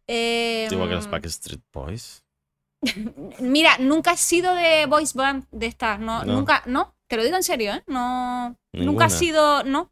Eh, 0.08 0.68
Igual 0.72 0.90
que 0.90 0.96
los 0.96 1.10
Backstreet 1.10 1.62
Boys. 1.74 2.24
Mira, 3.40 3.78
nunca 3.80 4.14
he 4.14 4.18
sido 4.18 4.54
de 4.54 4.86
voice 4.86 5.18
band 5.18 5.46
de 5.52 5.66
estas, 5.66 6.00
no, 6.00 6.24
No. 6.24 6.34
nunca, 6.34 6.62
no, 6.68 6.96
te 7.08 7.18
lo 7.18 7.24
digo 7.24 7.36
en 7.36 7.44
serio, 7.44 7.74
¿eh? 7.74 7.84
No, 7.88 8.56
Ninguna. 8.74 8.92
nunca 8.92 9.06
he 9.08 9.10
sido, 9.10 9.64
no. 9.64 9.92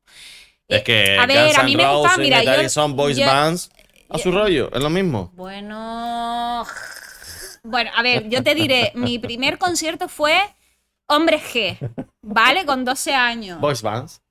Es 0.68 0.81
Eh, 0.81 0.84
que 0.84 1.18
a 1.19 1.26
ver, 1.26 1.45
Guns 1.48 1.57
a 1.57 1.64
mí 1.64 1.76
me 1.76 1.95
gusta, 1.95 2.18
mira, 2.18 2.44
yo- 2.44 2.69
son 2.69 2.95
yo- 2.95 3.26
bands 3.26 3.72
a 4.10 4.18
su 4.18 4.32
rollo, 4.32 4.70
es 4.74 4.82
lo 4.82 4.90
mismo. 4.90 5.32
Bueno, 5.36 6.66
bueno, 7.64 7.92
a 7.96 8.02
ver, 8.04 8.30
yo 8.30 8.44
te 8.44 8.56
diré, 8.56 8.92
mi 8.96 9.20
primer 9.20 9.58
concierto 9.58 10.08
fue 10.10 10.38
Hombre 11.08 11.40
G, 11.40 11.78
¿vale? 12.22 12.66
Con 12.66 12.86
12 12.86 13.14
años. 13.14 13.60
Boys 13.60 13.82
bands. 13.82 14.22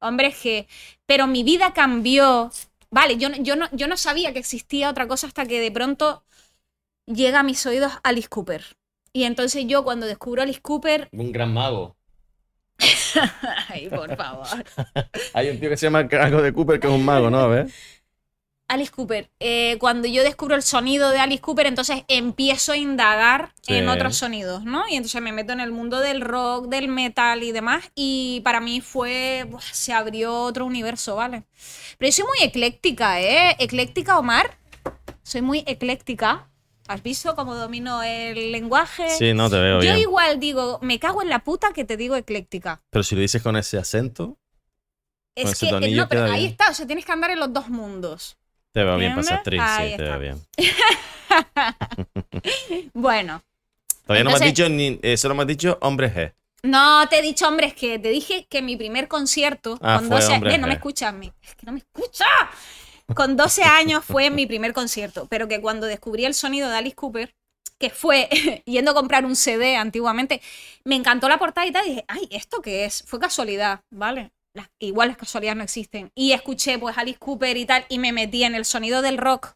Hombre 0.00 0.32
G. 0.32 0.66
Pero 1.06 1.26
mi 1.26 1.42
vida 1.42 1.72
cambió. 1.72 2.50
Vale, 2.90 3.16
yo, 3.16 3.28
no- 3.28 3.36
yo, 3.36 3.56
no, 3.56 3.68
yo 3.72 3.88
no 3.88 3.96
sabía 3.96 4.32
que 4.32 4.38
existía 4.38 4.90
otra 4.90 5.08
cosa 5.08 5.26
hasta 5.26 5.46
que 5.46 5.60
de 5.60 5.70
pronto 5.70 6.22
llega 7.06 7.40
a 7.40 7.42
mis 7.42 7.64
oídos 7.66 7.92
Alice 8.02 8.28
Cooper. 8.28 8.64
Y 9.12 9.24
entonces 9.24 9.64
yo 9.66 9.84
cuando 9.84 10.06
descubro 10.06 10.42
a 10.42 10.44
Alice 10.44 10.60
Cooper... 10.60 11.08
Un 11.12 11.32
gran 11.32 11.52
mago. 11.52 11.96
Ay, 13.68 13.88
por 13.88 14.14
favor. 14.16 14.46
Hay 15.32 15.48
un 15.48 15.58
tío 15.58 15.70
que 15.70 15.76
se 15.78 15.86
llama 15.86 16.00
algo 16.20 16.42
de 16.42 16.52
Cooper 16.52 16.78
que 16.78 16.86
es 16.86 16.92
un 16.92 17.04
mago, 17.04 17.30
¿no? 17.30 17.38
A 17.38 17.46
ver. 17.46 17.68
Alice 18.68 18.90
Cooper. 18.90 19.30
Eh, 19.38 19.76
cuando 19.78 20.08
yo 20.08 20.24
descubro 20.24 20.56
el 20.56 20.62
sonido 20.62 21.10
de 21.10 21.18
Alice 21.20 21.40
Cooper, 21.40 21.66
entonces 21.66 22.02
empiezo 22.08 22.72
a 22.72 22.76
indagar 22.76 23.52
Sí. 23.62 23.74
en 23.74 23.88
otros 23.88 24.16
sonidos, 24.16 24.64
¿no? 24.64 24.84
Y 24.88 24.96
entonces 24.96 25.22
me 25.22 25.32
meto 25.32 25.52
en 25.52 25.60
el 25.60 25.70
mundo 25.70 26.00
del 26.00 26.20
rock, 26.20 26.66
del 26.68 26.88
metal 26.88 27.42
y 27.44 27.52
demás. 27.52 27.84
Y 27.94 28.40
para 28.44 28.60
mí 28.60 28.80
fue. 28.80 29.46
buah, 29.48 29.60
se 29.60 29.92
abrió 29.92 30.34
otro 30.42 30.66
universo, 30.66 31.14
¿vale? 31.16 31.44
Pero 31.98 32.08
yo 32.08 32.12
soy 32.12 32.24
muy 32.24 32.38
ecléctica, 32.48 33.20
¿eh? 33.20 33.54
Ecléctica, 33.60 34.18
Omar. 34.18 34.58
Soy 35.22 35.42
muy 35.42 35.62
ecléctica. 35.66 36.48
¿Has 36.88 37.02
visto 37.02 37.34
cómo 37.34 37.56
domino 37.56 38.02
el 38.04 38.52
lenguaje? 38.52 39.10
Sí, 39.10 39.34
no 39.34 39.50
te 39.50 39.58
veo 39.58 39.76
yo 39.76 39.80
bien. 39.80 39.98
igual 39.98 40.38
digo, 40.38 40.78
me 40.82 41.00
cago 41.00 41.20
en 41.22 41.28
la 41.28 41.40
puta 41.40 41.72
que 41.72 41.84
te 41.84 41.96
digo 41.96 42.14
ecléctica. 42.14 42.82
Pero 42.90 43.02
si 43.02 43.16
lo 43.16 43.20
dices 43.22 43.42
con 43.42 43.56
ese 43.56 43.76
acento, 43.78 44.38
Es 45.34 45.58
que, 45.58 45.68
eh, 45.68 45.90
no, 45.96 46.08
pero 46.08 46.24
ahí 46.26 46.40
bien. 46.42 46.50
está, 46.52 46.70
o 46.70 46.74
sea, 46.74 46.86
tienes 46.86 47.04
que 47.04 47.10
andar 47.12 47.30
en 47.32 47.40
los 47.40 47.52
dos 47.52 47.68
mundos. 47.68 48.38
Te 48.76 48.84
veo 48.84 48.98
bien 48.98 49.14
Ahí 49.58 49.90
sí, 49.90 49.96
te 49.96 50.02
veo 50.02 50.18
bien. 50.20 50.46
Bueno, 52.92 53.42
Todavía 54.06 54.24
no 54.24 54.30
me 54.30 54.36
has 54.36 54.42
dicho 54.42 54.68
ni. 54.68 54.98
eh, 55.02 55.16
solo 55.16 55.34
me 55.34 55.42
has 55.42 55.48
dicho 55.48 55.78
hombre 55.80 56.12
G. 56.12 56.34
No, 56.62 57.08
te 57.08 57.18
he 57.18 57.22
dicho, 57.22 57.48
hombre, 57.48 57.68
es 57.68 57.74
que 57.74 57.98
te 57.98 58.10
dije 58.10 58.46
que 58.50 58.60
mi 58.60 58.76
primer 58.76 59.08
concierto 59.08 59.78
Ah, 59.80 59.96
con 59.98 60.08
fue 60.08 60.16
12 60.16 60.32
Hombre 60.34 60.50
Ven, 60.50 60.60
no 60.60 60.66
me 60.66 60.74
escuchas, 60.74 61.14
mi- 61.14 61.32
es 61.42 61.54
que 61.54 61.64
no 61.66 61.72
me 61.72 61.78
escucha. 61.78 62.26
Con 63.14 63.36
12 63.36 63.62
años 63.62 64.04
fue 64.04 64.28
mi 64.30 64.46
primer 64.46 64.72
concierto, 64.74 65.26
pero 65.30 65.48
que 65.48 65.60
cuando 65.60 65.86
descubrí 65.86 66.24
el 66.26 66.34
sonido 66.34 66.68
de 66.68 66.76
Alice 66.76 66.96
Cooper, 66.96 67.34
que 67.78 67.88
fue 67.90 68.28
yendo 68.66 68.90
a 68.90 68.94
comprar 68.94 69.24
un 69.24 69.36
CD 69.36 69.76
antiguamente, 69.76 70.42
me 70.84 70.96
encantó 70.96 71.28
la 71.30 71.38
portada 71.38 71.66
y 71.66 71.72
tal, 71.72 71.86
y 71.86 71.90
dije, 71.90 72.04
ay, 72.08 72.28
¿esto 72.30 72.60
qué 72.60 72.84
es? 72.84 73.04
Fue 73.06 73.18
casualidad, 73.18 73.80
¿vale? 73.90 74.32
Las- 74.56 74.70
igual 74.78 75.08
las 75.08 75.16
casualidades 75.18 75.58
no 75.58 75.62
existen. 75.64 76.10
Y 76.14 76.32
escuché 76.32 76.78
pues 76.78 76.96
Alice 76.98 77.18
Cooper 77.18 77.56
y 77.56 77.66
tal, 77.66 77.84
y 77.90 77.98
me 77.98 78.12
metí 78.12 78.42
en 78.42 78.54
el 78.54 78.64
sonido 78.64 79.02
del 79.02 79.18
rock. 79.18 79.54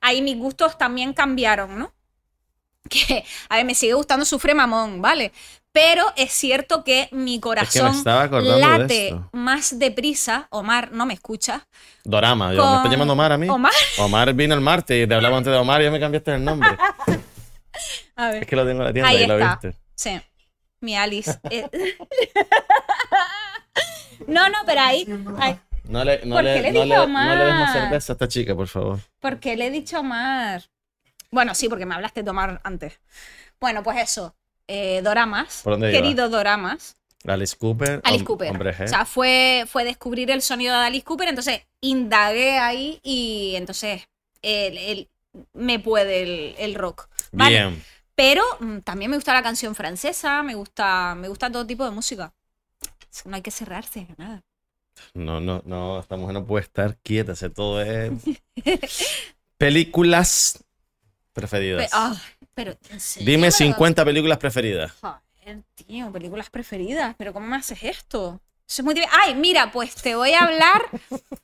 Ahí 0.00 0.22
mis 0.22 0.36
gustos 0.38 0.78
también 0.78 1.12
cambiaron, 1.12 1.78
¿no? 1.78 1.92
Que, 2.88 3.22
a 3.50 3.56
ver, 3.56 3.66
me 3.66 3.74
sigue 3.74 3.92
gustando 3.92 4.24
Sufre 4.24 4.54
Mamón, 4.54 5.02
¿vale? 5.02 5.30
Pero 5.70 6.06
es 6.16 6.32
cierto 6.32 6.82
que 6.82 7.08
mi 7.12 7.34
Es 7.34 7.36
que 7.36 7.36
me 7.36 7.40
corazón 7.40 8.08
acordando 8.08 8.56
de 8.56 8.60
late 8.78 9.08
esto. 9.08 9.28
más 9.32 9.78
deprisa. 9.78 10.46
Omar, 10.50 10.90
no 10.92 11.04
me 11.04 11.12
escucha. 11.12 11.68
Dorama, 12.04 12.54
yo, 12.54 12.56
me 12.56 12.62
Con- 12.64 12.76
estoy 12.76 12.90
llamando 12.92 13.12
Omar 13.12 13.32
a 13.32 13.36
mí. 13.38 13.48
Omar, 13.50 13.72
Omar 13.98 14.32
vino 14.32 14.54
el 14.54 14.62
martes 14.62 15.04
y 15.04 15.06
te 15.06 15.14
hablaba 15.14 15.36
antes 15.36 15.52
de 15.52 15.58
Omar 15.58 15.82
y 15.82 15.84
ya 15.84 15.90
me 15.90 16.00
cambiaste 16.00 16.34
el 16.34 16.42
nombre. 16.44 16.70
a 18.16 18.28
ver. 18.30 18.42
Es 18.44 18.48
que 18.48 18.56
lo 18.56 18.64
tengo 18.66 18.80
en 18.80 18.86
la 18.86 18.92
tienda 18.94 19.10
Ahí 19.10 19.22
y 19.24 19.26
lo 19.26 19.38
está. 19.38 19.58
viste. 19.62 19.78
Sí, 19.94 20.18
mi 20.80 20.96
Alice. 20.96 21.38
No, 24.28 24.48
no, 24.48 24.58
pero 24.66 24.80
ahí, 24.80 25.06
ahí- 25.38 25.58
No 25.84 26.04
le, 26.04 26.24
no 26.26 26.36
¿Por 26.36 26.44
le, 26.44 26.54
qué 26.54 26.62
le 26.62 26.72
no 26.72 26.84
le, 26.84 26.98
Omar? 26.98 27.26
no 27.26 27.34
le 27.36 27.44
des 27.46 27.54
más 27.54 27.72
cerveza 27.72 28.12
a 28.12 28.14
esta 28.14 28.28
chica, 28.28 28.54
por 28.54 28.68
favor. 28.68 29.00
¿Por 29.20 29.40
qué 29.40 29.56
le 29.56 29.66
he 29.66 29.70
dicho 29.70 30.00
Omar? 30.00 30.62
Bueno, 31.30 31.54
sí, 31.54 31.68
porque 31.68 31.86
me 31.86 31.94
hablaste 31.94 32.22
de 32.22 32.30
Omar 32.30 32.60
antes. 32.64 33.00
Bueno, 33.60 33.82
pues 33.82 33.98
eso. 33.98 34.34
eh, 34.70 35.00
doramas. 35.02 35.62
¿Por 35.64 35.72
dónde 35.74 35.90
iba? 35.90 35.98
Querido 36.00 36.28
Doramas. 36.28 36.94
Alice 37.26 37.56
Cooper. 37.56 38.00
Alice 38.04 38.24
Cooper. 38.24 38.50
Hombre. 38.50 38.76
O 38.84 38.86
sea, 38.86 39.04
fue, 39.06 39.64
fue 39.66 39.82
descubrir 39.84 40.30
el 40.30 40.42
sonido 40.42 40.78
de 40.78 40.86
Alice 40.86 41.04
Cooper, 41.04 41.28
entonces 41.28 41.62
indagué 41.80 42.58
ahí 42.58 43.00
y 43.02 43.54
entonces 43.56 44.06
el- 44.42 44.76
el- 44.78 45.08
me 45.54 45.78
puede 45.78 46.22
el, 46.22 46.54
el 46.58 46.74
rock. 46.74 47.08
¿vale? 47.32 47.50
Bien. 47.50 47.84
Pero 48.14 48.42
mm, 48.60 48.78
también 48.80 49.10
me 49.10 49.16
gusta 49.16 49.32
la 49.32 49.42
canción 49.42 49.74
francesa, 49.74 50.42
me 50.42 50.54
gusta, 50.54 51.14
me 51.16 51.28
gusta 51.28 51.50
todo 51.50 51.66
tipo 51.66 51.84
de 51.84 51.90
música. 51.90 52.32
No 53.24 53.36
hay 53.36 53.42
que 53.42 53.50
cerrarse, 53.50 54.06
nada. 54.16 54.42
No, 55.14 55.40
no, 55.40 55.62
no, 55.64 56.00
esta 56.00 56.16
mujer 56.16 56.34
no 56.34 56.44
puede 56.46 56.64
estar 56.64 56.96
quieta, 56.98 57.32
hacer 57.32 57.52
todo 57.52 57.80
es. 57.82 58.10
Películas 59.56 60.64
preferidas. 61.32 61.84
Pe- 61.84 61.90
ah, 61.92 62.16
pero. 62.54 62.76
Dime 63.20 63.48
Pero- 63.48 63.52
50 63.52 64.04
películas 64.04 64.38
preferidas. 64.38 64.92
Joder, 65.00 65.62
tío, 65.74 66.10
películas 66.12 66.50
preferidas, 66.50 67.14
pero 67.18 67.32
¿cómo 67.32 67.46
me 67.46 67.56
haces 67.56 67.82
esto? 67.82 68.40
Eso 68.68 68.82
es 68.82 68.84
muy. 68.84 68.94
Ay, 69.10 69.34
mira, 69.34 69.70
pues 69.72 69.94
te 69.94 70.14
voy 70.14 70.32
a 70.32 70.44
hablar. 70.44 70.82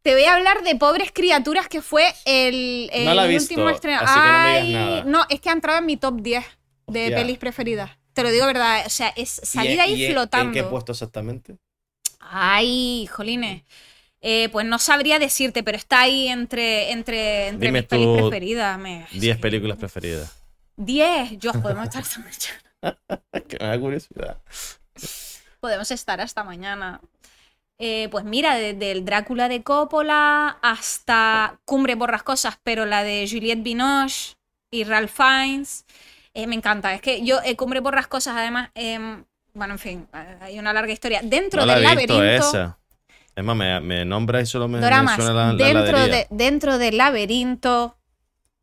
Te 0.00 0.14
voy 0.14 0.24
a 0.24 0.36
hablar 0.36 0.62
de 0.62 0.74
Pobres 0.76 1.10
Criaturas, 1.12 1.68
que 1.68 1.82
fue 1.82 2.04
el, 2.24 2.88
el 2.92 3.04
No 3.04 3.14
la 3.14 3.26
visto, 3.26 3.52
último 3.52 3.68
estreno. 3.68 3.98
así 4.00 4.14
que 4.14 4.26
no 4.26 4.38
me 4.38 4.62
digas 4.62 4.62
Ay, 4.62 4.72
nada. 4.72 5.04
no, 5.04 5.26
es 5.28 5.40
que 5.40 5.50
ha 5.50 5.52
entrado 5.52 5.80
en 5.80 5.86
mi 5.86 5.96
top 5.98 6.20
10 6.22 6.44
de 6.86 7.10
pelis 7.10 7.36
preferidas. 7.36 7.90
Te 8.18 8.24
lo 8.24 8.32
digo 8.32 8.46
verdad, 8.46 8.82
o 8.84 8.90
sea, 8.90 9.10
es 9.14 9.40
salir 9.44 9.76
¿Y- 9.76 9.78
ahí 9.78 10.04
y 10.06 10.10
flotando. 10.10 10.48
¿En 10.48 10.52
qué 10.52 10.64
puesto 10.64 10.90
exactamente? 10.90 11.56
Ay, 12.18 13.06
jolines. 13.06 13.62
Eh, 14.20 14.48
pues 14.50 14.66
no 14.66 14.80
sabría 14.80 15.20
decirte, 15.20 15.62
pero 15.62 15.76
está 15.76 16.00
ahí 16.00 16.26
entre, 16.26 16.90
entre, 16.90 17.46
entre 17.46 17.68
Dime 17.68 17.82
mis 17.82 17.88
pelis 17.88 18.08
preferidas. 18.20 18.76
Me... 18.76 19.06
10 19.12 19.38
películas 19.38 19.78
preferidas. 19.78 20.36
10. 20.74 21.38
Yo, 21.38 21.52
podemos 21.62 21.84
estar 21.84 22.02
esta 22.02 22.18
mañana. 22.18 22.98
Que 23.46 23.56
me 23.60 23.66
da 23.68 23.78
curiosidad. 23.78 24.38
Podemos 25.60 25.88
estar 25.92 26.20
hasta 26.20 26.42
mañana. 26.42 27.00
Eh, 27.78 28.08
pues 28.10 28.24
mira, 28.24 28.56
desde 28.56 28.90
el 28.90 29.04
Drácula 29.04 29.48
de 29.48 29.62
Coppola 29.62 30.58
hasta 30.60 31.60
Cumbre 31.64 31.94
Borrascosas, 31.94 32.58
pero 32.64 32.84
la 32.84 33.04
de 33.04 33.28
Juliette 33.30 33.62
Binoche 33.62 34.34
y 34.72 34.82
Ralph 34.82 35.12
Fiennes. 35.12 35.84
Eh, 36.38 36.46
me 36.46 36.54
encanta. 36.54 36.94
Es 36.94 37.00
que 37.00 37.24
yo, 37.24 37.40
eh, 37.44 37.56
Cumbre 37.56 37.80
Borrascosas, 37.80 38.36
además, 38.36 38.70
em, 38.74 39.24
bueno, 39.54 39.74
en 39.74 39.78
fin, 39.80 40.08
eh, 40.14 40.36
hay 40.40 40.58
una 40.60 40.72
larga 40.72 40.92
historia. 40.92 41.20
Dentro 41.22 41.60
No 41.62 41.66
la 41.66 41.74
del 41.80 41.96
visto 41.96 42.14
laberinto. 42.14 42.48
esa. 42.48 42.78
Es 43.34 43.44
más, 43.44 43.56
me, 43.56 43.80
me 43.80 44.04
nombra 44.04 44.40
y 44.40 44.46
solo 44.46 44.68
me, 44.68 44.78
me 44.78 44.86
suena 44.88 45.32
la, 45.32 45.52
la 45.52 45.54
dentro, 45.54 45.80
heladería. 45.96 46.16
de, 46.16 46.26
dentro 46.30 46.78
del 46.78 46.96
laberinto. 46.96 47.96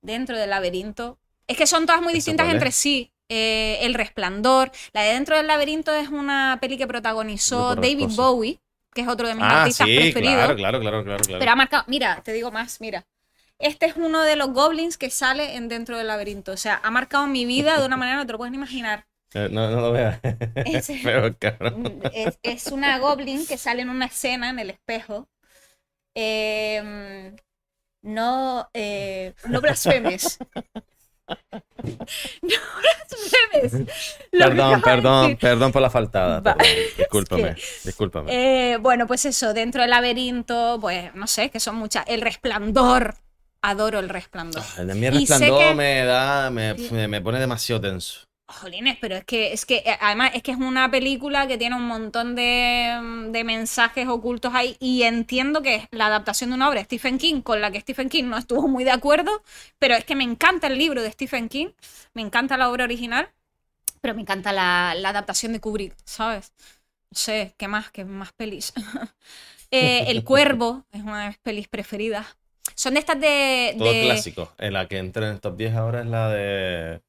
Dentro 0.02 0.38
del 0.38 0.49
laberinto. 0.49 1.18
Es 1.47 1.57
que 1.57 1.68
son 1.68 1.85
todas 1.85 2.02
muy 2.02 2.10
¿Esta 2.14 2.15
distintas 2.18 2.49
entre 2.53 2.72
sí. 2.72 3.11
Eh, 3.30 3.80
el 3.81 3.93
Resplandor. 3.93 4.72
La 4.93 5.02
de 5.02 5.14
Dentro 5.14 5.35
del 5.35 5.47
laberinto 5.47 5.93
es 5.93 6.07
una 6.10 6.57
peli 6.61 6.77
que 6.77 6.88
protagonizó 6.88 7.76
David. 7.76 8.10
Bowie, 8.15 8.60
que 8.93 9.02
es 9.02 9.07
otro 9.07 9.27
de 9.27 9.35
mis 9.35 9.43
Ah, 9.43 9.64
artistas 9.64 9.88
sí, 9.88 9.95
preferidos. 9.97 10.35
claro, 10.35 10.56
claro, 10.56 10.80
claro, 10.80 11.03
claro, 11.03 11.23
claro. 11.23 11.39
Pero 11.39 11.52
ha 11.52 11.56
marcado. 11.56 11.84
Mira, 11.88 12.22
te 12.23 12.31
digo 12.31 12.52
más, 12.52 12.80
mira. 12.80 13.03
Este 13.60 13.86
es 13.86 13.95
uno 13.95 14.22
de 14.22 14.36
los 14.36 14.49
goblins 14.49 14.98
que 14.98 15.10
sale 15.10 15.56
en 15.56 15.69
Dentro 15.69 15.98
del 15.98 16.07
laberinto. 16.07 16.52
O 16.52 16.57
sea, 16.57 16.80
ha 16.84 16.91
marcado 16.91 17.27
mi 17.27 17.45
vida 17.45 17.80
de 17.80 17.86
una 17.86 17.98
manera 17.98 18.18
que 18.18 18.23
no 18.23 18.26
te 18.27 18.32
lo 18.34 18.38
puedes 18.38 18.52
ni 18.52 18.57
imaginar. 18.57 19.07
Eh, 19.34 19.49
No, 19.52 19.69
no 19.69 19.82
lo 19.82 19.91
veas. 19.91 20.19
Es, 20.65 22.40
es 22.44 22.68
una 22.68 22.99
goblin 22.99 23.45
que 23.45 23.57
sale 23.57 23.82
en 23.82 23.90
una 23.90 24.06
escena 24.06 24.49
en 24.49 24.60
el 24.60 24.69
espejo. 24.69 25.30
Eh, 26.15 27.34
no, 28.02 28.69
eh, 28.73 29.34
no 29.48 29.61
blasfemes. 29.61 30.38
No 32.41 32.56
blasfemes. 32.80 33.88
Lo 34.32 34.45
Perdón, 34.45 34.82
perdón, 34.82 35.38
perdón 35.38 35.72
por 35.72 35.82
la 35.82 35.90
faltada. 35.90 36.41
Perdón. 36.41 36.68
Discúlpame, 36.98 37.56
discúlpame. 37.84 38.32
Eh, 38.73 38.77
bueno, 38.77 39.07
pues 39.07 39.26
eso, 39.26 39.53
dentro 39.53 39.82
del 39.82 39.90
laberinto, 39.90 40.77
pues 40.80 41.14
no 41.15 41.26
sé, 41.26 41.49
que 41.49 41.60
son 41.60 41.76
muchas. 41.76 42.06
El 42.07 42.22
resplandor. 42.22 43.15
Adoro 43.70 44.00
el 44.00 44.10
resplandor. 44.10 44.62
Ah, 44.64 44.82
El 44.82 44.88
de 44.88 44.96
mi 44.96 45.08
y 45.08 45.10
sé 45.10 45.12
resplandor 45.38 45.70
que- 45.70 45.76
me 45.76 46.06
da, 46.06 46.50
me, 46.52 46.74
me, 46.92 47.08
me 47.08 47.22
pone 47.22 47.40
demasiado 47.40 47.82
tenso. 47.82 48.22
Jolines, 48.48 48.96
pero 49.02 49.16
es 49.16 49.26
que, 49.26 49.54
es 49.54 49.66
que 49.66 49.78
eh, 49.78 49.98
además 50.00 50.32
es 50.36 50.44
que 50.44 50.52
es 50.52 50.58
una 50.58 50.92
película 50.92 51.48
que 51.48 51.58
tiene 51.58 51.76
un 51.76 51.88
montón 51.88 52.36
de, 52.36 52.96
mm, 53.02 53.32
de 53.32 53.44
mensajes 53.44 54.08
ocultos 54.08 54.54
ahí 54.54 54.78
y 54.80 55.02
entiendo 55.02 55.64
que 55.64 55.76
es 55.76 55.88
la 55.90 56.06
adaptación 56.06 56.52
de 56.52 56.56
una 56.58 56.70
obra 56.70 56.80
de 56.80 56.86
Stephen 56.86 57.18
King 57.18 57.42
con 57.42 57.60
la 57.60 57.72
que 57.72 57.82
Stephen 57.82 58.08
King 58.08 58.26
no 58.26 58.38
estuvo 58.38 58.68
muy 58.68 58.84
de 58.84 58.92
acuerdo, 58.92 59.42
pero 59.80 59.96
es 59.96 60.06
que 60.06 60.16
me 60.16 60.24
encanta 60.24 60.68
el 60.68 60.78
libro 60.78 61.02
de 61.02 61.12
Stephen 61.12 61.50
King, 61.50 61.70
me 62.14 62.22
encanta 62.22 62.56
la 62.56 62.70
obra 62.70 62.84
original, 62.84 63.30
pero 64.00 64.14
me 64.14 64.22
encanta 64.22 64.54
la, 64.54 64.94
la 64.96 65.10
adaptación 65.10 65.54
de 65.54 65.60
Kubrick, 65.60 65.96
¿sabes? 66.06 66.54
No 67.12 67.18
sé, 67.18 67.56
¿qué 67.58 67.68
más? 67.68 67.90
¿Qué 67.92 68.06
más 68.06 68.32
pelis? 68.34 68.74
Eh, 69.72 70.12
el 70.12 70.24
Cuervo 70.24 70.86
es 70.92 71.02
una 71.02 71.24
de 71.24 71.28
mis 71.30 71.38
pelis 71.40 71.68
preferidas. 71.68 72.28
Son 72.76 72.93
de 72.93 72.99
estas 72.99 73.19
de. 73.19 73.76
Todo 73.77 73.91
de- 73.91 74.03
clásico. 74.03 74.52
En 74.57 74.73
la 74.73 74.88
que 74.88 74.97
entra 74.97 75.27
en 75.27 75.34
el 75.35 75.39
top 75.41 75.56
10 75.57 75.76
ahora 75.76 76.02
es 76.02 76.07
la 76.07 76.30
de 76.30 77.02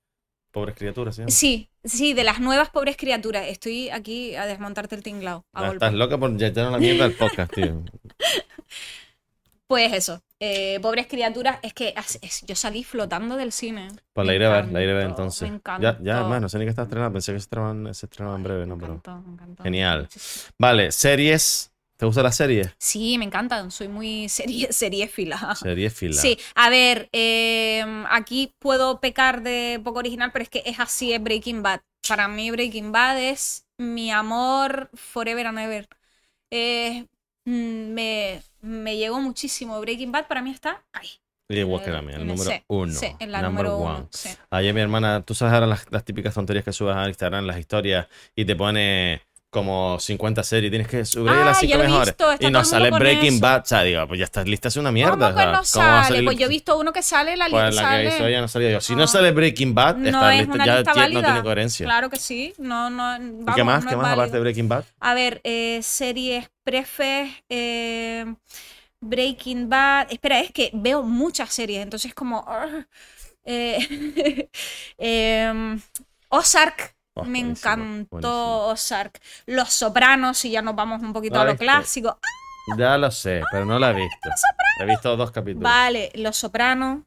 Pobres 0.52 0.74
Criaturas, 0.76 1.16
¿sí? 1.16 1.22
Sí, 1.28 1.70
sí, 1.84 2.14
de 2.14 2.24
las 2.24 2.40
nuevas 2.40 2.70
pobres 2.70 2.96
criaturas. 2.96 3.44
Estoy 3.48 3.90
aquí 3.90 4.34
a 4.36 4.46
desmontarte 4.46 4.94
el 4.94 5.02
tinglao. 5.02 5.44
a 5.52 5.66
Ah, 5.68 5.72
estás 5.72 5.92
loca 5.92 6.16
por 6.18 6.34
ya 6.36 6.52
la 6.72 6.78
mierda 6.78 7.08
del 7.08 7.16
podcast, 7.16 7.52
tío. 7.52 7.82
Pues 9.68 9.92
eso. 9.92 10.22
eh, 10.38 10.78
pobres 10.80 11.06
criaturas. 11.08 11.58
Es 11.62 11.72
que 11.74 11.92
es- 12.22 12.42
yo 12.46 12.54
salí 12.54 12.84
flotando 12.84 13.36
del 13.36 13.50
cine. 13.50 13.88
Pues 14.12 14.24
la 14.26 14.30
Me 14.32 14.36
iré 14.36 14.46
a 14.46 14.50
ver, 14.50 14.68
la 14.72 14.82
iré 14.82 14.92
a 14.92 14.94
ver 14.94 15.06
entonces. 15.06 15.50
Me 15.50 15.60
Ya, 15.80 15.98
ya, 16.00 16.18
hermano, 16.18 16.42
no 16.42 16.48
sé 16.48 16.58
ni 16.58 16.64
que 16.64 16.70
está 16.70 16.82
estrenado. 16.82 17.12
Pensé 17.12 17.32
que 17.32 17.40
se 17.40 17.44
estrenaba, 17.44 17.92
se 17.94 18.06
en 18.06 18.42
breve, 18.44 18.60
Me 18.60 18.66
¿no? 18.66 18.78
Pero... 18.78 18.92
encantó, 18.94 19.22
me 19.26 19.32
encantó. 19.32 19.62
Genial. 19.64 20.08
Vale, 20.58 20.92
series. 20.92 21.72
¿Te 21.96 22.06
gusta 22.06 22.22
la 22.22 22.32
serie? 22.32 22.72
Sí, 22.78 23.18
me 23.18 23.24
encantan. 23.24 23.70
Soy 23.70 23.88
muy 23.88 24.28
serie, 24.30 24.72
seriéfila. 24.72 25.54
Serie 25.54 25.90
fila. 25.90 26.14
Sí, 26.20 26.38
a 26.54 26.68
ver, 26.70 27.08
eh, 27.12 27.84
aquí 28.10 28.54
puedo 28.58 29.00
pecar 29.00 29.42
de 29.42 29.80
poco 29.82 29.98
original, 30.00 30.30
pero 30.32 30.42
es 30.42 30.48
que 30.50 30.62
es 30.66 30.78
así, 30.80 31.12
es 31.12 31.22
Breaking 31.22 31.62
Bad. 31.62 31.80
Para 32.06 32.28
mí 32.28 32.50
Breaking 32.50 32.92
Bad 32.92 33.18
es 33.20 33.66
mi 33.78 34.10
amor 34.10 34.90
forever 34.94 35.46
and 35.46 35.58
ever. 35.58 35.88
Eh, 36.50 37.06
mm, 37.44 37.92
me, 37.94 38.42
me 38.60 38.96
llegó 38.96 39.20
muchísimo. 39.20 39.80
Breaking 39.80 40.12
Bad 40.12 40.26
para 40.28 40.42
mí 40.42 40.50
está 40.50 40.84
ahí. 40.92 41.08
Y 41.48 41.62
Walker 41.62 41.94
Eh, 41.94 41.98
a 41.98 42.02
mí, 42.02 42.12
el 42.12 42.26
número 42.26 42.50
sí, 42.50 42.62
uno. 42.68 42.92
Sí, 42.92 43.06
en 43.20 43.30
la 43.30 43.40
number 43.40 43.66
número 43.66 43.76
one. 43.76 43.98
uno. 44.00 44.08
sí. 44.12 44.30
Ayer 44.50 44.74
mi 44.74 44.80
hermana, 44.80 45.22
tú 45.22 45.34
sabes 45.34 45.54
ahora 45.54 45.66
las, 45.66 45.86
las 45.92 46.04
típicas 46.04 46.34
tonterías 46.34 46.64
que 46.64 46.72
subes 46.72 46.96
a 46.96 47.06
Instagram, 47.08 47.44
las 47.46 47.58
historias, 47.58 48.08
y 48.34 48.44
te 48.44 48.56
pone 48.56 49.22
como 49.56 49.98
50 49.98 50.42
series, 50.44 50.70
tienes 50.70 50.86
que 50.86 51.04
subir 51.04 51.30
Ah, 51.32 51.44
las 51.46 51.60
yo 51.62 51.68
5 51.68 51.76
lo 51.78 51.82
he 51.82 51.86
mejores. 51.88 52.06
visto, 52.16 52.32
y 52.46 52.50
nos 52.50 52.62
el 52.62 52.70
sale 52.70 52.90
Breaking 52.90 53.34
eso. 53.34 53.40
Bad. 53.40 53.62
O 53.62 53.66
sea, 53.66 53.82
digo, 53.82 54.06
pues 54.06 54.18
ya 54.18 54.24
estás 54.24 54.46
lista, 54.46 54.68
es 54.68 54.76
una 54.76 54.92
mierda. 54.92 55.32
¿Cómo 55.32 55.52
no 55.52 55.60
¿cómo 55.72 55.86
va 55.86 56.00
a 56.00 56.04
salir- 56.04 56.24
Pues 56.26 56.36
yo 56.38 56.46
he 56.46 56.48
visto 56.48 56.78
uno 56.78 56.92
que 56.92 57.02
sale, 57.02 57.36
la 57.36 57.48
Pues 57.48 57.70
lista 57.74 57.90
que 57.96 58.06
hizo 58.08 58.26
ella 58.26 58.40
no 58.42 58.48
salía 58.48 58.70
yo. 58.72 58.80
Si 58.80 58.92
no, 58.92 59.00
No. 59.00 59.06
sale 59.06 59.30
Breaking 59.32 59.74
Bad, 59.74 59.96
No 59.96 60.06
está 60.08 60.34
es 60.34 60.46
lista, 60.48 60.64
ya 60.64 60.76
lista 60.80 60.94
no 61.08 61.22
tiene 61.22 61.42
coherencia. 61.42 61.86
Claro 61.86 62.10
que 62.10 62.16
sí. 62.18 62.52
No, 62.58 62.90
no, 62.90 63.16
¿Y 63.16 63.18
vamos, 63.20 63.54
qué 63.54 63.64
más? 63.64 63.84
no 63.84 63.90
¿Qué 63.90 63.96
más 63.96 64.12
aparte 64.12 64.32
de. 64.34 64.40
Breaking 64.40 64.68
Bad? 64.68 64.84
A 65.00 65.14
ver, 65.14 65.40
eh, 65.42 65.80
series 65.82 66.48
prefes, 66.62 67.30
eh, 67.48 68.26
Breaking 69.00 69.68
Bad. 69.68 70.12
Espera, 70.12 70.40
es 70.40 70.50
que 70.52 70.70
veo 70.74 71.02
muchas 71.02 71.52
series, 71.52 71.82
entonces 71.82 72.12
como... 72.14 72.44
ah, 72.46 72.86
eh, 73.44 74.48
em, 74.98 75.80
Ozark. 76.28 76.95
Oh, 77.16 77.24
me 77.24 77.40
buenísimo, 77.40 77.72
encantó. 77.72 78.66
Ozark. 78.68 79.20
Los 79.46 79.72
Sopranos, 79.72 80.36
si 80.38 80.50
ya 80.50 80.62
nos 80.62 80.74
vamos 80.76 81.02
un 81.02 81.12
poquito 81.12 81.36
¿La 81.36 81.40
a 81.42 81.44
lo 81.44 81.50
viste? 81.52 81.64
clásico. 81.64 82.18
Ya 82.76 82.98
lo 82.98 83.10
sé, 83.10 83.42
pero 83.50 83.64
no 83.64 83.78
la 83.78 83.90
he 83.90 83.94
visto. 83.94 84.30
He 84.80 84.84
visto 84.86 85.16
dos 85.16 85.30
capítulos. 85.30 85.62
Vale, 85.68 86.10
Los 86.14 86.36
Sopranos. 86.36 87.00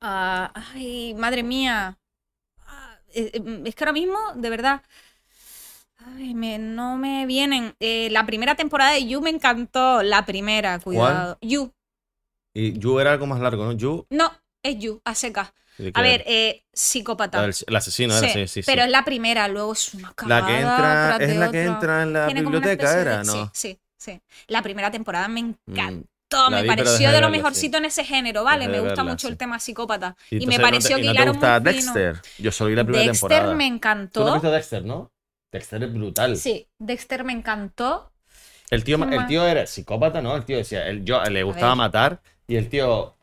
Ah, 0.00 0.50
ay, 0.74 1.14
madre 1.14 1.42
mía. 1.42 1.96
Ah, 2.66 2.96
eh, 3.14 3.30
eh, 3.34 3.62
es 3.64 3.74
que 3.74 3.84
ahora 3.84 3.92
mismo, 3.92 4.18
de 4.34 4.50
verdad. 4.50 4.82
Ay, 6.16 6.34
me- 6.34 6.58
no 6.58 6.96
me 6.96 7.24
vienen. 7.26 7.74
Eh, 7.78 8.08
la 8.10 8.26
primera 8.26 8.56
temporada 8.56 8.92
de 8.92 9.06
You 9.06 9.20
me 9.20 9.30
encantó. 9.30 10.02
La 10.02 10.26
primera, 10.26 10.78
cuidado. 10.80 11.38
You. 11.40 11.72
Y 12.54 12.78
You 12.78 12.98
era 12.98 13.12
algo 13.12 13.26
más 13.26 13.40
largo, 13.40 13.64
¿no? 13.64 13.72
You. 13.72 14.06
No, 14.10 14.30
es 14.62 14.78
You, 14.78 15.00
a 15.04 15.14
seca. 15.14 15.54
¿De 15.78 15.90
A 15.94 16.02
ver, 16.02 16.20
era? 16.20 16.30
eh, 16.30 16.62
La 16.64 16.70
psicópata. 16.72 17.44
el 17.44 17.76
asesino 17.76 18.16
era, 18.16 18.28
Sí, 18.28 18.32
sí, 18.32 18.48
sí. 18.48 18.62
sí. 18.62 18.66
pero 18.66 18.82
es 18.82 18.90
la 18.90 19.04
primera, 19.04 19.48
luego 19.48 19.72
es 19.72 19.94
una 19.94 20.08
La 20.08 20.14
cagada 20.14 20.46
que 20.46 20.60
entra, 20.60 21.16
es 21.20 21.36
la 21.36 21.50
que 21.50 21.60
otra. 21.60 21.72
entra 21.74 22.02
en 22.02 22.12
la 22.12 22.26
Tiene 22.26 22.40
biblioteca, 22.42 22.72
especie 22.72 22.96
de- 22.96 23.02
era, 23.02 23.24
¿no? 23.24 23.32
Sí, 23.32 23.50
sí, 23.52 23.78
sí. 23.98 24.20
La 24.48 24.62
primera 24.62 24.90
temporada 24.90 25.28
me 25.28 25.42
Mm. 25.42 25.54
encantó. 25.68 26.08
la 26.48 26.56
me 26.56 26.62
vi, 26.62 26.68
pareció 26.68 27.08
de 27.08 27.14
de 27.14 27.20
lo 27.20 27.28
mejorcito 27.28 27.76
en 27.76 27.84
ese 27.84 28.04
género, 28.04 28.42
¿vale? 28.42 28.66
Dejé 28.66 28.70
Me 28.72 28.80
gusta 28.80 29.02
verla, 29.02 29.10
mucho 29.12 29.28
el 29.28 29.36
tema 29.36 29.58
psicópata. 29.58 30.16
Y, 30.30 30.36
entonces 30.36 30.48
me 30.48 30.62
no 30.62 30.62
pareció 30.70 30.96
te, 30.96 31.02
que 31.02 31.02
¿y 31.02 31.06
no 31.08 31.12
hilaron 31.12 31.34
fino. 31.34 31.60
Dexter? 31.60 32.20
Yo 32.38 32.50
solo 32.52 32.70
vi 32.70 32.76
la 32.76 32.84
primera 32.84 33.04
Dexter 33.04 33.28
temporada. 33.28 33.54
me 33.54 33.64
¿Tú 33.64 33.70
no 33.70 33.74
has 33.74 33.74
encantó. 33.76 34.32
visto 34.32 34.50
Dexter, 34.50 34.84
no? 34.84 35.12
Dexter 35.52 35.82
es 35.82 35.92
brutal. 35.92 36.36
Sí, 36.38 36.66
Dexter 36.78 37.24
me 37.24 37.34
encantó. 37.34 38.10
El 38.70 38.82
tío, 38.82 38.96
¿Qué 39.06 39.14
el 39.16 39.26
tío 39.26 39.46
era 39.46 39.66
psicópata, 39.66 40.22
¿no? 40.22 40.34
El 40.34 40.46
tío 40.46 40.56
decía, 40.56 40.86
el, 40.88 41.04
yo, 41.04 41.22
le 41.24 41.42
gustaba 41.42 41.74
matar 41.74 42.22
y 42.48 42.56
el 42.56 42.70
tío, 42.70 43.14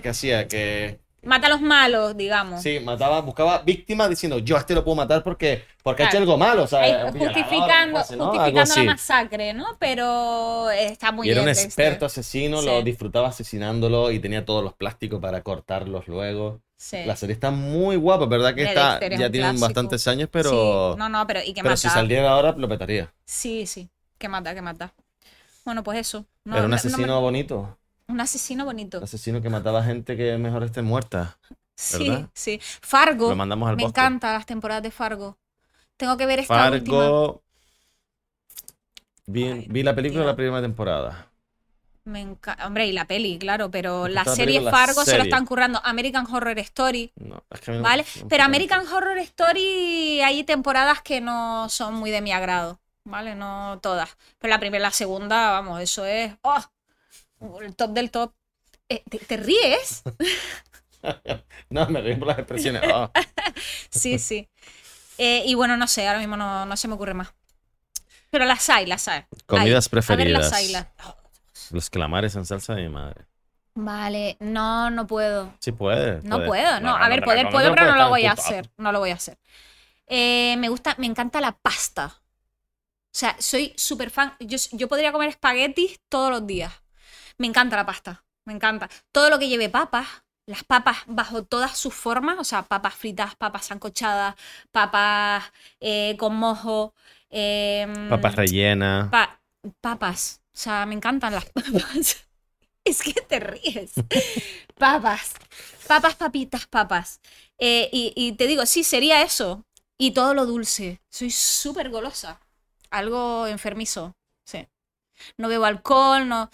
¿qué 0.00 0.08
hacía? 0.08 0.46
Que 0.48 1.00
Mata 1.24 1.46
a 1.46 1.50
los 1.50 1.60
malos, 1.60 2.16
digamos. 2.16 2.60
sí, 2.62 2.80
mataba, 2.80 3.20
buscaba 3.20 3.58
víctimas 3.62 4.10
diciendo, 4.10 4.38
yo 4.40 4.56
a 4.56 4.58
este 4.60 4.74
lo 4.74 4.82
puedo 4.82 4.96
matar 4.96 5.22
porque, 5.22 5.64
porque 5.82 6.02
ha 6.02 6.06
hecho 6.06 6.16
Claro. 6.18 6.24
algo 6.32 6.36
malo, 6.38 6.62
o 6.64 6.66
sea, 6.66 6.80
Ahí, 6.80 6.92
justificando, 7.12 7.98
justificando 8.00 8.74
la 8.76 8.84
masacre, 8.84 9.54
¿no? 9.54 9.66
Pero 9.78 10.68
está 10.70 11.12
muy 11.12 11.28
Y 11.28 11.30
era 11.30 11.42
un 11.42 11.48
experto 11.48 12.06
asesino, 12.06 12.58
Sí. 12.60 12.66
lo 12.66 12.82
disfrutaba 12.82 13.28
asesinándolo 13.28 14.10
y 14.10 14.18
tenía 14.18 14.44
todos 14.44 14.64
los 14.64 14.74
plásticos 14.74 15.20
para 15.20 15.42
cortarlos 15.42 16.08
luego. 16.08 16.60
Sí. 16.76 16.98
La 17.06 17.14
serie 17.14 17.34
está 17.34 17.52
muy 17.52 17.94
guapa, 17.94 18.26
¿verdad? 18.26 18.54
Que 18.56 18.64
está, 18.64 18.98
es 18.98 19.16
ya 19.20 19.30
tienen 19.30 19.60
bastantes 19.60 20.08
años, 20.08 20.28
pero, 20.32 20.94
Sí. 20.94 20.98
No, 20.98 21.08
no, 21.08 21.24
pero 21.28 21.38
¿y 21.40 21.52
qué 21.54 21.62
pero 21.62 21.66
mata? 21.66 21.76
si 21.76 21.88
saliera 21.88 22.30
ahora 22.32 22.52
lo 22.56 22.68
petaría. 22.68 23.12
Sí, 23.24 23.66
sí. 23.68 23.88
¿Qué 24.18 24.28
mata? 24.28 24.52
¿Qué 24.54 24.62
mata? 24.62 24.92
Bueno, 25.64 25.84
pues 25.84 25.98
eso. 25.98 26.26
No, 26.44 26.54
Era 26.56 26.64
un 26.64 26.70
no- 26.70 26.74
no 26.74 26.74
asesino 26.76 27.14
me- 27.14 27.20
bonito. 27.20 27.78
Un 28.12 28.20
asesino 28.20 28.64
bonito. 28.64 28.98
Un 28.98 29.04
asesino 29.04 29.40
que 29.42 29.48
mataba 29.50 29.82
gente 29.82 30.16
que 30.16 30.36
mejor 30.38 30.62
esté 30.64 30.82
muerta. 30.82 31.38
Sí, 31.74 32.08
¿verdad? 32.08 32.28
sí. 32.34 32.60
Fargo. 32.82 33.30
Lo 33.30 33.36
mandamos 33.36 33.68
al 33.68 33.76
Me 33.76 33.84
bosque. 33.84 34.00
encantan 34.00 34.34
las 34.34 34.46
temporadas 34.46 34.82
de 34.82 34.90
Fargo. 34.90 35.38
Tengo 35.96 36.16
que 36.16 36.26
ver 36.26 36.38
esta 36.40 36.70
última. 36.70 36.96
Fargo. 36.98 37.42
Vi, 39.26 39.44
Ay, 39.44 39.66
vi 39.68 39.82
la 39.82 39.94
película 39.94 40.20
de 40.22 40.26
la 40.26 40.36
primera 40.36 40.60
temporada. 40.60 41.28
Me 42.04 42.20
enca- 42.26 42.58
Hombre, 42.66 42.86
y 42.86 42.92
la 42.92 43.04
peli, 43.06 43.38
claro, 43.38 43.70
pero 43.70 44.08
la 44.08 44.24
serie 44.24 44.60
la 44.60 44.70
Fargo 44.72 45.04
se 45.04 45.16
lo 45.16 45.22
están 45.22 45.46
currando. 45.46 45.80
American 45.84 46.26
Horror 46.26 46.58
Story, 46.58 47.12
No, 47.16 47.44
es 47.48 47.60
que 47.60 47.70
no- 47.72 47.82
¿vale? 47.82 48.04
no 48.20 48.28
Pero 48.28 48.42
American. 48.42 48.86
Horror 48.86 49.18
Story 49.18 50.20
hay 50.20 50.42
temporadas 50.42 51.00
que 51.02 51.20
no 51.20 51.68
son 51.68 51.94
muy 51.94 52.10
de 52.10 52.20
mi 52.20 52.32
agrado, 52.32 52.80
¿vale? 53.04 53.36
No 53.36 53.78
todas. 53.80 54.16
Pero 54.40 54.50
la 54.50 54.58
primera 54.58 54.82
y 54.82 54.82
la 54.82 54.90
segunda, 54.90 55.52
vamos, 55.52 55.80
eso 55.80 56.04
es. 56.04 56.34
¡Oh! 56.42 56.58
El 57.60 57.76
top 57.76 57.90
del 57.92 58.10
top. 58.10 58.34
Eh, 58.88 59.02
¿te, 59.08 59.18
te 59.18 59.36
ríes? 59.36 60.02
No, 61.68 61.88
me 61.88 62.00
río 62.00 62.18
por 62.18 62.28
las 62.28 62.38
expresiones. 62.38 62.82
Ah. 62.84 63.10
Sí, 63.90 64.18
sí. 64.18 64.48
Eh, 65.18 65.42
y 65.46 65.54
bueno, 65.54 65.76
no 65.76 65.86
sé, 65.86 66.06
ahora 66.06 66.18
mismo 66.20 66.36
no, 66.36 66.64
no 66.64 66.76
se 66.76 66.88
me 66.88 66.94
ocurre 66.94 67.12
más. 67.14 67.34
Pero 68.30 68.44
las 68.44 68.70
hay, 68.70 68.86
las 68.86 69.06
hay. 69.08 69.24
Comidas 69.46 69.50
Hay. 69.50 69.58
A 69.58 69.64
ver, 69.64 69.72
las 69.74 69.88
preferidas. 69.88 70.52
hay, 70.52 70.68
las- 70.68 70.86
Los 71.70 71.90
calamares 71.90 72.34
en 72.36 72.46
salsa 72.46 72.74
de 72.74 72.82
mi 72.82 72.88
madre. 72.88 73.26
Vale, 73.74 74.36
no, 74.40 74.90
no 74.90 75.06
puedo. 75.06 75.54
Sí 75.60 75.72
puede. 75.72 76.22
No 76.22 76.36
puede. 76.36 76.48
puedo, 76.48 76.80
no. 76.80 76.96
A 76.96 77.08
ver, 77.08 77.20
te 77.20 77.26
poder 77.26 77.50
puedo, 77.50 77.74
pero 77.74 77.92
no 77.92 77.96
lo 77.96 78.08
voy 78.08 78.26
a 78.26 78.32
hacer. 78.32 78.70
No 78.76 78.92
lo 78.92 79.00
voy 79.00 79.10
a 79.10 79.14
hacer. 79.14 79.38
Eh, 80.06 80.56
me 80.58 80.68
gusta, 80.68 80.94
me 80.98 81.06
encanta 81.06 81.40
la 81.40 81.52
pasta. 81.52 82.06
O 82.16 83.14
sea, 83.14 83.36
soy 83.38 83.74
súper 83.76 84.10
fan. 84.10 84.34
Yo, 84.40 84.56
yo 84.72 84.88
podría 84.88 85.12
comer 85.12 85.28
espaguetis 85.30 86.00
todos 86.08 86.30
los 86.30 86.46
días. 86.46 86.72
Me 87.42 87.48
encanta 87.48 87.74
la 87.76 87.84
pasta. 87.84 88.24
Me 88.46 88.52
encanta. 88.52 88.88
Todo 89.10 89.28
lo 89.28 89.36
que 89.40 89.48
lleve 89.48 89.68
papas. 89.68 90.06
Las 90.46 90.62
papas 90.62 90.98
bajo 91.06 91.42
todas 91.42 91.76
sus 91.76 91.92
formas. 91.92 92.36
O 92.38 92.44
sea, 92.44 92.62
papas 92.62 92.94
fritas, 92.94 93.34
papas 93.34 93.66
sancochadas, 93.66 94.36
papas 94.70 95.42
eh, 95.80 96.16
con 96.20 96.36
mojo. 96.36 96.94
em, 97.30 98.08
Papas 98.08 98.36
rellenas. 98.36 99.08
Pa- 99.10 99.40
papas. 99.80 100.40
O 100.54 100.56
sea, 100.56 100.86
me 100.86 100.94
encantan 100.94 101.32
las 101.34 101.46
papas. 101.56 102.24
Es 102.84 103.02
que 103.02 103.12
te 103.14 103.40
ríes. 103.40 103.92
Papas. 104.78 105.34
Papas, 105.88 106.14
papitas, 106.14 106.66
papas. 106.68 107.20
Eh, 107.58 107.88
y, 107.92 108.12
y 108.14 108.32
te 108.32 108.46
digo, 108.46 108.66
sí, 108.66 108.84
sería 108.84 109.22
eso. 109.22 109.64
Y 109.98 110.12
todo 110.12 110.32
lo 110.34 110.46
dulce. 110.46 111.00
Soy 111.10 111.30
súper 111.32 111.90
golosa. 111.90 112.38
Algo 112.90 113.48
enfermizo. 113.48 114.14
Sí. 114.44 114.66
No 115.38 115.48
bebo 115.48 115.64
alcohol, 115.64 116.28
no. 116.28 116.48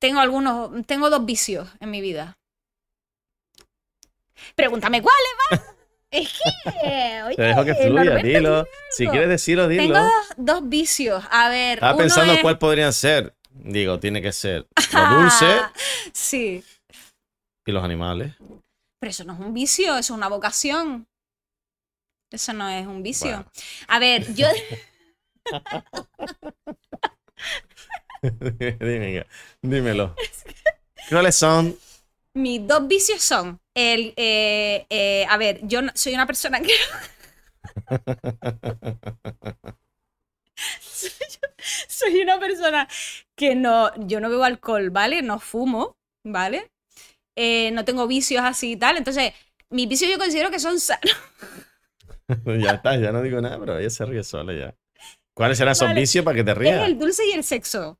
Tengo 0.00 0.20
algunos. 0.20 0.84
Tengo 0.86 1.10
dos 1.10 1.24
vicios 1.24 1.68
en 1.78 1.90
mi 1.90 2.00
vida. 2.00 2.36
Pregúntame 4.54 5.02
cuáles, 5.02 5.30
va. 5.52 5.74
Es 6.12 6.28
que. 6.32 7.22
Oye, 7.22 7.36
Te 7.36 7.42
dejo 7.42 7.64
que 7.64 7.74
fluya, 7.76 8.16
dilo. 8.16 8.66
Si 8.90 9.06
quieres 9.06 9.28
decirlo, 9.28 9.68
dilo. 9.68 9.82
Tengo 9.94 9.98
dos, 10.00 10.12
dos 10.38 10.68
vicios. 10.68 11.22
A 11.30 11.48
ver. 11.48 11.74
Estaba 11.74 11.92
uno 11.92 12.02
pensando 12.02 12.32
es- 12.32 12.40
cuál 12.42 12.58
podrían 12.58 12.92
ser. 12.92 13.36
Digo, 13.52 14.00
tiene 14.00 14.20
que 14.20 14.32
ser 14.32 14.66
lo 14.92 15.20
dulce 15.20 15.60
sí. 16.12 16.64
y 17.66 17.72
los 17.72 17.84
animales. 17.84 18.34
Pero 18.98 19.10
eso 19.10 19.22
no 19.24 19.34
es 19.34 19.40
un 19.40 19.54
vicio, 19.54 19.92
eso 19.92 19.98
es 19.98 20.10
una 20.10 20.28
vocación. 20.28 21.06
Eso 22.32 22.52
no 22.54 22.68
es 22.68 22.86
un 22.86 23.02
vicio. 23.04 23.28
Bueno. 23.30 23.50
A 23.88 23.98
ver, 24.00 24.34
yo. 24.34 24.46
Dime, 28.80 29.26
dímelo. 29.62 30.18
¿Cuáles 31.08 31.36
son? 31.36 31.76
Mis 32.34 32.66
dos 32.66 32.86
vicios 32.86 33.22
son 33.22 33.58
el. 33.74 34.14
eh, 34.16 34.86
eh, 34.88 35.26
a 35.28 35.36
ver, 35.36 35.60
yo 35.66 35.82
no- 35.82 35.92
soy 35.94 36.14
una 36.14 36.26
persona 36.26 36.60
que. 36.60 36.72
soy, 40.80 41.10
soy 41.88 42.22
una 42.22 42.38
persona 42.38 42.88
que 43.36 43.54
no, 43.54 43.90
yo 44.06 44.20
no 44.20 44.30
bebo 44.30 44.44
alcohol, 44.44 44.90
¿vale? 44.90 45.22
No 45.22 45.38
fumo, 45.38 45.96
¿vale? 46.24 46.70
Eh, 47.36 47.72
no 47.72 47.84
tengo 47.84 48.06
vicios 48.06 48.42
así 48.44 48.72
y 48.72 48.76
tal. 48.76 48.96
Entonces, 48.98 49.32
mis 49.70 49.88
vicios 49.88 50.10
yo 50.10 50.18
considero 50.18 50.50
que 50.50 50.60
son 50.60 50.80
sanos. 50.80 51.16
ya 52.60 52.74
está, 52.74 52.96
ya 52.96 53.12
no 53.12 53.22
digo 53.22 53.40
nada, 53.40 53.58
pero 53.58 53.78
ella 53.78 53.90
se 53.90 54.04
ríe 54.04 54.22
sola 54.22 54.52
ya. 54.54 54.74
¿Cuáles 55.34 55.58
serán 55.58 55.72
esos 55.72 55.92
Vale. 55.92 55.94
vicios 55.94 56.24
para 56.24 56.36
que 56.36 56.44
te 56.44 56.54
Es 56.62 56.76
rías? 56.76 56.80
el 56.80 56.98
dulce 56.98 57.26
y 57.26 57.32
el 57.32 57.44
sexo. 57.44 57.98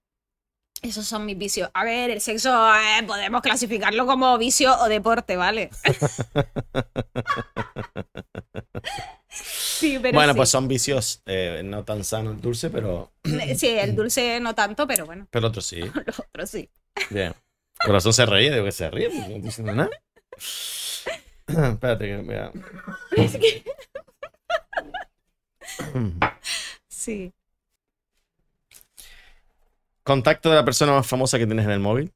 Esos 0.82 1.06
son 1.06 1.26
mis 1.26 1.36
vicios. 1.36 1.70
A 1.74 1.84
ver, 1.84 2.10
el 2.10 2.20
sexo 2.20 2.50
eh, 2.74 3.02
podemos 3.06 3.42
clasificarlo 3.42 4.06
como 4.06 4.36
vicio 4.38 4.74
o 4.80 4.88
deporte, 4.88 5.36
¿vale? 5.36 5.70
sí, 9.28 9.98
pero 10.00 10.14
bueno, 10.14 10.32
sí. 10.32 10.36
pues 10.36 10.48
son 10.48 10.68
vicios 10.68 11.22
eh, 11.26 11.62
no 11.64 11.84
tan 11.84 12.02
sanos 12.04 12.34
el 12.36 12.40
dulce, 12.40 12.70
pero, 12.70 13.10
Sí, 13.56 13.68
el 13.68 13.94
dulce 13.94 14.40
no 14.40 14.54
tanto, 14.54 14.86
pero 14.86 15.04
bueno, 15.06 15.26
pero 15.30 15.48
otros 15.48 15.66
sí. 15.66 15.80
los 16.06 16.18
otros 16.20 16.50
sí. 16.50 16.68
Bien. 17.10 17.34
Corazón 17.84 18.12
se 18.12 18.26
reía, 18.26 18.52
digo 18.52 18.64
que 18.64 18.72
se 18.72 18.90
ríe, 18.90 19.08
no 19.08 19.20
estoy 19.20 19.40
diciendo 19.40 19.72
nada. 19.74 19.90
Espérate 21.46 22.06
que 22.06 22.16
me 22.18 22.22
voy 22.22 22.34
a- 22.36 22.52
Es 23.16 23.36
que- 23.36 23.64
Sí. 26.88 27.32
Contacto 30.02 30.48
de 30.50 30.56
la 30.56 30.64
persona 30.64 30.92
más 30.92 31.06
famosa 31.06 31.38
que 31.38 31.46
tienes 31.46 31.64
en 31.64 31.72
el 31.72 31.80
móvil. 31.80 32.12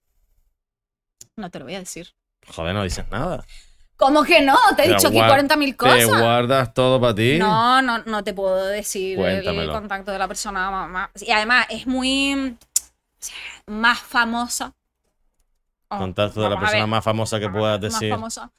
No 1.36 1.50
te 1.50 1.58
lo 1.58 1.64
voy 1.64 1.74
a 1.74 1.80
decir. 1.80 2.14
Joder, 2.48 2.74
no 2.74 2.82
dices 2.84 3.04
nada. 3.10 3.44
¿Cómo 3.96 4.24
que 4.24 4.40
no? 4.42 4.56
Te 4.76 4.82
he 4.84 4.88
Te 4.88 4.94
dicho 4.94 5.08
aquí 5.08 5.18
guar- 5.18 5.30
40.000 5.30 5.66
Te 5.70 5.76
cosas. 5.76 6.20
guardas 6.20 6.74
todo 6.74 7.00
para 7.00 7.14
ti. 7.14 7.38
No, 7.38 7.80
no, 7.82 7.98
no 8.04 8.24
te 8.24 8.34
puedo 8.34 8.66
decir 8.66 9.12
el 9.18 9.22
Cuéntamelo. 9.42 9.72
contacto 9.72 10.10
de 10.10 10.18
la 10.18 10.26
persona 10.28 10.70
más, 10.70 10.90
más- 10.90 11.22
Y 11.22 11.30
además 11.30 11.66
es 11.70 11.86
muy 11.86 12.56
más 13.66 14.00
famosa. 14.00 14.72
Oh, 15.88 15.98
Contacto 15.98 16.42
de 16.42 16.50
la 16.50 16.58
persona 16.58 16.86
más 16.86 17.04
famosa 17.04 17.38
que 17.38 17.48
puedas 17.48 17.80
Más 17.80 17.92
decir. 17.92 18.10
famosa. 18.10 18.50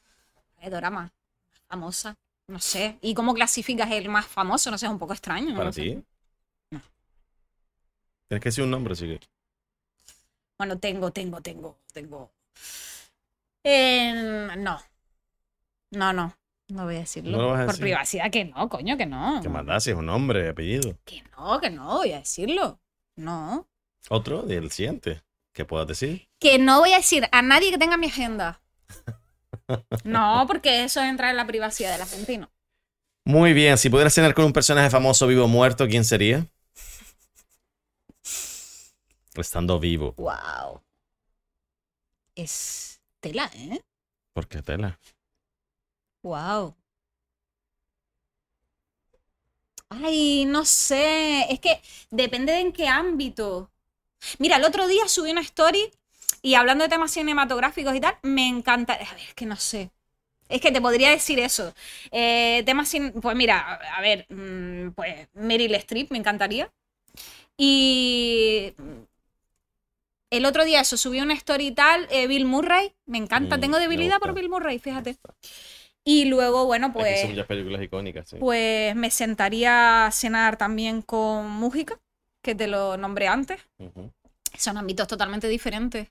Eh, 0.60 0.70
Dorama. 0.70 1.12
Famosa. 1.68 2.14
No 2.48 2.58
sé. 2.60 2.98
¿Y 3.02 3.12
cómo 3.14 3.34
clasificas 3.34 3.90
el 3.90 4.08
más 4.08 4.26
famoso? 4.26 4.70
No 4.70 4.78
sé, 4.78 4.86
es 4.86 4.92
un 4.92 4.98
poco 4.98 5.12
extraño. 5.12 5.52
Para 5.54 5.66
no 5.66 5.72
ti. 5.72 6.02
Tienes 8.28 8.42
que 8.42 8.48
decir 8.48 8.64
un 8.64 8.70
nombre, 8.70 8.94
sí 8.96 9.06
que. 9.06 9.20
Bueno, 10.58 10.78
tengo, 10.78 11.10
tengo, 11.12 11.40
tengo, 11.40 11.78
tengo. 11.92 12.30
Eh, 13.64 14.48
no. 14.58 14.80
No, 15.92 16.12
no. 16.12 16.36
No 16.68 16.84
voy 16.84 16.96
a 16.96 17.00
decirlo. 17.00 17.36
¿No 17.36 17.42
lo 17.42 17.48
vas 17.50 17.60
a 17.60 17.64
Por 17.66 17.74
decir? 17.74 17.82
privacidad 17.84 18.30
que 18.30 18.44
no, 18.46 18.68
coño, 18.68 18.96
que 18.96 19.06
no. 19.06 19.40
Que 19.42 19.48
más 19.48 19.64
da 19.66 19.78
si 19.78 19.90
es 19.90 19.96
un 19.96 20.06
nombre, 20.06 20.48
apellido. 20.48 20.96
Que 21.04 21.22
no, 21.36 21.60
que 21.60 21.70
no 21.70 21.98
voy 21.98 22.12
a 22.12 22.18
decirlo. 22.18 22.80
No. 23.16 23.68
Otro 24.08 24.42
del 24.42 24.70
siguiente. 24.70 25.22
que 25.52 25.64
puedas 25.64 25.86
decir? 25.86 26.28
Que 26.38 26.58
no 26.58 26.80
voy 26.80 26.92
a 26.92 26.96
decir 26.96 27.28
a 27.32 27.42
nadie 27.42 27.70
que 27.70 27.78
tenga 27.78 27.96
mi 27.96 28.06
agenda. 28.08 28.60
No, 30.04 30.44
porque 30.46 30.84
eso 30.84 31.02
entra 31.02 31.28
en 31.30 31.36
la 31.36 31.44
privacidad 31.44 31.90
de 31.90 31.98
la 31.98 32.06
gente 32.06 32.34
y 32.34 32.38
no. 32.38 32.48
Muy 33.24 33.52
bien, 33.52 33.76
si 33.78 33.90
pudieras 33.90 34.14
cenar 34.14 34.32
con 34.32 34.44
un 34.44 34.52
personaje 34.52 34.90
famoso 34.90 35.26
vivo 35.26 35.44
o 35.46 35.48
muerto, 35.48 35.88
¿quién 35.88 36.04
sería? 36.04 36.46
Estando 39.40 39.78
vivo. 39.78 40.14
Wow. 40.16 40.82
Es 42.36 43.00
tela, 43.20 43.50
¿eh? 43.54 43.80
¿Por 44.32 44.46
qué 44.46 44.62
tela? 44.62 44.98
Wow. 46.22 46.76
Ay, 49.88 50.44
no 50.46 50.64
sé. 50.64 51.46
Es 51.52 51.60
que 51.60 51.80
depende 52.10 52.52
de 52.52 52.60
en 52.60 52.72
qué 52.72 52.88
ámbito. 52.88 53.70
Mira, 54.38 54.56
el 54.56 54.64
otro 54.64 54.86
día 54.88 55.08
subí 55.08 55.30
una 55.32 55.42
story 55.42 55.90
y 56.42 56.54
hablando 56.54 56.84
de 56.84 56.90
temas 56.90 57.12
cinematográficos 57.12 57.94
y 57.94 58.00
tal, 58.00 58.18
me 58.22 58.48
encanta. 58.48 58.94
A 58.94 58.98
ver, 58.98 59.08
es 59.28 59.34
que 59.34 59.46
no 59.46 59.56
sé. 59.56 59.90
Es 60.48 60.60
que 60.62 60.72
te 60.72 60.80
podría 60.82 61.10
decir 61.10 61.38
eso. 61.40 61.74
Eh, 62.12 62.62
temas 62.66 62.92
cin- 62.94 63.12
Pues 63.22 63.36
mira, 63.36 63.74
a 63.96 64.00
ver, 64.02 64.26
mm, 64.30 64.92
pues 64.92 65.28
Meryl 65.34 65.74
Streep 65.76 66.10
me 66.12 66.18
encantaría. 66.18 66.72
Y 67.58 68.74
el 70.30 70.44
otro 70.44 70.64
día 70.64 70.80
eso, 70.80 70.96
subí 70.96 71.20
una 71.20 71.34
story 71.34 71.70
tal, 71.72 72.06
eh, 72.10 72.26
Bill 72.26 72.44
Murray, 72.44 72.94
me 73.06 73.18
encanta, 73.18 73.56
Mm, 73.56 73.60
tengo 73.60 73.78
debilidad 73.78 74.18
por. 74.18 74.34
Bill 74.34 74.48
Murray, 74.48 74.78
fíjate. 74.78 75.16
Y 76.04 76.26
luego, 76.26 76.66
bueno, 76.66 76.86
Hay 76.86 76.92
que 76.92 76.98
pues, 76.98 77.20
son 77.22 77.30
muchas 77.30 77.46
películas 77.46 77.82
icónicas, 77.82 78.28
sí. 78.28 78.36
pues 78.38 78.94
me 78.94 79.10
sentaría 79.10 80.06
a 80.06 80.12
cenar 80.12 80.56
también 80.56 81.02
con 81.02 81.50
Mújica, 81.50 82.00
que 82.42 82.54
te 82.54 82.66
lo 82.68 82.96
nombré 82.96 83.26
antes. 83.28 83.60
Son 84.56 84.76
ámbitos 84.76 85.08
totalmente 85.08 85.48
diferentes. 85.48 86.08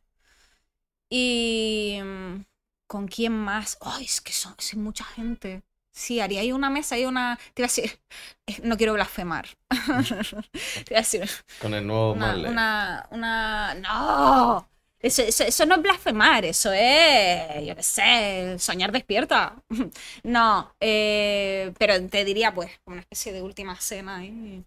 Y 1.10 2.00
mm, 2.04 2.46
¿con 2.88 3.08
quién 3.08 3.34
más? 3.34 3.78
Ay, 3.82 4.06
es 4.06 4.22
que 4.22 4.34
son, 4.34 4.56
es 4.58 4.76
mucha 4.76 5.04
gente. 5.06 5.64
Sí, 5.96 6.20
haría 6.20 6.42
ahí 6.42 6.52
una 6.52 6.70
mesa 6.70 6.98
y 7.00 7.06
una. 7.06 7.40
Te 7.54 7.62
iba 7.62 7.66
a 7.68 7.70
decir. 7.70 8.00
No 8.64 8.78
quiero 8.78 8.94
blasfemar. 8.94 9.48
te 9.70 10.94
iba 10.94 10.98
a 10.98 11.02
decir. 11.02 11.28
Con 11.60 11.74
el 11.74 11.88
nuevo 11.88 12.12
Una, 12.14 12.36
una, 12.36 13.08
una- 13.10 13.74
No. 13.76 14.70
Eso, 15.00 15.22
eso, 15.22 15.44
eso 15.44 15.66
no 15.66 15.76
es 15.76 15.82
blasfemar, 15.84 16.46
eso 16.46 16.72
es, 16.74 17.66
yo 17.66 17.76
qué 17.76 17.84
sé, 17.84 18.56
soñar 18.60 18.92
despierta. 18.92 19.56
No, 20.24 20.72
eh, 20.80 21.72
pero 21.78 22.08
te 22.08 22.26
diría 22.26 22.54
pues 22.54 22.72
una 22.86 23.02
especie 23.02 23.32
de 23.34 23.42
última 23.42 23.76
cena 23.80 24.18
ahí. 24.18 24.64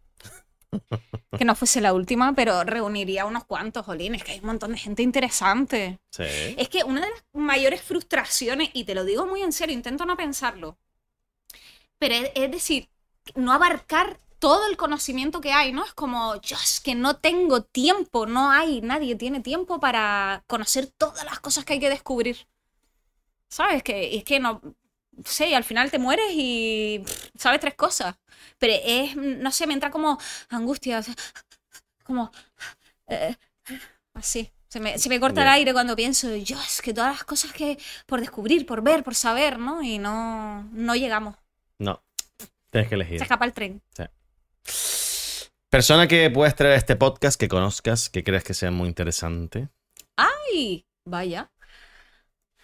Que 1.36 1.44
no 1.44 1.54
fuese 1.54 1.80
la 1.80 1.92
última, 1.92 2.34
pero 2.34 2.62
reuniría 2.64 3.24
unos 3.26 3.44
cuantos, 3.44 3.84
jolines, 3.86 4.22
que 4.24 4.32
hay 4.32 4.40
un 4.40 4.46
montón 4.46 4.72
de 4.72 4.78
gente 4.78 5.02
interesante. 5.02 5.98
Sí. 6.10 6.24
Es 6.56 6.68
que 6.68 6.84
una 6.84 7.00
de 7.00 7.10
las 7.10 7.22
mayores 7.32 7.82
frustraciones, 7.82 8.70
y 8.72 8.84
te 8.84 8.94
lo 8.94 9.04
digo 9.04 9.26
muy 9.26 9.42
en 9.42 9.52
serio, 9.52 9.74
intento 9.74 10.04
no 10.04 10.16
pensarlo, 10.16 10.76
pero 11.98 12.14
es, 12.14 12.30
es 12.34 12.50
decir, 12.50 12.88
no 13.34 13.52
abarcar 13.52 14.18
todo 14.38 14.68
el 14.68 14.76
conocimiento 14.76 15.40
que 15.40 15.52
hay, 15.52 15.72
¿no? 15.72 15.84
Es 15.84 15.94
como, 15.94 16.40
yo 16.42 16.56
es 16.56 16.80
que 16.80 16.94
no 16.94 17.16
tengo 17.16 17.62
tiempo, 17.64 18.26
no 18.26 18.50
hay, 18.50 18.80
nadie 18.82 19.16
tiene 19.16 19.40
tiempo 19.40 19.80
para 19.80 20.44
conocer 20.46 20.86
todas 20.96 21.24
las 21.24 21.40
cosas 21.40 21.64
que 21.64 21.74
hay 21.74 21.80
que 21.80 21.90
descubrir. 21.90 22.46
¿Sabes? 23.48 23.82
Que 23.82 24.16
es 24.16 24.24
que 24.24 24.40
no 24.40 24.60
sé, 25.24 25.54
al 25.56 25.64
final 25.64 25.90
te 25.90 25.98
mueres 25.98 26.30
y 26.32 27.00
pff, 27.04 27.30
sabes 27.36 27.60
tres 27.60 27.74
cosas. 27.74 28.16
Pero 28.58 28.74
es, 28.84 29.16
no 29.16 29.50
sé, 29.52 29.66
me 29.66 29.74
entra 29.74 29.90
como 29.90 30.18
angustia, 30.50 30.98
o 31.00 31.02
sea, 31.02 31.14
como 32.04 32.30
eh, 33.08 33.36
así. 34.14 34.52
Se 34.68 34.80
me, 34.80 34.98
se 34.98 35.08
me 35.08 35.20
corta 35.20 35.42
el 35.42 35.48
aire 35.48 35.72
cuando 35.72 35.96
pienso, 35.96 36.34
yo 36.36 36.60
es 36.60 36.82
que 36.82 36.92
todas 36.94 37.12
las 37.12 37.24
cosas 37.24 37.52
que 37.52 37.78
por 38.06 38.20
descubrir, 38.20 38.66
por 38.66 38.82
ver, 38.82 39.02
por 39.04 39.14
saber, 39.14 39.58
¿no? 39.58 39.82
Y 39.82 39.98
no, 39.98 40.64
no 40.72 40.94
llegamos. 40.94 41.36
No. 41.78 42.02
Tienes 42.70 42.88
que 42.88 42.90
Se 42.90 42.94
elegir. 42.96 43.22
escapa 43.22 43.44
el 43.44 43.52
tren. 43.52 43.82
Persona 45.70 46.08
que 46.08 46.30
puedes 46.30 46.54
traer 46.54 46.74
a 46.74 46.76
este 46.76 46.96
podcast, 46.96 47.38
que 47.38 47.48
conozcas, 47.48 48.08
que 48.08 48.24
creas 48.24 48.42
que 48.44 48.54
sea 48.54 48.70
muy 48.70 48.88
interesante. 48.88 49.68
¡Ay! 50.16 50.86
Vaya. 51.04 51.50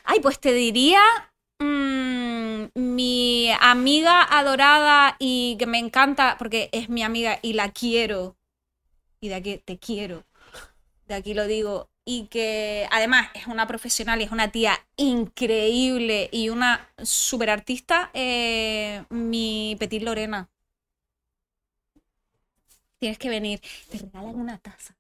Ay, 0.05 0.21
pues 0.21 0.39
te 0.41 0.53
diría 0.53 1.01
mm, 1.59 2.65
mi 2.75 3.51
amiga 3.61 4.23
adorada 4.23 5.17
y 5.19 5.57
que 5.59 5.67
me 5.67 5.79
encanta 5.79 6.37
porque 6.39 6.69
es 6.73 6.89
mi 6.89 7.03
amiga 7.03 7.39
y 7.43 7.53
la 7.55 7.71
quiero. 7.73 8.37
Y 9.21 9.29
de 9.29 9.35
aquí 9.35 9.59
te 9.59 9.79
quiero. 9.79 10.25
De 11.07 11.15
aquí 11.15 11.35
lo 11.35 11.47
digo. 11.47 11.91
Y 12.07 12.27
que 12.27 12.87
además 12.91 13.29
es 13.35 13.47
una 13.47 13.67
profesional 13.67 14.21
y 14.21 14.25
es 14.25 14.31
una 14.31 14.51
tía 14.53 14.79
increíble 14.97 16.29
y 16.33 16.51
una 16.51 16.87
super 17.03 17.49
artista, 17.49 18.11
eh, 18.13 19.05
mi 19.09 19.77
Petit 19.79 20.03
Lorena. 20.03 20.51
Tienes 22.99 23.19
que 23.19 23.29
venir. 23.29 23.61
Te 23.91 23.99
regalan 23.99 24.35
una 24.35 24.59
taza. 24.59 24.95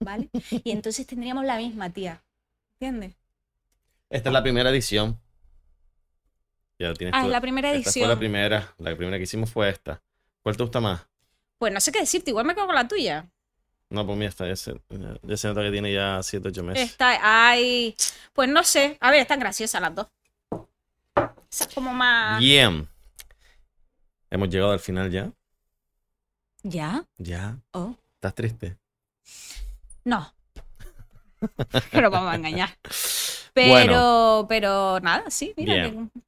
¿Vale? 0.00 0.28
Y 0.62 0.70
entonces 0.72 1.06
tendríamos 1.06 1.44
la 1.44 1.56
misma 1.56 1.90
tía. 1.90 2.22
¿Entiendes? 2.74 3.14
Esta 4.10 4.28
es 4.28 4.32
la 4.32 4.42
primera 4.42 4.70
edición. 4.70 5.18
Ya 6.78 6.92
tienes 6.92 7.14
Ah, 7.16 7.24
es 7.24 7.30
la 7.30 7.40
primera 7.40 7.68
Esta 7.72 7.88
edición. 7.90 8.06
fue 8.06 8.14
la 8.14 8.18
primera. 8.18 8.74
La 8.78 8.94
primera 8.96 9.16
que 9.16 9.22
hicimos 9.24 9.50
fue 9.50 9.70
esta. 9.70 10.02
¿Cuál 10.42 10.56
te 10.56 10.62
gusta 10.62 10.80
más? 10.80 11.06
Pues 11.58 11.72
no 11.72 11.80
sé 11.80 11.90
qué 11.90 12.00
decirte, 12.00 12.30
igual 12.30 12.44
me 12.46 12.54
quedo 12.54 12.66
con 12.66 12.74
la 12.74 12.86
tuya. 12.86 13.30
No, 13.96 14.04
pues 14.04 14.18
mira, 14.18 14.28
esta. 14.28 14.46
Ya 14.46 14.56
se, 14.56 14.78
ya 15.22 15.36
se 15.38 15.48
nota 15.48 15.62
que 15.62 15.70
tiene 15.70 15.90
ya 15.90 16.22
7, 16.22 16.48
8 16.48 16.62
meses. 16.62 16.90
Está, 16.90 17.18
ay, 17.22 17.96
pues 18.34 18.46
no 18.46 18.62
sé. 18.62 18.98
A 19.00 19.10
ver, 19.10 19.20
están 19.20 19.40
graciosas 19.40 19.80
las 19.80 19.94
dos. 19.94 20.06
Esa 21.50 21.64
es 21.64 21.74
como 21.74 21.94
más. 21.94 22.38
Bien. 22.38 22.86
Hemos 24.28 24.50
llegado 24.50 24.72
al 24.72 24.80
final 24.80 25.10
ya. 25.10 25.32
¿Ya? 26.62 27.06
Ya. 27.16 27.56
Oh. 27.72 27.96
¿Estás 28.16 28.34
triste? 28.34 28.76
No. 30.04 30.30
Pero 31.90 32.10
vamos 32.10 32.32
a 32.32 32.36
engañar. 32.36 32.76
Pero, 33.54 34.44
pero 34.46 35.00
nada, 35.00 35.30
sí, 35.30 35.54
mira. 35.56 35.74
Bien. 35.74 36.10
que- 36.10 36.20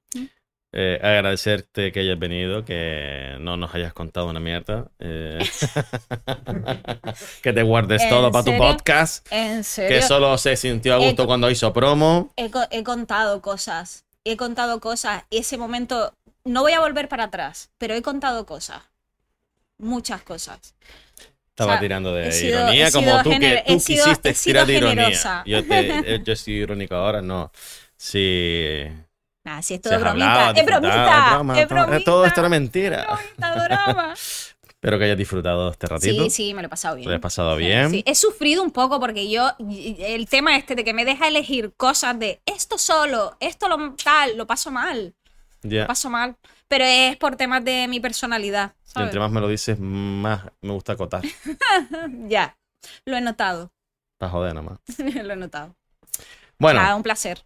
eh, 0.80 1.00
agradecerte 1.02 1.90
que 1.90 1.98
hayas 2.00 2.18
venido, 2.20 2.64
que 2.64 3.34
no 3.40 3.56
nos 3.56 3.74
hayas 3.74 3.92
contado 3.92 4.28
una 4.28 4.38
mierda. 4.38 4.88
eh, 5.00 5.38
que 7.42 7.52
te 7.52 7.62
guardes 7.62 8.02
¿En 8.02 8.10
todo 8.10 8.30
para 8.30 8.44
tu 8.44 8.56
podcast. 8.56 9.26
En 9.32 9.64
serio. 9.64 9.96
Que 9.96 10.02
solo 10.02 10.36
se 10.38 10.54
sintió 10.56 10.94
a 10.94 10.98
gusto 10.98 11.26
cuando 11.26 11.50
hizo 11.50 11.72
promo. 11.72 12.32
He, 12.36 12.48
co- 12.50 12.68
he 12.70 12.84
contado 12.84 13.42
cosas. 13.42 14.04
He 14.24 14.36
contado 14.36 14.78
cosas. 14.80 15.24
Ese 15.30 15.58
momento. 15.58 16.14
No 16.44 16.62
voy 16.62 16.72
a 16.74 16.80
volver 16.80 17.08
para 17.08 17.24
atrás, 17.24 17.70
pero 17.78 17.94
he 17.94 18.02
contado 18.02 18.46
cosas. 18.46 18.82
Muchas 19.78 20.22
cosas. 20.22 20.74
Estaba 21.50 21.72
o 21.72 21.74
sea, 21.74 21.80
tirando 21.80 22.14
de 22.14 22.30
sido- 22.30 22.60
ironía, 22.60 22.92
como 22.92 23.20
tú 23.24 23.30
que 23.30 23.64
tú 23.66 23.72
quisiste 23.74 24.32
sido 24.34 24.64
tirar 24.64 24.66
de 24.66 24.74
ironía. 24.74 25.42
Yo, 25.44 25.66
te, 25.66 26.14
eh, 26.14 26.22
yo 26.24 26.36
soy 26.36 26.54
irónico 26.54 26.94
ahora, 26.94 27.20
no. 27.20 27.50
Sí. 27.96 28.84
Nada, 29.48 29.62
si 29.62 29.74
esto 29.74 29.88
se 29.88 29.94
es 29.94 29.98
has 30.02 30.04
bromita. 30.04 30.50
es 30.50 30.66
bromita. 30.66 31.30
broma, 31.34 31.60
es 31.60 31.68
todo- 31.68 31.78
bromita. 31.86 32.04
Todo 32.04 32.24
esto 32.26 32.40
era 32.40 32.48
mentira. 32.48 33.06
bromita. 33.38 34.14
Espero 34.68 34.96
que 34.98 35.04
hayas 35.06 35.18
disfrutado 35.18 35.70
este 35.70 35.86
ratito. 35.88 36.22
Sí, 36.24 36.30
sí, 36.30 36.54
me 36.54 36.62
lo 36.62 36.66
he 36.66 36.68
pasado 36.68 36.94
bien. 36.96 37.08
Lo 37.08 37.14
has 37.16 37.20
pasado 37.20 37.56
bien. 37.56 37.90
Sí, 37.90 38.02
he 38.06 38.14
sufrido 38.14 38.62
un 38.62 38.70
poco 38.70 39.00
porque 39.00 39.28
yo, 39.28 39.50
el 39.58 40.28
tema 40.28 40.56
este 40.56 40.76
de 40.76 40.84
que 40.84 40.94
me 40.94 41.04
deja 41.04 41.26
elegir 41.26 41.72
cosas 41.76 42.16
de 42.18 42.40
esto 42.46 42.78
solo, 42.78 43.36
esto 43.40 43.68
lo 43.68 43.94
tal, 43.94 44.36
lo 44.36 44.46
paso 44.46 44.70
mal, 44.70 45.14
Ya. 45.62 45.80
lo 45.80 45.86
paso 45.88 46.10
mal. 46.10 46.36
Pero 46.68 46.84
es 46.84 47.16
por 47.16 47.34
temas 47.34 47.64
de 47.64 47.88
mi 47.88 47.98
personalidad, 47.98 48.72
Y 48.86 48.90
¿sabes? 48.90 49.06
entre 49.08 49.18
más 49.18 49.32
me 49.32 49.40
lo 49.40 49.48
dices, 49.48 49.80
más 49.80 50.42
me 50.60 50.70
gusta 50.72 50.92
acotar. 50.92 51.22
Ya, 52.28 52.56
lo 53.04 53.16
he 53.16 53.20
notado, 53.20 53.72
Para 54.18 54.30
joder 54.30 54.54
nomás. 54.54 54.78
lo 54.98 55.32
he 55.32 55.36
notado. 55.36 55.74
Bueno, 56.58 56.80
Nada, 56.80 56.94
un 56.94 57.02
placer. 57.02 57.42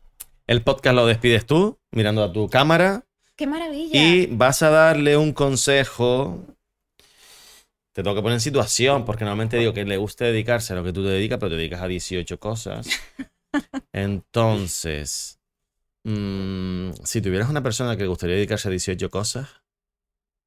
El 0.46 0.62
podcast 0.62 0.96
lo 0.96 1.06
despides 1.06 1.46
tú, 1.46 1.78
mirando 1.90 2.22
a 2.22 2.32
tu 2.32 2.48
cámara. 2.48 3.06
¡Qué 3.36 3.46
maravilla! 3.46 3.90
Y 3.92 4.26
vas 4.26 4.62
a 4.62 4.70
darle 4.70 5.16
un 5.16 5.32
consejo. 5.32 6.44
Te 7.92 8.02
tengo 8.02 8.16
que 8.16 8.22
poner 8.22 8.36
en 8.36 8.40
situación, 8.40 9.04
porque 9.04 9.24
normalmente 9.24 9.58
digo 9.58 9.74
que 9.74 9.84
le 9.84 9.96
gusta 9.98 10.24
dedicarse 10.24 10.72
a 10.72 10.76
lo 10.76 10.84
que 10.84 10.92
tú 10.92 11.02
te 11.02 11.10
dedicas, 11.10 11.38
pero 11.38 11.50
te 11.50 11.56
dedicas 11.56 11.82
a 11.82 11.88
18 11.88 12.40
cosas. 12.40 12.88
Entonces, 13.92 15.38
mm, 16.04 16.92
si 17.04 17.20
tuvieras 17.20 17.50
una 17.50 17.62
persona 17.62 17.96
que 17.96 18.02
le 18.02 18.08
gustaría 18.08 18.36
dedicarse 18.36 18.68
a 18.68 18.70
18 18.70 19.10
cosas, 19.10 19.48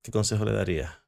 ¿qué 0.01 0.11
consejo 0.11 0.43
le 0.43 0.53
darías? 0.53 1.04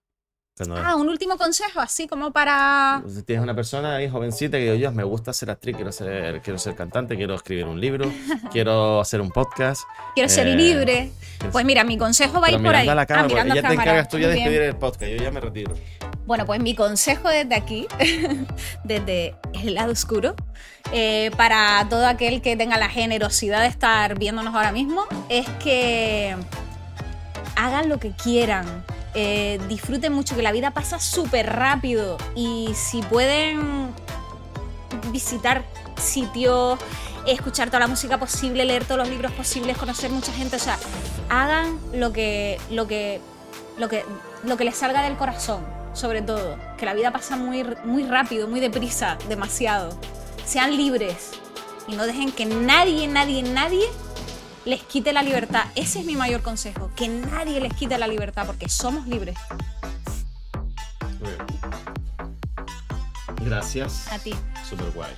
Ah, 0.84 0.96
un 0.96 1.08
último 1.08 1.38
consejo, 1.38 1.80
así 1.80 2.08
como 2.08 2.32
para... 2.32 3.04
si 3.08 3.22
tienes 3.24 3.44
una 3.44 3.54
persona 3.54 3.96
ahí 3.96 4.10
jovencita 4.10 4.58
que 4.58 4.64
digo, 4.64 4.76
Dios, 4.76 4.94
me 4.94 5.04
gusta 5.04 5.32
ser 5.34 5.52
actriz, 5.52 5.76
quiero 5.76 5.92
ser, 5.92 6.42
quiero 6.42 6.58
ser 6.58 6.74
cantante, 6.76 7.16
quiero 7.16 7.36
escribir 7.36 7.66
un 7.66 7.80
libro, 7.80 8.12
quiero 8.52 9.00
hacer 9.00 9.22
un 9.22 9.30
podcast. 9.30 9.82
Quiero 10.16 10.30
ser 10.30 10.48
Eh, 10.48 10.56
libre. 10.56 11.12
Pues 11.52 11.64
mira, 11.66 11.84
mi 11.84 11.98
consejo 11.98 12.42
va 12.42 12.48
a 12.48 12.52
ir 12.52 12.62
por 12.64 12.74
ahí. 12.74 12.88
a 12.88 12.96
la 12.96 13.06
cámara, 13.06 13.26
ah, 13.26 13.30
mirando 13.30 13.56
ya 13.56 13.62
te 13.62 13.68
cámara. 13.68 13.84
encargas 13.84 14.10
tú 14.10 14.18
ya 14.18 14.28
de 14.30 14.34
despedir 14.34 14.62
el 14.64 14.76
podcast, 14.76 15.12
yo 15.12 15.18
ya 15.24 15.30
me 15.32 15.40
retiro. 15.40 15.76
Bueno, 16.26 16.46
pues 16.46 16.60
mi 16.60 16.76
consejo 16.76 17.30
desde 17.30 17.56
aquí, 17.56 17.88
desde 18.84 19.36
el 19.54 19.76
lado 19.76 19.92
oscuro, 19.92 20.36
eh, 20.92 21.32
para 21.38 21.86
todo 21.90 22.06
aquel 22.08 22.42
que 22.42 22.58
tenga 22.58 22.78
la 22.78 22.90
generosidad 22.90 23.62
de 23.62 23.68
estar 23.68 24.18
viéndonos 24.18 24.56
ahora 24.56 24.72
mismo, 24.72 25.06
es 25.30 25.48
que 25.64 26.36
hagan 27.56 27.90
lo 27.90 28.00
que 28.00 28.12
quieran, 28.12 28.66
eh, 29.14 29.60
disfruten 29.68 30.14
mucho, 30.14 30.36
que 30.36 30.42
la 30.42 30.52
vida 30.52 30.72
pasa 30.72 31.00
súper 31.00 31.54
rápido. 31.54 32.18
Y 32.36 32.72
si 32.76 33.02
pueden 33.02 33.94
visitar 35.12 35.64
sitios, 35.98 36.80
escuchar 37.26 37.68
toda 37.68 37.80
la 37.82 37.88
música 37.88 38.18
posible, 38.18 38.66
leer 38.66 38.86
todos 38.86 39.00
los 39.00 39.10
libros 39.10 39.32
posibles, 39.34 39.78
conocer 39.78 40.12
mucha 40.12 40.32
gente, 40.32 40.56
o 40.56 40.60
sea, 40.60 40.78
hagan 41.30 41.80
lo 41.94 42.14
que, 42.14 42.60
lo 42.72 42.88
que, 42.88 43.20
lo 43.78 43.90
que, 43.90 44.06
lo 44.44 44.58
que 44.58 44.64
les 44.64 44.76
salga 44.76 45.02
del 45.02 45.18
corazón, 45.18 45.66
sobre 45.94 46.22
todo, 46.22 46.58
que 46.78 46.86
la 46.86 46.94
vida 46.94 47.12
pasa 47.12 47.36
muy, 47.36 47.64
muy 47.84 48.04
rápido, 48.04 48.48
muy 48.48 48.60
deprisa, 48.60 49.18
demasiado. 49.28 49.98
Sean 50.46 50.78
libres. 50.78 51.32
Y 51.88 51.96
no 51.96 52.06
dejen 52.06 52.32
que 52.32 52.46
nadie, 52.46 53.08
nadie, 53.08 53.44
nadie 53.44 53.88
les 54.68 54.84
quite 54.84 55.14
la 55.14 55.24
libertad. 55.24 55.66
Ese 55.76 56.00
es 56.00 56.06
mi 56.06 56.16
mayor 56.16 56.42
consejo, 56.42 56.92
que 56.96 57.08
nadie 57.08 57.60
les 57.62 57.74
quite 57.74 57.98
la 57.98 58.08
libertad 58.08 58.46
porque 58.46 58.68
somos 58.68 59.08
libres. 59.08 59.38
Muy 61.20 61.30
bien. 61.32 61.46
Gracias. 63.46 64.12
A 64.12 64.20
ti. 64.20 64.34
Super 64.70 64.92
guay. 64.92 65.14